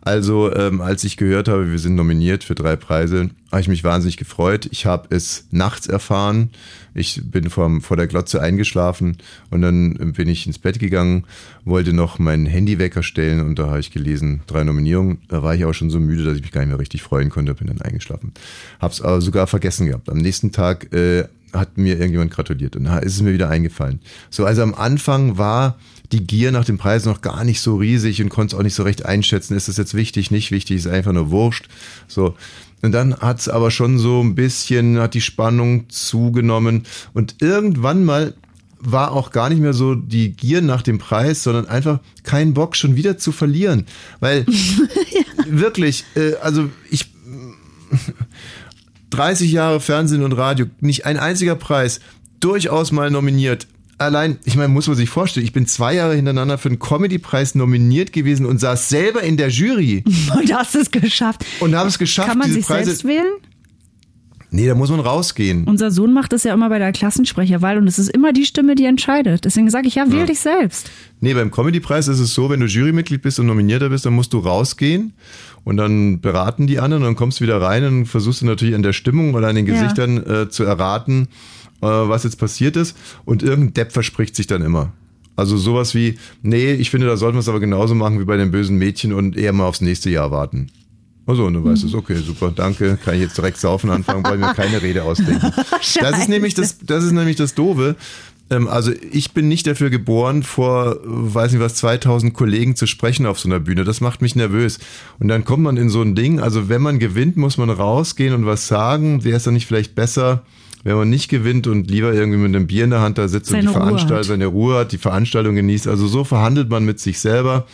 Also, 0.00 0.50
ähm, 0.54 0.80
als 0.80 1.04
ich 1.04 1.18
gehört 1.18 1.48
habe, 1.48 1.70
wir 1.70 1.78
sind 1.78 1.94
nominiert 1.94 2.44
für 2.44 2.54
drei 2.54 2.76
Preise, 2.76 3.28
habe 3.52 3.60
ich 3.60 3.68
mich 3.68 3.84
wahnsinnig 3.84 4.16
gefreut. 4.16 4.66
Ich 4.70 4.86
habe 4.86 5.14
es 5.14 5.48
nachts 5.50 5.86
erfahren. 5.86 6.48
Ich 6.94 7.20
bin 7.22 7.50
vor, 7.50 7.82
vor 7.82 7.98
der 7.98 8.06
Glotze 8.06 8.40
eingeschlafen 8.40 9.18
und 9.50 9.60
dann 9.60 10.14
bin 10.14 10.28
ich 10.28 10.46
ins 10.46 10.58
Bett 10.58 10.78
gegangen, 10.78 11.24
wollte 11.66 11.92
noch 11.92 12.18
meinen 12.18 12.46
Handywecker 12.46 13.02
stellen 13.02 13.40
und 13.40 13.58
da 13.58 13.66
habe 13.66 13.80
ich 13.80 13.90
gelesen, 13.90 14.40
drei 14.46 14.64
Nominierungen. 14.64 15.18
Da 15.28 15.42
war 15.42 15.54
ich 15.54 15.66
auch 15.66 15.74
schon 15.74 15.90
so 15.90 16.00
müde, 16.00 16.24
dass 16.24 16.36
ich 16.36 16.42
mich 16.42 16.52
gar 16.52 16.62
nicht 16.62 16.70
mehr 16.70 16.78
richtig 16.78 17.02
freuen 17.02 17.28
konnte, 17.28 17.52
bin 17.54 17.66
dann 17.66 17.82
eingeschlafen. 17.82 18.32
Hab's 18.80 19.02
aber 19.02 19.20
sogar 19.20 19.46
vergessen 19.46 19.86
gehabt. 19.88 20.08
Am 20.08 20.16
nächsten 20.18 20.52
Tag 20.52 20.90
äh, 20.94 21.24
hat 21.52 21.78
mir 21.78 21.94
irgendjemand 21.94 22.30
gratuliert 22.30 22.76
und 22.76 22.84
da 22.84 22.98
ist 22.98 23.14
es 23.14 23.22
mir 23.22 23.32
wieder 23.32 23.48
eingefallen. 23.48 24.00
So, 24.30 24.44
also 24.44 24.62
am 24.62 24.74
Anfang 24.74 25.38
war 25.38 25.78
die 26.12 26.26
Gier 26.26 26.52
nach 26.52 26.64
dem 26.64 26.78
Preis 26.78 27.04
noch 27.04 27.20
gar 27.20 27.44
nicht 27.44 27.60
so 27.60 27.76
riesig 27.76 28.22
und 28.22 28.28
konnte 28.28 28.54
es 28.54 28.58
auch 28.58 28.62
nicht 28.62 28.74
so 28.74 28.82
recht 28.82 29.04
einschätzen, 29.04 29.56
ist 29.56 29.68
das 29.68 29.76
jetzt 29.76 29.94
wichtig, 29.94 30.30
nicht 30.30 30.50
wichtig, 30.50 30.76
ist 30.76 30.86
einfach 30.86 31.12
nur 31.12 31.30
wurscht. 31.30 31.68
So. 32.06 32.34
Und 32.80 32.92
dann 32.92 33.16
hat 33.16 33.40
es 33.40 33.48
aber 33.48 33.70
schon 33.70 33.98
so 33.98 34.22
ein 34.22 34.34
bisschen, 34.34 34.98
hat 34.98 35.14
die 35.14 35.20
Spannung 35.20 35.88
zugenommen 35.88 36.84
und 37.12 37.36
irgendwann 37.40 38.04
mal 38.04 38.34
war 38.80 39.10
auch 39.10 39.32
gar 39.32 39.48
nicht 39.48 39.60
mehr 39.60 39.72
so 39.72 39.96
die 39.96 40.30
Gier 40.30 40.62
nach 40.62 40.82
dem 40.82 40.98
Preis, 40.98 41.42
sondern 41.42 41.66
einfach 41.66 41.98
kein 42.22 42.54
Bock 42.54 42.76
schon 42.76 42.94
wieder 42.94 43.18
zu 43.18 43.32
verlieren. 43.32 43.86
Weil 44.20 44.46
wirklich, 45.48 46.04
äh, 46.14 46.34
also 46.36 46.70
ich 46.88 47.10
30 49.10 49.50
Jahre 49.52 49.80
Fernsehen 49.80 50.22
und 50.22 50.32
Radio, 50.32 50.66
nicht 50.80 51.06
ein 51.06 51.18
einziger 51.18 51.54
Preis, 51.54 52.00
durchaus 52.40 52.92
mal 52.92 53.10
nominiert. 53.10 53.66
Allein, 54.00 54.38
ich 54.44 54.54
meine, 54.54 54.68
muss 54.68 54.86
man 54.86 54.96
sich 54.96 55.10
vorstellen, 55.10 55.44
ich 55.44 55.52
bin 55.52 55.66
zwei 55.66 55.94
Jahre 55.94 56.14
hintereinander 56.14 56.56
für 56.56 56.68
einen 56.68 56.78
Comedy-Preis 56.78 57.56
nominiert 57.56 58.12
gewesen 58.12 58.46
und 58.46 58.60
saß 58.60 58.88
selber 58.88 59.22
in 59.24 59.36
der 59.36 59.48
Jury 59.48 60.04
Und 60.38 60.54
hast 60.54 60.76
es 60.76 60.90
geschafft. 60.92 61.44
und 61.58 61.74
habe 61.74 61.88
es 61.88 61.98
geschafft, 61.98 62.28
Kann 62.28 62.38
man 62.38 62.46
diese 62.46 62.60
sich 62.60 62.66
Preise. 62.66 62.84
selbst 62.90 63.04
wählen? 63.04 63.32
Nee, 64.50 64.66
da 64.66 64.74
muss 64.74 64.88
man 64.90 65.00
rausgehen. 65.00 65.64
Unser 65.64 65.90
Sohn 65.90 66.14
macht 66.14 66.32
das 66.32 66.42
ja 66.44 66.54
immer 66.54 66.70
bei 66.70 66.78
der 66.78 66.92
Klassensprecherwahl 66.92 67.76
und 67.76 67.86
es 67.86 67.98
ist 67.98 68.08
immer 68.08 68.32
die 68.32 68.46
Stimme, 68.46 68.76
die 68.76 68.86
entscheidet. 68.86 69.44
Deswegen 69.44 69.68
sage 69.68 69.88
ich 69.88 69.96
ja, 69.96 70.10
wähl 70.10 70.24
dich 70.24 70.40
selbst. 70.40 70.90
Nee, 71.20 71.34
beim 71.34 71.50
Comedy-Preis 71.50 72.08
ist 72.08 72.18
es 72.18 72.32
so, 72.32 72.48
wenn 72.48 72.60
du 72.60 72.66
Jurymitglied 72.66 73.20
bist 73.20 73.38
und 73.40 73.46
nominierter 73.46 73.90
bist, 73.90 74.06
dann 74.06 74.14
musst 74.14 74.32
du 74.32 74.38
rausgehen 74.38 75.12
und 75.68 75.76
dann 75.76 76.22
beraten 76.22 76.66
die 76.66 76.78
anderen 76.78 77.02
und 77.02 77.08
dann 77.10 77.14
kommst 77.14 77.40
du 77.40 77.44
wieder 77.44 77.60
rein 77.60 77.84
und 77.84 78.06
versuchst 78.06 78.40
du 78.40 78.46
natürlich 78.46 78.74
an 78.74 78.82
der 78.82 78.94
Stimmung 78.94 79.34
oder 79.34 79.48
an 79.48 79.54
den 79.54 79.66
Ja. 79.66 79.74
Gesichtern 79.74 80.16
äh, 80.26 80.48
zu 80.48 80.64
erraten, 80.64 81.28
äh, 81.82 81.86
was 81.86 82.24
jetzt 82.24 82.36
passiert 82.36 82.74
ist. 82.74 82.96
Und 83.26 83.42
irgendein 83.42 83.74
Depp 83.74 83.92
verspricht 83.92 84.34
sich 84.34 84.46
dann 84.46 84.62
immer. 84.62 84.94
Also 85.36 85.58
sowas 85.58 85.94
wie, 85.94 86.18
nee, 86.40 86.72
ich 86.72 86.88
finde, 86.88 87.06
da 87.06 87.18
sollten 87.18 87.36
wir 87.36 87.40
es 87.40 87.50
aber 87.50 87.60
genauso 87.60 87.94
machen 87.94 88.18
wie 88.18 88.24
bei 88.24 88.38
den 88.38 88.50
bösen 88.50 88.78
Mädchen 88.78 89.12
und 89.12 89.36
eher 89.36 89.52
mal 89.52 89.66
aufs 89.66 89.82
nächste 89.82 90.08
Jahr 90.08 90.30
warten. 90.30 90.68
Also, 91.26 91.44
und 91.44 91.52
du 91.52 91.62
weißt 91.62 91.84
es, 91.84 91.92
okay, 91.92 92.16
super, 92.16 92.50
danke, 92.56 92.96
kann 93.04 93.16
ich 93.16 93.20
jetzt 93.20 93.36
direkt 93.36 93.58
saufen 93.58 93.90
anfangen, 93.90 94.24
wollen 94.24 94.40
mir 94.40 94.54
keine 94.54 94.80
Rede 94.80 95.02
ausdenken. 95.02 95.52
Das 96.00 96.18
ist 96.18 96.30
nämlich 96.30 96.54
das, 96.54 96.78
das 96.78 97.04
ist 97.04 97.12
nämlich 97.12 97.36
das 97.36 97.54
Doofe. 97.54 97.96
Ähm, 98.50 98.68
Also 98.68 98.92
ich 99.12 99.32
bin 99.32 99.48
nicht 99.48 99.66
dafür 99.66 99.90
geboren, 99.90 100.42
vor, 100.42 100.98
weiß 101.04 101.52
nicht 101.52 101.60
was, 101.60 101.74
2000 101.76 102.34
Kollegen 102.34 102.76
zu 102.76 102.86
sprechen 102.86 103.26
auf 103.26 103.38
so 103.38 103.48
einer 103.48 103.60
Bühne. 103.60 103.84
Das 103.84 104.00
macht 104.00 104.22
mich 104.22 104.36
nervös. 104.36 104.78
Und 105.18 105.28
dann 105.28 105.44
kommt 105.44 105.62
man 105.62 105.76
in 105.76 105.90
so 105.90 106.02
ein 106.02 106.14
Ding, 106.14 106.40
also 106.40 106.68
wenn 106.68 106.82
man 106.82 106.98
gewinnt, 106.98 107.36
muss 107.36 107.58
man 107.58 107.70
rausgehen 107.70 108.34
und 108.34 108.46
was 108.46 108.68
sagen. 108.68 109.24
Wäre 109.24 109.36
es 109.36 109.44
dann 109.44 109.54
nicht 109.54 109.66
vielleicht 109.66 109.94
besser, 109.94 110.42
wenn 110.84 110.96
man 110.96 111.10
nicht 111.10 111.28
gewinnt 111.28 111.66
und 111.66 111.90
lieber 111.90 112.12
irgendwie 112.12 112.38
mit 112.38 112.54
einem 112.54 112.66
Bier 112.66 112.84
in 112.84 112.90
der 112.90 113.00
Hand 113.00 113.18
da 113.18 113.28
sitzt 113.28 113.50
und 113.50 113.60
die 113.60 113.66
Seine 113.66 113.76
Veranstaltung, 113.76 114.24
seine 114.24 114.46
Ruhe 114.46 114.78
hat, 114.78 114.92
die 114.92 114.98
Veranstaltung 114.98 115.54
genießt. 115.54 115.88
Also 115.88 116.06
so 116.06 116.24
verhandelt 116.24 116.70
man 116.70 116.84
mit 116.84 117.00
sich 117.00 117.18
selber. 117.20 117.66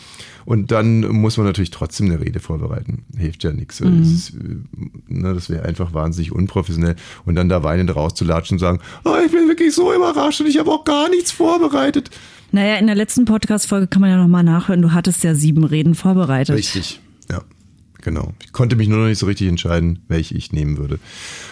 Und 0.45 0.71
dann 0.71 1.01
muss 1.01 1.37
man 1.37 1.45
natürlich 1.47 1.71
trotzdem 1.71 2.07
eine 2.07 2.19
Rede 2.19 2.39
vorbereiten. 2.39 3.05
Hilft 3.17 3.43
ja 3.43 3.51
nichts. 3.51 3.81
Mhm. 3.81 3.99
Das, 3.99 4.11
ist, 4.11 4.29
äh, 4.35 4.57
ne, 5.07 5.33
das 5.33 5.49
wäre 5.49 5.65
einfach 5.65 5.93
wahnsinnig 5.93 6.31
unprofessionell. 6.31 6.95
Und 7.25 7.35
dann 7.35 7.49
da 7.49 7.63
weinend 7.63 7.95
rauszulatschen 7.95 8.55
und 8.55 8.59
sagen, 8.59 8.79
oh, 9.03 9.15
ich 9.25 9.31
bin 9.31 9.47
wirklich 9.47 9.73
so 9.73 9.93
überrascht 9.93 10.41
und 10.41 10.47
ich 10.47 10.59
habe 10.59 10.71
auch 10.71 10.85
gar 10.85 11.09
nichts 11.09 11.31
vorbereitet. 11.31 12.11
Naja, 12.51 12.75
in 12.75 12.85
der 12.85 12.95
letzten 12.95 13.25
Podcast-Folge 13.25 13.87
kann 13.87 14.01
man 14.01 14.11
ja 14.11 14.17
nochmal 14.17 14.43
nachhören. 14.43 14.81
Du 14.81 14.93
hattest 14.93 15.23
ja 15.23 15.35
sieben 15.35 15.63
Reden 15.63 15.95
vorbereitet. 15.95 16.55
Richtig. 16.55 17.01
Genau. 18.05 18.33
Ich 18.45 18.53
konnte 18.53 18.75
mich 18.75 18.87
nur 18.87 18.99
noch 18.99 19.07
nicht 19.07 19.17
so 19.17 19.25
richtig 19.25 19.47
entscheiden, 19.47 20.03
welche 20.07 20.35
ich 20.35 20.51
nehmen 20.51 20.77
würde. 20.77 20.99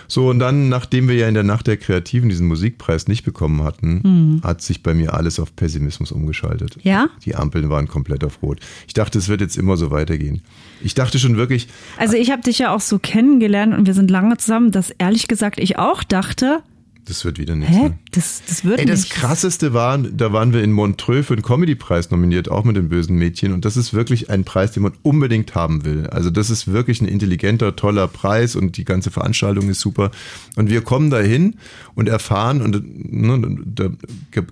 So, 0.08 0.30
und 0.30 0.38
dann, 0.38 0.70
nachdem 0.70 1.08
wir 1.08 1.16
ja 1.16 1.28
in 1.28 1.34
der 1.34 1.42
Nacht 1.42 1.66
der 1.66 1.78
Kreativen 1.78 2.30
diesen 2.30 2.46
Musikpreis 2.46 3.08
nicht 3.08 3.24
bekommen 3.24 3.64
hatten, 3.64 4.40
hat 4.44 4.62
sich 4.62 4.84
bei 4.84 4.94
mir 4.94 5.16
alles 5.16 5.40
auf 5.40 5.56
Pessimismus 5.56 6.12
umgeschaltet. 6.12 6.78
Ja? 6.84 7.10
Die 7.26 7.34
Ampeln 7.34 7.72
waren 7.72 7.88
komplett 7.88 8.24
auf 8.24 8.44
Rot. 8.44 8.60
Ich 8.86 8.94
dachte, 8.94 9.18
es 9.18 9.30
wird 9.30 9.42
jetzt 9.42 9.58
immer 9.58 9.78
so 9.78 9.90
weitergehen. 9.90 10.42
Ich 10.84 10.94
dachte 10.94 11.18
schon 11.18 11.38
wirklich, 11.38 11.70
Also 11.98 12.18
ich 12.18 12.30
habe 12.30 12.44
dich 12.44 12.60
ja 12.60 12.72
auch 12.72 12.82
so 12.82 13.00
kennengelernt 13.00 13.74
und 13.74 13.88
wir 13.88 13.96
sind 13.96 14.12
lange 14.12 14.38
zusammen, 14.38 14.72
dass 14.72 14.92
ehrlich 14.92 15.28
gesagt 15.28 15.60
ich 15.60 15.80
auch 15.80 16.04
dachte, 16.04 16.62
das 17.06 17.26
wird 17.26 17.38
wieder 17.38 17.56
nichts. 17.56 17.76
hä, 17.76 17.84
Ne? 17.90 18.00
das, 18.12 18.42
das 18.48 18.64
wird 18.64 18.80
Ey, 18.80 18.86
das 18.86 19.02
nicht. 19.02 19.14
krasseste 19.14 19.74
war, 19.74 19.98
da 19.98 20.32
waren 20.32 20.54
wir 20.54 20.64
in 20.64 20.72
Montreux 20.72 21.26
für 21.26 21.36
den 21.36 21.44
Comedy-Preis 21.44 22.12
nominiert, 22.12 22.50
auch 22.50 22.64
mit 22.64 22.76
den 22.76 22.90
bösen 22.90 23.18
Mädchen. 23.18 23.52
Und 23.54 23.66
das 23.66 23.76
ist 23.78 23.94
wirklich 23.94 24.30
ein 24.30 24.44
Preis, 24.46 24.72
den 24.72 24.84
man 24.84 24.94
unbedingt 25.02 25.54
haben 25.56 25.84
will. 25.86 26.08
Also 26.08 26.30
das 26.30 26.50
ist 26.50 26.72
wirklich 26.72 27.02
ein 27.02 27.08
intelligenter, 27.08 27.76
toller 27.76 28.08
Preis 28.08 28.56
und 28.56 28.78
die 28.78 28.86
ganze 28.86 29.12
Veranstaltung 29.12 29.70
ist 29.70 29.82
super. 29.82 30.12
Und 30.56 30.70
wir 30.70 30.82
kommen 30.82 31.10
da 31.10 31.20
hin 31.20 31.56
und 31.96 32.08
erfahren, 32.08 32.62
und 32.62 32.84
ne, 33.12 33.58
da 33.66 33.90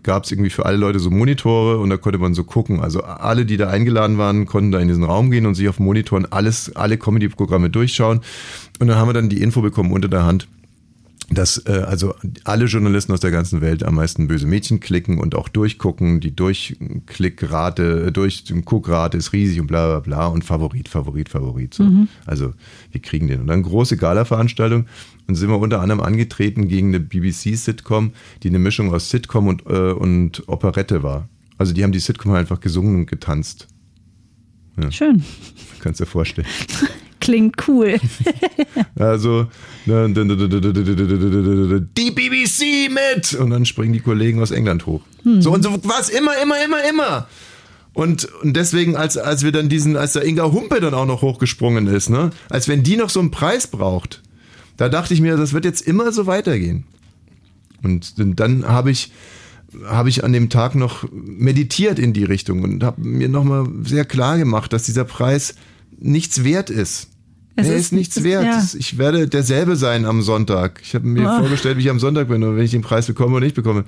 gab 0.04 0.26
es 0.26 0.32
irgendwie 0.32 0.50
für 0.50 0.66
alle 0.66 0.78
Leute 0.78 1.00
so 1.00 1.10
Monitore 1.10 1.78
und 1.80 1.90
da 1.90 1.98
konnte 1.98 2.20
man 2.20 2.34
so 2.34 2.44
gucken. 2.44 2.82
Also 2.82 3.02
alle, 3.04 3.46
die 3.46 3.58
da 3.58 3.70
eingeladen 3.70 4.18
waren, 4.18 4.46
konnten 4.46 4.72
da 4.72 4.80
in 4.80 4.88
diesen 4.88 5.04
Raum 5.04 5.32
gehen 5.32 5.46
und 5.46 5.56
sich 5.56 5.70
auf 5.70 5.80
Monitoren 5.80 6.26
alles, 6.32 6.76
alle 6.76 6.98
Comedy-Programme 6.98 7.70
durchschauen. 7.70 8.22
Und 8.80 8.88
dann 8.88 8.98
haben 8.98 9.08
wir 9.10 9.14
dann 9.14 9.30
die 9.30 9.42
Info 9.42 9.62
bekommen 9.62 9.92
unter 9.92 10.08
der 10.10 10.24
Hand, 10.24 10.48
dass 11.32 11.66
äh, 11.66 11.84
also 11.88 12.14
alle 12.44 12.66
Journalisten 12.66 13.14
aus 13.14 13.22
der 13.22 13.32
ganzen 13.32 13.62
Welt 13.62 13.84
am 13.84 13.96
meisten 13.96 14.28
böse 14.28 14.46
Mädchen 14.46 14.80
klicken 14.80 15.20
und 15.20 15.36
auch 15.36 15.50
durchgucken. 15.50 16.20
Die 16.20 16.36
Durchklickrate, 16.36 18.08
äh, 18.08 18.12
Durchguckrate 18.12 19.18
ist 19.18 19.34
riesig 19.34 19.60
und 19.60 19.68
bla 19.68 19.88
bla 19.88 20.00
bla 20.00 20.28
und 20.28 20.44
Favorit, 20.44 20.90
Favorit, 20.90 21.30
Favorit. 21.30 21.74
So. 21.74 21.90
Also 22.26 22.54
wir 22.92 23.02
kriegen 23.02 23.28
den. 23.28 23.42
Und 23.42 23.48
dann 23.48 23.64
große 23.64 23.98
Gala-Veranstaltung 23.98 24.86
und 25.28 25.36
sind 25.36 25.50
wir 25.50 25.58
unter 25.58 25.82
anderem 25.82 26.02
angetreten 26.02 26.68
gegen 26.68 26.90
eine 26.90 27.00
BBC-Sitcom, 27.00 28.12
die 28.44 28.50
eine 28.50 28.60
Mischung 28.60 28.94
aus 28.94 29.10
Sitcom 29.10 29.48
und, 29.48 29.66
äh, 29.68 29.92
und 29.92 30.48
Operette 30.48 31.04
war. 31.04 31.30
Also 31.58 31.74
die 31.74 31.84
haben 31.84 31.92
die 31.92 32.00
Sitcom 32.00 32.34
einfach 32.34 32.60
gesungen 32.60 32.96
und 32.96 33.06
getanzt. 33.06 33.68
Schön. 34.90 35.24
Kannst 35.80 36.00
dir 36.00 36.06
vorstellen. 36.06 36.48
Klingt 37.22 37.68
cool. 37.68 38.00
also 39.00 39.46
die 41.98 42.12
BBC 42.12 42.92
mit 42.92 43.34
und 43.40 43.52
dann 43.52 43.66
springen 43.66 43.94
die 43.94 44.02
Kollegen 44.02 44.42
aus 44.42 44.52
England 44.52 44.86
hoch. 44.86 45.02
Hm. 45.24 45.42
So 45.42 45.54
und 45.54 45.64
so 45.64 45.72
was 45.84 46.10
immer 46.10 46.34
immer 46.44 46.64
immer 46.64 46.90
immer. 46.90 47.28
Und, 47.94 48.26
und 48.42 48.56
deswegen, 48.56 48.96
als, 48.96 49.18
als 49.18 49.44
wir 49.44 49.52
dann 49.52 49.68
diesen, 49.68 49.98
als 49.98 50.14
der 50.14 50.24
Inga 50.26 50.52
Humpe 50.52 50.80
dann 50.80 50.94
auch 50.94 51.06
noch 51.06 51.22
hochgesprungen 51.22 51.88
ist, 51.88 52.10
ne, 52.10 52.32
als 52.50 52.68
wenn 52.68 52.84
die 52.84 52.96
noch 52.96 53.10
so 53.10 53.20
einen 53.20 53.32
Preis 53.32 53.68
braucht, 53.68 54.22
da 54.78 54.88
dachte 54.88 55.14
ich 55.14 55.22
mir, 55.22 55.36
das 55.36 55.54
wird 55.54 55.66
jetzt 55.66 55.82
immer 55.82 56.12
so 56.12 56.26
weitergehen. 56.26 56.86
Und 57.84 58.14
dann 58.18 58.66
habe 58.66 58.92
ich, 58.92 59.12
habe 59.86 60.10
ich 60.10 60.24
an 60.24 60.34
dem 60.34 60.50
Tag 60.50 60.76
noch 60.76 61.06
meditiert 61.12 62.00
in 62.00 62.14
die 62.14 62.24
Richtung 62.24 62.64
und 62.64 62.84
habe 62.84 63.02
mir 63.02 63.28
nochmal 63.28 63.68
sehr 63.84 64.06
klar 64.06 64.38
gemacht, 64.38 64.72
dass 64.72 64.84
dieser 64.84 65.04
Preis 65.04 65.56
nichts 66.00 66.44
wert 66.44 66.70
ist. 66.70 67.11
Es 67.56 67.68
er 67.68 67.76
ist- 67.76 67.82
ist, 67.82 67.92
nichts 67.94 68.18
es- 68.18 68.24
wert. 68.24 68.46
ja. 68.46 68.66
Ich 68.78 68.98
werde 68.98 69.28
derselbe 69.28 69.76
sein 69.76 70.06
am 70.06 70.22
Sonntag. 70.22 70.80
Ich 70.84 70.96
habe 70.96 71.06
mir 71.06 71.30
Ah. 71.30 71.40
vorgestellt, 71.40 71.78
wie 71.78 71.82
ich 71.82 71.90
am 71.90 72.00
Sonntag 72.00 72.30
bin 72.30 72.42
und 72.44 72.56
wenn 72.56 72.64
ich 72.64 72.72
den 72.72 72.82
Preis 72.82 73.08
bekomme 73.08 73.36
oder 73.36 73.46
nicht 73.46 73.56
bekomme. 73.56 73.84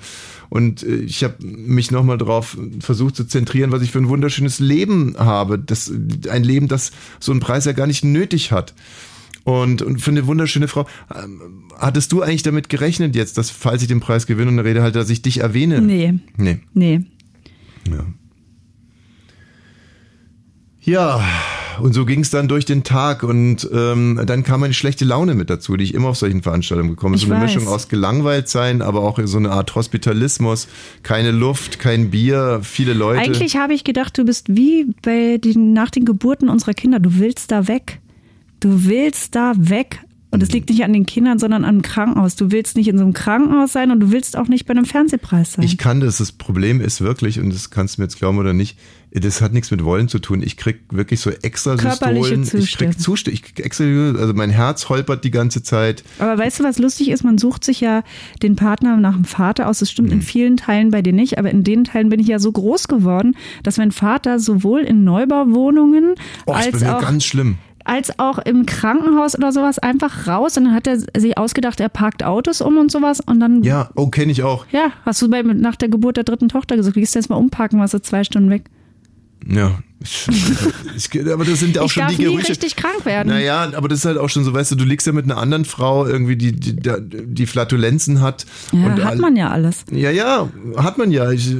Und 0.50 0.82
äh, 0.82 0.96
ich 0.96 1.24
habe 1.24 1.36
mich 1.44 1.90
nochmal 1.90 2.18
darauf 2.18 2.56
versucht 2.80 3.16
zu 3.16 3.24
zentrieren, 3.24 3.72
was 3.72 3.82
ich 3.82 3.90
für 3.90 3.98
ein 3.98 4.08
wunderschönes 4.08 4.58
Leben 4.60 5.14
habe. 5.18 5.58
Das, 5.58 5.90
ein 6.28 6.44
Leben, 6.44 6.68
das 6.68 6.92
so 7.20 7.32
einen 7.32 7.40
Preis 7.40 7.64
ja 7.64 7.72
gar 7.72 7.86
nicht 7.86 8.04
nötig 8.04 8.52
hat. 8.52 8.74
Und, 9.44 9.82
und 9.82 9.98
für 10.00 10.10
eine 10.10 10.26
wunderschöne 10.26 10.68
Frau. 10.68 10.86
Ähm, 11.14 11.40
Hattest 11.78 12.12
du 12.12 12.22
eigentlich 12.22 12.42
damit 12.44 12.68
gerechnet 12.68 13.16
jetzt, 13.16 13.36
dass 13.36 13.50
falls 13.50 13.82
ich 13.82 13.88
den 13.88 14.00
Preis 14.00 14.26
gewinne 14.26 14.48
und 14.50 14.58
eine 14.58 14.68
Rede 14.68 14.82
halte, 14.82 14.98
dass 14.98 15.10
ich 15.10 15.22
dich 15.22 15.40
erwähne? 15.40 15.80
Nee, 15.80 16.14
Nee. 16.36 16.60
nee. 16.72 17.00
Ja. 17.90 18.06
Ja, 20.80 21.20
und 21.80 21.92
so 21.92 22.04
ging 22.04 22.20
es 22.20 22.30
dann 22.30 22.48
durch 22.48 22.64
den 22.64 22.84
Tag 22.84 23.22
und 23.22 23.68
ähm, 23.72 24.20
dann 24.26 24.42
kam 24.42 24.62
eine 24.62 24.74
schlechte 24.74 25.04
Laune 25.04 25.34
mit 25.34 25.50
dazu, 25.50 25.76
die 25.76 25.84
ich 25.84 25.94
immer 25.94 26.08
auf 26.08 26.16
solchen 26.16 26.42
Veranstaltungen 26.42 26.90
bekomme. 26.90 27.16
Ich 27.16 27.22
so 27.22 27.32
eine 27.32 27.44
weiß. 27.44 27.54
Mischung 27.54 27.68
aus 27.68 27.88
gelangweilt 27.88 28.48
sein, 28.48 28.82
aber 28.82 29.00
auch 29.00 29.18
so 29.24 29.38
eine 29.38 29.50
Art 29.50 29.74
Hospitalismus, 29.74 30.68
keine 31.02 31.30
Luft, 31.30 31.78
kein 31.78 32.10
Bier, 32.10 32.60
viele 32.62 32.92
Leute. 32.92 33.20
Eigentlich 33.20 33.56
habe 33.56 33.74
ich 33.74 33.84
gedacht, 33.84 34.16
du 34.18 34.24
bist 34.24 34.54
wie 34.54 34.86
bei 35.02 35.38
den, 35.38 35.72
nach 35.72 35.90
den 35.90 36.04
Geburten 36.04 36.48
unserer 36.48 36.72
Kinder. 36.72 37.00
Du 37.00 37.18
willst 37.18 37.50
da 37.50 37.68
weg. 37.68 38.00
Du 38.60 38.84
willst 38.84 39.34
da 39.34 39.52
weg. 39.56 40.00
Und 40.34 40.42
es 40.42 40.50
liegt 40.50 40.68
nicht 40.68 40.82
an 40.82 40.92
den 40.92 41.06
Kindern, 41.06 41.38
sondern 41.38 41.64
am 41.64 41.80
Krankenhaus. 41.80 42.34
Du 42.34 42.50
willst 42.50 42.76
nicht 42.76 42.88
in 42.88 42.98
so 42.98 43.04
einem 43.04 43.12
Krankenhaus 43.12 43.72
sein 43.72 43.92
und 43.92 44.00
du 44.00 44.10
willst 44.10 44.36
auch 44.36 44.48
nicht 44.48 44.66
bei 44.66 44.72
einem 44.72 44.84
Fernsehpreis 44.84 45.52
sein. 45.52 45.64
Ich 45.64 45.78
kann 45.78 46.00
das. 46.00 46.18
Das 46.18 46.32
Problem 46.32 46.80
ist 46.80 47.00
wirklich, 47.00 47.38
und 47.38 47.54
das 47.54 47.70
kannst 47.70 47.96
du 47.96 48.00
mir 48.00 48.06
jetzt 48.06 48.18
glauben 48.18 48.38
oder 48.38 48.52
nicht, 48.52 48.76
das 49.14 49.40
hat 49.40 49.52
nichts 49.52 49.70
mit 49.70 49.84
Wollen 49.84 50.08
zu 50.08 50.18
tun. 50.18 50.42
Ich 50.42 50.56
krieg 50.56 50.80
wirklich 50.90 51.20
so 51.20 51.30
extra 51.30 51.76
Körperliche 51.76 52.36
Systolen. 52.44 52.64
Ich 52.64 52.76
krieg 52.76 53.00
Zustände. 53.00 53.40
Ich 53.40 53.64
extra, 53.64 53.84
also 53.84 54.34
mein 54.34 54.50
Herz 54.50 54.88
holpert 54.88 55.22
die 55.24 55.30
ganze 55.30 55.62
Zeit. 55.62 56.02
Aber 56.18 56.36
weißt 56.36 56.60
du, 56.60 56.64
was 56.64 56.78
lustig 56.78 57.10
ist? 57.10 57.22
Man 57.22 57.38
sucht 57.38 57.62
sich 57.64 57.80
ja 57.80 58.02
den 58.42 58.56
Partner 58.56 58.96
nach 58.96 59.14
dem 59.14 59.24
Vater 59.24 59.68
aus. 59.68 59.78
Das 59.78 59.90
stimmt 59.90 60.08
Mhm. 60.08 60.14
in 60.16 60.22
vielen 60.22 60.56
Teilen 60.56 60.90
bei 60.90 61.00
dir 61.00 61.12
nicht, 61.12 61.38
aber 61.38 61.50
in 61.50 61.62
den 61.62 61.84
Teilen 61.84 62.08
bin 62.08 62.18
ich 62.18 62.26
ja 62.26 62.38
so 62.40 62.50
groß 62.50 62.88
geworden, 62.88 63.36
dass 63.62 63.76
mein 63.78 63.92
Vater 63.92 64.40
sowohl 64.40 64.80
in 64.80 65.04
Neubauwohnungen 65.04 66.14
Oh, 66.46 66.52
als 66.52 66.82
auch 66.82 67.00
ganz 67.00 67.24
schlimm. 67.24 67.56
als 67.84 68.18
auch 68.18 68.38
im 68.38 68.64
Krankenhaus 68.66 69.36
oder 69.36 69.52
sowas 69.52 69.78
einfach 69.78 70.26
raus 70.26 70.56
und 70.56 70.64
dann 70.64 70.74
hat 70.74 70.86
er 70.86 70.98
sich 70.98 71.36
ausgedacht, 71.36 71.80
er 71.80 71.88
parkt 71.90 72.22
Autos 72.24 72.60
um 72.62 72.78
und 72.78 72.90
sowas 72.90 73.20
und 73.20 73.40
dann 73.40 73.62
Ja, 73.62 73.90
oh, 73.94 74.08
kenne 74.08 74.32
ich 74.32 74.42
auch. 74.42 74.66
ja, 74.72 74.90
hast 75.04 75.20
du 75.22 75.28
bei, 75.28 75.42
nach 75.42 75.76
der 75.76 75.88
Geburt 75.90 76.16
der 76.16 76.24
dritten 76.24 76.48
Tochter 76.48 76.76
gesagt, 76.76 76.94
gehst 76.94 77.14
du 77.14 77.18
jetzt 77.18 77.28
mal 77.28 77.36
umparken, 77.36 77.78
warst 77.78 77.94
du 77.94 78.00
zwei 78.00 78.24
Stunden 78.24 78.48
weg. 78.50 78.64
Ja. 79.46 79.78
Ich, 80.96 81.10
aber 81.28 81.44
das 81.44 81.60
sind 81.60 81.78
auch 81.78 81.86
ich 81.86 81.92
schon 81.92 82.02
darf 82.02 82.12
die 82.14 82.18
nie 82.18 82.24
Gerüche. 82.24 82.50
richtig 82.50 82.76
krank 82.76 83.04
werden. 83.04 83.28
Naja, 83.30 83.72
aber 83.74 83.88
das 83.88 84.00
ist 84.00 84.04
halt 84.04 84.18
auch 84.18 84.28
schon 84.28 84.44
so, 84.44 84.52
weißt 84.54 84.72
du, 84.72 84.76
du 84.76 84.84
liegst 84.84 85.06
ja 85.06 85.12
mit 85.12 85.24
einer 85.24 85.38
anderen 85.38 85.64
Frau 85.64 86.06
irgendwie, 86.06 86.36
die, 86.36 86.52
die, 86.52 86.76
die 86.80 87.46
Flatulenzen 87.46 88.20
hat. 88.20 88.46
ja, 88.72 88.86
und 88.86 89.02
hat 89.04 89.18
man 89.18 89.34
ja 89.34 89.50
alles. 89.50 89.84
Ja, 89.90 90.10
ja, 90.10 90.48
hat 90.76 90.98
man 90.98 91.10
ja. 91.10 91.32
Ich 91.32 91.50
äh, 91.50 91.56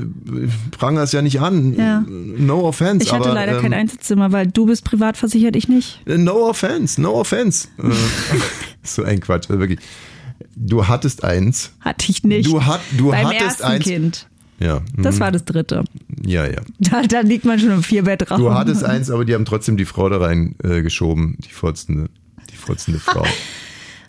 prangere 0.70 1.04
es 1.04 1.12
ja 1.12 1.22
nicht 1.22 1.40
an. 1.40 1.74
Ja. 1.74 2.04
No 2.06 2.60
offense. 2.60 3.04
Ich 3.04 3.12
hatte 3.12 3.30
aber, 3.30 3.34
leider 3.34 3.60
kein 3.60 3.72
ähm, 3.72 3.80
Einzelzimmer, 3.80 4.30
weil 4.30 4.46
du 4.46 4.66
bist 4.66 4.84
privat 4.84 5.16
versichert, 5.16 5.56
ich 5.56 5.68
nicht. 5.68 6.00
No 6.06 6.48
offense, 6.48 7.00
no 7.00 7.14
offense. 7.14 7.68
Äh, 7.78 7.90
so 8.82 9.02
ein 9.02 9.20
Quatsch, 9.20 9.48
also 9.48 9.58
wirklich. 9.58 9.80
Du 10.54 10.86
hattest 10.86 11.24
eins. 11.24 11.72
Hatte 11.80 12.10
ich 12.10 12.22
nicht. 12.22 12.46
Du, 12.46 12.64
hat, 12.64 12.80
du 12.96 13.10
Beim 13.10 13.26
hattest 13.26 13.42
ersten 13.42 13.64
eins. 13.64 13.84
Kind. 13.84 14.26
Ja. 14.60 14.82
Das 14.96 15.16
mhm. 15.16 15.20
war 15.20 15.32
das 15.32 15.44
dritte. 15.44 15.84
Ja, 16.24 16.46
ja. 16.46 16.60
Da, 16.78 17.02
da 17.02 17.20
liegt 17.20 17.44
man 17.44 17.58
schon 17.58 17.70
im 17.70 17.82
Vierbettraum. 17.82 18.40
Du 18.40 18.52
hattest 18.52 18.84
eins, 18.84 19.10
aber 19.10 19.24
die 19.24 19.34
haben 19.34 19.44
trotzdem 19.44 19.76
die 19.76 19.84
Frau 19.84 20.08
da 20.08 20.18
rein 20.18 20.54
äh, 20.62 20.82
die 20.82 21.50
furzende, 21.50 22.08
die 22.50 22.56
furzende 22.56 23.00
Frau. 23.00 23.24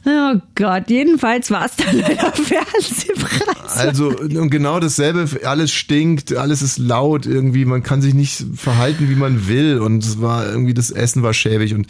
Oh 0.07 0.39
Gott, 0.53 0.91
jedenfalls 0.91 1.49
war 1.49 1.65
es 1.65 1.75
dann 1.77 1.97
leider 1.97 2.31
Fernsehpreis. 2.33 3.75
Also 3.75 4.09
und 4.09 4.51
genau 4.51 4.79
dasselbe, 4.79 5.27
alles 5.43 5.71
stinkt, 5.71 6.35
alles 6.35 6.61
ist 6.61 6.77
laut 6.77 7.25
irgendwie, 7.25 7.65
man 7.65 7.81
kann 7.81 8.03
sich 8.03 8.13
nicht 8.13 8.45
verhalten, 8.53 9.09
wie 9.09 9.15
man 9.15 9.47
will 9.47 9.79
und 9.79 10.03
es 10.03 10.21
war 10.21 10.47
irgendwie, 10.47 10.75
das 10.75 10.91
Essen 10.91 11.23
war 11.23 11.33
schäbig 11.33 11.73
und 11.73 11.87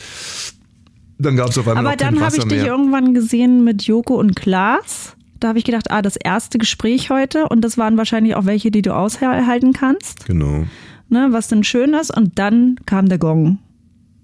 dann 1.17 1.35
gab 1.35 1.49
es 1.49 1.57
auf 1.57 1.67
einmal 1.67 1.87
Aber 1.87 1.95
dann 1.97 2.21
habe 2.21 2.37
ich 2.37 2.43
dich 2.43 2.61
mehr. 2.61 2.67
irgendwann 2.67 3.13
gesehen 3.13 3.65
mit 3.65 3.83
Joko 3.83 4.15
und 4.15 4.35
Klaas. 4.35 5.15
Da 5.39 5.49
habe 5.49 5.59
ich 5.59 5.65
gedacht, 5.65 5.91
ah, 5.91 6.01
das 6.01 6.15
erste 6.15 6.57
Gespräch 6.57 7.09
heute 7.09 7.47
und 7.49 7.61
das 7.61 7.77
waren 7.77 7.97
wahrscheinlich 7.97 8.35
auch 8.35 8.45
welche, 8.45 8.71
die 8.71 8.81
du 8.81 8.95
aushalten 8.95 9.73
kannst, 9.73 10.25
Genau. 10.25 10.63
ne, 11.09 11.27
was 11.31 11.47
denn 11.49 11.63
schön 11.63 11.93
ist. 11.93 12.15
Und 12.15 12.39
dann 12.39 12.75
kam 12.85 13.09
der 13.09 13.17
Gong. 13.17 13.59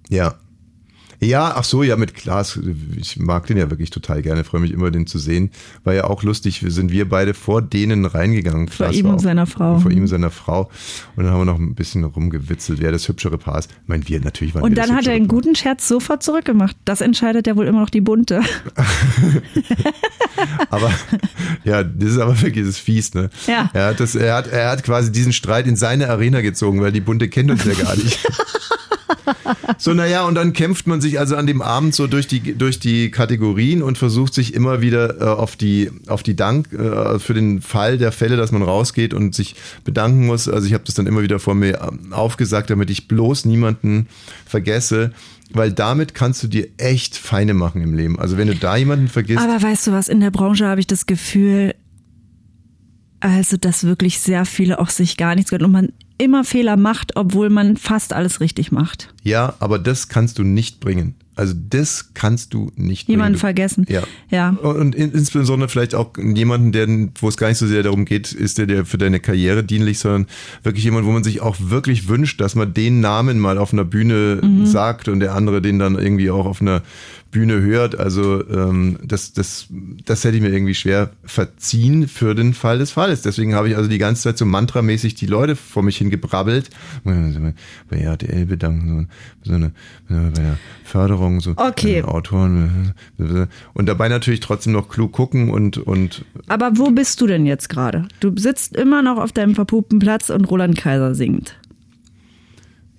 Ja. 0.10 0.36
Ja, 1.24 1.54
ach 1.56 1.64
so, 1.64 1.84
ja, 1.84 1.98
mit 1.98 2.16
Klaas. 2.16 2.60
Ich 2.98 3.18
mag 3.20 3.46
den 3.46 3.56
ja 3.58 3.70
wirklich 3.70 3.92
total 3.92 4.24
gerne, 4.24 4.44
freue 4.44 4.62
mich 4.62 4.72
immer, 4.72 4.90
den 4.90 5.06
zu 5.06 5.20
sehen. 5.20 5.52
War 5.84 5.94
ja 5.94 6.06
auch 6.06 6.24
lustig, 6.24 6.64
wir 6.64 6.72
sind 6.72 6.92
wir 6.92 7.08
beide 7.08 7.36
vor 7.36 7.62
denen 7.62 8.06
reingegangen. 8.06 8.68
Vor 8.70 8.88
Klaas 8.88 8.96
ihm 8.96 9.06
und 9.06 9.16
auch- 9.16 9.20
seiner 9.20 9.46
Frau. 9.46 9.80
Vor 9.80 9.92
ihm 9.92 10.02
und 10.02 10.08
seiner 10.08 10.32
Frau. 10.32 10.72
Und 11.16 11.24
dann 11.26 11.32
haben 11.34 11.42
wir 11.42 11.46
noch 11.46 11.60
ein 11.60 11.76
bisschen 11.76 12.04
rumgewitzelt, 12.04 12.80
wer 12.82 12.92
das 12.92 13.08
hübschere 13.08 13.38
Paar 13.38 13.60
ist. 13.60 13.70
Ich 13.70 13.88
meine, 13.88 14.08
wir 14.08 14.20
natürlich 14.20 14.56
waren 14.56 14.64
Und 14.64 14.76
dann 14.76 14.96
hat 14.96 15.06
er 15.06 15.14
einen 15.14 15.28
Paar. 15.28 15.36
guten 15.38 15.56
Scherz 15.56 15.88
sofort 15.88 16.24
zurückgemacht. 16.24 16.76
Das 16.86 17.02
entscheidet 17.02 17.46
ja 17.46 17.56
wohl 17.56 17.68
immer 17.68 17.82
noch 17.82 17.92
die 17.92 18.02
Bunte. 18.02 18.42
Aber 20.70 20.92
ja, 21.64 21.84
das 21.84 22.12
ist 22.12 22.18
aber 22.18 22.42
wirklich 22.42 22.66
das 22.66 22.76
ist 22.76 22.80
fies, 22.80 23.14
ne? 23.14 23.30
Ja. 23.46 23.70
Er 23.74 23.88
hat, 23.88 24.00
das, 24.00 24.16
er, 24.16 24.36
hat, 24.36 24.48
er 24.48 24.70
hat 24.72 24.84
quasi 24.84 25.12
diesen 25.12 25.34
Streit 25.34 25.68
in 25.68 25.76
seine 25.76 26.10
Arena 26.10 26.42
gezogen, 26.42 26.82
weil 26.82 26.92
die 26.92 27.02
Bunte 27.02 27.30
kennt 27.30 27.52
uns 27.52 27.64
ja 27.66 27.74
gar 27.74 27.96
nicht. 27.96 28.20
So, 29.78 29.94
naja, 29.94 30.26
und 30.26 30.36
dann 30.36 30.54
kämpft 30.54 30.88
man 30.88 31.02
sich 31.02 31.20
also 31.20 31.36
an 31.36 31.48
dem 31.48 31.62
Abend 31.62 31.96
so 31.96 32.08
durch 32.08 32.28
die, 32.28 32.58
durch 32.58 32.80
die 32.80 33.12
Kategorien 33.12 33.82
und 33.82 33.98
versucht 33.98 34.34
sich 34.34 34.54
immer 34.54 34.82
wieder 34.82 35.22
äh, 35.22 35.24
auf 35.24 35.56
die, 35.56 35.92
auf 36.08 36.24
die 36.24 36.36
Dank, 36.36 36.72
äh, 36.74 37.20
für 37.20 37.34
den 37.34 37.62
Fall 37.62 37.98
der 37.98 38.12
Fälle, 38.12 38.38
dass 38.38 38.52
man 38.52 38.62
rausgeht 38.62 39.14
und 39.14 39.34
sich 39.36 39.56
bedanken 39.84 40.26
muss. 40.26 40.48
Also 40.48 40.68
ich 40.68 40.74
habe 40.74 40.84
das 40.86 40.96
dann 40.96 41.08
immer 41.08 41.22
wieder 41.22 41.40
vor 41.40 41.56
mir 41.56 41.82
ähm, 41.82 42.14
aufgesagt, 42.14 42.70
damit 42.70 42.90
ich 42.90 43.08
bloß 43.08 43.46
niemanden 43.46 44.08
vergesse, 44.46 45.12
weil 45.54 45.72
damit 45.72 46.14
kannst 46.14 46.44
du 46.44 46.48
dir 46.48 46.68
echt 46.78 47.18
Feine 47.18 47.54
machen 47.54 47.82
im 47.82 47.94
Leben. 47.94 48.20
Also 48.20 48.38
wenn 48.38 48.48
du 48.48 48.56
da 48.56 48.76
jemanden 48.78 49.08
vergisst, 49.08 49.44
Aber 49.44 49.62
weißt 49.62 49.88
du 49.88 49.92
was, 49.92 50.08
in 50.08 50.20
der 50.20 50.32
Branche 50.32 50.68
habe 50.68 50.80
ich 50.80 50.88
das 50.88 51.06
Gefühl, 51.06 51.76
also 53.20 53.58
dass 53.58 53.84
wirklich 53.84 54.20
sehr 54.20 54.46
viele 54.46 54.80
auch 54.80 54.90
sich 54.90 55.18
gar 55.18 55.36
nichts 55.36 55.52
gönnen 55.52 55.66
und 55.66 55.72
man 55.72 55.94
immer 56.22 56.44
Fehler 56.44 56.78
macht, 56.78 57.16
obwohl 57.16 57.50
man 57.50 57.78
fast 57.78 58.14
alles 58.14 58.40
richtig 58.40 58.72
macht. 58.72 59.14
Ja, 59.24 59.56
aber 59.60 59.80
das 59.80 60.08
kannst 60.08 60.38
du 60.40 60.44
nicht 60.44 60.80
bringen. 60.80 61.16
Also 61.34 61.54
das 61.70 62.14
kannst 62.14 62.54
du 62.54 62.72
nicht 62.76 63.08
Jemanden 63.08 63.34
bringen. 63.34 63.40
vergessen. 63.40 63.86
Ja. 63.90 64.04
Ja. 64.30 64.50
Und 64.50 64.94
in, 64.94 65.12
insbesondere 65.14 65.70
vielleicht 65.70 65.96
auch 65.96 66.12
jemanden, 66.18 66.72
der, 66.72 66.88
wo 67.20 67.30
es 67.30 67.38
gar 67.38 67.48
nicht 67.48 67.58
so 67.58 67.66
sehr 67.66 67.82
darum 67.84 68.06
geht, 68.06 68.32
ist 68.34 68.58
der, 68.58 68.68
der 68.68 68.86
für 68.86 68.98
deine 68.98 69.20
Karriere 69.20 69.64
dienlich, 69.64 69.98
sondern 70.00 70.28
wirklich 70.62 70.84
jemand, 70.84 71.06
wo 71.08 71.12
man 71.12 71.24
sich 71.24 71.42
auch 71.42 71.56
wirklich 71.60 72.08
wünscht, 72.10 72.40
dass 72.42 72.54
man 72.56 72.74
den 72.74 73.00
Namen 73.00 73.40
mal 73.40 73.58
auf 73.58 73.74
einer 73.74 73.86
Bühne 73.86 74.40
Mhm. 74.44 74.66
sagt 74.68 75.08
und 75.08 75.20
der 75.22 75.34
andere 75.34 75.62
den 75.62 75.80
dann 75.80 75.96
irgendwie 75.96 76.30
auch 76.30 76.46
auf 76.46 76.62
einer 76.62 76.84
Bühne 77.32 77.62
hört. 77.62 77.98
Also 77.98 78.48
ähm, 78.50 78.98
das, 79.04 79.34
das, 79.34 79.68
das 80.06 80.24
hätte 80.24 80.36
ich 80.36 80.44
mir 80.44 80.52
irgendwie 80.52 80.76
schwer 80.76 81.12
verziehen 81.24 82.08
für 82.08 82.36
den 82.36 82.54
Fall 82.54 82.78
des 82.78 82.92
Falles. 82.92 83.22
Deswegen 83.22 83.56
habe 83.56 83.70
ich 83.70 83.78
also 83.78 83.90
die 83.90 83.98
ganze 83.98 84.24
Zeit 84.24 84.38
so 84.38 84.46
mantramäßig 84.46 85.16
die 85.16 85.26
Leute 85.26 85.56
vor 85.56 85.82
mich 85.82 85.98
hingebrabbelt. 85.98 86.70
Bei 87.04 87.98
RTL 87.98 88.46
bedanken, 88.46 89.10
so, 89.44 89.52
so 89.52 89.56
eine, 89.56 89.72
bei 90.08 90.42
der 90.42 90.58
Förderung, 90.84 91.40
so 91.40 91.54
Okay. 91.56 92.04
Autoren 92.04 92.94
und 93.74 93.86
dabei 93.88 94.10
natürlich 94.10 94.42
trotzdem 94.42 94.74
noch 94.74 94.90
klug 94.90 95.12
gucken 95.12 95.50
und, 95.50 95.78
und 95.78 96.26
Aber 96.48 96.78
wo 96.78 96.92
bist 96.92 97.22
du 97.22 97.28
denn 97.28 97.46
jetzt 97.46 97.70
gerade? 97.70 98.08
Du 98.20 98.36
sitzt 98.36 98.76
immer 98.76 99.02
noch 99.02 99.18
auf 99.18 99.32
deinem 99.32 99.56
verpuppten 99.56 100.00
Platz 100.00 100.30
und 100.30 100.46
Roland 100.46 100.78
Kaiser 100.78 101.16
singt. 101.16 101.56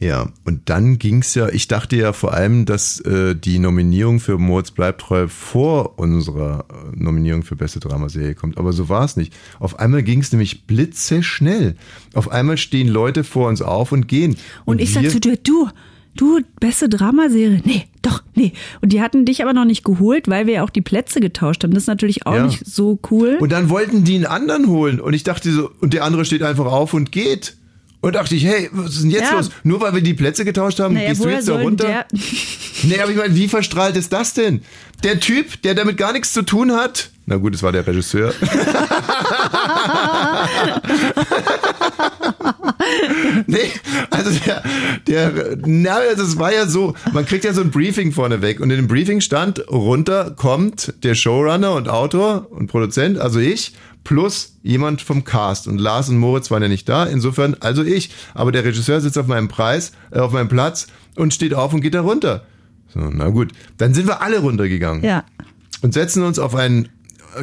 Ja, 0.03 0.31
und 0.45 0.63
dann 0.69 0.99
ging's 0.99 1.37
ja, 1.37 1.49
ich 1.49 1.69
dachte 1.69 1.95
ja 1.95 2.13
vor 2.13 2.35
allem, 2.35 2.65
dass 2.65 2.99
äh, 3.03 3.37
die 3.37 3.61
Nominierung 3.61 4.19
für 4.19 4.37
Moritz 4.37 4.73
bleibt 4.73 5.03
treu 5.03 5.29
vor 5.29 5.97
unserer 5.97 6.65
äh, 6.71 6.97
Nominierung 7.01 7.45
für 7.45 7.55
beste 7.55 7.79
Dramaserie 7.79 8.35
kommt. 8.35 8.59
Aber 8.59 8.73
so 8.73 8.89
war 8.89 9.05
es 9.05 9.17
nicht. 9.17 9.33
Auf 9.61 9.79
einmal 9.79 10.03
ging's 10.03 10.33
nämlich 10.33 10.67
blitzeschnell. 10.67 11.77
Auf 12.15 12.33
einmal 12.33 12.59
stehen 12.59 12.89
Leute 12.89 13.23
vor 13.23 13.49
uns 13.49 13.63
auf 13.63 13.93
und 13.93 14.09
gehen. 14.09 14.37
Und, 14.65 14.81
ich 14.81 14.93
sag 14.93 15.09
zu 15.09 15.21
dir, 15.21 15.37
du, 15.37 15.69
du, 16.17 16.41
beste 16.59 16.89
Dramaserie. 16.89 17.63
Nee, 17.65 17.85
doch, 18.03 18.25
nee. 18.35 18.55
Und 18.81 18.93
die 18.93 19.01
hatten 19.01 19.25
dich 19.25 19.41
aber 19.41 19.53
noch 19.53 19.65
nicht 19.67 19.85
geholt, 19.85 20.27
weil 20.27 20.49
wir 20.49 20.55
ja 20.55 20.65
auch 20.65 20.71
die 20.71 20.83
Plätze 20.83 21.21
getauscht 21.21 21.63
haben. 21.63 21.75
Das 21.75 21.85
ist 21.85 21.89
natürlich 21.89 22.27
auch 22.27 22.35
Ja. 22.35 22.47
nicht 22.47 22.67
so 22.67 22.99
cool. 23.13 23.37
Und 23.41 23.53
dann 23.53 23.71
wollten 23.71 24.03
die 24.03 24.17
einen 24.17 24.27
anderen 24.27 24.67
holen. 24.67 25.01
Und 25.01 25.15
ich 25.15 25.23
dachte 25.23 25.53
so, 25.53 25.71
und 25.81 25.95
der 25.95 26.03
andere 26.03 26.25
steht 26.25 26.43
einfach 26.43 26.67
auf 26.67 26.93
und 26.93 27.13
geht. 27.13 27.57
Und 28.03 28.17
dachte 28.17 28.35
ich, 28.35 28.45
hey, 28.45 28.69
was 28.73 28.95
ist 28.97 29.03
denn 29.05 29.11
jetzt 29.11 29.31
Ja. 29.31 29.37
los? 29.37 29.51
Nur 29.63 29.81
weil 29.81 29.95
wir 29.95 30.03
die 30.03 30.13
Plätze 30.13 30.45
getauscht 30.45 30.81
haben, 30.81 30.95
naja, 30.95 31.11
gehst 31.11 31.25
du 31.25 31.29
jetzt 31.29 31.49
da 31.49 31.55
runter? 31.55 32.05
Nee, 32.85 32.99
aber 32.99 33.13
ich 33.13 33.17
meine, 33.17 33.37
wie 33.37 33.47
verstrahlt 33.47 33.97
ist 33.97 34.13
das 34.13 34.35
denn? 34.35 34.65
Der 35.05 35.21
Typ, 35.21 35.63
der 35.63 35.77
damit 35.77 35.97
gar 35.99 36.13
nichts 36.13 36.33
zu 36.33 36.43
tun 36.43 36.73
hat. 36.73 37.11
Na 37.27 37.37
gut, 37.37 37.55
es 37.55 37.63
war 37.63 37.71
der 37.71 37.87
Regisseur. 37.87 38.35
nee, 43.47 43.59
also 44.11 44.31
der, 44.47 44.63
der, 45.07 45.57
na, 45.65 45.95
also 45.97 46.23
es 46.23 46.39
war 46.39 46.53
ja 46.53 46.67
so, 46.67 46.95
man 47.13 47.27
kriegt 47.27 47.45
ja 47.45 47.53
so 47.53 47.61
ein 47.61 47.71
Briefing 47.71 48.13
vorneweg 48.13 48.61
und 48.61 48.71
in 48.71 48.77
dem 48.77 48.89
Briefing 48.89 49.21
stand, 49.21 49.65
runter 49.71 50.31
kommt 50.37 50.95
der 51.03 51.15
Showrunner 51.15 51.73
und 51.75 51.89
Autor 51.89 52.47
und 52.51 52.67
Produzent, 52.69 53.19
also 53.19 53.39
ich, 53.39 53.75
plus 54.05 54.55
jemand 54.63 55.01
vom 55.03 55.25
Cast 55.25 55.67
und 55.69 55.79
Lars 55.79 56.09
und 56.09 56.19
Moritz 56.19 56.51
waren 56.51 56.63
ja 56.63 56.69
nicht 56.69 56.89
da, 56.89 57.05
insofern 57.05 57.57
also 57.61 57.83
ich, 57.85 58.11
aber 58.35 58.53
der 58.53 58.65
Regisseur 58.65 59.01
sitzt 59.01 59.19
auf 59.19 59.27
meinem 59.27 59.49
Preis, 59.49 59.93
äh, 60.11 60.19
auf 60.19 60.33
meinem 60.33 60.49
Platz 60.49 60.87
und 61.17 61.33
steht 61.35 61.55
auf 61.55 61.73
und 61.73 61.81
geht 61.81 61.95
da 61.95 62.01
runter. 62.01 62.45
So, 62.93 63.01
na 63.01 63.29
gut, 63.29 63.53
dann 63.79 63.95
sind 63.95 64.07
wir 64.07 64.21
alle 64.21 64.41
runtergegangen 64.41 65.03
Ja. 65.05 65.25
und 65.83 65.95
setzen 65.95 66.23
uns 66.25 66.39
auf 66.39 66.55
ein 66.55 66.89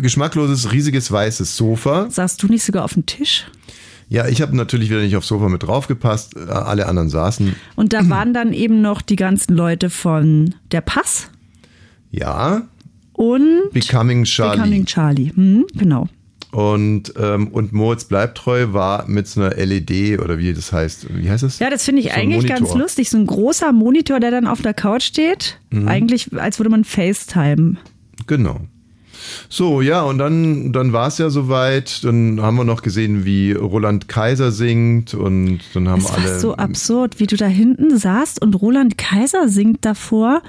geschmackloses, 0.02 0.72
riesiges, 0.72 1.12
weißes 1.12 1.56
Sofa. 1.58 2.08
Saßt 2.12 2.44
du 2.44 2.48
nicht 2.48 2.64
sogar 2.64 2.84
auf 2.84 2.94
dem 2.94 3.06
Tisch? 3.08 3.46
Ja, 4.10 4.28
ich 4.28 4.41
habe 4.41 4.55
natürlich 4.57 4.89
wieder 4.89 5.01
nicht 5.01 5.16
aufs 5.16 5.28
Sofa 5.28 5.49
mit 5.49 5.64
draufgepasst. 5.64 6.36
Äh, 6.36 6.49
Alle 6.49 6.88
anderen 6.88 7.10
saßen. 7.10 7.55
Und 7.76 7.93
da 7.93 8.10
waren 8.10 8.34
dann 8.34 8.53
eben 8.53 8.82
noch 8.82 9.01
die 9.01 9.16
ganzen 9.16 9.55
Leute 9.55 9.89
von 9.89 10.55
Der 10.72 10.82
Pass 10.82 11.30
Ja, 12.12 12.64
und 13.14 13.72
Becoming 13.72 14.24
Charlie. 14.24 14.57
Becoming 14.57 14.86
Charlie. 14.86 15.32
Hm, 15.36 15.66
genau. 15.76 16.07
Und, 16.51 17.14
ähm, 17.20 17.49
und 17.49 17.74
Moritz 17.74 18.05
bleibt 18.05 18.39
treu 18.39 18.74
war 18.74 19.07
mit 19.07 19.28
so 19.28 19.41
einer 19.41 19.55
LED 19.55 20.20
oder 20.20 20.39
wie 20.39 20.51
das 20.53 20.74
heißt. 20.74 21.16
Wie 21.16 21.30
heißt 21.30 21.43
das? 21.43 21.60
Ja, 21.60 21.70
das 21.70 21.84
finde 21.84 22.01
ich 22.01 22.07
So 22.07 22.14
eigentlich 22.16 22.47
ganz 22.47 22.74
lustig. 22.74 23.10
So 23.12 23.18
ein 23.18 23.28
großer 23.28 23.72
Monitor, 23.72 24.20
der 24.20 24.32
dann 24.32 24.47
auf 24.47 24.62
der 24.64 24.74
Couch 24.74 25.03
steht. 25.03 25.60
Mhm. 25.70 25.88
Eigentlich, 25.88 26.34
als 26.36 26.57
würde 26.57 26.72
man 26.72 26.86
FaceTime. 26.86 27.76
Genau. 28.26 28.62
So, 29.50 29.82
ja, 29.82 30.02
und 30.02 30.18
dann, 30.18 30.72
dann 30.74 30.94
war 30.94 31.08
es 31.08 31.18
ja 31.18 31.30
soweit. 31.30 32.04
Dann 32.04 32.42
haben 32.42 32.58
wir 32.58 32.64
noch 32.64 32.82
gesehen, 32.82 33.26
wie 33.26 33.52
Roland 33.54 34.08
Kaiser 34.08 34.52
singt 34.52 35.14
und 35.14 35.60
dann 35.74 35.90
haben 35.90 36.00
Es 36.02 36.10
war 36.10 36.18
alle. 36.18 36.40
so 36.40 36.56
absurd, 36.56 37.20
wie 37.20 37.28
du 37.28 37.36
da 37.36 37.46
hinten 37.48 37.98
saßt 37.98 38.42
und 38.42 38.56
Roland 38.56 38.98
Kaiser 38.98 39.48
singt 39.50 39.86
davor. 39.86 40.42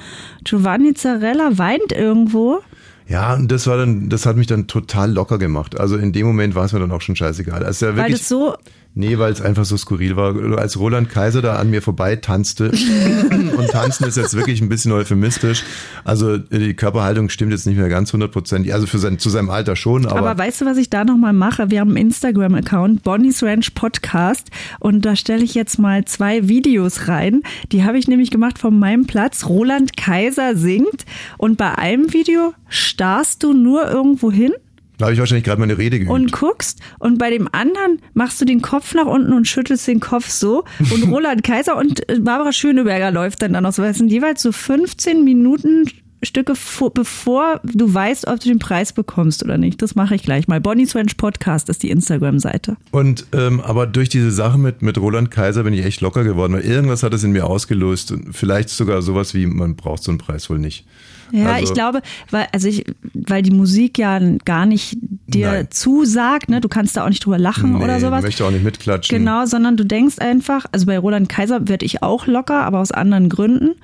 Giovanni 0.45 0.95
Zarella 0.95 1.59
weint 1.59 1.93
irgendwo. 1.93 2.61
Ja, 3.09 3.35
und 3.35 3.51
das 3.51 3.67
war 3.67 3.77
dann, 3.77 4.09
das 4.09 4.25
hat 4.25 4.37
mich 4.37 4.47
dann 4.47 4.69
total 4.69 5.11
locker 5.13 5.39
gemacht. 5.39 5.79
Also 5.81 5.97
in 5.97 6.13
dem 6.13 6.27
Moment 6.29 6.55
war 6.55 6.65
es 6.65 6.73
mir 6.73 6.79
dann 6.79 6.93
auch 6.93 7.01
schon 7.01 7.17
scheißegal. 7.17 7.65
Also 7.65 7.87
ja 7.87 7.93
Weil 7.93 8.05
wirklich, 8.05 8.19
das 8.21 8.29
so 8.29 8.55
Nee, 8.95 9.19
weil 9.19 9.33
es 9.33 9.41
einfach 9.41 9.65
so 9.65 9.77
skurril 9.77 10.17
war. 10.17 10.35
Als 10.59 10.79
Roland 10.79 11.09
Kaiser 11.09 11.43
da 11.43 11.57
an 11.57 11.71
mir 11.71 11.81
vorbei 11.81 12.17
tanzte, 12.17 12.71
und 13.57 13.69
tanzen 13.71 14.07
ist 14.07 14.17
jetzt 14.17 14.35
wirklich 14.35 14.61
ein 14.61 14.69
bisschen 14.69 14.91
euphemistisch. 14.91 15.63
Also 16.03 16.39
die 16.39 16.75
Körperhaltung 16.75 17.29
stimmt 17.29 17.53
jetzt 17.53 17.67
nicht 17.67 17.79
mehr 17.79 17.89
ganz 17.89 18.13
hundertprozentig. 18.13 18.75
Also 18.75 18.87
für 18.87 18.99
sein, 18.99 19.19
zu 19.21 19.31
seinem 19.31 19.49
Alter 19.49 19.77
schon, 19.77 20.07
aber, 20.07 20.19
Aber 20.31 20.39
weißt 20.39 20.63
du, 20.63 20.67
was 20.67 20.77
ich 20.77 20.91
da 20.91 21.05
nochmal 21.05 21.33
mache? 21.33 21.71
Wir 21.71 21.81
haben 21.81 21.91
einen 21.91 22.09
Instagram-Account, 22.09 23.05
Bonnie's 23.05 23.43
Ranch 23.45 23.75
Podcast. 23.75 24.51
Und 24.81 25.05
da 25.05 25.15
stelle 25.15 25.45
ich 25.45 25.55
jetzt 25.55 25.79
mal 25.79 26.05
zwei 26.05 26.49
Videos 26.49 27.07
rein. 27.07 27.43
Die 27.71 27.85
habe 27.85 27.97
ich 27.97 28.09
nämlich 28.09 28.31
gemacht 28.33 28.59
von 28.59 28.77
meinem 28.77 29.07
Platz. 29.07 29.47
Roland 29.47 29.97
Kaiser 29.97 30.57
singt. 30.57 31.05
Und 31.39 31.59
bei 31.59 31.79
einem 31.79 32.13
Video 32.13 32.55
starrst 32.69 33.45
du 33.45 33.53
nur 33.53 33.89
irgendwo 33.89 34.33
hin 34.33 34.53
da 35.01 35.07
habe 35.07 35.15
ich 35.15 35.19
wahrscheinlich 35.19 35.45
gerade 35.45 35.61
meine 35.61 35.79
Rede 35.79 35.99
geübt. 35.99 36.11
und 36.11 36.33
guckst. 36.33 36.81
Und 36.99 37.19
bei 37.19 37.31
dem 37.31 37.49
anderen 37.53 38.01
machst 38.15 38.41
du 38.41 38.45
den 38.45 38.63
Kopf 38.63 38.95
nach 38.95 39.07
unten 39.07 39.33
und 39.33 39.49
schüttelst 39.49 39.87
den 39.89 40.01
Kopf 40.01 40.29
so. 40.29 40.65
Und 40.93 41.05
Roland 41.11 41.43
Kaiser 41.43 41.77
und 41.77 42.09
äh, 42.09 42.19
Barbara 42.21 42.53
Schöneberger 42.53 43.11
läuft 43.11 43.43
dann 43.43 43.53
da 43.55 43.61
noch 43.61 43.73
so. 43.73 43.83
Das 43.83 43.99
sind 43.99 44.11
jeweils 44.11 44.43
so 44.43 44.53
15 44.53 45.25
Minuten 45.25 45.87
Stücke, 46.23 46.55
vor- 46.55 46.93
bevor 46.93 47.61
du 47.65 47.93
weißt, 47.93 48.27
ob 48.27 48.41
du 48.41 48.49
den 48.49 48.59
Preis 48.59 48.93
bekommst 48.93 49.43
oder 49.43 49.57
nicht. 49.57 49.81
Das 49.81 49.95
mache 49.95 50.15
ich 50.15 50.23
gleich 50.23 50.49
mal. 50.49 50.61
Bonnie's 50.61 50.95
Ranch 50.95 51.17
Podcast 51.17 51.69
ist 51.71 51.83
die 51.83 51.91
Instagram-Seite. 51.91 52.77
Und 52.91 53.25
ähm, 53.33 53.61
aber 53.61 53.87
durch 53.87 54.09
diese 54.11 54.31
Sache 54.31 54.59
mit, 54.59 54.83
mit 54.83 54.99
Roland 54.99 55.31
Kaiser 55.31 55.63
bin 55.65 55.73
ich 55.73 55.85
echt 55.85 56.01
locker 56.03 56.23
geworden, 56.25 56.53
weil 56.53 56.63
irgendwas 56.63 57.03
hat 57.03 57.15
es 57.15 57.25
in 57.25 57.33
mir 57.33 57.47
ausgelöst. 57.47 58.13
Und 58.13 58.35
vielleicht 58.37 58.69
sogar 58.69 59.01
sowas 59.03 59.33
wie, 59.35 59.47
man 59.47 59.77
braucht 59.77 60.03
so 60.03 60.11
einen 60.11 60.19
Preis 60.19 60.51
wohl 60.51 60.59
nicht. 60.59 60.87
Ja, 61.33 61.53
Also- 61.53 61.65
ich 61.69 61.73
glaube, 61.75 62.03
weil, 62.31 62.49
also 62.53 62.69
ich, 62.69 62.85
weil 63.15 63.43
die 63.43 63.53
Musik 63.53 63.97
ja 63.99 64.19
gar 64.45 64.67
nicht 64.67 64.99
dir 65.29 65.53
Nein. 65.53 65.69
zusagt, 65.71 66.51
ne? 66.51 66.61
Du 66.61 66.69
kannst 66.69 66.97
da 66.97 67.05
auch 67.05 67.09
nicht 67.09 67.25
drüber 67.25 67.39
lachen 67.39 67.79
Nee, 67.79 67.85
oder 67.85 68.01
sowas. 68.01 68.19
Ich 68.19 68.25
möchte 68.25 68.45
auch 68.45 68.51
nicht 68.51 68.65
mitklatschen. 68.65 69.17
Genau, 69.17 69.47
sondern 69.47 69.77
du 69.77 69.85
denkst 69.87 70.19
einfach, 70.19 70.67
also 70.73 70.87
bei 70.87 70.99
Roland 70.99 71.29
Kaiser 71.29 71.69
werde 71.69 71.87
ich 71.87 72.03
auch 72.03 72.27
locker, 72.27 72.65
aber 72.65 72.81
aus 72.81 72.91
anderen 72.91 73.29
Gründen. 73.29 73.77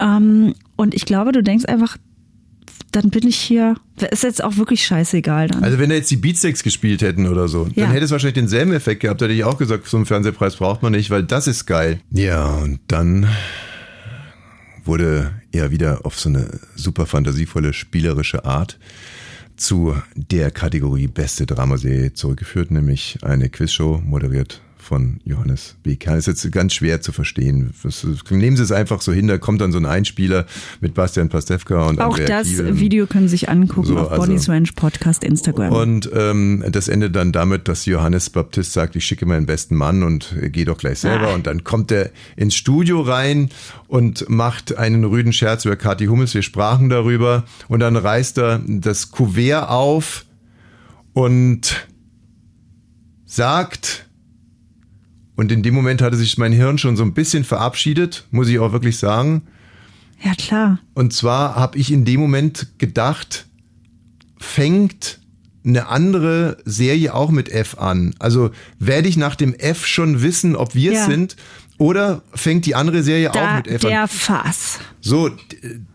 Ähm, 0.00 0.54
und 0.78 0.94
ich 0.94 1.04
glaube, 1.04 1.32
du 1.32 1.42
denkst 1.42 1.66
einfach, 1.66 1.98
dann 2.92 3.10
bin 3.10 3.26
ich 3.28 3.36
hier. 3.36 3.74
Ist 4.10 4.22
jetzt 4.22 4.42
auch 4.42 4.56
wirklich 4.56 4.82
scheißegal 4.86 5.48
dann. 5.48 5.62
Also 5.62 5.78
wenn 5.78 5.90
da 5.90 5.96
jetzt 5.96 6.10
die 6.10 6.16
Beatsteaks 6.16 6.62
gespielt 6.62 7.02
hätten 7.02 7.26
oder 7.26 7.46
so, 7.48 7.66
Ja. 7.74 7.84
dann 7.84 7.92
hätte 7.92 8.06
es 8.06 8.10
wahrscheinlich 8.12 8.34
denselben 8.36 8.72
Effekt 8.72 9.00
gehabt. 9.02 9.20
Da 9.20 9.26
hätte 9.26 9.34
ich 9.34 9.44
auch 9.44 9.58
gesagt, 9.58 9.86
so 9.86 9.98
einen 9.98 10.06
Fernsehpreis 10.06 10.56
braucht 10.56 10.82
man 10.82 10.92
nicht, 10.92 11.10
weil 11.10 11.24
das 11.24 11.46
ist 11.48 11.66
geil. 11.66 12.00
Ja, 12.10 12.46
und 12.46 12.80
dann 12.88 13.26
wurde 14.84 15.32
er 15.52 15.70
wieder 15.70 16.06
auf 16.06 16.18
so 16.18 16.28
eine 16.30 16.48
super 16.76 17.06
fantasievolle, 17.06 17.72
spielerische 17.74 18.44
Art 18.44 18.78
zu 19.56 19.94
der 20.14 20.50
Kategorie 20.50 21.08
Beste 21.08 21.44
Dramaserie 21.44 22.14
zurückgeführt, 22.14 22.70
nämlich 22.70 23.18
eine 23.22 23.48
Quizshow 23.50 24.00
moderiert 24.04 24.62
von 24.88 25.20
Johannes 25.24 25.76
B. 25.82 25.96
Kern. 25.96 26.16
Ist 26.18 26.26
jetzt 26.28 26.50
ganz 26.50 26.72
schwer 26.72 27.02
zu 27.02 27.12
verstehen. 27.12 27.74
Das- 27.82 28.06
Nehmen 28.30 28.56
Sie 28.56 28.62
es 28.62 28.72
einfach 28.72 29.02
so 29.02 29.12
hin, 29.12 29.28
da 29.28 29.36
kommt 29.36 29.60
dann 29.60 29.70
so 29.70 29.76
ein 29.78 29.84
Einspieler 29.84 30.46
mit 30.80 30.94
Bastian 30.94 31.28
Pastewka 31.28 31.86
und 31.88 32.00
auch 32.00 32.16
Andrea 32.18 32.26
das 32.38 32.48
Kiewel. 32.48 32.80
Video 32.80 33.06
können 33.06 33.28
Sie 33.28 33.32
sich 33.32 33.50
angucken 33.50 33.88
So, 33.88 33.98
auf 33.98 34.10
also- 34.10 34.22
Bonnie's 34.24 34.48
Ranch 34.48 34.74
Podcast 34.74 35.24
Instagram. 35.24 35.72
Und 35.72 36.10
ähm, 36.14 36.64
das 36.72 36.88
endet 36.88 37.14
dann 37.14 37.32
damit, 37.32 37.68
dass 37.68 37.84
Johannes 37.84 38.30
Baptist 38.30 38.72
sagt, 38.72 38.96
ich 38.96 39.04
schicke 39.04 39.26
meinen 39.26 39.44
besten 39.44 39.76
Mann 39.76 40.02
und 40.02 40.34
äh, 40.40 40.48
geh 40.48 40.64
doch 40.64 40.78
gleich 40.78 41.00
selber. 41.00 41.28
Ah. 41.28 41.34
Und 41.34 41.46
dann 41.46 41.64
kommt 41.64 41.92
er 41.92 42.10
ins 42.36 42.54
Studio 42.54 43.02
rein 43.02 43.50
und 43.88 44.28
macht 44.30 44.76
einen 44.78 45.04
rüden 45.04 45.34
Scherz 45.34 45.66
über 45.66 45.76
Kathi 45.76 46.06
Hummels. 46.06 46.32
Wir 46.32 46.42
sprachen 46.42 46.88
darüber. 46.88 47.44
Und 47.68 47.80
dann 47.80 47.94
reißt 47.96 48.38
er 48.38 48.62
das 48.66 49.10
Kuvert 49.10 49.68
auf 49.68 50.24
und 51.12 51.86
sagt, 53.26 54.07
und 55.38 55.52
in 55.52 55.62
dem 55.62 55.72
Moment 55.74 56.02
hatte 56.02 56.16
sich 56.16 56.36
mein 56.36 56.52
Hirn 56.52 56.78
schon 56.78 56.96
so 56.96 57.04
ein 57.04 57.14
bisschen 57.14 57.44
verabschiedet, 57.44 58.26
muss 58.32 58.48
ich 58.48 58.58
auch 58.58 58.72
wirklich 58.72 58.98
sagen. 58.98 59.42
ja, 60.22 60.32
klar. 60.34 60.80
Und 60.94 61.12
zwar 61.12 61.54
habe 61.54 61.78
ich 61.78 61.92
in 61.92 62.04
dem 62.04 62.18
Moment 62.20 62.66
gedacht, 62.78 63.46
fängt 64.38 65.20
eine 65.64 65.88
andere 65.88 66.56
Serie 66.64 67.14
auch 67.14 67.30
mit 67.30 67.50
F 67.50 67.78
an? 67.78 68.14
Also 68.18 68.50
werde 68.78 69.08
ich 69.08 69.16
nach 69.16 69.34
dem 69.36 69.54
F 69.54 69.86
schon 69.86 70.22
wissen, 70.22 70.56
ob 70.56 70.74
wir 70.74 70.92
es 70.92 70.98
Ja. 70.98 71.06
sind? 71.06 71.36
Oder 71.78 72.22
fängt 72.34 72.66
die 72.66 72.74
andere 72.74 73.04
Serie 73.04 73.30
auch 73.30 73.34
Da, 73.34 73.56
mit 73.58 73.68
F 73.68 73.84
an? 73.84 73.90
der 73.90 74.08
Fass. 74.08 74.80
So, 75.00 75.30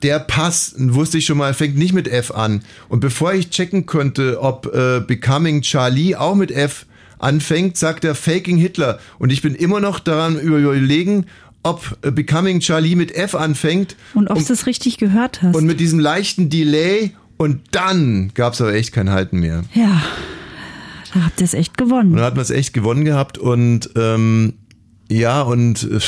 der 0.01 0.19
Pass, 0.19 0.73
wusste 0.77 1.17
ich 1.17 1.25
schon 1.25 1.37
mal, 1.37 1.53
fängt 1.53 1.75
nicht 1.77 1.91
mit 1.93 2.07
F 2.07 2.31
an. 2.31 2.63
Und 2.87 3.01
bevor 3.01 3.33
ich 3.33 3.49
checken 3.49 3.85
könnte, 3.85 4.41
ob 4.41 4.73
äh, 4.73 5.01
Becoming 5.01 5.61
Charlie 5.61 6.15
auch 6.15 6.35
mit 6.35 6.51
F 6.51 6.85
anfängt, 7.23 7.77
sagt 7.77 8.05
er 8.05 8.15
Faking 8.15 8.57
Hitler. 8.57 8.99
Und 9.19 9.31
ich 9.31 9.41
bin 9.41 9.55
immer 9.55 9.79
noch 9.79 9.99
daran 9.99 10.39
überlegen, 10.39 11.25
ob 11.63 11.97
äh, 12.01 12.11
Becoming 12.11 12.59
Charlie 12.59 12.95
mit 12.95 13.15
F 13.15 13.35
anfängt. 13.35 13.95
Und 14.13 14.29
ob 14.29 14.45
du 14.45 14.53
es 14.53 14.65
richtig 14.65 14.97
gehört 14.97 15.41
hast. 15.41 15.55
Und 15.55 15.65
mit 15.65 15.79
diesem 15.79 15.99
leichten 15.99 16.49
Delay 16.49 17.11
und 17.37 17.61
dann 17.71 18.31
gab's 18.33 18.61
aber 18.61 18.73
echt 18.73 18.91
kein 18.91 19.09
Halten 19.09 19.39
mehr. 19.39 19.63
ja, 19.73 20.01
da 21.13 21.25
habt 21.25 21.39
ihr 21.39 21.45
es 21.45 21.53
echt 21.53 21.77
gewonnen. 21.77 22.11
Und 22.11 22.17
dann 22.17 22.25
hat 22.25 22.35
man 22.35 22.43
es 22.43 22.51
echt 22.51 22.73
gewonnen 22.73 23.05
gehabt 23.05 23.37
und 23.37 23.89
ähm, 23.95 24.53
ja, 25.09 25.41
und 25.41 25.83
äh, 25.83 25.99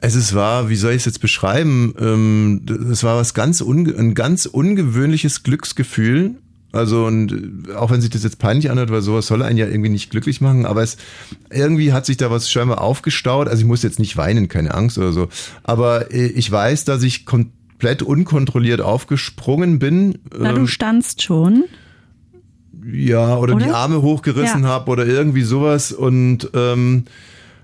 es 0.00 0.14
ist 0.14 0.34
war, 0.34 0.68
wie 0.68 0.76
soll 0.76 0.92
ich 0.92 0.98
es 0.98 1.04
jetzt 1.06 1.20
beschreiben? 1.20 1.94
Ähm, 1.98 2.62
es 2.90 3.02
war 3.04 3.16
was 3.16 3.34
ganz 3.34 3.60
ein 3.62 4.14
ganz 4.14 4.46
ungewöhnliches 4.46 5.42
Glücksgefühl. 5.42 6.36
Also 6.74 7.06
und 7.06 7.68
äh, 7.68 7.72
auch 7.74 7.90
wenn 7.90 8.00
sich 8.00 8.10
das 8.10 8.24
jetzt 8.24 8.38
peinlich 8.38 8.70
anhört, 8.70 8.90
weil 8.90 9.00
sowas 9.02 9.26
soll 9.26 9.42
einen 9.42 9.56
ja 9.58 9.66
irgendwie 9.66 9.90
nicht 9.90 10.10
glücklich 10.10 10.40
machen, 10.40 10.66
aber 10.66 10.82
es 10.82 10.96
irgendwie 11.50 11.92
hat 11.92 12.04
sich 12.06 12.16
da 12.16 12.30
was 12.30 12.50
scheinbar 12.50 12.80
aufgestaut. 12.80 13.48
Also 13.48 13.60
ich 13.62 13.66
muss 13.66 13.82
jetzt 13.82 13.98
nicht 13.98 14.16
weinen, 14.16 14.48
keine 14.48 14.74
Angst 14.74 14.98
oder 14.98 15.12
so, 15.12 15.28
aber 15.62 16.12
äh, 16.12 16.26
ich 16.26 16.50
weiß, 16.50 16.84
dass 16.84 17.02
ich 17.02 17.26
komplett 17.26 18.02
unkontrolliert 18.02 18.80
aufgesprungen 18.80 19.78
bin. 19.78 20.18
Na, 20.36 20.52
du 20.52 20.60
Ähm, 20.60 20.66
standst 20.66 21.22
schon. 21.22 21.64
ja, 22.92 23.36
oder, 23.38 23.54
Oder? 23.54 23.64
die 23.66 23.70
Arme 23.70 24.02
hochgerissen 24.02 24.62
Ja. 24.64 24.68
habe 24.68 24.90
oder 24.90 25.06
irgendwie 25.06 25.42
sowas 25.42 25.92
und 25.92 26.50
ähm, 26.54 27.04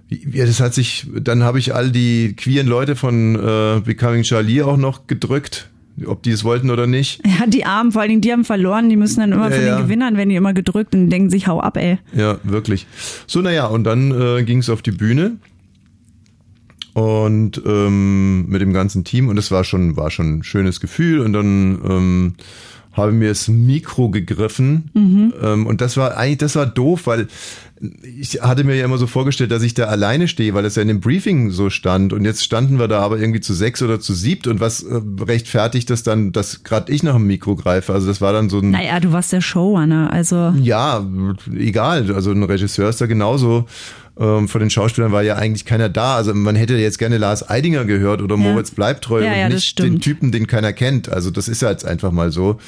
ja, 0.09 0.45
das 0.45 0.59
hat 0.61 0.75
sich, 0.75 1.07
dann 1.21 1.43
habe 1.45 1.59
ich 1.61 1.73
all 1.75 1.91
die 1.93 2.35
queeren 2.35 2.67
Leute 2.67 2.97
von 2.97 3.37
äh, 3.37 3.81
Becoming 3.85 4.23
Charlie 4.25 4.63
auch 4.63 4.77
noch 4.77 5.07
gedrückt, 5.07 5.70
ob 6.07 6.23
die 6.23 6.31
es 6.31 6.45
wollten 6.45 6.71
oder 6.71 6.87
nicht. 6.87 7.21
Ja, 7.41 7.47
die 7.47 7.65
Armen, 7.65 7.93
vor 7.93 8.03
allen 8.03 8.11
Dingen, 8.11 8.21
die 8.21 8.33
haben 8.33 8.45
verloren, 8.45 8.89
die 8.89 8.97
müssen 8.97 9.21
dann 9.21 9.33
immer 9.33 9.51
Ja, 9.51 9.57
von 9.57 9.67
ja. 9.67 9.77
den 9.77 9.85
Gewinnern, 9.85 10.17
wenn 10.17 10.29
die 10.29 10.37
immer 10.37 10.53
gedrückt 10.53 10.95
und 10.95 11.09
denken 11.11 11.31
sich, 11.31 11.47
hau 11.47 11.61
ab, 11.61 11.77
ey. 11.77 11.99
Ja, 12.15 12.39
wirklich. 12.43 12.87
So, 13.27 13.41
naja, 13.41 13.67
und 13.67 13.85
dann 13.85 14.11
äh, 14.11 14.43
ging 14.45 14.59
es 14.59 14.69
auf 14.71 14.83
die 14.83 14.91
Bühne 14.93 15.37
und 16.93 17.63
ähm, 17.65 18.49
mit 18.49 18.61
dem 18.61 18.73
ganzen 18.73 19.05
Team 19.05 19.29
und 19.29 19.39
es 19.39 19.51
war 19.51 19.65
schon, 19.65 19.97
war 19.97 20.11
schon 20.11 20.39
ein 20.39 20.43
schönes 20.43 20.81
Gefühl 20.81 21.21
und 21.21 21.33
dann 21.33 21.79
ähm, 21.89 22.35
habe 22.93 23.13
mir 23.13 23.29
das 23.29 23.49
Mikro 23.49 24.11
gegriffen 24.11 24.91
ähm, 24.95 25.67
und 25.67 25.81
das 25.81 25.97
war 25.97 26.17
eigentlich, 26.17 26.39
das 26.39 26.57
war 26.57 26.67
doof, 26.67 27.07
weil 27.07 27.29
ich 28.03 28.43
hatte 28.43 28.65
mir 28.65 28.75
ja 28.75 28.85
immer 28.85 28.99
so 28.99 29.07
vorgestellt, 29.07 29.51
dass 29.51 29.63
ich 29.63 29.73
da 29.73 29.85
alleine 29.85 30.29
stehe, 30.29 30.53
weil 30.53 30.67
es 30.67 30.77
ja 30.77 30.83
in 30.83 30.89
dem 30.89 31.01
Briefing 31.01 31.51
so 31.51 31.71
stand 31.71 32.13
und 32.13 32.25
jetzt 32.27 32.45
standen 32.45 32.79
wir 32.79 32.89
da 32.89 33.01
aber 33.01 33.19
irgendwie 33.19 33.41
zu 33.41 33.55
sechs 33.55 33.81
oder 33.83 34.01
zu 34.01 34.13
siebt 34.13 34.47
und 34.47 34.61
was 34.61 34.83
äh, 34.83 35.01
rechtfertigt 35.21 35.89
das 35.89 36.03
dann, 36.03 36.33
dass 36.33 36.63
gerade 36.63 36.93
ich 36.93 37.03
nach 37.03 37.15
dem 37.15 37.27
Mikro 37.27 37.57
greife? 37.57 37.95
Also 37.95 38.07
das 38.07 38.21
war 38.21 38.35
dann 38.35 38.51
so 38.51 38.59
ein 38.59 38.71
Naja, 38.71 39.01
du 39.01 39.13
warst 39.13 39.33
der 39.33 39.41
Showrunner, 39.41 40.13
also 40.13 40.53
ja, 40.61 41.07
egal. 41.57 42.13
Also 42.13 42.33
ein 42.33 42.43
Regisseur 42.43 42.91
ist 42.91 43.01
da 43.01 43.07
genauso. 43.07 43.65
Ähm, 44.19 44.49
von 44.49 44.61
den 44.61 44.71
Schauspielern 44.71 45.13
war 45.13 45.23
ja 45.23 45.37
eigentlich 45.37 45.65
keiner 45.65 45.89
da. 45.89 46.17
Also 46.17 46.35
man 46.35 46.57
hätte 46.57 46.77
jetzt 46.77 46.99
gerne 46.99 47.19
Lars 47.19 47.49
Eidinger 47.49 47.85
gehört 47.85 48.21
oder 48.23 48.37
Moritz 48.37 48.71
Bleibtreu 48.71 49.23
Ja, 49.25 49.33
und 49.33 49.39
ja, 49.39 49.45
das 49.49 49.55
nicht 49.55 49.79
den. 49.79 50.01
Typen, 50.01 50.31
den 50.33 50.47
keiner 50.47 50.73
kennt. 50.73 51.09
Also 51.11 51.31
das 51.31 51.49
ist 51.49 51.63
ja 51.63 51.71
jetzt 51.71 51.85
einfach 51.85 52.13
mal 52.13 52.31
so. 52.33 52.59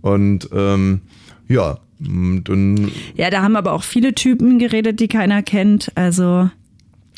Und 0.00 0.48
ähm, 0.54 1.00
ja, 1.48 1.78
und 2.00 2.44
dann 2.44 2.90
ja, 3.16 3.30
da 3.30 3.42
haben 3.42 3.56
aber 3.56 3.72
auch 3.72 3.82
viele 3.84 4.14
Typen 4.14 4.58
geredet, 4.58 5.00
die 5.00 5.08
keiner 5.08 5.42
kennt, 5.42 5.92
also 5.94 6.50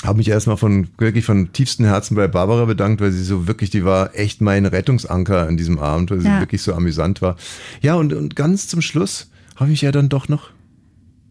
habe 0.04 0.18
mich 0.18 0.28
erstmal 0.28 0.58
von 0.58 0.88
wirklich 0.98 1.24
von 1.24 1.52
tiefstem 1.52 1.86
Herzen 1.86 2.14
bei 2.16 2.28
Barbara 2.28 2.66
bedankt, 2.66 3.00
weil 3.00 3.10
sie 3.12 3.24
so 3.24 3.48
wirklich, 3.48 3.70
die 3.70 3.84
war 3.84 4.14
echt 4.14 4.40
mein 4.42 4.66
Rettungsanker 4.66 5.48
an 5.48 5.56
diesem 5.56 5.78
Abend, 5.78 6.10
weil 6.10 6.20
sie 6.20 6.28
Ja. 6.28 6.38
wirklich 6.40 6.60
so 6.62 6.74
amüsant 6.74 7.22
war. 7.22 7.36
Ja, 7.80 7.94
und, 7.94 8.12
und 8.12 8.36
ganz 8.36 8.68
zum 8.68 8.82
Schluss 8.82 9.30
habe 9.56 9.72
ich 9.72 9.80
ja 9.80 9.92
dann 9.92 10.08
doch 10.10 10.28
noch 10.28 10.50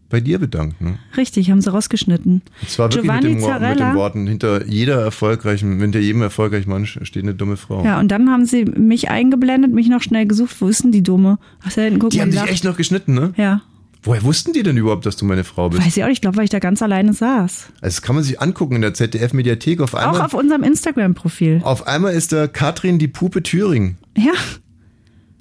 bei 0.08 0.20
dir 0.20 0.38
bedankt. 0.38 0.80
Ne? 0.80 0.98
richtig, 1.16 1.50
haben 1.50 1.60
sie 1.60 1.70
rausgeschnitten. 1.70 2.42
Und 2.62 2.70
zwar 2.70 2.86
wirklich 2.92 3.02
mit, 3.10 3.20
Giovanni 3.20 3.34
dem, 3.34 3.42
Wort- 3.42 3.60
mit 3.60 3.78
den 3.80 3.94
Worten, 3.94 4.26
hinter 4.26 4.66
jeder 4.66 5.00
erfolgreichen, 5.02 5.80
hinter 5.80 5.98
jedem 5.98 6.22
erfolgreichen 6.22 6.70
Mann 6.70 6.86
steht 6.86 7.22
eine 7.22 7.34
dumme 7.34 7.56
Frau. 7.56 7.84
Ja, 7.84 7.98
und 7.98 8.08
dann 8.10 8.30
haben 8.30 8.46
sie 8.46 8.64
mich 8.64 9.10
eingeblendet, 9.10 9.72
mich 9.72 9.88
noch 9.88 10.02
schnell 10.02 10.26
gesucht, 10.26 10.56
wo 10.60 10.68
ist 10.68 10.84
denn 10.84 10.92
die 10.92 11.02
Dumme? 11.02 11.38
Ach, 11.66 11.72
da 11.72 11.82
hinten, 11.82 11.98
guck 11.98 12.10
die 12.10 12.20
haben 12.20 12.30
dich 12.30 12.42
echt 12.42 12.64
noch 12.64 12.76
geschnitten, 12.76 13.14
ne? 13.14 13.32
Ja, 13.36 13.62
Woher 14.02 14.22
wussten 14.22 14.52
die 14.52 14.62
denn 14.62 14.76
überhaupt, 14.76 15.04
dass 15.04 15.16
du 15.16 15.24
meine 15.24 15.42
Frau 15.42 15.68
bist? 15.68 15.84
weiß 15.84 15.96
ich 15.96 16.04
auch 16.04 16.06
nicht, 16.06 16.18
ich 16.18 16.20
glaube, 16.20 16.36
weil 16.36 16.44
ich 16.44 16.50
da 16.50 16.60
ganz 16.60 16.80
alleine 16.80 17.12
saß. 17.12 17.66
Also 17.80 17.96
das 17.96 18.02
kann 18.02 18.14
man 18.14 18.22
sich 18.22 18.40
angucken 18.40 18.76
in 18.76 18.82
der 18.82 18.94
ZDF-Mediathek. 18.94 19.80
Auf 19.80 19.94
Auch 19.94 19.98
einmal, 19.98 20.20
auf 20.20 20.32
unserem 20.32 20.62
Instagram-Profil. 20.62 21.62
auf 21.64 21.88
einmal 21.88 22.12
ist 22.14 22.30
da 22.32 22.46
Katrin 22.46 23.00
die 23.00 23.08
Pupe 23.08 23.42
Thüring. 23.42 23.96
Ja, 24.16 24.30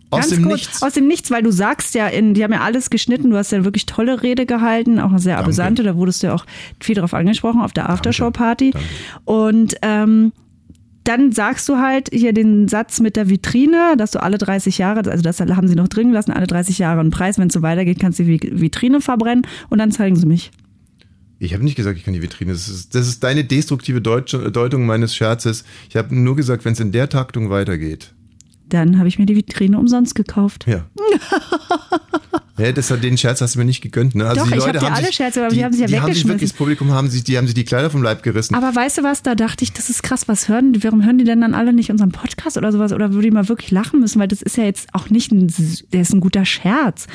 Aus 0.10 0.30
dem 0.30 0.43
kurz, 0.43 0.53
Nichts. 0.53 0.82
Aus 0.82 0.93
dem 0.93 1.08
Nichts, 1.08 1.32
weil 1.32 1.43
du 1.43 1.51
sagst 1.51 1.95
ja, 1.95 2.08
in, 2.08 2.34
die 2.34 2.43
haben 2.43 2.53
ja 2.53 2.62
alles 2.62 2.89
geschnitten, 2.89 3.32
du 3.32 3.38
hast 3.38 3.51
ja 3.51 3.64
wirklich 3.64 3.86
tolle 3.86 4.22
Rede 4.22 4.45
gehalten, 4.45 4.99
auch 4.99 5.10
eine 5.10 5.20
sehr 5.20 5.36
Danke. 5.36 5.45
amüsante, 5.45 5.84
da 5.84 5.95
wurdest 5.95 6.24
du 6.24 6.28
ja 6.28 6.34
auch 6.34 6.45
viel 6.80 6.95
drauf 6.95 7.14
angesprochen 7.14 7.62
auf 7.62 7.74
der 7.74 7.89
Aftershow-Party. 7.89 8.74
Und 9.26 9.76
ähm, 9.82 10.32
dann 11.03 11.32
sagst 11.32 11.70
du 11.70 11.78
halt 11.78 12.10
hier 12.12 12.34
den 12.34 12.68
Satz 12.68 12.99
mit 12.99 13.16
der 13.16 13.30
Vitrine, 13.30 13.95
dass 13.97 14.12
du 14.12 14.22
alle 14.22 14.38
30 14.38 14.78
Jahre, 14.78 15.10
also 15.10 15.22
das 15.22 15.39
haben 15.39 15.68
sie 15.68 15.76
noch 15.76 15.88
drin 15.88 16.10
gelassen, 16.10 16.32
alle 16.32 16.47
30 16.47 16.80
Jahre 16.80 16.99
einen 16.99 17.12
Preis, 17.12 17.38
wenn 17.38 17.47
es 17.47 17.53
so 17.53 17.62
weitergeht, 17.62 17.99
kannst 17.99 18.20
du 18.20 18.24
die 18.24 18.39
Vitrine 18.41 19.01
verbrennen 19.01 19.45
und 19.70 19.78
dann 19.78 19.91
zeigen 19.91 20.16
sie 20.16 20.26
mich. 20.26 20.51
Ich 21.38 21.53
habe 21.53 21.64
nicht 21.64 21.76
gesagt, 21.76 21.97
ich 21.97 22.06
kann 22.06 22.14
die 22.14 22.22
Vitrine. 22.22 22.53
Das 22.53 22.70
ist, 22.70 22.95
das 22.95 23.08
ist 23.08 23.24
deine 23.24 23.43
destruktive 23.43 24.01
Deutsch, 24.01 24.32
Deutung 24.32 24.86
meines 24.86 25.16
Scherzes. 25.16 25.64
Ich 25.89 25.95
habe 25.95 26.16
nur 26.16 26.36
gesagt, 26.36 26.66
wenn 26.66 26.74
es 26.74 26.80
in 26.80 26.91
der 26.91 27.10
Taktung 27.10 27.49
weitergeht. 27.49 28.14
Dann 28.70 28.97
habe 28.97 29.07
ich 29.07 29.20
mir 29.20 29.26
die 29.26 29.36
Vitrine 29.36 29.78
umsonst 29.78 30.16
gekauft. 30.16 30.66
Ja. 30.68 30.86
ja, 32.57 32.72
das, 32.72 32.88
den 32.88 33.18
Scherz 33.18 33.41
hast 33.41 33.55
du 33.55 33.59
mir 33.59 33.66
nicht 33.66 33.82
gegönnt. 33.82 34.16
Ne? 34.16 34.26
Also 34.26 34.41
Doch, 34.41 34.47
die 34.47 34.57
ich 34.57 34.66
Leute 34.66 34.74
hab 34.74 34.80
dir 34.80 34.86
haben 34.88 34.95
alle 34.95 35.05
sich, 35.07 35.16
Scherze, 35.16 35.41
aber 35.41 35.49
die, 35.49 35.57
die 35.57 35.66
haben 35.66 35.74
sich 35.74 35.82
ja 35.82 35.88
die 35.88 35.95
haben 35.95 36.05
sich 36.05 36.24
weggeschmissen. 36.24 36.30
wirklich, 36.30 36.49
das 36.51 36.57
Publikum 36.57 36.91
haben 36.91 37.09
sich, 37.09 37.24
die 37.24 37.38
haben 37.38 37.45
sich 37.45 37.53
die 37.53 37.66
Kleider 37.66 37.89
vom 37.89 38.01
Leib 38.01 38.24
gerissen. 38.24 38.55
Aber 38.55 38.76
weißt 38.76 38.99
du 38.99 39.03
was, 39.03 39.22
da 39.22 39.36
dachte 39.36 39.63
ich, 39.63 39.74
das 39.74 39.89
ist 39.89 40.03
krass, 40.03 40.28
was 40.28 40.49
hören 40.49 40.74
warum 40.84 41.03
hören 41.03 41.18
die 41.18 41.26
denn 41.26 41.41
dann 41.41 41.53
alle 41.53 41.74
nicht 41.74 41.91
unseren 41.91 42.11
Podcast 42.11 42.57
oder 42.57 42.72
sowas? 42.72 42.91
Oder 42.91 43.13
würde 43.13 43.28
ich 43.28 43.34
mal 43.34 43.47
wirklich 43.49 43.72
lachen 43.72 43.99
müssen, 43.99 44.20
weil 44.20 44.28
das 44.28 44.41
ist 44.41 44.57
ja 44.57 44.63
jetzt 44.63 44.89
auch 44.93 45.09
nicht 45.09 45.32
ein, 45.32 45.53
der 45.93 46.01
ist 46.01 46.13
ein 46.13 46.22
guter 46.22 46.45
Scherz. 46.45 47.07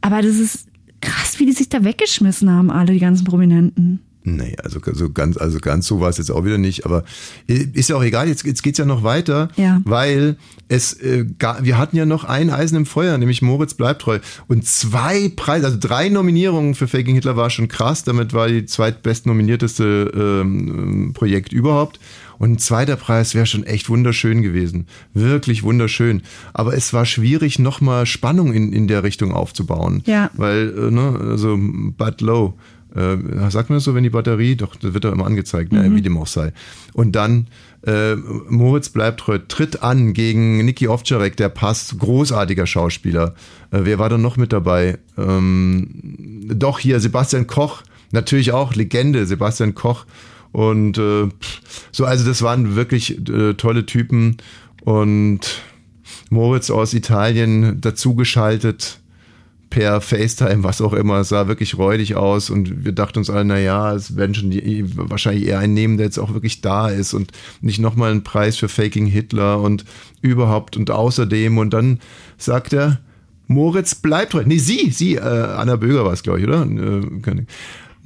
Aber 0.00 0.20
das 0.20 0.36
ist 0.36 0.68
krass, 1.00 1.38
wie 1.38 1.46
die 1.46 1.52
sich 1.52 1.68
da 1.68 1.84
weggeschmissen 1.84 2.50
haben, 2.50 2.70
alle, 2.70 2.92
die 2.92 2.98
ganzen 2.98 3.24
Prominenten. 3.24 4.00
Nee, 4.26 4.56
also, 4.64 4.80
also 4.86 5.10
ganz, 5.10 5.36
also 5.36 5.58
ganz 5.60 5.86
so 5.86 6.00
war 6.00 6.08
es 6.08 6.16
jetzt 6.16 6.30
auch 6.30 6.46
wieder 6.46 6.56
nicht, 6.56 6.86
aber 6.86 7.04
ist 7.46 7.90
ja 7.90 7.96
auch 7.96 8.02
egal, 8.02 8.26
jetzt, 8.26 8.42
jetzt 8.44 8.62
geht's 8.62 8.78
ja 8.78 8.86
noch 8.86 9.02
weiter, 9.02 9.48
Ja. 9.56 9.82
weil 9.84 10.36
es, 10.68 10.94
äh, 10.94 11.26
ga- 11.38 11.58
wir 11.60 11.76
hatten 11.76 11.94
ja 11.94 12.06
noch 12.06 12.24
ein 12.24 12.48
Eisen 12.48 12.76
im 12.78 12.86
Feuer, 12.86 13.18
nämlich 13.18 13.42
Moritz 13.42 13.74
bleibt 13.74 14.00
treu. 14.00 14.20
Und 14.48 14.66
zwei 14.66 15.30
Preise, 15.36 15.66
also 15.66 15.76
drei 15.78 16.08
Nominierungen 16.08 16.74
für 16.74 16.88
Faking 16.88 17.14
Hitler 17.16 17.36
war 17.36 17.50
schon 17.50 17.68
krass, 17.68 18.02
damit 18.04 18.32
war 18.32 18.48
die 18.48 18.64
zweitbest 18.64 19.26
nominierteste 19.26 20.10
ähm, 20.42 21.12
Projekt 21.12 21.52
überhaupt. 21.52 22.00
Und 22.38 22.52
ein 22.52 22.58
zweiter 22.58 22.96
Preis 22.96 23.34
wäre 23.34 23.46
schon 23.46 23.62
echt 23.64 23.88
wunderschön 23.90 24.40
gewesen. 24.42 24.86
Wirklich 25.12 25.62
wunderschön. 25.62 26.22
Aber 26.52 26.74
es 26.74 26.92
war 26.92 27.04
schwierig, 27.06 27.58
nochmal 27.58 28.06
Spannung 28.06 28.52
in, 28.54 28.72
in 28.72 28.88
der 28.88 29.02
Richtung 29.04 29.32
aufzubauen. 29.32 30.02
Ja. 30.06 30.30
Weil, 30.34 30.74
äh, 30.76 30.90
ne, 30.90 31.16
also 31.30 31.56
Bud 31.58 32.20
Low, 32.22 32.54
äh, 32.94 33.50
sagt 33.50 33.70
man 33.70 33.76
das 33.76 33.84
so, 33.84 33.94
wenn 33.94 34.04
die 34.04 34.10
Batterie, 34.10 34.56
doch, 34.56 34.76
das 34.76 34.94
wird 34.94 35.04
doch 35.04 35.12
immer 35.12 35.26
angezeigt, 35.26 35.72
ne, 35.72 35.94
wie 35.94 36.02
dem 36.02 36.16
auch 36.16 36.26
sei. 36.26 36.52
Und 36.92 37.12
dann 37.12 37.48
äh, 37.86 38.14
Moritz 38.14 38.88
bleibt 38.88 39.20
treu, 39.20 39.38
tritt 39.38 39.82
an 39.82 40.12
gegen 40.14 40.64
Niki 40.64 40.88
Ovtcharek, 40.88 41.36
der 41.36 41.48
passt, 41.48 41.98
großartiger 41.98 42.66
Schauspieler. 42.66 43.34
Äh, 43.70 43.80
wer 43.82 43.98
war 43.98 44.08
da 44.08 44.16
noch 44.16 44.36
mit 44.36 44.52
dabei? 44.52 44.98
Ähm, 45.18 45.88
doch, 46.48 46.78
hier 46.78 47.00
Sebastian 47.00 47.46
Koch, 47.46 47.82
natürlich 48.12 48.52
auch 48.52 48.74
Legende, 48.74 49.26
Sebastian 49.26 49.74
Koch. 49.74 50.06
Und 50.52 50.98
äh, 50.98 51.28
so, 51.90 52.04
also 52.04 52.24
das 52.24 52.42
waren 52.42 52.76
wirklich 52.76 53.28
äh, 53.28 53.54
tolle 53.54 53.86
Typen. 53.86 54.36
Und 54.82 55.62
Moritz 56.30 56.70
aus 56.70 56.94
Italien 56.94 57.80
dazugeschaltet 57.80 59.00
per 59.74 60.00
FaceTime, 60.00 60.62
was 60.62 60.80
auch 60.80 60.92
immer, 60.92 61.24
sah 61.24 61.48
wirklich 61.48 61.76
räudig 61.76 62.14
aus 62.14 62.48
und 62.48 62.84
wir 62.84 62.92
dachten 62.92 63.18
uns 63.18 63.28
alle, 63.28 63.44
naja, 63.44 63.92
es 63.92 64.16
werden 64.16 64.32
schon 64.32 64.52
die, 64.52 64.84
wahrscheinlich 64.96 65.48
eher 65.48 65.58
einen 65.58 65.74
nehmen, 65.74 65.96
der 65.96 66.06
jetzt 66.06 66.18
auch 66.18 66.32
wirklich 66.32 66.60
da 66.60 66.88
ist 66.88 67.12
und 67.12 67.32
nicht 67.60 67.80
nochmal 67.80 68.12
einen 68.12 68.22
Preis 68.22 68.56
für 68.56 68.68
Faking 68.68 69.06
Hitler 69.06 69.60
und 69.60 69.84
überhaupt 70.22 70.76
und 70.76 70.92
außerdem 70.92 71.58
und 71.58 71.70
dann 71.70 71.98
sagt 72.38 72.72
er, 72.72 73.00
Moritz 73.48 73.96
bleibt 73.96 74.30
treu. 74.30 74.44
Nee, 74.46 74.58
sie, 74.58 74.92
sie, 74.92 75.16
äh, 75.16 75.20
Anna 75.20 75.74
Böger 75.74 76.04
war 76.04 76.12
es, 76.12 76.22
glaube 76.22 76.38
ich, 76.38 76.46
oder? 76.46 76.62
Äh, 76.62 77.42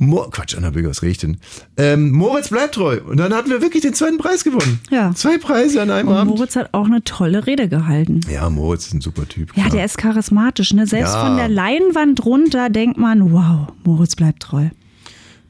Mo 0.01 0.29
Quatsch, 0.31 0.57
Anna 0.57 0.71
Böger, 0.71 0.93
ich 1.11 1.19
denn? 1.19 1.39
Ähm, 1.77 2.13
Moritz 2.13 2.51
bleibt 2.51 2.77
treu. 2.77 3.01
Und 3.05 3.17
dann 3.19 3.35
hatten 3.35 3.51
wir 3.51 3.61
wirklich 3.61 3.83
den 3.83 3.95
zweiten 3.95 4.17
Preis 4.19 4.45
gewonnen. 4.45 4.81
Ja. 4.91 5.13
Zwei 5.15 5.39
Preise 5.39 5.83
an 5.83 5.91
einem 5.91 6.09
Und 6.09 6.15
Abend. 6.15 6.35
Moritz 6.37 6.55
hat 6.55 6.73
auch 6.73 6.87
eine 6.87 7.03
tolle 7.03 7.47
Rede 7.47 7.69
gehalten. 7.69 8.21
Ja, 8.33 8.49
Moritz 8.49 8.87
ist 8.87 8.95
ein 8.95 9.01
super 9.01 9.27
Typ. 9.29 9.49
Ja, 9.57 9.65
klar. 9.65 9.71
der 9.77 9.85
ist 9.85 9.99
charismatisch, 9.99 10.73
ne? 10.73 10.87
Selbst 10.87 11.15
Ja. 11.15 11.27
von 11.27 11.37
der 11.37 11.49
Leinwand 11.49 12.25
runter 12.25 12.71
denkt 12.71 12.97
man, 12.97 13.33
wow, 13.33 13.69
Moritz 13.85 14.15
bleibt 14.15 14.41
treu. 14.45 14.69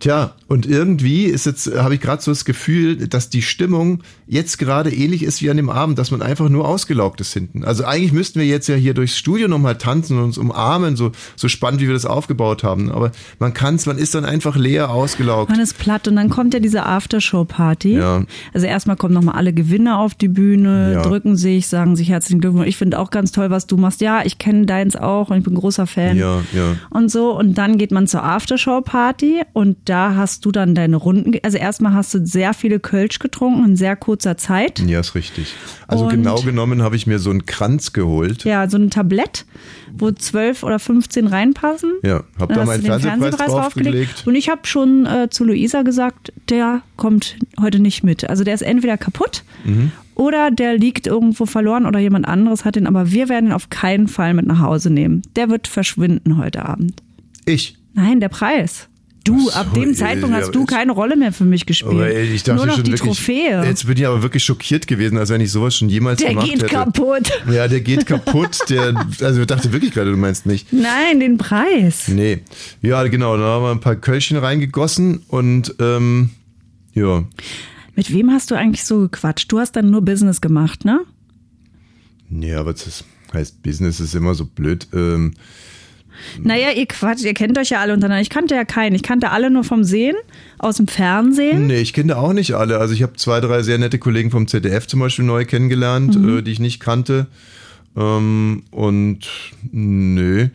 Tja, 0.01 0.35
und 0.47 0.65
irgendwie 0.65 1.25
ist 1.25 1.45
jetzt, 1.45 1.75
habe 1.77 1.95
ich 1.95 2.01
gerade 2.01 2.23
so 2.23 2.31
das 2.31 2.45
Gefühl, 2.45 3.09
dass 3.09 3.31
die 3.31 3.43
Stimmung 3.43 4.05
jetzt 4.29 4.59
gerade 4.59 4.95
ähnlich 4.95 5.25
ist 5.25 5.43
wie 5.43 5.51
an 5.51 5.57
dem 5.57 5.69
Abend, 5.71 5.99
dass 5.99 6.13
man 6.13 6.23
einfach 6.23 6.49
nur 6.49 6.69
ausgelaugt 6.69 7.21
ist 7.21 7.33
hinten. 7.33 7.65
Also 7.65 7.85
eigentlich 7.85 8.13
müssten 8.13 8.39
wir 8.39 8.47
jetzt 8.47 8.69
ja 8.69 8.77
hier 8.77 8.95
durchs 8.95 9.17
Studio 9.17 9.49
nochmal 9.49 9.77
tanzen 9.77 10.17
und 10.19 10.25
uns 10.25 10.39
umarmen, 10.39 10.95
so, 10.95 11.11
so 11.35 11.49
spannend, 11.49 11.81
wie 11.81 11.89
wir 11.89 11.95
das 11.95 12.07
aufgebaut 12.07 12.63
haben. 12.63 12.93
Aber 12.93 13.11
man 13.41 13.55
kann's, 13.55 13.87
man 13.87 13.99
ist 13.99 14.15
dann 14.15 14.25
einfach 14.25 14.55
leer 14.57 14.91
ausgelaugt. 14.91 15.51
Man 15.51 15.59
ist 15.59 15.77
platt 15.79 16.07
und 16.07 16.15
dann 16.15 16.29
kommt 16.31 16.55
ja 16.55 16.61
diese 16.61 16.87
Aftershow-Party. 16.87 17.97
Ja. 17.97 18.25
Also 18.55 18.67
erstmal 18.69 18.97
kommen 18.97 19.15
nochmal 19.15 19.35
alle 19.35 19.53
Gewinner 19.53 19.99
auf 19.99 20.15
die 20.15 20.29
Bühne, 20.29 20.93
Ja. 20.93 21.03
drücken 21.03 21.37
sich, 21.37 21.67
sagen 21.67 21.97
sich 21.97 22.09
herzlichen 22.09 22.41
Glückwunsch. 22.41 22.69
Ich 22.69 22.77
finde 22.77 23.01
auch 23.01 23.11
ganz 23.11 23.33
toll, 23.33 23.51
was 23.51 23.67
du 23.67 23.77
machst. 23.77 24.01
Ja, 24.01 24.23
ich 24.25 24.39
kenne 24.39 24.67
deins 24.67 24.95
auch 24.95 25.31
und 25.31 25.39
ich 25.39 25.45
bin 25.45 25.55
großer 25.57 25.89
Fan. 25.89 26.17
Ja, 26.17 26.43
ja. 26.53 26.77
Und 26.91 27.11
so. 27.11 27.37
Und 27.37 27.59
dann 27.59 27.79
geht 27.79 27.91
man 27.91 28.07
zur 28.07 28.23
Aftershow-Party 28.23 29.43
und 29.53 29.88
da 29.89 30.15
hast 30.15 30.45
du 30.45 30.53
dann 30.53 30.75
deine 30.75 30.97
Runden. 30.97 31.33
Also 31.43 31.59
erstmal 31.59 31.95
hast 31.95 32.13
du 32.15 32.25
sehr 32.27 32.55
viele 32.55 32.79
Kölsch 32.81 33.19
getrunken 33.19 33.65
in 33.65 33.77
sehr 33.77 33.97
kurzer 33.97 34.37
Zeit. 34.37 34.81
Ja, 34.81 35.01
ist 35.01 35.15
richtig. 35.15 35.55
Also 35.87 36.05
Und- 36.05 36.11
genau 36.11 36.37
genommen 36.43 36.83
habe 36.83 36.97
ich 36.97 37.07
mir 37.07 37.19
so 37.19 37.31
einen 37.31 37.47
Kranz 37.47 37.93
geholt. 37.93 38.45
Ja, 38.45 38.69
so 38.69 38.77
ein 38.77 38.91
Tablett, 38.91 39.47
wo 39.97 40.11
zwölf 40.13 40.63
oder 40.63 40.79
15 40.79 41.27
reinpassen. 41.27 41.93
Ja, 42.03 42.25
hab 42.39 42.49
Dann 42.51 42.59
da 42.59 42.65
meinen 42.65 42.83
den 42.85 43.01
Fernsehpreis 43.01 43.37
draufgelegt. 43.51 44.25
Und 44.27 44.35
ich 44.35 44.49
habe 44.49 44.61
schon 44.67 45.07
äh, 45.07 45.29
zu 45.31 45.45
Luisa 45.45 45.83
gesagt, 45.83 46.33
der 46.49 46.83
kommt 46.97 47.37
heute 47.61 47.79
nicht 47.81 48.05
mit. 48.05 48.29
Also 48.29 48.45
der 48.45 48.55
ist 48.55 48.63
entweder 48.63 48.97
kaputt 48.99 49.45
Mhm. 49.65 49.93
oder 50.15 50.51
der 50.51 50.77
liegt 50.77 51.07
irgendwo 51.07 51.47
verloren 51.47 51.87
oder 51.87 51.99
jemand 51.99 52.27
anderes 52.29 52.65
hat 52.65 52.77
ihn. 52.77 52.87
Aber 52.87 53.11
wir 53.11 53.29
werden 53.29 53.47
ihn 53.47 53.53
auf 53.53 53.71
keinen 53.71 54.09
Fall 54.09 54.35
mit 54.35 54.47
nach 54.47 54.61
Hause 54.61 54.91
nehmen. 54.91 55.23
Der 55.37 55.49
wird 55.49 55.69
verschwinden 55.69 56.37
heute 56.37 56.65
Abend. 56.67 57.03
Ich. 57.47 57.77
Nein, 57.95 58.21
der 58.21 58.29
Preis. 58.29 58.89
Du, 59.29 59.37
Ach 59.51 59.53
so, 59.53 59.61
ab 59.61 59.75
dem 59.75 59.91
ja, 59.91 59.95
Zeitpunkt 59.95 60.35
ja, 60.35 60.43
hast 60.43 60.55
du 60.55 60.65
keine 60.65 60.93
Rolle 60.93 61.15
mehr 61.17 61.33
für 61.33 61.45
mich 61.45 61.67
gespielt. 61.67 62.31
Ich 62.33 62.43
dachte 62.45 62.57
Nur 62.57 62.67
noch 62.67 62.77
schon 62.77 62.85
die 62.85 62.93
wirklich, 62.93 63.19
Trophäe. 63.19 63.63
Jetzt 63.65 63.87
bin 63.87 63.97
ich 63.99 64.07
aber 64.07 64.23
wirklich 64.23 64.43
schockiert 64.43 64.87
gewesen, 64.87 65.19
als 65.19 65.29
wenn 65.29 65.43
ich 65.43 65.53
sowas 65.53 65.77
schon 65.77 65.91
jemals 65.91 66.21
der 66.21 66.31
gemacht 66.31 66.47
geht 66.47 66.63
hätte. 66.63 66.75
kaputt. 66.75 67.31
Ja, 67.51 67.69
der 67.69 67.81
geht 67.81 68.07
kaputt. 68.07 68.59
Der, 68.69 68.95
also 69.21 69.41
ich 69.41 69.47
dachte 69.47 69.73
wirklich 69.73 69.93
gerade, 69.93 70.11
du 70.11 70.17
meinst 70.17 70.47
nicht. 70.47 70.73
Nein, 70.73 71.21
den 71.21 71.37
Preis. 71.39 72.09
Nee. 72.09 72.41
Ja, 72.83 73.03
genau. 73.05 73.37
Da 73.37 73.45
haben 73.45 73.63
wir 73.65 73.71
ein 73.71 73.81
paar 73.81 73.97
Kölchen 73.97 74.37
reingegossen 74.37 75.23
und 75.29 75.75
ähm, 75.79 76.31
ja. 76.95 77.25
Mit 77.95 78.13
wem 78.13 78.31
hast 78.31 78.51
du 78.51 78.55
eigentlich 78.55 78.85
so 78.85 79.01
gequatscht? 79.01 79.53
Du 79.53 79.59
hast 79.59 79.73
dann 79.73 79.91
nur 79.91 80.03
Business 80.03 80.41
gemacht, 80.41 80.85
ne? 80.85 81.01
Nee, 82.31 82.55
aber 82.55 82.73
das 82.73 83.05
heißt, 83.33 83.63
Business 83.63 84.01
ist 84.01 84.15
immer 84.15 84.35
so 84.35 84.47
blöd. 84.47 84.89
Ähm, 84.93 85.35
Naja, 86.43 86.71
ihr 86.75 86.87
Quatsch, 86.87 87.25
ihr 87.25 87.35
kennt 87.35 87.59
euch 87.59 87.71
ja 87.71 87.81
alle 87.81 87.93
untereinander. 87.95 88.23
Ich 88.23 88.31
kannte 88.31 88.55
ja 88.55 88.65
keinen. 88.65 88.95
Ich 88.95 89.03
kannte 89.03 89.31
alle 89.31 89.51
nur 89.51 89.65
vom 89.65 89.85
Sehen, 89.85 90.17
aus 90.59 90.77
dem 90.77 90.89
Fernsehen. 90.89 91.67
nee, 91.67 91.81
ich 91.81 91.93
kenne 91.93 92.17
auch 92.17 92.33
nicht 92.33 92.55
alle. 92.55 92.79
Also 92.79 92.95
ich 92.95 93.03
habe 93.03 93.15
zwei, 93.15 93.41
drei 93.41 93.63
sehr 93.63 93.79
nette 93.79 93.99
Kollegen 93.99 94.31
vom 94.31 94.47
ZDF 94.47 94.87
zum 94.87 95.01
Beispiel 95.01 95.25
neu 95.25 95.45
kennengelernt, 95.45 96.19
Mhm. 96.21 96.39
äh, 96.39 96.43
die 96.43 96.53
ich 96.53 96.61
nicht 96.61 96.81
kannte. 96.81 97.27
Ähm, 97.97 98.63
und 98.71 99.27
nö. 99.73 100.49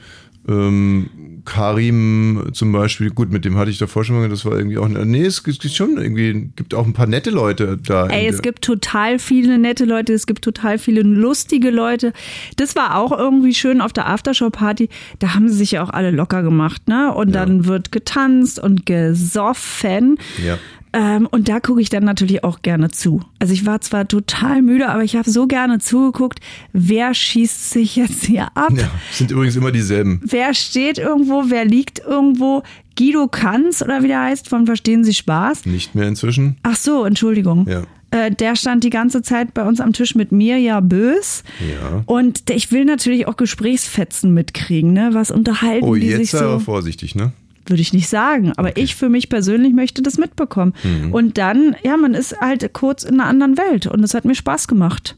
Ähm, 0.48 1.10
Karim 1.46 2.50
zum 2.54 2.72
Beispiel, 2.72 3.10
gut, 3.10 3.32
mit 3.32 3.44
dem 3.46 3.58
hatte 3.58 3.70
ich 3.70 3.78
davor 3.78 4.04
schon 4.04 4.18
mal, 4.18 4.30
das 4.30 4.46
war 4.46 4.58
irgendwie 4.58 4.78
auch, 4.78 4.88
nee, 4.88 5.26
es 5.26 5.44
gibt 5.44 5.62
schon 5.64 5.98
irgendwie, 5.98 6.50
gibt 6.56 6.74
auch 6.74 6.86
ein 6.86 6.94
paar 6.94 7.08
nette 7.08 7.30
Leute 7.32 7.78
da. 7.78 8.08
Ey, 8.08 8.28
es 8.28 8.42
gibt 8.42 8.64
total 8.64 9.20
viele 9.20 9.58
nette 9.58 9.86
Leute, 9.86 10.14
es 10.14 10.26
gibt 10.26 10.44
total 10.44 10.78
viele 10.78 11.02
lustige 11.02 11.70
Leute. 11.70 12.14
Das 12.56 12.76
war 12.76 12.98
auch 12.98 13.12
irgendwie 13.12 13.54
schön 13.54 13.82
auf 13.82 13.94
der 13.94 14.08
Aftershow-Party. 14.08 14.90
Da 15.20 15.34
haben 15.34 15.50
sie 15.50 15.56
sich 15.56 15.72
ja 15.72 15.84
auch 15.84 15.90
alle 15.90 16.12
locker 16.12 16.44
gemacht, 16.44 16.88
ne? 16.88 17.14
Und 17.14 17.34
dann 17.34 17.66
wird 17.66 17.92
getanzt 17.92 18.60
und 18.60 18.86
gesoffen. 18.86 20.18
Ja. 20.46 20.58
Ähm, 20.94 21.28
und 21.32 21.50
da 21.50 21.60
gucke 21.60 21.82
ich 21.82 21.90
dann 21.90 22.04
natürlich 22.04 22.44
auch 22.44 22.62
gerne 22.62 22.92
zu. 22.92 23.22
Also 23.40 23.54
ich 23.54 23.66
war 23.66 23.82
zwar 23.82 24.08
total 24.08 24.62
müde, 24.62 24.90
aber 24.90 25.04
ich 25.04 25.16
habe 25.16 25.30
so 25.30 25.48
gerne 25.48 25.80
zugeguckt, 25.80 26.40
wer 26.72 27.14
schießt 27.16 27.72
sich 27.72 27.96
jetzt 27.96 28.26
hier 28.26 28.56
ab? 28.56 28.72
Ja, 28.78 28.92
sind 29.12 29.32
übrigens 29.32 29.56
immer 29.56 29.72
dieselben. 29.72 30.22
Wer 30.24 30.54
steht 30.54 31.00
irgendwo, 31.00 31.46
wer 31.48 31.66
liegt 31.66 32.00
irgendwo? 32.00 32.62
Guido 32.96 33.28
Kanz 33.28 33.82
oder 33.82 34.04
wie 34.04 34.08
der 34.08 34.22
heißt, 34.22 34.48
von 34.50 34.68
Verstehen 34.68 35.04
Sie 35.04 35.16
Spaß? 35.16 35.66
Nicht 35.66 35.96
mehr 35.96 36.08
inzwischen. 36.08 36.58
Ach 36.62 36.76
so, 36.76 37.06
Entschuldigung. 37.06 37.68
Ja. 37.68 37.82
Äh, 38.12 38.30
der 38.30 38.56
stand 38.56 38.84
die 38.84 38.92
ganze 38.92 39.24
Zeit 39.24 39.56
bei 39.56 39.64
uns 39.64 39.80
am 39.82 39.94
Tisch 39.94 40.14
mit 40.14 40.32
mir, 40.32 40.58
ja 40.60 40.80
bös. 40.80 41.44
Ja. 41.68 42.04
Und 42.06 42.52
ich 42.52 42.72
will 42.72 42.86
natürlich 42.86 43.26
auch 43.26 43.36
Gesprächsfetzen 43.36 44.32
mitkriegen, 44.36 44.94
ne? 44.94 45.10
Was 45.14 45.32
unterhalten 45.32 45.84
Oh, 45.84 45.96
die 45.96 46.06
jetzt 46.06 46.18
sich 46.20 46.32
sei 46.32 46.42
aber 46.42 46.60
so? 46.60 46.66
vorsichtig, 46.66 47.16
ne? 47.16 47.32
Würde 47.66 47.82
ich 47.82 47.94
nicht 47.94 48.10
sagen. 48.10 48.52
Aber 48.58 48.76
ich 48.78 48.96
für 48.96 49.08
mich 49.10 49.30
persönlich 49.30 49.74
möchte 49.74 50.02
das 50.02 50.18
mitbekommen. 50.18 50.74
Mhm. 50.84 51.14
Und 51.14 51.38
dann, 51.38 51.76
ja, 51.84 51.96
man 51.98 52.14
ist 52.14 52.38
halt 52.42 52.74
kurz 52.74 53.04
in 53.04 53.20
einer 53.20 53.30
anderen 53.30 53.58
Welt. 53.58 53.88
Und 53.88 54.04
es 54.04 54.14
hat 54.14 54.26
mir 54.26 54.36
Spaß 54.36 54.68
gemacht. 54.68 55.16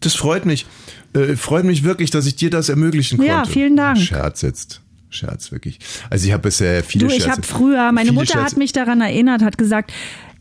Das 0.00 0.14
freut 0.14 0.46
mich. 0.46 0.66
Äh, 1.14 1.34
freut 1.36 1.64
mich 1.64 1.82
wirklich, 1.82 2.10
dass 2.10 2.26
ich 2.26 2.36
dir 2.36 2.50
das 2.50 2.68
ermöglichen 2.68 3.18
konnte. 3.18 3.32
Ja, 3.32 3.44
vielen 3.44 3.76
Dank. 3.76 3.98
Scherz 3.98 4.42
jetzt. 4.42 4.80
Scherz, 5.12 5.50
wirklich. 5.50 5.80
Also 6.08 6.26
ich 6.26 6.32
habe 6.32 6.44
bisher 6.44 6.84
viele 6.84 7.06
Du, 7.08 7.12
ich 7.12 7.24
Scherze. 7.24 7.32
habe 7.32 7.42
früher, 7.42 7.90
meine 7.90 8.12
Mutter 8.12 8.34
Scherze- 8.34 8.44
hat 8.52 8.56
mich 8.56 8.70
daran 8.70 9.00
erinnert, 9.00 9.42
hat 9.42 9.58
gesagt, 9.58 9.92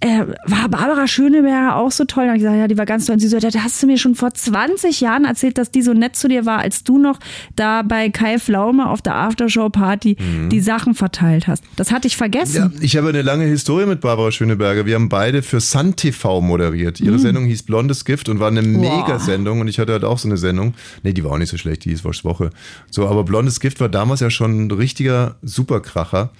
äh, 0.01 0.25
war 0.45 0.69
Barbara 0.69 1.07
Schöneberger 1.07 1.75
auch 1.75 1.91
so 1.91 2.05
toll? 2.05 2.27
Und 2.29 2.35
ich 2.35 2.41
gesagt, 2.41 2.57
ja, 2.57 2.67
die 2.67 2.77
war 2.77 2.85
ganz 2.85 3.05
toll. 3.05 3.13
Und 3.13 3.19
sie 3.19 3.27
so, 3.27 3.39
da 3.39 3.49
hast 3.61 3.81
du 3.81 3.87
mir 3.87 3.97
schon 3.97 4.15
vor 4.15 4.33
20 4.33 5.01
Jahren 5.01 5.25
erzählt, 5.25 5.57
dass 5.57 5.71
die 5.71 5.81
so 5.81 5.93
nett 5.93 6.15
zu 6.15 6.27
dir 6.27 6.45
war, 6.45 6.59
als 6.59 6.83
du 6.83 6.97
noch 6.97 7.19
da 7.55 7.81
bei 7.81 8.09
Kai 8.09 8.39
Flaume 8.39 8.89
auf 8.89 9.01
der 9.01 9.15
Aftershow-Party 9.15 10.17
die 10.49 10.59
Sachen 10.61 10.95
verteilt 10.95 11.47
hast. 11.47 11.63
Das 11.75 11.91
hatte 11.91 12.07
ich 12.07 12.17
vergessen. 12.17 12.65
Mhm. 12.65 12.73
Ja, 12.75 12.81
ich 12.81 12.97
habe 12.97 13.09
eine 13.09 13.21
lange 13.21 13.45
Historie 13.45 13.85
mit 13.85 14.01
Barbara 14.01 14.31
Schöneberger. 14.31 14.85
Wir 14.85 14.95
haben 14.95 15.09
beide 15.09 15.41
für 15.41 15.59
Sun 15.59 15.95
TV 15.95 16.41
moderiert. 16.41 16.99
Ihre 16.99 17.19
Sendung 17.19 17.45
hieß 17.45 17.63
Blondes 17.63 18.05
Gift 18.05 18.29
und 18.29 18.39
war 18.39 18.47
eine 18.47 18.61
Mega-Sendung. 18.61 19.61
Und 19.61 19.67
ich 19.67 19.79
hatte 19.79 19.91
halt 19.91 20.03
auch 20.03 20.17
so 20.17 20.27
eine 20.27 20.37
Sendung. 20.37 20.73
Nee, 21.03 21.13
die 21.13 21.23
war 21.23 21.31
auch 21.31 21.37
nicht 21.37 21.49
so 21.49 21.57
schlecht, 21.57 21.85
die 21.85 21.89
hieß 21.89 22.03
Woche. 22.03 22.49
So, 22.89 23.07
aber 23.07 23.23
Blondes 23.23 23.59
Gift 23.59 23.79
war 23.79 23.89
damals 23.89 24.19
ja 24.21 24.29
schon 24.29 24.65
ein 24.65 24.71
richtiger 24.71 25.35
Superkracher. 25.41 26.31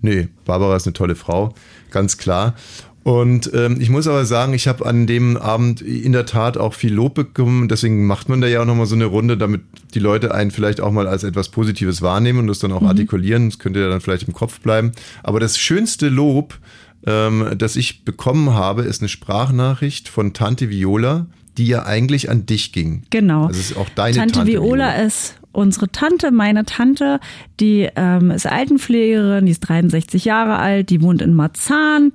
Nee, 0.00 0.28
Barbara 0.44 0.76
ist 0.76 0.86
eine 0.86 0.94
tolle 0.94 1.14
Frau, 1.14 1.54
ganz 1.90 2.18
klar. 2.18 2.54
Und 3.02 3.50
ähm, 3.54 3.80
ich 3.80 3.88
muss 3.88 4.06
aber 4.06 4.26
sagen, 4.26 4.52
ich 4.52 4.68
habe 4.68 4.84
an 4.84 5.06
dem 5.06 5.38
Abend 5.38 5.80
in 5.80 6.12
der 6.12 6.26
Tat 6.26 6.58
auch 6.58 6.74
viel 6.74 6.92
Lob 6.92 7.14
bekommen. 7.14 7.68
Deswegen 7.68 8.06
macht 8.06 8.28
man 8.28 8.42
da 8.42 8.46
ja 8.46 8.60
auch 8.60 8.66
nochmal 8.66 8.86
so 8.86 8.94
eine 8.94 9.06
Runde, 9.06 9.38
damit 9.38 9.62
die 9.94 10.00
Leute 10.00 10.34
einen 10.34 10.50
vielleicht 10.50 10.80
auch 10.82 10.92
mal 10.92 11.08
als 11.08 11.24
etwas 11.24 11.48
Positives 11.48 12.02
wahrnehmen 12.02 12.40
und 12.40 12.46
das 12.46 12.58
dann 12.58 12.72
auch 12.72 12.82
artikulieren. 12.82 13.48
Das 13.48 13.58
könnte 13.58 13.80
ja 13.80 13.88
dann 13.88 14.02
vielleicht 14.02 14.28
im 14.28 14.34
Kopf 14.34 14.60
bleiben. 14.60 14.92
Aber 15.22 15.40
das 15.40 15.58
schönste 15.58 16.10
Lob, 16.10 16.58
ähm, 17.06 17.54
das 17.56 17.76
ich 17.76 18.04
bekommen 18.04 18.52
habe, 18.52 18.82
ist 18.82 19.00
eine 19.00 19.08
Sprachnachricht 19.08 20.08
von 20.08 20.34
Tante 20.34 20.68
Viola, 20.68 21.26
die 21.56 21.66
ja 21.66 21.86
eigentlich 21.86 22.28
an 22.28 22.44
dich 22.44 22.70
ging. 22.72 23.04
Genau. 23.08 23.48
Es 23.48 23.58
ist 23.58 23.76
auch 23.78 23.88
deine 23.88 24.16
Tante, 24.16 24.34
Tante 24.34 24.52
Viola, 24.52 24.92
ist 24.96 25.39
unsere 25.52 25.90
Tante, 25.90 26.30
meine 26.30 26.64
Tante, 26.64 27.20
die 27.58 27.88
ähm, 27.96 28.30
ist 28.30 28.46
Altenpflegerin, 28.46 29.46
die 29.46 29.52
ist 29.52 29.60
63 29.60 30.24
Jahre 30.24 30.56
alt, 30.56 30.90
die 30.90 31.02
wohnt 31.02 31.22
in 31.22 31.34
Marzahn, 31.34 32.12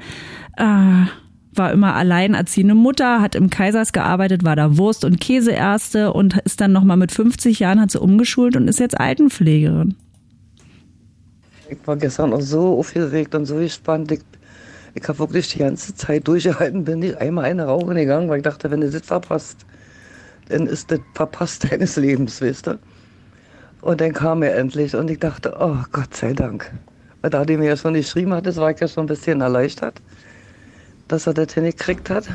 äh, 0.57 1.05
war 1.57 1.71
immer 1.71 1.95
alleinerziehende 1.95 2.75
Mutter, 2.75 3.21
hat 3.21 3.35
im 3.35 3.49
Kaisers 3.49 3.93
gearbeitet, 3.93 4.43
war 4.43 4.55
da 4.55 4.77
Wurst- 4.77 5.05
und 5.05 5.21
Käseerste 5.21 6.11
und 6.11 6.37
ist 6.39 6.59
dann 6.61 6.71
nochmal 6.71 6.97
mit 6.97 7.11
50 7.11 7.59
Jahren, 7.59 7.79
hat 7.79 7.91
sie 7.91 7.99
umgeschult 7.99 8.55
und 8.55 8.67
ist 8.67 8.79
jetzt 8.79 8.99
Altenpflegerin. 8.99 9.95
Ich 11.69 11.77
war 11.85 11.97
gestern 11.97 12.33
auch 12.33 12.41
so 12.41 12.77
aufgeregt 12.77 13.33
und 13.35 13.45
so 13.45 13.55
gespannt. 13.55 14.11
Ich, 14.11 14.21
ich 14.93 15.07
habe 15.07 15.19
wirklich 15.19 15.49
die 15.49 15.59
ganze 15.59 15.95
Zeit 15.95 16.27
durchgehalten, 16.27 16.83
bin 16.83 16.99
nicht 16.99 17.17
einmal 17.17 17.45
eine 17.45 17.65
Rauche 17.65 17.93
gegangen, 17.93 18.29
weil 18.29 18.37
ich 18.37 18.43
dachte, 18.43 18.69
wenn 18.69 18.81
du 18.81 18.89
das 18.89 19.01
verpasst, 19.01 19.65
dann 20.49 20.67
ist 20.67 20.91
das 20.91 20.99
verpasst 21.13 21.71
deines 21.71 21.95
Lebens, 21.95 22.41
weißt 22.41 22.67
du? 22.67 22.79
Und 23.85 24.01
dann 24.01 24.13
kam 24.13 24.41
er 24.41 24.55
endlich 24.55 24.95
und 24.95 25.11
ich 25.11 25.19
dachte, 25.19 25.55
oh 25.59 25.77
Gott 25.91 26.15
sei 26.15 26.33
Dank. 26.33 26.73
Weil 27.21 27.29
da 27.29 27.45
die 27.45 27.55
mir 27.55 27.69
ja 27.69 27.77
schon 27.77 27.93
geschrieben 27.93 28.33
hat, 28.33 28.47
das 28.47 28.55
war 28.57 28.71
ich 28.71 28.79
ja 28.79 28.87
schon 28.87 29.03
ein 29.03 29.07
bisschen 29.07 29.41
erleichtert, 29.41 30.01
dass 31.07 31.27
er 31.27 31.35
das 31.35 31.53
hingekriegt 31.53 32.09
hat. 32.09 32.27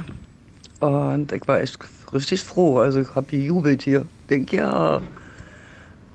Und 0.79 1.33
ich 1.33 1.49
war 1.49 1.61
echt 1.61 1.77
richtig 2.13 2.41
froh. 2.41 2.79
Also 2.79 3.01
ich 3.01 3.13
habe 3.17 3.27
gejubelt 3.27 3.83
hier. 3.83 4.07
Denk, 4.31 4.53
ja, 4.53 5.03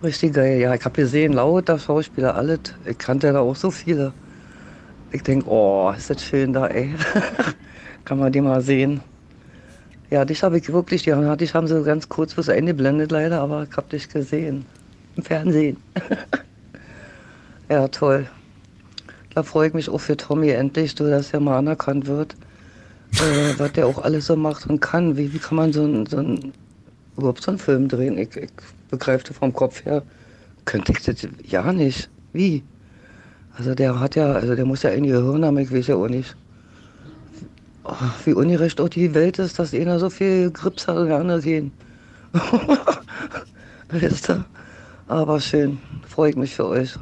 richtig 0.02 0.36
geil. 0.36 0.58
Ja, 0.58 0.74
ich 0.74 0.86
habe 0.86 0.96
gesehen, 0.96 1.34
lauter 1.34 1.80
Schauspieler, 1.80 2.34
alles. 2.34 2.62
Ich 2.86 2.98
kannte 2.98 3.34
da 3.34 3.42
auch 3.42 3.58
so 3.58 3.72
viele. 3.72 4.14
Ich 5.12 5.24
denke, 5.24 5.50
oh, 5.50 5.92
ist 5.98 6.10
das 6.10 6.24
schön 6.24 6.54
da, 6.54 6.68
ey. 6.68 6.96
Kann 8.06 8.20
man 8.20 8.32
die 8.32 8.40
mal 8.40 8.62
sehen. 8.62 9.02
Ja, 10.10 10.24
dich 10.24 10.44
habe 10.44 10.60
ich 10.60 10.72
wirklich, 10.72 11.04
die 11.04 11.12
haben, 11.12 11.68
sie 11.68 11.84
ganz 11.84 12.08
kurz 12.08 12.38
was 12.38 12.48
eingeblendet 12.48 13.12
leider, 13.12 13.42
aber 13.42 13.68
ich 13.70 13.76
habe 13.76 13.90
dich 13.90 14.08
gesehen. 14.08 14.66
Im 15.16 15.24
Fernsehen. 15.24 15.78
ja, 17.70 17.88
toll. 17.88 18.28
Da 19.34 19.44
freue 19.44 19.68
ich 19.68 19.74
mich 19.74 19.90
auch 19.90 20.00
für 20.00 20.16
Tommy 20.16 20.50
endlich, 20.50 20.96
du, 20.96 21.10
dass 21.10 21.34
er 21.34 21.40
mal 21.40 21.58
anerkannt 21.58 22.08
wird. 22.08 22.36
Äh, 23.14 23.58
was 23.58 23.74
der 23.74 23.88
auch 23.88 24.04
alles 24.04 24.28
so 24.28 24.36
macht 24.36 24.68
und 24.68 24.82
kann. 24.82 25.18
Wie, 25.18 25.34
wie 25.34 25.40
kann 25.40 25.58
man 25.58 25.74
so 25.74 25.84
einen 25.84 26.06
so 26.06 26.18
ein, 26.18 26.54
überhaupt 27.18 27.44
so 27.44 27.52
einen 27.52 27.60
Film 27.60 27.88
drehen? 27.88 28.18
Ich, 28.18 28.36
ich 28.36 28.50
begreife 28.90 29.34
vom 29.34 29.54
Kopf 29.54 29.86
her. 29.86 30.04
Könnte 30.66 30.92
ich 30.92 31.04
das 31.04 31.28
ja 31.44 31.72
nicht. 31.72 32.10
Wie? 32.34 32.64
Also 33.58 33.74
der 33.74 34.00
hat 34.00 34.16
ja, 34.16 34.34
also 34.34 34.56
der 34.56 34.66
muss 34.66 34.84
ja 34.84 34.90
in 34.90 35.06
ihr 35.06 35.22
Gehirn 35.22 35.46
haben, 35.46 35.58
ich 35.58 35.72
weiß 35.72 35.88
ja 35.88 35.96
auch 35.96 36.08
nicht. 36.08 36.36
Oh, 37.84 37.94
wie 38.26 38.34
ungerecht 38.34 38.82
auch 38.82 38.90
die 38.90 39.14
Welt 39.14 39.40
ist, 39.40 39.60
dass 39.60 39.74
einer 39.74 40.00
so 40.00 40.10
viel 40.10 40.50
Grips 40.52 40.88
hat 40.88 40.98
und 40.98 41.08
der 41.08 41.18
andere 41.18 41.42
gehen. 41.42 41.72
Weißt 43.92 44.30
du? 44.30 44.44
Aber 45.08 45.40
schön. 45.40 45.78
Freue 46.08 46.32
ich 46.32 46.36
mich 46.36 46.56
für 46.56 46.68
euch. 46.68 46.96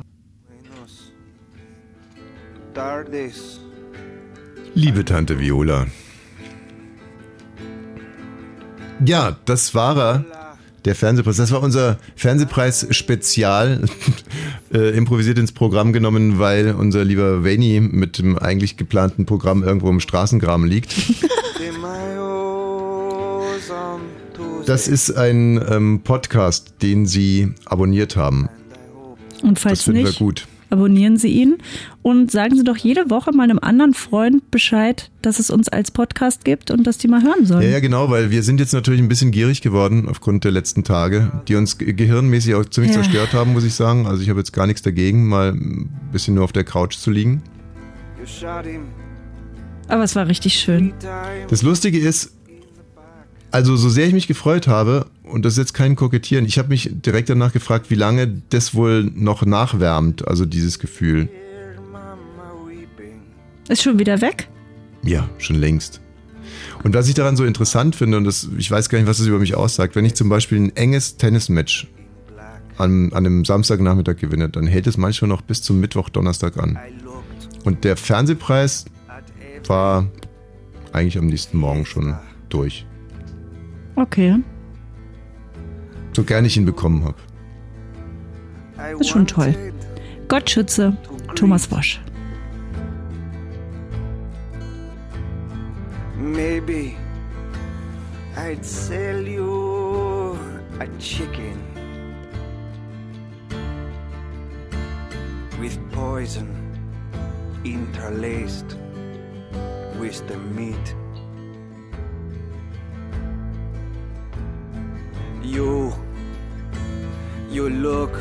Liebe 4.74 5.06
Tante 5.06 5.40
Viola. 5.40 5.88
Ja, 9.06 9.38
das 9.46 9.76
war 9.76 9.98
er. 9.98 10.26
Der 10.86 10.96
Fernsehpreis. 10.96 11.38
Das 11.38 11.52
war 11.52 11.62
unser 11.62 11.98
Fernsehpreis-Spezial. 12.16 13.86
äh, 14.74 14.98
improvisiert 14.98 15.38
ins 15.38 15.52
Programm 15.54 15.94
genommen, 15.94 16.40
weil 16.40 16.74
unser 16.74 17.06
lieber 17.06 17.44
Veni 17.44 17.80
mit 17.80 18.18
dem 18.18 18.38
eigentlich 18.38 18.76
geplanten 18.76 19.26
Programm 19.26 19.64
irgendwo 19.64 19.90
im 19.90 20.00
Straßengraben 20.00 20.66
liegt. 20.66 20.94
Das 24.66 24.88
ist 24.88 25.12
ein 25.12 25.62
ähm, 25.70 26.02
Podcast, 26.04 26.76
den 26.82 27.06
Sie 27.06 27.54
abonniert 27.66 28.16
haben. 28.16 28.48
Und 29.42 29.60
falls 29.60 29.80
Das 29.80 29.86
finden 29.86 30.04
nicht, 30.04 30.20
wir 30.20 30.26
gut. 30.26 30.48
abonnieren 30.70 31.18
Sie 31.18 31.28
ihn 31.28 31.58
und 32.02 32.32
sagen 32.32 32.56
Sie 32.56 32.64
doch 32.64 32.78
jede 32.78 33.10
Woche 33.10 33.32
mal 33.34 33.44
einem 33.44 33.60
anderen 33.60 33.94
Freund 33.94 34.50
Bescheid, 34.52 35.12
dass 35.22 35.40
es 35.40 35.50
uns 35.50 35.68
als 35.68 35.92
Podcast 35.92 36.46
gibt 36.46 36.72
und 36.72 36.88
dass 36.88 36.98
die 36.98 37.10
mal 37.10 37.22
hören 37.24 37.46
sollen. 37.46 37.64
Ja, 37.64 37.70
ja, 37.70 37.80
genau, 37.82 38.10
weil 38.10 38.32
wir 38.32 38.42
sind 38.42 38.62
jetzt 38.62 38.72
natürlich 38.74 39.02
ein 39.02 39.10
bisschen 39.10 39.32
gierig 39.32 39.62
geworden 39.62 40.08
aufgrund 40.10 40.46
der 40.46 40.52
letzten 40.52 40.86
Tage, 40.86 41.30
die 41.50 41.56
uns 41.56 41.78
ge- 41.78 41.92
gehirnmäßig 41.92 42.56
auch 42.56 42.64
ziemlich 42.66 42.96
Ja. 42.96 43.02
zerstört 43.02 43.34
haben, 43.34 43.52
muss 43.52 43.66
ich 43.66 43.74
sagen. 43.74 44.08
Also 44.08 44.22
ich 44.24 44.30
habe 44.30 44.40
jetzt 44.40 44.54
gar 44.54 44.66
nichts 44.66 44.82
dagegen, 44.82 45.28
mal 45.28 45.50
ein 45.52 45.90
bisschen 46.14 46.36
nur 46.36 46.46
auf 46.46 46.54
der 46.54 46.64
Couch 46.64 46.96
zu 46.96 47.12
liegen. 47.12 47.44
Aber 49.90 50.04
es 50.04 50.16
war 50.16 50.28
richtig 50.28 50.56
schön. 50.56 50.94
Das 51.50 51.62
Lustige 51.64 52.00
ist, 52.00 52.32
also 53.54 53.76
so 53.76 53.88
sehr 53.88 54.08
ich 54.08 54.14
mich 54.14 54.28
gefreut 54.28 54.68
habe, 54.68 55.06
und 55.22 55.46
das 55.46 55.54
ist 55.54 55.60
jetzt 55.60 55.74
kein 55.74 55.96
Kokettieren, 55.96 56.44
ich 56.46 56.58
habe 56.58 56.70
mich 56.70 56.90
direkt 56.92 57.30
danach 57.30 57.54
gefragt, 57.54 57.92
wie 57.92 57.96
lange 57.96 58.42
das 58.50 58.74
wohl 58.74 59.04
noch 59.14 59.46
nachwärmt, 59.46 60.28
also 60.28 60.46
dieses 60.46 60.80
Gefühl. 60.80 61.30
Ist 63.70 63.84
schon 63.84 64.00
wieder 64.00 64.22
weg? 64.22 64.50
Ja, 65.04 65.30
schon 65.38 65.58
längst. 65.58 66.02
Und 66.84 66.96
was 66.96 67.08
ich 67.08 67.14
daran 67.14 67.38
so 67.38 67.46
interessant 67.46 67.96
finde, 67.96 68.18
und 68.18 68.24
das, 68.24 68.50
ich 68.58 68.72
weiß 68.72 68.90
gar 68.90 68.98
nicht, 68.98 69.08
was 69.08 69.20
das 69.20 69.28
über 69.28 69.38
mich 69.38 69.54
aussagt, 69.54 69.96
wenn 69.96 70.04
ich 70.04 70.16
zum 70.16 70.30
Beispiel 70.30 70.60
ein 70.60 70.76
enges 70.76 71.18
Tennismatch 71.18 71.88
an, 72.80 73.14
an 73.14 73.26
einem 73.26 73.46
Samstagnachmittag 73.46 74.18
gewinne, 74.18 74.50
dann 74.50 74.66
hält 74.66 74.88
es 74.88 74.98
manchmal 74.98 75.30
noch 75.30 75.42
bis 75.42 75.62
zum 75.62 75.80
Mittwoch, 75.80 76.10
Donnerstag 76.10 76.58
an. 76.58 76.80
Und 77.66 77.84
der 77.84 77.98
Fernsehpreis 77.98 78.86
war 79.68 80.08
eigentlich 80.92 81.20
am 81.20 81.28
nächsten 81.28 81.60
Morgen 81.60 81.86
schon 81.86 82.18
durch. 82.50 82.88
Okay. 83.96 84.40
So 86.14 86.24
gern 86.24 86.46
ich 86.46 86.58
ihn 86.58 86.66
bekommen 86.66 87.04
habe. 87.06 87.18
Ist 89.00 89.10
schon 89.10 89.28
toll. 89.28 89.74
Gott 90.28 90.50
schütze 90.50 90.98
Thomas 91.36 91.72
Wosch. 91.72 92.00
Maybe 96.18 96.96
I'd 98.36 98.64
sell 98.64 99.28
you 99.28 100.38
a 100.80 100.88
chicken 101.00 101.60
with 105.60 105.78
poison 105.92 106.48
interlaced 107.64 108.78
with 110.00 110.26
the 110.28 110.38
meat. 110.56 110.96
You, 115.44 115.94
you 117.50 117.70
look 117.70 118.18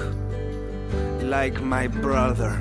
like 1.23 1.63
my 1.63 1.87
brother. 1.87 2.61